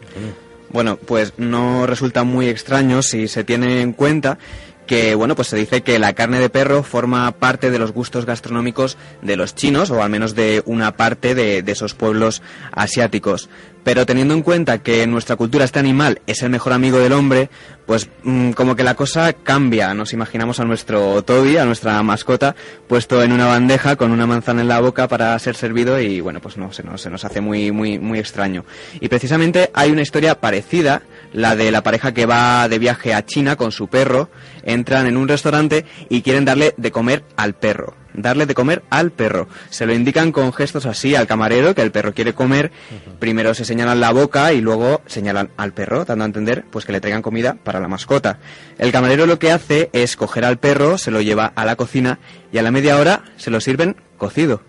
Bueno, 0.69 0.95
pues 0.97 1.33
no 1.37 1.85
resulta 1.85 2.23
muy 2.23 2.47
extraño 2.47 3.01
si 3.01 3.27
se 3.27 3.43
tiene 3.43 3.81
en 3.81 3.91
cuenta 3.91 4.37
que 4.91 5.15
bueno 5.15 5.37
pues 5.37 5.47
se 5.47 5.55
dice 5.55 5.83
que 5.83 5.99
la 5.99 6.11
carne 6.11 6.41
de 6.41 6.49
perro 6.49 6.83
forma 6.83 7.31
parte 7.31 7.71
de 7.71 7.79
los 7.79 7.93
gustos 7.93 8.25
gastronómicos 8.25 8.97
de 9.21 9.37
los 9.37 9.55
chinos 9.55 9.89
o 9.89 10.03
al 10.03 10.09
menos 10.09 10.35
de 10.35 10.63
una 10.65 10.97
parte 10.97 11.33
de, 11.33 11.63
esos 11.65 11.93
pueblos 11.93 12.41
asiáticos 12.73 13.47
pero 13.85 14.05
teniendo 14.05 14.33
en 14.33 14.41
cuenta 14.41 14.79
que 14.79 15.03
en 15.03 15.11
nuestra 15.11 15.37
cultura 15.37 15.63
este 15.63 15.79
animal 15.79 16.19
es 16.27 16.43
el 16.43 16.49
mejor 16.49 16.73
amigo 16.73 16.99
del 16.99 17.13
hombre, 17.13 17.49
pues 17.87 18.09
mm, 18.23 18.51
como 18.51 18.75
que 18.75 18.83
la 18.83 18.93
cosa 18.93 19.33
cambia. 19.33 19.93
Nos 19.95 20.13
imaginamos 20.13 20.59
a 20.59 20.65
nuestro 20.65 21.23
Toby, 21.23 21.57
a 21.57 21.65
nuestra 21.65 22.01
mascota, 22.03 22.55
puesto 22.87 23.23
en 23.23 23.31
una 23.31 23.47
bandeja 23.47 23.95
con 23.95 24.11
una 24.11 24.27
manzana 24.27 24.61
en 24.61 24.67
la 24.67 24.79
boca 24.81 25.07
para 25.07 25.37
ser 25.39 25.55
servido 25.55 25.99
y 25.99 26.21
bueno, 26.21 26.39
pues 26.41 26.57
no, 26.57 26.71
se 26.71 26.83
nos, 26.83 27.01
se 27.01 27.09
nos 27.09 27.25
hace 27.25 27.41
muy, 27.41 27.71
muy, 27.71 27.97
muy 27.97 28.19
extraño. 28.19 28.65
Y 28.99 29.07
precisamente 29.07 29.71
hay 29.73 29.89
una 29.89 30.03
historia 30.03 30.39
parecida, 30.39 31.01
la 31.33 31.55
de 31.55 31.71
la 31.71 31.83
pareja 31.83 32.13
que 32.13 32.25
va 32.25 32.67
de 32.67 32.79
viaje 32.79 33.13
a 33.13 33.25
China 33.25 33.55
con 33.55 33.71
su 33.71 33.87
perro, 33.87 34.29
entran 34.63 35.07
en 35.07 35.17
un 35.17 35.27
restaurante 35.27 35.85
y 36.09 36.21
quieren 36.21 36.45
darle 36.45 36.73
de 36.77 36.91
comer 36.91 37.23
al 37.35 37.55
perro 37.55 37.95
darle 38.13 38.45
de 38.45 38.53
comer 38.53 38.83
al 38.89 39.11
perro. 39.11 39.47
Se 39.69 39.85
lo 39.85 39.93
indican 39.93 40.31
con 40.31 40.53
gestos 40.53 40.85
así 40.85 41.15
al 41.15 41.27
camarero 41.27 41.75
que 41.75 41.81
el 41.81 41.91
perro 41.91 42.13
quiere 42.13 42.33
comer. 42.33 42.71
Primero 43.19 43.53
se 43.53 43.65
señalan 43.65 43.99
la 43.99 44.11
boca 44.11 44.53
y 44.53 44.61
luego 44.61 45.01
señalan 45.05 45.51
al 45.57 45.73
perro, 45.73 46.05
dando 46.05 46.23
a 46.23 46.27
entender 46.27 46.65
pues 46.69 46.85
que 46.85 46.91
le 46.91 47.01
traigan 47.01 47.21
comida 47.21 47.57
para 47.63 47.79
la 47.79 47.87
mascota. 47.87 48.39
El 48.77 48.91
camarero 48.91 49.25
lo 49.25 49.39
que 49.39 49.51
hace 49.51 49.89
es 49.93 50.15
coger 50.15 50.45
al 50.45 50.59
perro, 50.59 50.97
se 50.97 51.11
lo 51.11 51.21
lleva 51.21 51.45
a 51.45 51.65
la 51.65 51.75
cocina 51.75 52.19
y 52.51 52.57
a 52.57 52.61
la 52.61 52.71
media 52.71 52.97
hora 52.97 53.23
se 53.37 53.51
lo 53.51 53.61
sirven 53.61 53.95
cocido. 54.17 54.63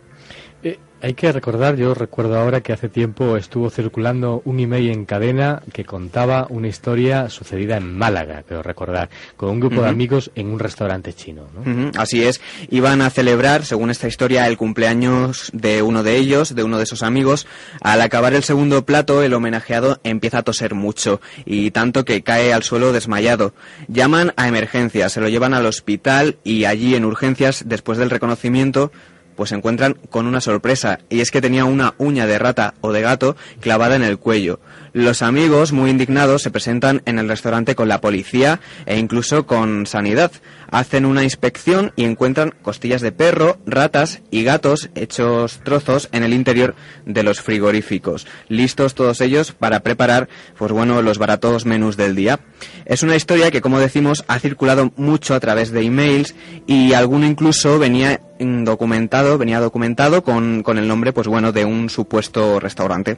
Hay 1.03 1.15
que 1.15 1.33
recordar, 1.33 1.75
yo 1.75 1.95
recuerdo 1.95 2.39
ahora 2.39 2.61
que 2.61 2.73
hace 2.73 2.89
tiempo 2.89 3.37
estuvo 3.37 3.71
circulando 3.71 4.41
un 4.45 4.61
email 4.61 4.89
en 4.89 5.05
cadena 5.05 5.61
que 5.73 5.85
contaba 5.85 6.47
una 6.49 6.69
historia 6.69 7.29
sucedida 7.29 7.77
en 7.77 7.99
Málaga, 7.99 8.45
creo 8.47 8.63
recordar, 8.63 9.11
con 9.37 9.51
un 9.51 9.59
grupo 9.59 9.83
de 9.83 9.89
amigos 9.89 10.31
en 10.37 10.47
un 10.47 10.61
restaurante 10.61 11.13
chino. 11.13 11.49
¿no? 11.53 11.91
Así 11.97 12.23
es, 12.23 12.41
iban 12.71 13.03
a 13.03 13.11
celebrar, 13.11 13.65
según 13.65 13.91
esta 13.91 14.07
historia, 14.07 14.47
el 14.47 14.57
cumpleaños 14.57 15.51
de 15.53 15.83
uno 15.83 16.05
de 16.05 16.19
ellos, 16.19 16.55
de 16.55 16.63
uno 16.63 16.79
de 16.79 16.85
esos 16.85 17.03
amigos. 17.03 17.49
Al 17.81 18.01
acabar 18.01 18.33
el 18.35 18.45
segundo 18.45 18.87
plato, 18.87 19.25
el 19.25 19.35
homenajeado 19.35 19.99
empieza 20.05 20.39
a 20.39 20.43
toser 20.45 20.77
mucho, 20.77 21.21
y 21.45 21.73
tanto 21.73 22.05
que 22.05 22.23
cae 22.23 22.53
al 22.53 22.63
suelo 22.63 22.93
desmayado. 22.93 23.55
Llaman 23.89 24.35
a 24.37 24.47
emergencias, 24.47 25.13
se 25.13 25.21
lo 25.21 25.29
llevan 25.29 25.53
al 25.53 25.67
hospital 25.67 26.37
y 26.45 26.65
allí 26.65 26.95
en 26.95 27.05
urgencias, 27.05 27.65
después 27.67 27.99
del 27.99 28.09
reconocimiento, 28.09 28.93
pues 29.37 29.51
se 29.51 29.57
encuentran 29.57 29.95
con 30.11 30.27
una 30.27 30.41
sorpresa, 30.41 31.01
y 31.09 31.21
es 31.21 31.31
que 31.31 31.41
tenía 31.41 31.65
una 31.65 31.95
uña 31.99 32.27
de 32.27 32.39
rata 32.39 32.75
o 32.81 32.93
de 32.93 33.03
gato 33.03 33.37
clavada 33.61 33.97
en 33.97 34.03
el 34.03 34.19
cuello. 34.19 34.61
Los 34.93 35.23
amigos, 35.23 35.73
muy 35.73 35.91
indignados, 35.91 36.43
se 36.43 36.51
presentan 36.51 37.01
en 37.07 37.19
el 37.19 37.27
restaurante 37.27 37.75
con 37.75 37.89
la 37.89 38.03
policía 38.03 38.61
e 38.85 38.99
incluso 38.99 39.47
con 39.47 39.87
sanidad. 39.87 40.33
Hacen 40.71 41.07
una 41.07 41.23
inspección 41.23 41.93
y 41.97 42.05
encuentran 42.05 42.55
costillas 42.63 43.01
de 43.01 43.13
perro, 43.13 43.57
ratas 43.65 44.21
y 44.31 44.43
gatos 44.43 44.91
hechos 44.95 45.61
trozos 45.65 46.11
en 46.13 46.25
el 46.25 46.35
interior 46.35 46.75
de 47.07 47.23
los 47.23 47.41
frigoríficos, 47.41 48.27
listos 48.49 48.95
todos 48.95 49.23
ellos 49.23 49.53
para 49.53 49.81
preparar, 49.81 50.29
pues 50.59 50.73
bueno, 50.73 51.01
los 51.01 51.19
baratos 51.19 51.65
menús 51.65 51.97
del 51.97 52.15
día. 52.15 52.41
Es 52.85 53.03
una 53.03 53.17
historia 53.17 53.51
que, 53.51 53.63
como 53.63 53.81
decimos, 53.81 54.25
ha 54.29 54.39
circulado 54.39 54.93
mucho 54.97 55.35
a 55.35 55.41
través 55.41 55.73
de 55.73 55.83
emails 55.83 56.35
y 56.67 56.93
alguno 56.93 57.27
incluso 57.27 57.79
venía 57.79 58.21
documentado, 58.65 59.39
venía 59.39 59.61
documentado 59.61 60.23
con, 60.23 60.63
con 60.63 60.79
el 60.79 60.89
nombre, 60.89 61.13
pues 61.13 61.27
bueno, 61.29 61.53
de 61.53 61.65
un 61.65 61.89
supuesto 61.89 62.61
restaurante. 62.61 63.17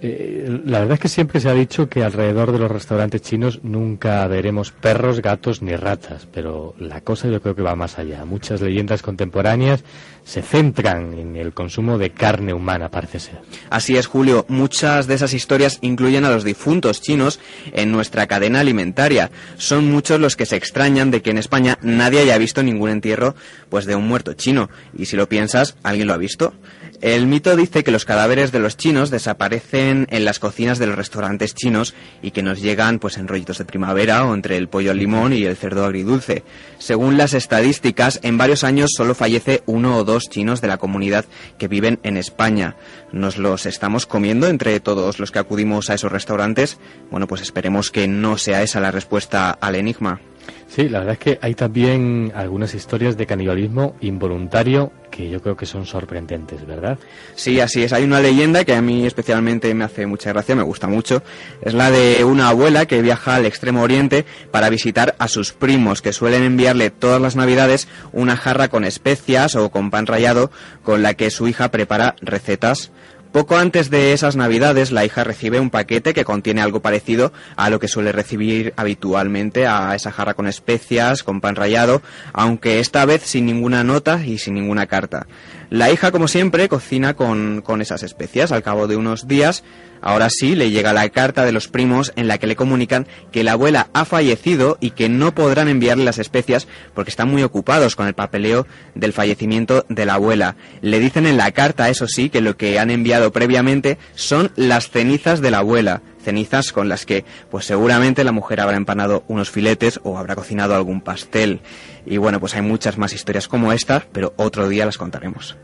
Eh, 0.00 0.60
la 0.64 0.78
verdad 0.80 0.94
es 0.94 1.00
que 1.00 1.08
siempre 1.08 1.40
se 1.40 1.48
ha 1.48 1.54
dicho 1.54 1.88
que 1.88 2.04
alrededor 2.04 2.52
de 2.52 2.58
los 2.60 2.70
restaurantes 2.70 3.20
chinos 3.22 3.60
nunca 3.64 4.26
veremos 4.28 4.70
perros, 4.70 5.20
gatos 5.20 5.60
ni 5.60 5.74
ratas, 5.74 6.28
pero 6.32 6.74
la 6.78 7.00
cosa 7.00 7.28
yo 7.28 7.42
creo 7.42 7.56
que 7.56 7.62
va 7.62 7.74
más 7.74 7.98
allá. 7.98 8.24
Muchas 8.24 8.60
leyendas 8.60 9.02
contemporáneas 9.02 9.82
se 10.24 10.42
centran 10.42 11.14
en 11.14 11.36
el 11.36 11.52
consumo 11.52 11.98
de 11.98 12.10
carne 12.10 12.52
humana, 12.52 12.90
parece 12.90 13.18
ser. 13.18 13.40
Así 13.70 13.96
es, 13.96 14.06
Julio. 14.06 14.44
Muchas 14.48 15.06
de 15.06 15.14
esas 15.14 15.32
historias 15.32 15.78
incluyen 15.80 16.24
a 16.24 16.30
los 16.30 16.44
difuntos 16.44 17.00
chinos 17.00 17.40
en 17.72 17.90
nuestra 17.90 18.26
cadena 18.26 18.60
alimentaria. 18.60 19.30
Son 19.56 19.90
muchos 19.90 20.20
los 20.20 20.36
que 20.36 20.46
se 20.46 20.56
extrañan 20.56 21.10
de 21.10 21.22
que 21.22 21.30
en 21.30 21.38
España 21.38 21.78
nadie 21.82 22.20
haya 22.20 22.38
visto 22.38 22.62
ningún 22.62 22.90
entierro 22.90 23.34
pues 23.68 23.84
de 23.84 23.96
un 23.96 24.06
muerto 24.06 24.34
chino. 24.34 24.70
Y 24.96 25.06
si 25.06 25.16
lo 25.16 25.28
piensas, 25.28 25.76
¿alguien 25.82 26.06
lo 26.06 26.14
ha 26.14 26.18
visto? 26.18 26.52
El 27.00 27.28
mito 27.28 27.54
dice 27.54 27.84
que 27.84 27.92
los 27.92 28.04
cadáveres 28.04 28.50
de 28.50 28.58
los 28.58 28.76
chinos 28.76 29.10
desaparecen 29.10 30.08
en 30.10 30.24
las 30.24 30.40
cocinas 30.40 30.80
de 30.80 30.88
los 30.88 30.96
restaurantes 30.96 31.54
chinos 31.54 31.94
y 32.22 32.32
que 32.32 32.42
nos 32.42 32.60
llegan 32.60 32.98
pues 32.98 33.18
en 33.18 33.28
rollitos 33.28 33.58
de 33.58 33.64
primavera 33.64 34.24
o 34.24 34.34
entre 34.34 34.56
el 34.56 34.68
pollo 34.68 34.90
al 34.90 34.98
limón 34.98 35.32
y 35.32 35.44
el 35.44 35.56
cerdo 35.56 35.84
agridulce. 35.84 36.42
Según 36.78 37.16
las 37.16 37.34
estadísticas, 37.34 38.18
en 38.24 38.36
varios 38.36 38.64
años 38.64 38.90
solo 38.96 39.14
fallece 39.14 39.62
uno 39.66 39.96
o 39.96 40.02
dos 40.02 40.24
chinos 40.28 40.60
de 40.60 40.66
la 40.66 40.78
comunidad 40.78 41.24
que 41.56 41.68
viven 41.68 42.00
en 42.02 42.16
España. 42.16 42.74
¿Nos 43.12 43.38
los 43.38 43.66
estamos 43.66 44.06
comiendo 44.06 44.48
entre 44.48 44.80
todos 44.80 45.20
los 45.20 45.30
que 45.30 45.38
acudimos 45.38 45.90
a 45.90 45.94
esos 45.94 46.10
restaurantes? 46.10 46.78
Bueno, 47.12 47.28
pues 47.28 47.42
esperemos 47.42 47.92
que 47.92 48.08
no 48.08 48.38
sea 48.38 48.62
esa 48.62 48.80
la 48.80 48.90
respuesta 48.90 49.52
al 49.52 49.76
enigma. 49.76 50.20
Sí, 50.68 50.88
la 50.88 51.00
verdad 51.00 51.14
es 51.14 51.18
que 51.18 51.38
hay 51.42 51.54
también 51.54 52.32
algunas 52.34 52.74
historias 52.74 53.16
de 53.16 53.26
canibalismo 53.26 53.96
involuntario 54.00 54.92
que 55.10 55.28
yo 55.30 55.40
creo 55.40 55.56
que 55.56 55.66
son 55.66 55.86
sorprendentes, 55.86 56.66
¿verdad? 56.66 56.98
Sí, 57.34 57.60
así 57.60 57.82
es. 57.82 57.92
Hay 57.92 58.04
una 58.04 58.20
leyenda 58.20 58.64
que 58.64 58.74
a 58.74 58.82
mí 58.82 59.06
especialmente 59.06 59.72
me 59.74 59.84
hace 59.84 60.06
mucha 60.06 60.30
gracia, 60.32 60.54
me 60.54 60.62
gusta 60.62 60.86
mucho. 60.86 61.22
Es 61.62 61.74
la 61.74 61.90
de 61.90 62.22
una 62.24 62.50
abuela 62.50 62.86
que 62.86 63.02
viaja 63.02 63.34
al 63.34 63.46
extremo 63.46 63.82
oriente 63.82 64.24
para 64.50 64.68
visitar 64.68 65.16
a 65.18 65.28
sus 65.28 65.52
primos, 65.52 66.02
que 66.02 66.12
suelen 66.12 66.42
enviarle 66.42 66.90
todas 66.90 67.20
las 67.20 67.34
navidades 67.34 67.88
una 68.12 68.36
jarra 68.36 68.68
con 68.68 68.84
especias 68.84 69.56
o 69.56 69.70
con 69.70 69.90
pan 69.90 70.06
rallado 70.06 70.50
con 70.82 71.02
la 71.02 71.14
que 71.14 71.30
su 71.30 71.48
hija 71.48 71.70
prepara 71.70 72.14
recetas. 72.20 72.92
Poco 73.32 73.58
antes 73.58 73.90
de 73.90 74.14
esas 74.14 74.36
navidades, 74.36 74.90
la 74.90 75.04
hija 75.04 75.22
recibe 75.22 75.60
un 75.60 75.68
paquete 75.68 76.14
que 76.14 76.24
contiene 76.24 76.62
algo 76.62 76.80
parecido 76.80 77.32
a 77.56 77.68
lo 77.68 77.78
que 77.78 77.86
suele 77.86 78.10
recibir 78.10 78.72
habitualmente 78.76 79.66
a 79.66 79.94
esa 79.94 80.10
jarra 80.10 80.32
con 80.32 80.46
especias, 80.46 81.22
con 81.22 81.42
pan 81.42 81.54
rallado, 81.54 82.00
aunque 82.32 82.80
esta 82.80 83.04
vez 83.04 83.22
sin 83.22 83.44
ninguna 83.44 83.84
nota 83.84 84.24
y 84.24 84.38
sin 84.38 84.54
ninguna 84.54 84.86
carta. 84.86 85.26
La 85.70 85.90
hija, 85.90 86.10
como 86.10 86.28
siempre, 86.28 86.68
cocina 86.68 87.14
con, 87.14 87.60
con 87.60 87.82
esas 87.82 88.02
especias. 88.02 88.52
Al 88.52 88.62
cabo 88.62 88.86
de 88.86 88.96
unos 88.96 89.28
días, 89.28 89.64
ahora 90.00 90.30
sí, 90.30 90.54
le 90.54 90.70
llega 90.70 90.94
la 90.94 91.08
carta 91.10 91.44
de 91.44 91.52
los 91.52 91.68
primos 91.68 92.12
en 92.16 92.26
la 92.26 92.38
que 92.38 92.46
le 92.46 92.56
comunican 92.56 93.06
que 93.32 93.44
la 93.44 93.52
abuela 93.52 93.88
ha 93.92 94.06
fallecido 94.06 94.78
y 94.80 94.92
que 94.92 95.10
no 95.10 95.34
podrán 95.34 95.68
enviarle 95.68 96.04
las 96.04 96.18
especias 96.18 96.68
porque 96.94 97.10
están 97.10 97.28
muy 97.28 97.42
ocupados 97.42 97.96
con 97.96 98.06
el 98.06 98.14
papeleo 98.14 98.66
del 98.94 99.12
fallecimiento 99.12 99.84
de 99.90 100.06
la 100.06 100.14
abuela. 100.14 100.56
Le 100.80 101.00
dicen 101.00 101.26
en 101.26 101.36
la 101.36 101.52
carta, 101.52 101.90
eso 101.90 102.08
sí, 102.08 102.30
que 102.30 102.40
lo 102.40 102.56
que 102.56 102.78
han 102.78 102.90
enviado 102.90 103.30
previamente 103.30 103.98
son 104.14 104.50
las 104.56 104.88
cenizas 104.90 105.42
de 105.42 105.50
la 105.50 105.58
abuela 105.58 106.00
cenizas 106.28 106.72
con 106.72 106.90
las 106.90 107.06
que 107.06 107.24
pues 107.50 107.64
seguramente 107.64 108.22
la 108.22 108.32
mujer 108.32 108.60
habrá 108.60 108.76
empanado 108.76 109.24
unos 109.28 109.50
filetes 109.50 109.98
o 110.02 110.18
habrá 110.18 110.36
cocinado 110.36 110.74
algún 110.74 111.00
pastel. 111.00 111.60
Y 112.04 112.18
bueno, 112.18 112.38
pues 112.38 112.54
hay 112.54 112.60
muchas 112.60 112.98
más 112.98 113.14
historias 113.14 113.48
como 113.48 113.72
esta, 113.72 114.04
pero 114.12 114.34
otro 114.36 114.68
día 114.68 114.84
las 114.84 114.98
contaremos. 114.98 115.56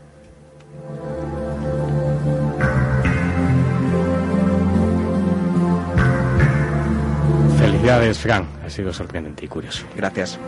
Felicidades, 7.59 8.17
Fran. 8.17 8.47
Ha 8.65 8.69
sido 8.71 8.91
sorprendente 8.91 9.45
y 9.45 9.47
curioso. 9.47 9.85
Gracias. 9.95 10.39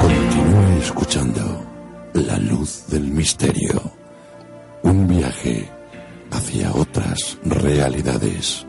Continúe 0.00 0.78
escuchando 0.80 1.64
La 2.14 2.38
Luz 2.38 2.88
del 2.88 3.04
Misterio. 3.04 4.05
Un 4.86 5.08
viaje 5.08 5.68
hacia 6.30 6.72
otras 6.72 7.38
realidades. 7.44 8.64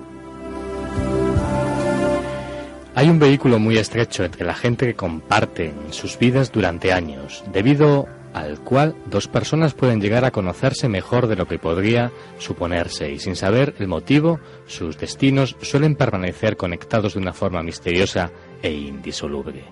Hay 2.96 3.08
un 3.08 3.20
vehículo 3.20 3.60
muy 3.60 3.78
estrecho 3.78 4.24
entre 4.24 4.44
la 4.44 4.56
gente 4.56 4.88
que 4.88 4.96
comparte 4.96 5.76
sus 5.92 6.18
vidas 6.18 6.52
durante 6.52 6.92
años, 6.92 7.44
debido 7.54 8.08
al 8.34 8.60
cual 8.62 8.96
dos 9.06 9.28
personas 9.28 9.76
pueden 9.76 10.02
llegar 10.02 10.26
a 10.26 10.32
conocerse 10.32 10.90
mejor 10.90 11.28
de 11.28 11.36
lo 11.36 11.48
que 11.48 11.60
podría 11.60 12.12
suponerse 12.40 13.12
y 13.12 13.20
sin 13.20 13.36
saber 13.36 13.76
el 13.78 13.88
motivo, 13.88 14.40
sus 14.66 14.98
destinos 14.98 15.56
suelen 15.62 15.96
permanecer 15.96 16.58
conectados 16.58 17.14
de 17.14 17.20
una 17.20 17.34
forma 17.34 17.62
misteriosa 17.62 18.32
e 18.64 18.72
indisoluble. 18.72 19.66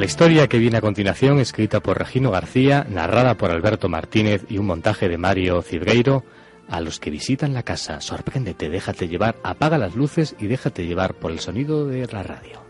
La 0.00 0.06
historia 0.06 0.48
que 0.48 0.56
viene 0.56 0.78
a 0.78 0.80
continuación, 0.80 1.40
escrita 1.40 1.80
por 1.80 1.98
Regino 1.98 2.30
García, 2.30 2.86
narrada 2.88 3.36
por 3.36 3.50
Alberto 3.50 3.90
Martínez 3.90 4.46
y 4.48 4.56
un 4.56 4.64
montaje 4.64 5.10
de 5.10 5.18
Mario 5.18 5.60
Cibreiro, 5.60 6.24
a 6.70 6.80
los 6.80 6.98
que 6.98 7.10
visitan 7.10 7.52
la 7.52 7.64
casa, 7.64 8.00
sorpréndete, 8.00 8.70
déjate 8.70 9.08
llevar, 9.08 9.36
apaga 9.42 9.76
las 9.76 9.94
luces 9.96 10.36
y 10.38 10.46
déjate 10.46 10.86
llevar 10.86 11.16
por 11.16 11.32
el 11.32 11.38
sonido 11.38 11.86
de 11.86 12.06
la 12.06 12.22
radio. 12.22 12.69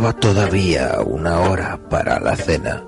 Faltaba 0.00 0.18
todavía 0.18 0.98
una 1.04 1.40
hora 1.40 1.78
para 1.90 2.18
la 2.18 2.34
cena, 2.34 2.82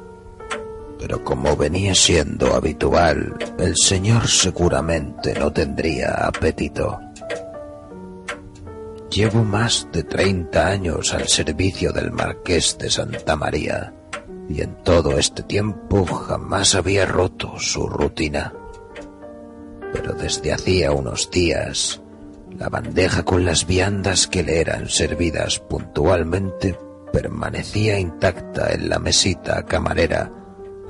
pero 0.99 1.23
como 1.23 1.55
venía 1.59 1.95
siendo 1.95 2.55
habitual, 2.55 3.35
el 3.59 3.77
señor 3.77 4.27
seguramente 4.29 5.35
no 5.39 5.53
tendría 5.53 6.15
apetito. 6.27 6.99
Llevo 9.11 9.45
más 9.45 9.87
de 9.93 10.05
30 10.05 10.67
años 10.67 11.13
al 11.13 11.29
servicio 11.29 11.93
del 11.93 12.13
marqués 12.13 12.79
de 12.79 12.89
Santa 12.89 13.37
María 13.37 13.93
y 14.49 14.63
en 14.63 14.83
todo 14.83 15.19
este 15.19 15.43
tiempo 15.43 16.07
jamás 16.07 16.75
había 16.75 17.05
roto 17.05 17.59
su 17.59 17.89
rutina. 17.89 18.55
Pero 19.93 20.15
desde 20.15 20.51
hacía 20.51 20.93
unos 20.93 21.31
días 21.31 22.01
la 22.57 22.71
bandeja 22.71 23.23
con 23.23 23.45
las 23.45 23.67
viandas 23.67 24.27
que 24.27 24.43
le 24.43 24.63
eran 24.63 24.89
servidas 24.89 25.59
puntualmente 25.59 26.79
permanecía 27.13 27.99
intacta 27.99 28.73
en 28.73 28.89
la 28.89 28.99
mesita 28.99 29.65
camarera 29.65 30.33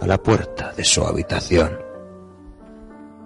a 0.00 0.06
la 0.06 0.22
puerta 0.22 0.72
de 0.72 0.84
su 0.84 1.04
habitación. 1.04 1.78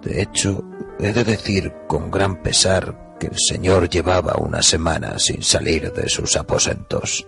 De 0.01 0.21
hecho, 0.21 0.63
he 0.99 1.13
de 1.13 1.23
decir 1.23 1.73
con 1.87 2.11
gran 2.11 2.41
pesar 2.41 3.15
que 3.19 3.27
el 3.27 3.37
señor 3.37 3.89
llevaba 3.89 4.35
una 4.37 4.61
semana 4.61 5.17
sin 5.19 5.41
salir 5.41 5.91
de 5.91 6.09
sus 6.09 6.35
aposentos. 6.35 7.27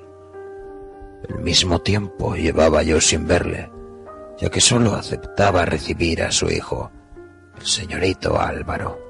El 1.28 1.40
mismo 1.40 1.80
tiempo 1.80 2.36
llevaba 2.36 2.84
yo 2.84 3.00
sin 3.02 3.28
verle, 3.28 3.72
ya 4.38 4.50
que 4.50 4.62
sólo 4.62 4.96
aceptaba 4.96 5.66
recibir 5.66 6.24
a 6.24 6.32
su 6.32 6.50
hijo, 6.50 6.92
el 7.58 7.66
señorito 7.66 8.40
Álvaro 8.40 9.10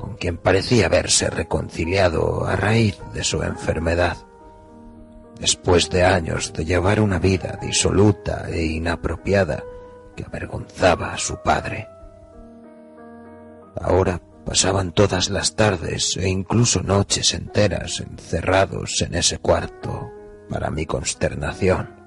con 0.00 0.16
quien 0.16 0.38
parecía 0.38 0.86
haberse 0.86 1.28
reconciliado 1.28 2.46
a 2.46 2.56
raíz 2.56 2.98
de 3.12 3.22
su 3.22 3.42
enfermedad. 3.42 4.16
Después 5.40 5.88
de 5.88 6.04
años 6.04 6.52
de 6.52 6.64
llevar 6.64 7.00
una 7.00 7.18
vida 7.18 7.58
disoluta 7.60 8.48
e 8.50 8.62
inapropiada 8.64 9.64
que 10.14 10.24
avergonzaba 10.24 11.14
a 11.14 11.18
su 11.18 11.40
padre. 11.42 11.88
Ahora 13.80 14.20
pasaban 14.44 14.92
todas 14.92 15.30
las 15.30 15.56
tardes 15.56 16.16
e 16.18 16.28
incluso 16.28 16.82
noches 16.82 17.32
enteras 17.32 18.00
encerrados 18.00 19.00
en 19.00 19.14
ese 19.14 19.38
cuarto 19.38 20.10
para 20.48 20.70
mi 20.70 20.84
consternación 20.84 22.00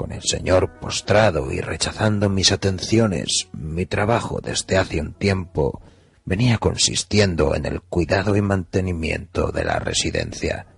con 0.00 0.12
el 0.12 0.22
señor 0.22 0.78
postrado 0.80 1.52
y 1.52 1.60
rechazando 1.60 2.30
mis 2.30 2.52
atenciones, 2.52 3.50
mi 3.52 3.84
trabajo 3.84 4.40
desde 4.42 4.78
hace 4.78 4.98
un 4.98 5.12
tiempo 5.12 5.82
venía 6.30 6.58
consistiendo 6.58 7.56
en 7.56 7.66
el 7.66 7.80
cuidado 7.80 8.36
y 8.36 8.40
mantenimiento 8.40 9.50
de 9.50 9.64
la 9.64 9.80
residencia 9.80 10.68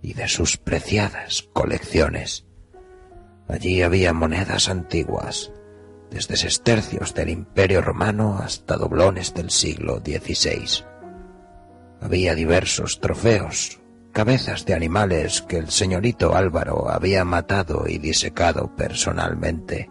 y 0.00 0.14
de 0.14 0.28
sus 0.28 0.58
preciadas 0.58 1.42
colecciones. 1.52 2.46
Allí 3.48 3.82
había 3.82 4.12
monedas 4.12 4.68
antiguas, 4.68 5.50
desde 6.08 6.36
sestercios 6.36 7.14
del 7.14 7.30
Imperio 7.30 7.82
Romano 7.82 8.38
hasta 8.38 8.76
doblones 8.76 9.34
del 9.34 9.50
siglo 9.50 9.96
XVI. 9.96 10.84
Había 12.00 12.36
diversos 12.36 13.00
trofeos, 13.00 13.80
cabezas 14.12 14.64
de 14.66 14.74
animales 14.74 15.42
que 15.42 15.58
el 15.58 15.68
señorito 15.70 16.36
Álvaro 16.36 16.88
había 16.90 17.24
matado 17.24 17.88
y 17.88 17.98
disecado 17.98 18.72
personalmente, 18.76 19.90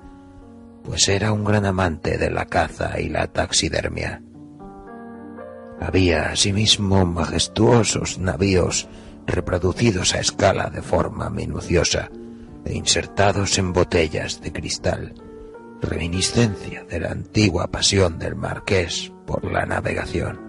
pues 0.85 1.09
era 1.09 1.33
un 1.33 1.43
gran 1.43 1.65
amante 1.65 2.17
de 2.17 2.31
la 2.31 2.45
caza 2.45 2.97
y 3.01 3.09
la 3.09 3.27
taxidermia. 3.27 4.21
Había 5.83 6.29
asimismo 6.29 7.05
majestuosos 7.05 8.17
navíos 8.17 8.87
reproducidos 9.27 10.15
a 10.15 10.19
escala 10.19 10.69
de 10.69 10.81
forma 10.81 11.29
minuciosa 11.29 12.09
e 12.63 12.73
insertados 12.73 13.57
en 13.57 13.73
botellas 13.73 14.39
de 14.39 14.53
cristal, 14.53 15.13
reminiscencia 15.81 16.85
de 16.85 17.01
la 17.01 17.11
antigua 17.11 17.67
pasión 17.67 18.17
del 18.17 18.37
marqués 18.37 19.11
por 19.27 19.43
la 19.43 19.65
navegación. 19.65 20.39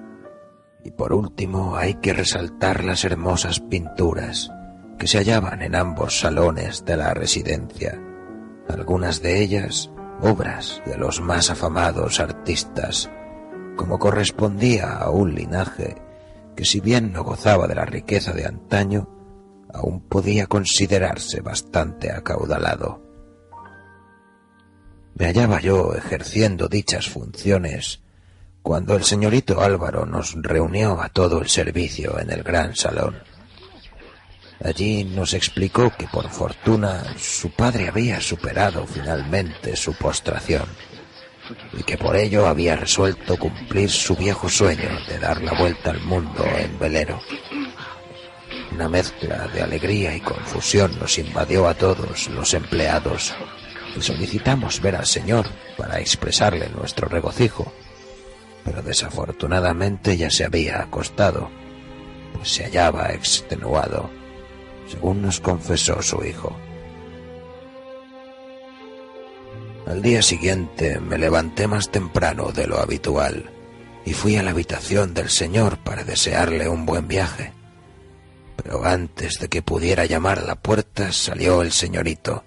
Y 0.84 0.92
por 0.92 1.12
último 1.12 1.76
hay 1.76 1.94
que 1.94 2.12
resaltar 2.12 2.84
las 2.84 3.04
hermosas 3.04 3.58
pinturas 3.58 4.52
que 5.00 5.08
se 5.08 5.18
hallaban 5.18 5.62
en 5.62 5.74
ambos 5.74 6.20
salones 6.20 6.84
de 6.84 6.96
la 6.96 7.12
residencia, 7.12 8.00
algunas 8.68 9.20
de 9.20 9.42
ellas 9.42 9.90
obras 10.22 10.80
de 10.86 10.96
los 10.96 11.20
más 11.20 11.50
afamados 11.50 12.20
artistas, 12.20 13.10
como 13.76 13.98
correspondía 13.98 14.96
a 14.96 15.10
un 15.10 15.34
linaje 15.34 15.96
que 16.56 16.64
si 16.64 16.80
bien 16.80 17.12
no 17.12 17.24
gozaba 17.24 17.66
de 17.66 17.74
la 17.74 17.84
riqueza 17.84 18.32
de 18.32 18.46
antaño, 18.46 19.08
aún 19.72 20.00
podía 20.00 20.46
considerarse 20.46 21.40
bastante 21.40 22.12
acaudalado. 22.12 23.02
Me 25.16 25.26
hallaba 25.26 25.60
yo 25.60 25.94
ejerciendo 25.94 26.68
dichas 26.68 27.08
funciones 27.08 28.02
cuando 28.62 28.96
el 28.96 29.04
señorito 29.04 29.60
Álvaro 29.60 30.06
nos 30.06 30.34
reunió 30.34 31.00
a 31.00 31.08
todo 31.08 31.40
el 31.40 31.48
servicio 31.48 32.18
en 32.18 32.30
el 32.30 32.42
gran 32.42 32.74
salón. 32.74 33.16
Allí 34.64 35.04
nos 35.04 35.34
explicó 35.34 35.92
que 35.96 36.06
por 36.06 36.30
fortuna 36.30 37.04
su 37.18 37.50
padre 37.50 37.88
había 37.88 38.20
superado 38.20 38.86
finalmente 38.86 39.76
su 39.76 39.94
postración 39.94 40.64
y 41.72 41.82
que 41.82 41.98
por 41.98 42.16
ello 42.16 42.46
había 42.46 42.76
resuelto 42.76 43.36
cumplir 43.36 43.90
su 43.90 44.16
viejo 44.16 44.48
sueño 44.48 44.88
de 45.08 45.18
dar 45.18 45.42
la 45.42 45.52
vuelta 45.52 45.90
al 45.90 46.00
mundo 46.00 46.44
en 46.56 46.78
velero. 46.78 47.20
Una 48.72 48.88
mezcla 48.88 49.46
de 49.48 49.62
alegría 49.62 50.16
y 50.16 50.20
confusión 50.20 50.98
nos 50.98 51.18
invadió 51.18 51.68
a 51.68 51.74
todos 51.74 52.28
los 52.28 52.54
empleados 52.54 53.34
y 53.96 54.02
solicitamos 54.02 54.80
ver 54.80 54.96
al 54.96 55.06
Señor 55.06 55.46
para 55.76 56.00
expresarle 56.00 56.68
nuestro 56.70 57.08
regocijo, 57.08 57.72
pero 58.64 58.82
desafortunadamente 58.82 60.16
ya 60.16 60.30
se 60.30 60.44
había 60.44 60.80
acostado, 60.80 61.50
pues 62.34 62.48
se 62.48 62.64
hallaba 62.64 63.12
extenuado, 63.12 64.10
según 64.88 65.22
nos 65.22 65.40
confesó 65.40 66.02
su 66.02 66.24
hijo. 66.24 66.56
Al 69.86 70.00
día 70.00 70.22
siguiente 70.22 70.98
me 70.98 71.18
levanté 71.18 71.66
más 71.66 71.90
temprano 71.90 72.52
de 72.52 72.66
lo 72.66 72.80
habitual 72.80 73.50
y 74.04 74.14
fui 74.14 74.36
a 74.36 74.42
la 74.42 74.50
habitación 74.50 75.12
del 75.12 75.28
señor 75.28 75.78
para 75.78 76.04
desearle 76.04 76.68
un 76.68 76.86
buen 76.86 77.06
viaje. 77.06 77.52
Pero 78.56 78.84
antes 78.84 79.38
de 79.38 79.48
que 79.48 79.62
pudiera 79.62 80.06
llamar 80.06 80.38
a 80.38 80.44
la 80.44 80.54
puerta 80.54 81.12
salió 81.12 81.62
el 81.62 81.72
señorito 81.72 82.44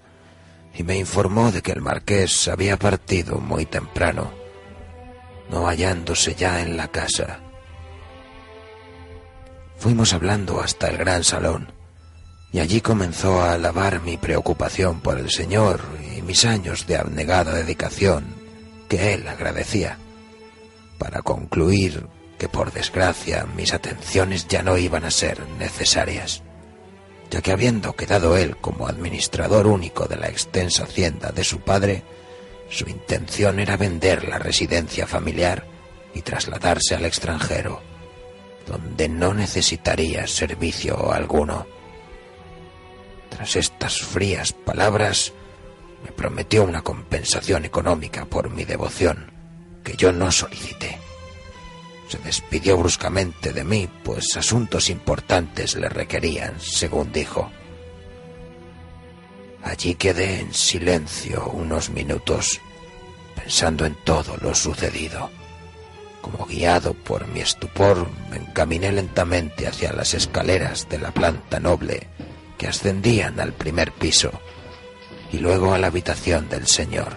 y 0.74 0.82
me 0.82 0.96
informó 0.96 1.52
de 1.52 1.62
que 1.62 1.72
el 1.72 1.80
marqués 1.80 2.48
había 2.48 2.76
partido 2.76 3.38
muy 3.38 3.66
temprano, 3.66 4.32
no 5.50 5.68
hallándose 5.68 6.34
ya 6.34 6.60
en 6.60 6.76
la 6.76 6.88
casa. 6.88 7.40
Fuimos 9.76 10.12
hablando 10.12 10.60
hasta 10.60 10.88
el 10.88 10.96
gran 10.96 11.22
salón 11.22 11.72
y 12.52 12.60
allí 12.60 12.80
comenzó 12.80 13.40
a 13.42 13.52
alabar 13.52 14.00
mi 14.02 14.16
preocupación 14.16 15.00
por 15.00 15.18
el 15.18 15.30
Señor 15.30 15.80
y 16.16 16.17
mis 16.28 16.44
años 16.44 16.86
de 16.86 16.98
abnegada 16.98 17.54
dedicación 17.54 18.26
que 18.86 19.14
él 19.14 19.26
agradecía, 19.26 19.96
para 20.98 21.22
concluir 21.22 22.06
que 22.38 22.50
por 22.50 22.70
desgracia 22.70 23.46
mis 23.56 23.72
atenciones 23.72 24.46
ya 24.46 24.62
no 24.62 24.76
iban 24.76 25.06
a 25.06 25.10
ser 25.10 25.48
necesarias, 25.58 26.42
ya 27.30 27.40
que 27.40 27.50
habiendo 27.50 27.96
quedado 27.96 28.36
él 28.36 28.58
como 28.58 28.86
administrador 28.86 29.66
único 29.66 30.04
de 30.04 30.16
la 30.16 30.28
extensa 30.28 30.84
hacienda 30.84 31.32
de 31.32 31.44
su 31.44 31.60
padre, 31.60 32.02
su 32.68 32.86
intención 32.90 33.58
era 33.58 33.78
vender 33.78 34.28
la 34.28 34.38
residencia 34.38 35.06
familiar 35.06 35.64
y 36.12 36.20
trasladarse 36.20 36.94
al 36.94 37.06
extranjero, 37.06 37.80
donde 38.66 39.08
no 39.08 39.32
necesitaría 39.32 40.26
servicio 40.26 41.10
alguno. 41.10 41.66
Tras 43.30 43.56
estas 43.56 44.02
frías 44.02 44.52
palabras, 44.52 45.32
me 46.04 46.12
prometió 46.12 46.64
una 46.64 46.82
compensación 46.82 47.64
económica 47.64 48.24
por 48.24 48.50
mi 48.50 48.64
devoción, 48.64 49.30
que 49.84 49.96
yo 49.96 50.12
no 50.12 50.30
solicité. 50.30 50.98
Se 52.08 52.18
despidió 52.18 52.76
bruscamente 52.78 53.52
de 53.52 53.64
mí, 53.64 53.88
pues 54.02 54.36
asuntos 54.36 54.88
importantes 54.88 55.74
le 55.76 55.88
requerían, 55.88 56.58
según 56.58 57.12
dijo. 57.12 57.50
Allí 59.62 59.94
quedé 59.94 60.40
en 60.40 60.54
silencio 60.54 61.50
unos 61.52 61.90
minutos, 61.90 62.60
pensando 63.34 63.84
en 63.84 63.94
todo 64.04 64.36
lo 64.40 64.54
sucedido. 64.54 65.30
Como 66.22 66.46
guiado 66.46 66.94
por 66.94 67.26
mi 67.28 67.40
estupor, 67.40 68.08
me 68.30 68.36
encaminé 68.36 68.90
lentamente 68.90 69.66
hacia 69.66 69.92
las 69.92 70.14
escaleras 70.14 70.88
de 70.88 70.98
la 70.98 71.12
planta 71.12 71.60
noble 71.60 72.08
que 72.56 72.68
ascendían 72.68 73.38
al 73.38 73.52
primer 73.52 73.92
piso 73.92 74.32
y 75.32 75.38
luego 75.38 75.72
a 75.72 75.78
la 75.78 75.88
habitación 75.88 76.48
del 76.48 76.66
señor. 76.66 77.16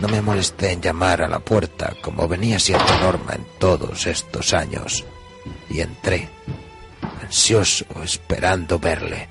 No 0.00 0.08
me 0.08 0.22
molesté 0.22 0.72
en 0.72 0.80
llamar 0.80 1.22
a 1.22 1.28
la 1.28 1.40
puerta 1.40 1.94
como 2.00 2.28
venía 2.28 2.58
siendo 2.58 2.98
norma 3.00 3.34
en 3.34 3.44
todos 3.58 4.06
estos 4.06 4.54
años 4.54 5.04
y 5.68 5.80
entré, 5.80 6.28
ansioso, 7.22 7.84
esperando 8.02 8.78
verle. 8.78 9.28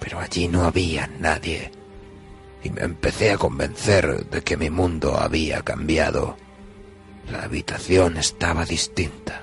Pero 0.00 0.20
allí 0.20 0.48
no 0.48 0.64
había 0.64 1.06
nadie 1.06 1.70
y 2.62 2.70
me 2.70 2.82
empecé 2.82 3.30
a 3.30 3.38
convencer 3.38 4.26
de 4.26 4.42
que 4.42 4.56
mi 4.56 4.70
mundo 4.70 5.16
había 5.18 5.62
cambiado. 5.62 6.36
La 7.30 7.42
habitación 7.42 8.16
estaba 8.16 8.64
distinta. 8.64 9.42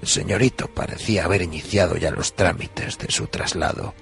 El 0.00 0.08
señorito 0.08 0.68
parecía 0.68 1.24
haber 1.24 1.42
iniciado 1.42 1.96
ya 1.96 2.10
los 2.10 2.34
trámites 2.34 2.98
de 2.98 3.10
su 3.10 3.26
traslado. 3.26 3.94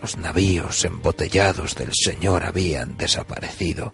Los 0.00 0.16
navíos 0.16 0.84
embotellados 0.84 1.74
del 1.74 1.92
señor 1.94 2.44
habían 2.44 2.96
desaparecido 2.96 3.92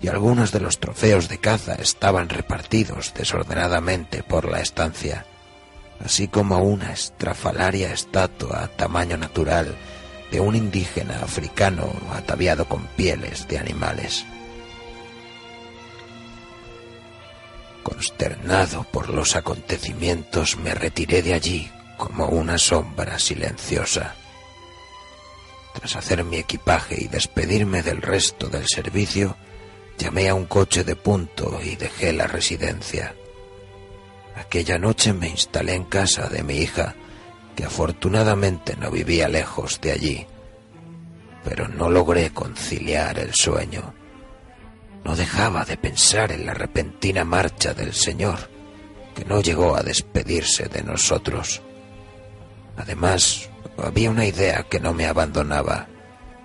y 0.00 0.08
algunos 0.08 0.52
de 0.52 0.60
los 0.60 0.78
trofeos 0.78 1.28
de 1.28 1.38
caza 1.38 1.74
estaban 1.74 2.28
repartidos 2.28 3.12
desordenadamente 3.14 4.22
por 4.22 4.50
la 4.50 4.60
estancia, 4.60 5.26
así 6.04 6.28
como 6.28 6.58
una 6.58 6.92
estrafalaria 6.92 7.92
estatua 7.92 8.64
a 8.64 8.68
tamaño 8.68 9.16
natural 9.16 9.74
de 10.30 10.40
un 10.40 10.56
indígena 10.56 11.22
africano 11.22 11.90
ataviado 12.12 12.66
con 12.66 12.86
pieles 12.88 13.48
de 13.48 13.58
animales. 13.58 14.24
Consternado 17.82 18.84
por 18.90 19.10
los 19.10 19.36
acontecimientos, 19.36 20.56
me 20.56 20.74
retiré 20.74 21.22
de 21.22 21.34
allí 21.34 21.70
como 21.96 22.26
una 22.26 22.58
sombra 22.58 23.18
silenciosa. 23.18 24.16
Hacer 25.94 26.24
mi 26.24 26.38
equipaje 26.38 26.96
y 27.00 27.06
despedirme 27.06 27.82
del 27.82 28.02
resto 28.02 28.48
del 28.48 28.66
servicio, 28.66 29.36
llamé 29.96 30.28
a 30.28 30.34
un 30.34 30.46
coche 30.46 30.82
de 30.82 30.96
punto 30.96 31.60
y 31.62 31.76
dejé 31.76 32.12
la 32.12 32.26
residencia. 32.26 33.14
Aquella 34.34 34.78
noche 34.78 35.12
me 35.12 35.28
instalé 35.28 35.74
en 35.74 35.84
casa 35.84 36.28
de 36.28 36.42
mi 36.42 36.58
hija, 36.58 36.94
que 37.54 37.64
afortunadamente 37.64 38.76
no 38.76 38.90
vivía 38.90 39.28
lejos 39.28 39.80
de 39.80 39.92
allí, 39.92 40.26
pero 41.44 41.68
no 41.68 41.88
logré 41.88 42.30
conciliar 42.30 43.18
el 43.18 43.32
sueño. 43.32 43.94
No 45.04 45.14
dejaba 45.14 45.64
de 45.64 45.76
pensar 45.76 46.32
en 46.32 46.44
la 46.44 46.52
repentina 46.52 47.24
marcha 47.24 47.72
del 47.72 47.94
Señor, 47.94 48.50
que 49.14 49.24
no 49.24 49.40
llegó 49.40 49.76
a 49.76 49.82
despedirse 49.82 50.64
de 50.68 50.82
nosotros. 50.82 51.62
Además, 52.76 53.48
había 53.78 54.10
una 54.10 54.26
idea 54.26 54.64
que 54.64 54.80
no 54.80 54.92
me 54.92 55.06
abandonaba, 55.06 55.88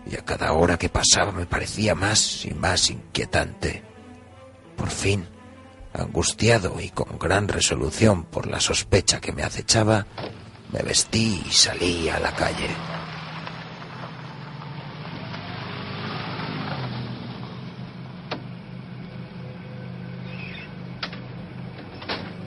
y 0.05 0.15
a 0.15 0.25
cada 0.25 0.53
hora 0.53 0.77
que 0.77 0.89
pasaba 0.89 1.31
me 1.31 1.45
parecía 1.45 1.95
más 1.95 2.45
y 2.45 2.53
más 2.53 2.89
inquietante. 2.89 3.83
Por 4.75 4.89
fin, 4.89 5.27
angustiado 5.93 6.79
y 6.79 6.89
con 6.89 7.19
gran 7.19 7.47
resolución 7.47 8.23
por 8.25 8.47
la 8.47 8.59
sospecha 8.59 9.19
que 9.19 9.31
me 9.31 9.43
acechaba, 9.43 10.07
me 10.71 10.81
vestí 10.81 11.43
y 11.45 11.51
salí 11.51 12.09
a 12.09 12.19
la 12.19 12.33
calle. 12.33 12.69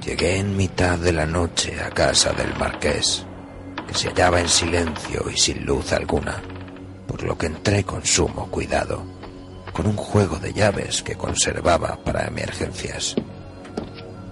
Llegué 0.05 0.39
en 0.39 0.57
mitad 0.57 0.99
de 0.99 1.13
la 1.13 1.25
noche 1.25 1.81
a 1.81 1.91
casa 1.91 2.33
del 2.33 2.55
marqués, 2.59 3.27
que 3.87 3.95
se 3.95 4.09
hallaba 4.09 4.41
en 4.41 4.49
silencio 4.49 5.25
y 5.33 5.37
sin 5.37 5.65
luz 5.65 5.93
alguna, 5.93 6.43
por 7.07 7.23
lo 7.23 7.37
que 7.37 7.47
entré 7.47 7.85
con 7.85 8.05
sumo 8.05 8.51
cuidado, 8.51 9.03
con 9.73 9.87
un 9.87 9.97
juego 9.97 10.37
de 10.39 10.53
llaves 10.53 11.03
que 11.03 11.17
conservaba 11.17 11.99
para 12.05 12.27
emergencias. 12.27 13.15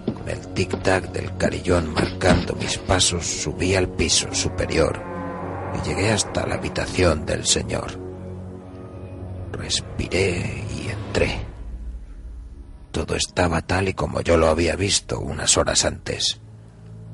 Con 0.04 0.28
el 0.28 0.40
tic-tac 0.54 1.10
del 1.10 1.36
carillón 1.36 1.92
marcando 1.92 2.54
mis 2.54 2.78
pasos, 2.78 3.26
subí 3.26 3.74
al 3.74 3.88
piso 3.88 4.32
superior 4.32 5.02
y 5.74 5.88
llegué 5.88 6.12
hasta 6.12 6.46
la 6.46 6.54
habitación 6.54 7.26
del 7.26 7.46
señor. 7.46 7.98
Respiré 9.52 10.64
y 10.76 10.88
entré. 10.88 11.40
Todo 12.90 13.16
estaba 13.16 13.62
tal 13.62 13.88
y 13.88 13.94
como 13.94 14.20
yo 14.20 14.36
lo 14.36 14.48
había 14.48 14.76
visto 14.76 15.18
unas 15.18 15.56
horas 15.56 15.84
antes. 15.84 16.40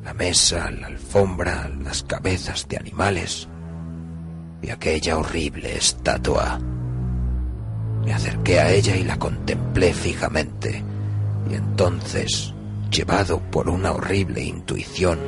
La 0.08 0.14
mesa, 0.14 0.70
la 0.70 0.86
alfombra, 0.86 1.70
las 1.84 2.02
cabezas 2.02 2.66
de 2.66 2.78
animales 2.78 3.46
y 4.62 4.70
aquella 4.70 5.18
horrible 5.18 5.76
estatua. 5.76 6.58
Me 8.06 8.14
acerqué 8.14 8.58
a 8.58 8.70
ella 8.70 8.96
y 8.96 9.04
la 9.04 9.18
contemplé 9.18 9.92
fijamente. 9.92 10.82
Y 11.50 11.54
entonces, 11.56 12.54
llevado 12.90 13.38
por 13.50 13.68
una 13.68 13.92
horrible 13.92 14.42
intuición, 14.42 15.18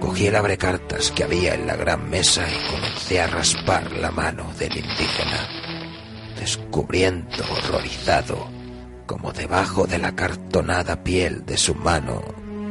cogí 0.00 0.28
el 0.28 0.36
abrecartas 0.36 1.10
que 1.10 1.24
había 1.24 1.52
en 1.54 1.66
la 1.66 1.76
gran 1.76 2.08
mesa 2.08 2.46
y 2.48 2.74
comencé 2.74 3.20
a 3.20 3.26
raspar 3.26 3.92
la 3.92 4.10
mano 4.10 4.50
del 4.58 4.74
indígena, 4.74 5.48
descubriendo 6.40 7.44
horrorizado 7.52 8.48
como 9.04 9.34
debajo 9.34 9.86
de 9.86 9.98
la 9.98 10.16
cartonada 10.16 11.04
piel 11.04 11.44
de 11.44 11.58
su 11.58 11.74
mano 11.74 12.22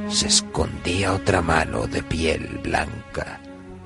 se 0.10 0.28
escondía 0.28 1.14
otra 1.14 1.42
mano 1.42 1.88
de 1.88 2.04
piel 2.04 2.60
blanca, 2.64 3.40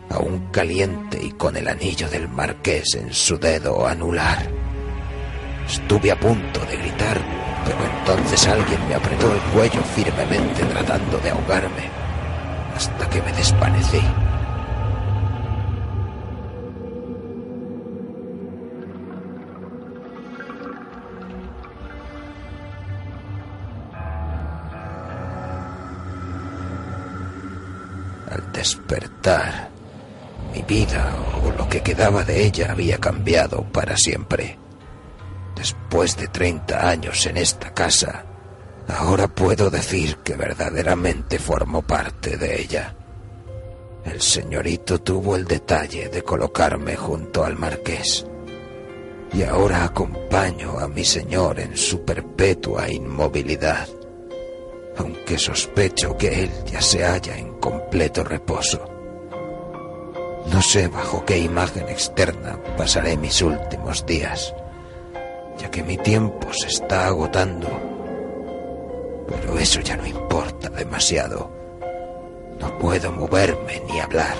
aún 0.10 0.50
caliente 0.52 1.20
y 1.24 1.32
con 1.32 1.56
el 1.56 1.68
anillo 1.68 2.10
del 2.10 2.28
marqués 2.28 2.96
en 2.96 3.14
su 3.14 3.38
dedo 3.38 3.88
anular. 3.88 4.48
Estuve 5.68 6.12
a 6.12 6.20
punto 6.20 6.60
de 6.62 6.78
gritar, 6.78 7.18
pero 7.66 7.78
entonces 8.00 8.48
alguien 8.48 8.88
me 8.88 8.96
apretó 8.96 9.34
el 9.34 9.40
cuello 9.54 9.82
firmemente 9.96 10.64
tratando 10.64 11.18
de 11.20 11.30
ahogarme, 11.30 11.90
hasta 12.76 13.10
que 13.10 13.22
me 13.22 13.32
desvanecí. 13.34 14.02
Despertar, 28.68 29.70
mi 30.54 30.62
vida 30.64 31.16
o 31.42 31.52
lo 31.52 31.70
que 31.70 31.82
quedaba 31.82 32.26
de 32.26 32.46
ella 32.46 32.72
había 32.72 32.98
cambiado 32.98 33.64
para 33.64 33.96
siempre. 33.96 34.58
Después 35.56 36.18
de 36.18 36.28
30 36.28 36.90
años 36.90 37.26
en 37.28 37.38
esta 37.38 37.74
casa, 37.74 38.26
ahora 38.90 39.30
puedo 39.30 39.70
decir 39.70 40.18
que 40.18 40.36
verdaderamente 40.36 41.40
formo 41.40 41.82
parte 41.82 42.36
de 42.36 42.62
ella. 42.62 42.94
El 44.04 44.22
señorito 44.22 45.00
tuvo 45.00 45.38
el 45.38 45.46
detalle 45.46 46.10
de 46.10 46.22
colocarme 46.24 46.98
junto 46.98 47.46
al 47.46 47.58
marqués. 47.58 48.26
Y 49.32 49.44
ahora 49.44 49.86
acompaño 49.86 50.78
a 50.78 50.90
mi 50.90 51.06
señor 51.06 51.62
en 51.62 51.78
su 51.78 52.04
perpetua 52.04 52.90
inmovilidad, 52.90 53.88
aunque 54.98 55.38
sospecho 55.38 56.18
que 56.18 56.44
él 56.44 56.52
ya 56.66 56.82
se 56.82 57.04
halla 57.04 57.38
en 57.38 57.54
completo 57.60 58.24
reposo. 58.24 58.98
No 60.52 60.62
sé 60.62 60.88
bajo 60.88 61.26
qué 61.26 61.38
imagen 61.38 61.88
externa 61.90 62.58
pasaré 62.78 63.18
mis 63.18 63.42
últimos 63.42 64.06
días, 64.06 64.54
ya 65.58 65.70
que 65.70 65.84
mi 65.84 65.98
tiempo 65.98 66.48
se 66.54 66.68
está 66.68 67.08
agotando. 67.08 67.68
Pero 69.28 69.60
eso 69.60 69.82
ya 69.82 69.98
no 69.98 70.06
importa 70.06 70.70
demasiado. 70.70 71.52
No 72.60 72.78
puedo 72.80 73.12
moverme 73.12 73.82
ni 73.90 74.00
hablar. 74.00 74.36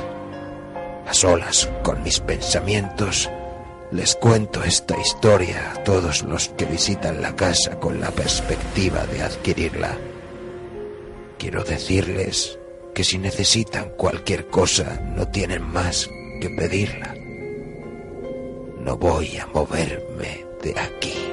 A 1.06 1.14
solas 1.14 1.70
con 1.84 2.02
mis 2.04 2.20
pensamientos, 2.20 3.30
les 3.92 4.16
cuento 4.16 4.64
esta 4.64 4.98
historia 5.00 5.72
a 5.74 5.84
todos 5.84 6.24
los 6.24 6.50
que 6.50 6.66
visitan 6.66 7.22
la 7.22 7.36
casa 7.36 7.80
con 7.80 8.00
la 8.00 8.12
perspectiva 8.12 9.06
de 9.06 9.24
adquirirla. 9.24 9.98
Quiero 11.38 11.64
decirles 11.64 12.58
que 12.96 13.04
si 13.04 13.18
necesitan 13.18 13.90
cualquier 13.92 14.48
cosa 14.48 15.00
no 15.16 15.28
tienen 15.28 15.62
más 15.62 16.10
que 16.42 16.50
pedirla. 16.50 17.16
No 18.80 18.98
voy 18.98 19.38
a 19.38 19.46
moverme 19.48 20.46
de 20.64 20.80
aquí. 20.80 21.27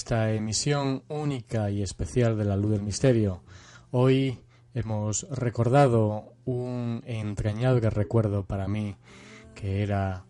Esta 0.00 0.32
emisión 0.32 1.02
única 1.08 1.70
y 1.70 1.82
especial 1.82 2.38
de 2.38 2.46
La 2.46 2.56
Luz 2.56 2.70
del 2.70 2.82
Misterio. 2.82 3.42
Hoy 3.90 4.38
hemos 4.72 5.28
recordado 5.28 6.32
un 6.46 7.02
entrañable 7.04 7.90
recuerdo 7.90 8.46
para 8.46 8.66
mí, 8.66 8.96
que 9.54 9.82
era 9.82 10.24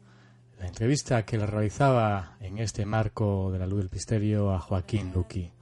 la 0.58 0.66
entrevista 0.66 1.24
que 1.24 1.38
le 1.38 1.46
realizaba 1.46 2.36
en 2.40 2.58
este 2.58 2.84
marco 2.84 3.52
de 3.52 3.60
La 3.60 3.68
Luz 3.68 3.78
del 3.78 3.90
Misterio 3.92 4.52
a 4.52 4.58
Joaquín 4.58 5.12
Luqui. 5.12 5.52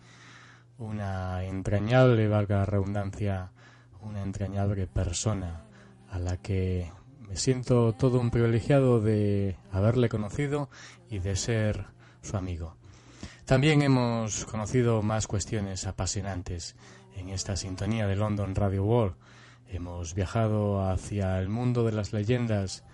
Una 0.78 1.44
entrañable, 1.44 2.28
valga 2.28 2.60
la 2.60 2.64
redundancia, 2.64 3.52
una 4.01 4.22
entrañable 4.22 4.86
persona 4.86 5.64
a 6.09 6.18
la 6.18 6.39
que 6.39 6.90
me 7.28 7.36
siento 7.36 7.93
todo 7.93 8.20
un 8.20 8.30
privilegiado 8.30 9.02
de 9.02 9.59
haberle 9.70 10.09
conocido 10.09 10.70
y 11.10 11.18
de 11.18 11.36
ser 11.36 11.89
su 12.22 12.39
amigo. 12.39 12.77
También 13.49 13.81
hemos 13.81 14.45
conocido 14.45 15.01
más 15.01 15.27
cuestiones 15.27 15.87
apasionantes 15.87 16.77
en 17.16 17.31
esta 17.31 17.57
sintonía 17.57 18.07
de 18.07 18.15
London 18.15 18.55
Radio 18.55 18.85
World. 18.85 19.15
Hemos 19.70 20.15
viajado 20.15 20.87
hacia 20.87 21.39
el 21.39 21.49
mundo 21.49 21.83
de 21.83 21.93
las 21.93 22.12
leyendas 22.12 22.85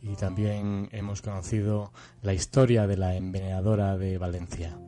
y 0.00 0.16
también 0.16 0.88
hemos 0.92 1.20
conocido 1.20 1.92
la 2.22 2.32
historia 2.32 2.86
de 2.86 2.96
la 2.96 3.16
envenenadora 3.16 3.98
de 3.98 4.16
Valencia. 4.16 4.78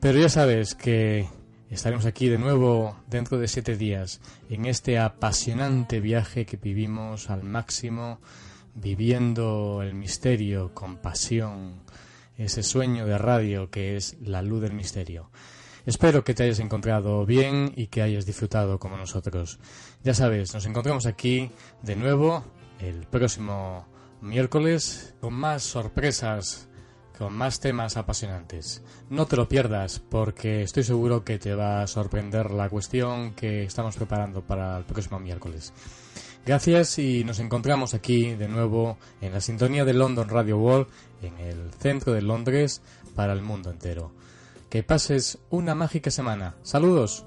Pero 0.00 0.18
ya 0.18 0.30
sabes 0.30 0.74
que 0.74 1.28
estaremos 1.68 2.06
aquí 2.06 2.30
de 2.30 2.38
nuevo 2.38 2.96
dentro 3.08 3.36
de 3.36 3.46
siete 3.46 3.76
días 3.76 4.22
en 4.48 4.64
este 4.64 4.98
apasionante 4.98 6.00
viaje 6.00 6.46
que 6.46 6.56
vivimos 6.56 7.28
al 7.28 7.42
máximo, 7.42 8.20
viviendo 8.74 9.82
el 9.82 9.92
misterio 9.92 10.72
con 10.72 10.96
pasión, 10.96 11.82
ese 12.36 12.62
sueño 12.62 13.06
de 13.06 13.18
radio 13.18 13.70
que 13.70 13.96
es 13.96 14.16
la 14.20 14.42
luz 14.42 14.62
del 14.62 14.72
misterio. 14.72 15.30
Espero 15.84 16.22
que 16.22 16.34
te 16.34 16.44
hayas 16.44 16.60
encontrado 16.60 17.26
bien 17.26 17.72
y 17.74 17.88
que 17.88 18.02
hayas 18.02 18.24
disfrutado 18.24 18.78
como 18.78 18.96
nosotros. 18.96 19.58
Ya 20.04 20.14
sabes, 20.14 20.54
nos 20.54 20.64
encontramos 20.66 21.06
aquí 21.06 21.50
de 21.82 21.96
nuevo 21.96 22.44
el 22.78 23.06
próximo 23.06 23.86
miércoles 24.20 25.14
con 25.20 25.34
más 25.34 25.64
sorpresas, 25.64 26.68
con 27.18 27.34
más 27.34 27.58
temas 27.58 27.96
apasionantes. 27.96 28.82
No 29.10 29.26
te 29.26 29.36
lo 29.36 29.48
pierdas 29.48 29.98
porque 29.98 30.62
estoy 30.62 30.84
seguro 30.84 31.24
que 31.24 31.38
te 31.38 31.54
va 31.54 31.82
a 31.82 31.86
sorprender 31.88 32.52
la 32.52 32.68
cuestión 32.68 33.34
que 33.34 33.64
estamos 33.64 33.96
preparando 33.96 34.42
para 34.42 34.78
el 34.78 34.84
próximo 34.84 35.18
miércoles. 35.18 35.72
Gracias 36.44 36.98
y 36.98 37.22
nos 37.22 37.38
encontramos 37.38 37.94
aquí 37.94 38.34
de 38.34 38.48
nuevo 38.48 38.98
en 39.20 39.32
la 39.32 39.40
sintonía 39.40 39.84
de 39.84 39.94
London 39.94 40.28
Radio 40.28 40.58
World 40.58 40.88
en 41.22 41.38
el 41.38 41.72
centro 41.78 42.12
de 42.12 42.22
Londres 42.22 42.82
para 43.14 43.32
el 43.32 43.42
mundo 43.42 43.70
entero. 43.70 44.10
Que 44.68 44.82
pases 44.82 45.38
una 45.50 45.74
mágica 45.76 46.10
semana. 46.10 46.56
Saludos. 46.62 47.24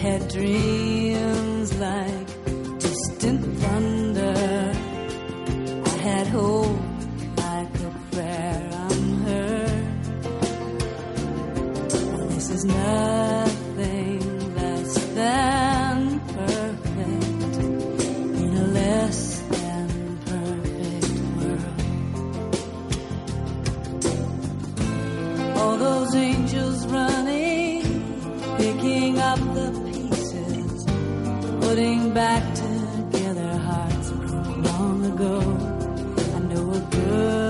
Had 0.00 0.28
dreams 0.28 1.78
like 1.78 2.26
distant 2.78 3.44
thunder. 3.58 4.72
I 5.84 5.96
had 6.08 6.26
hope 6.28 6.80
like 7.36 7.74
a 7.80 7.90
prayer 8.10 8.70
unheard. 8.88 10.02
This 12.30 12.48
is 12.48 12.64
nothing 12.64 13.29
good 36.90 37.49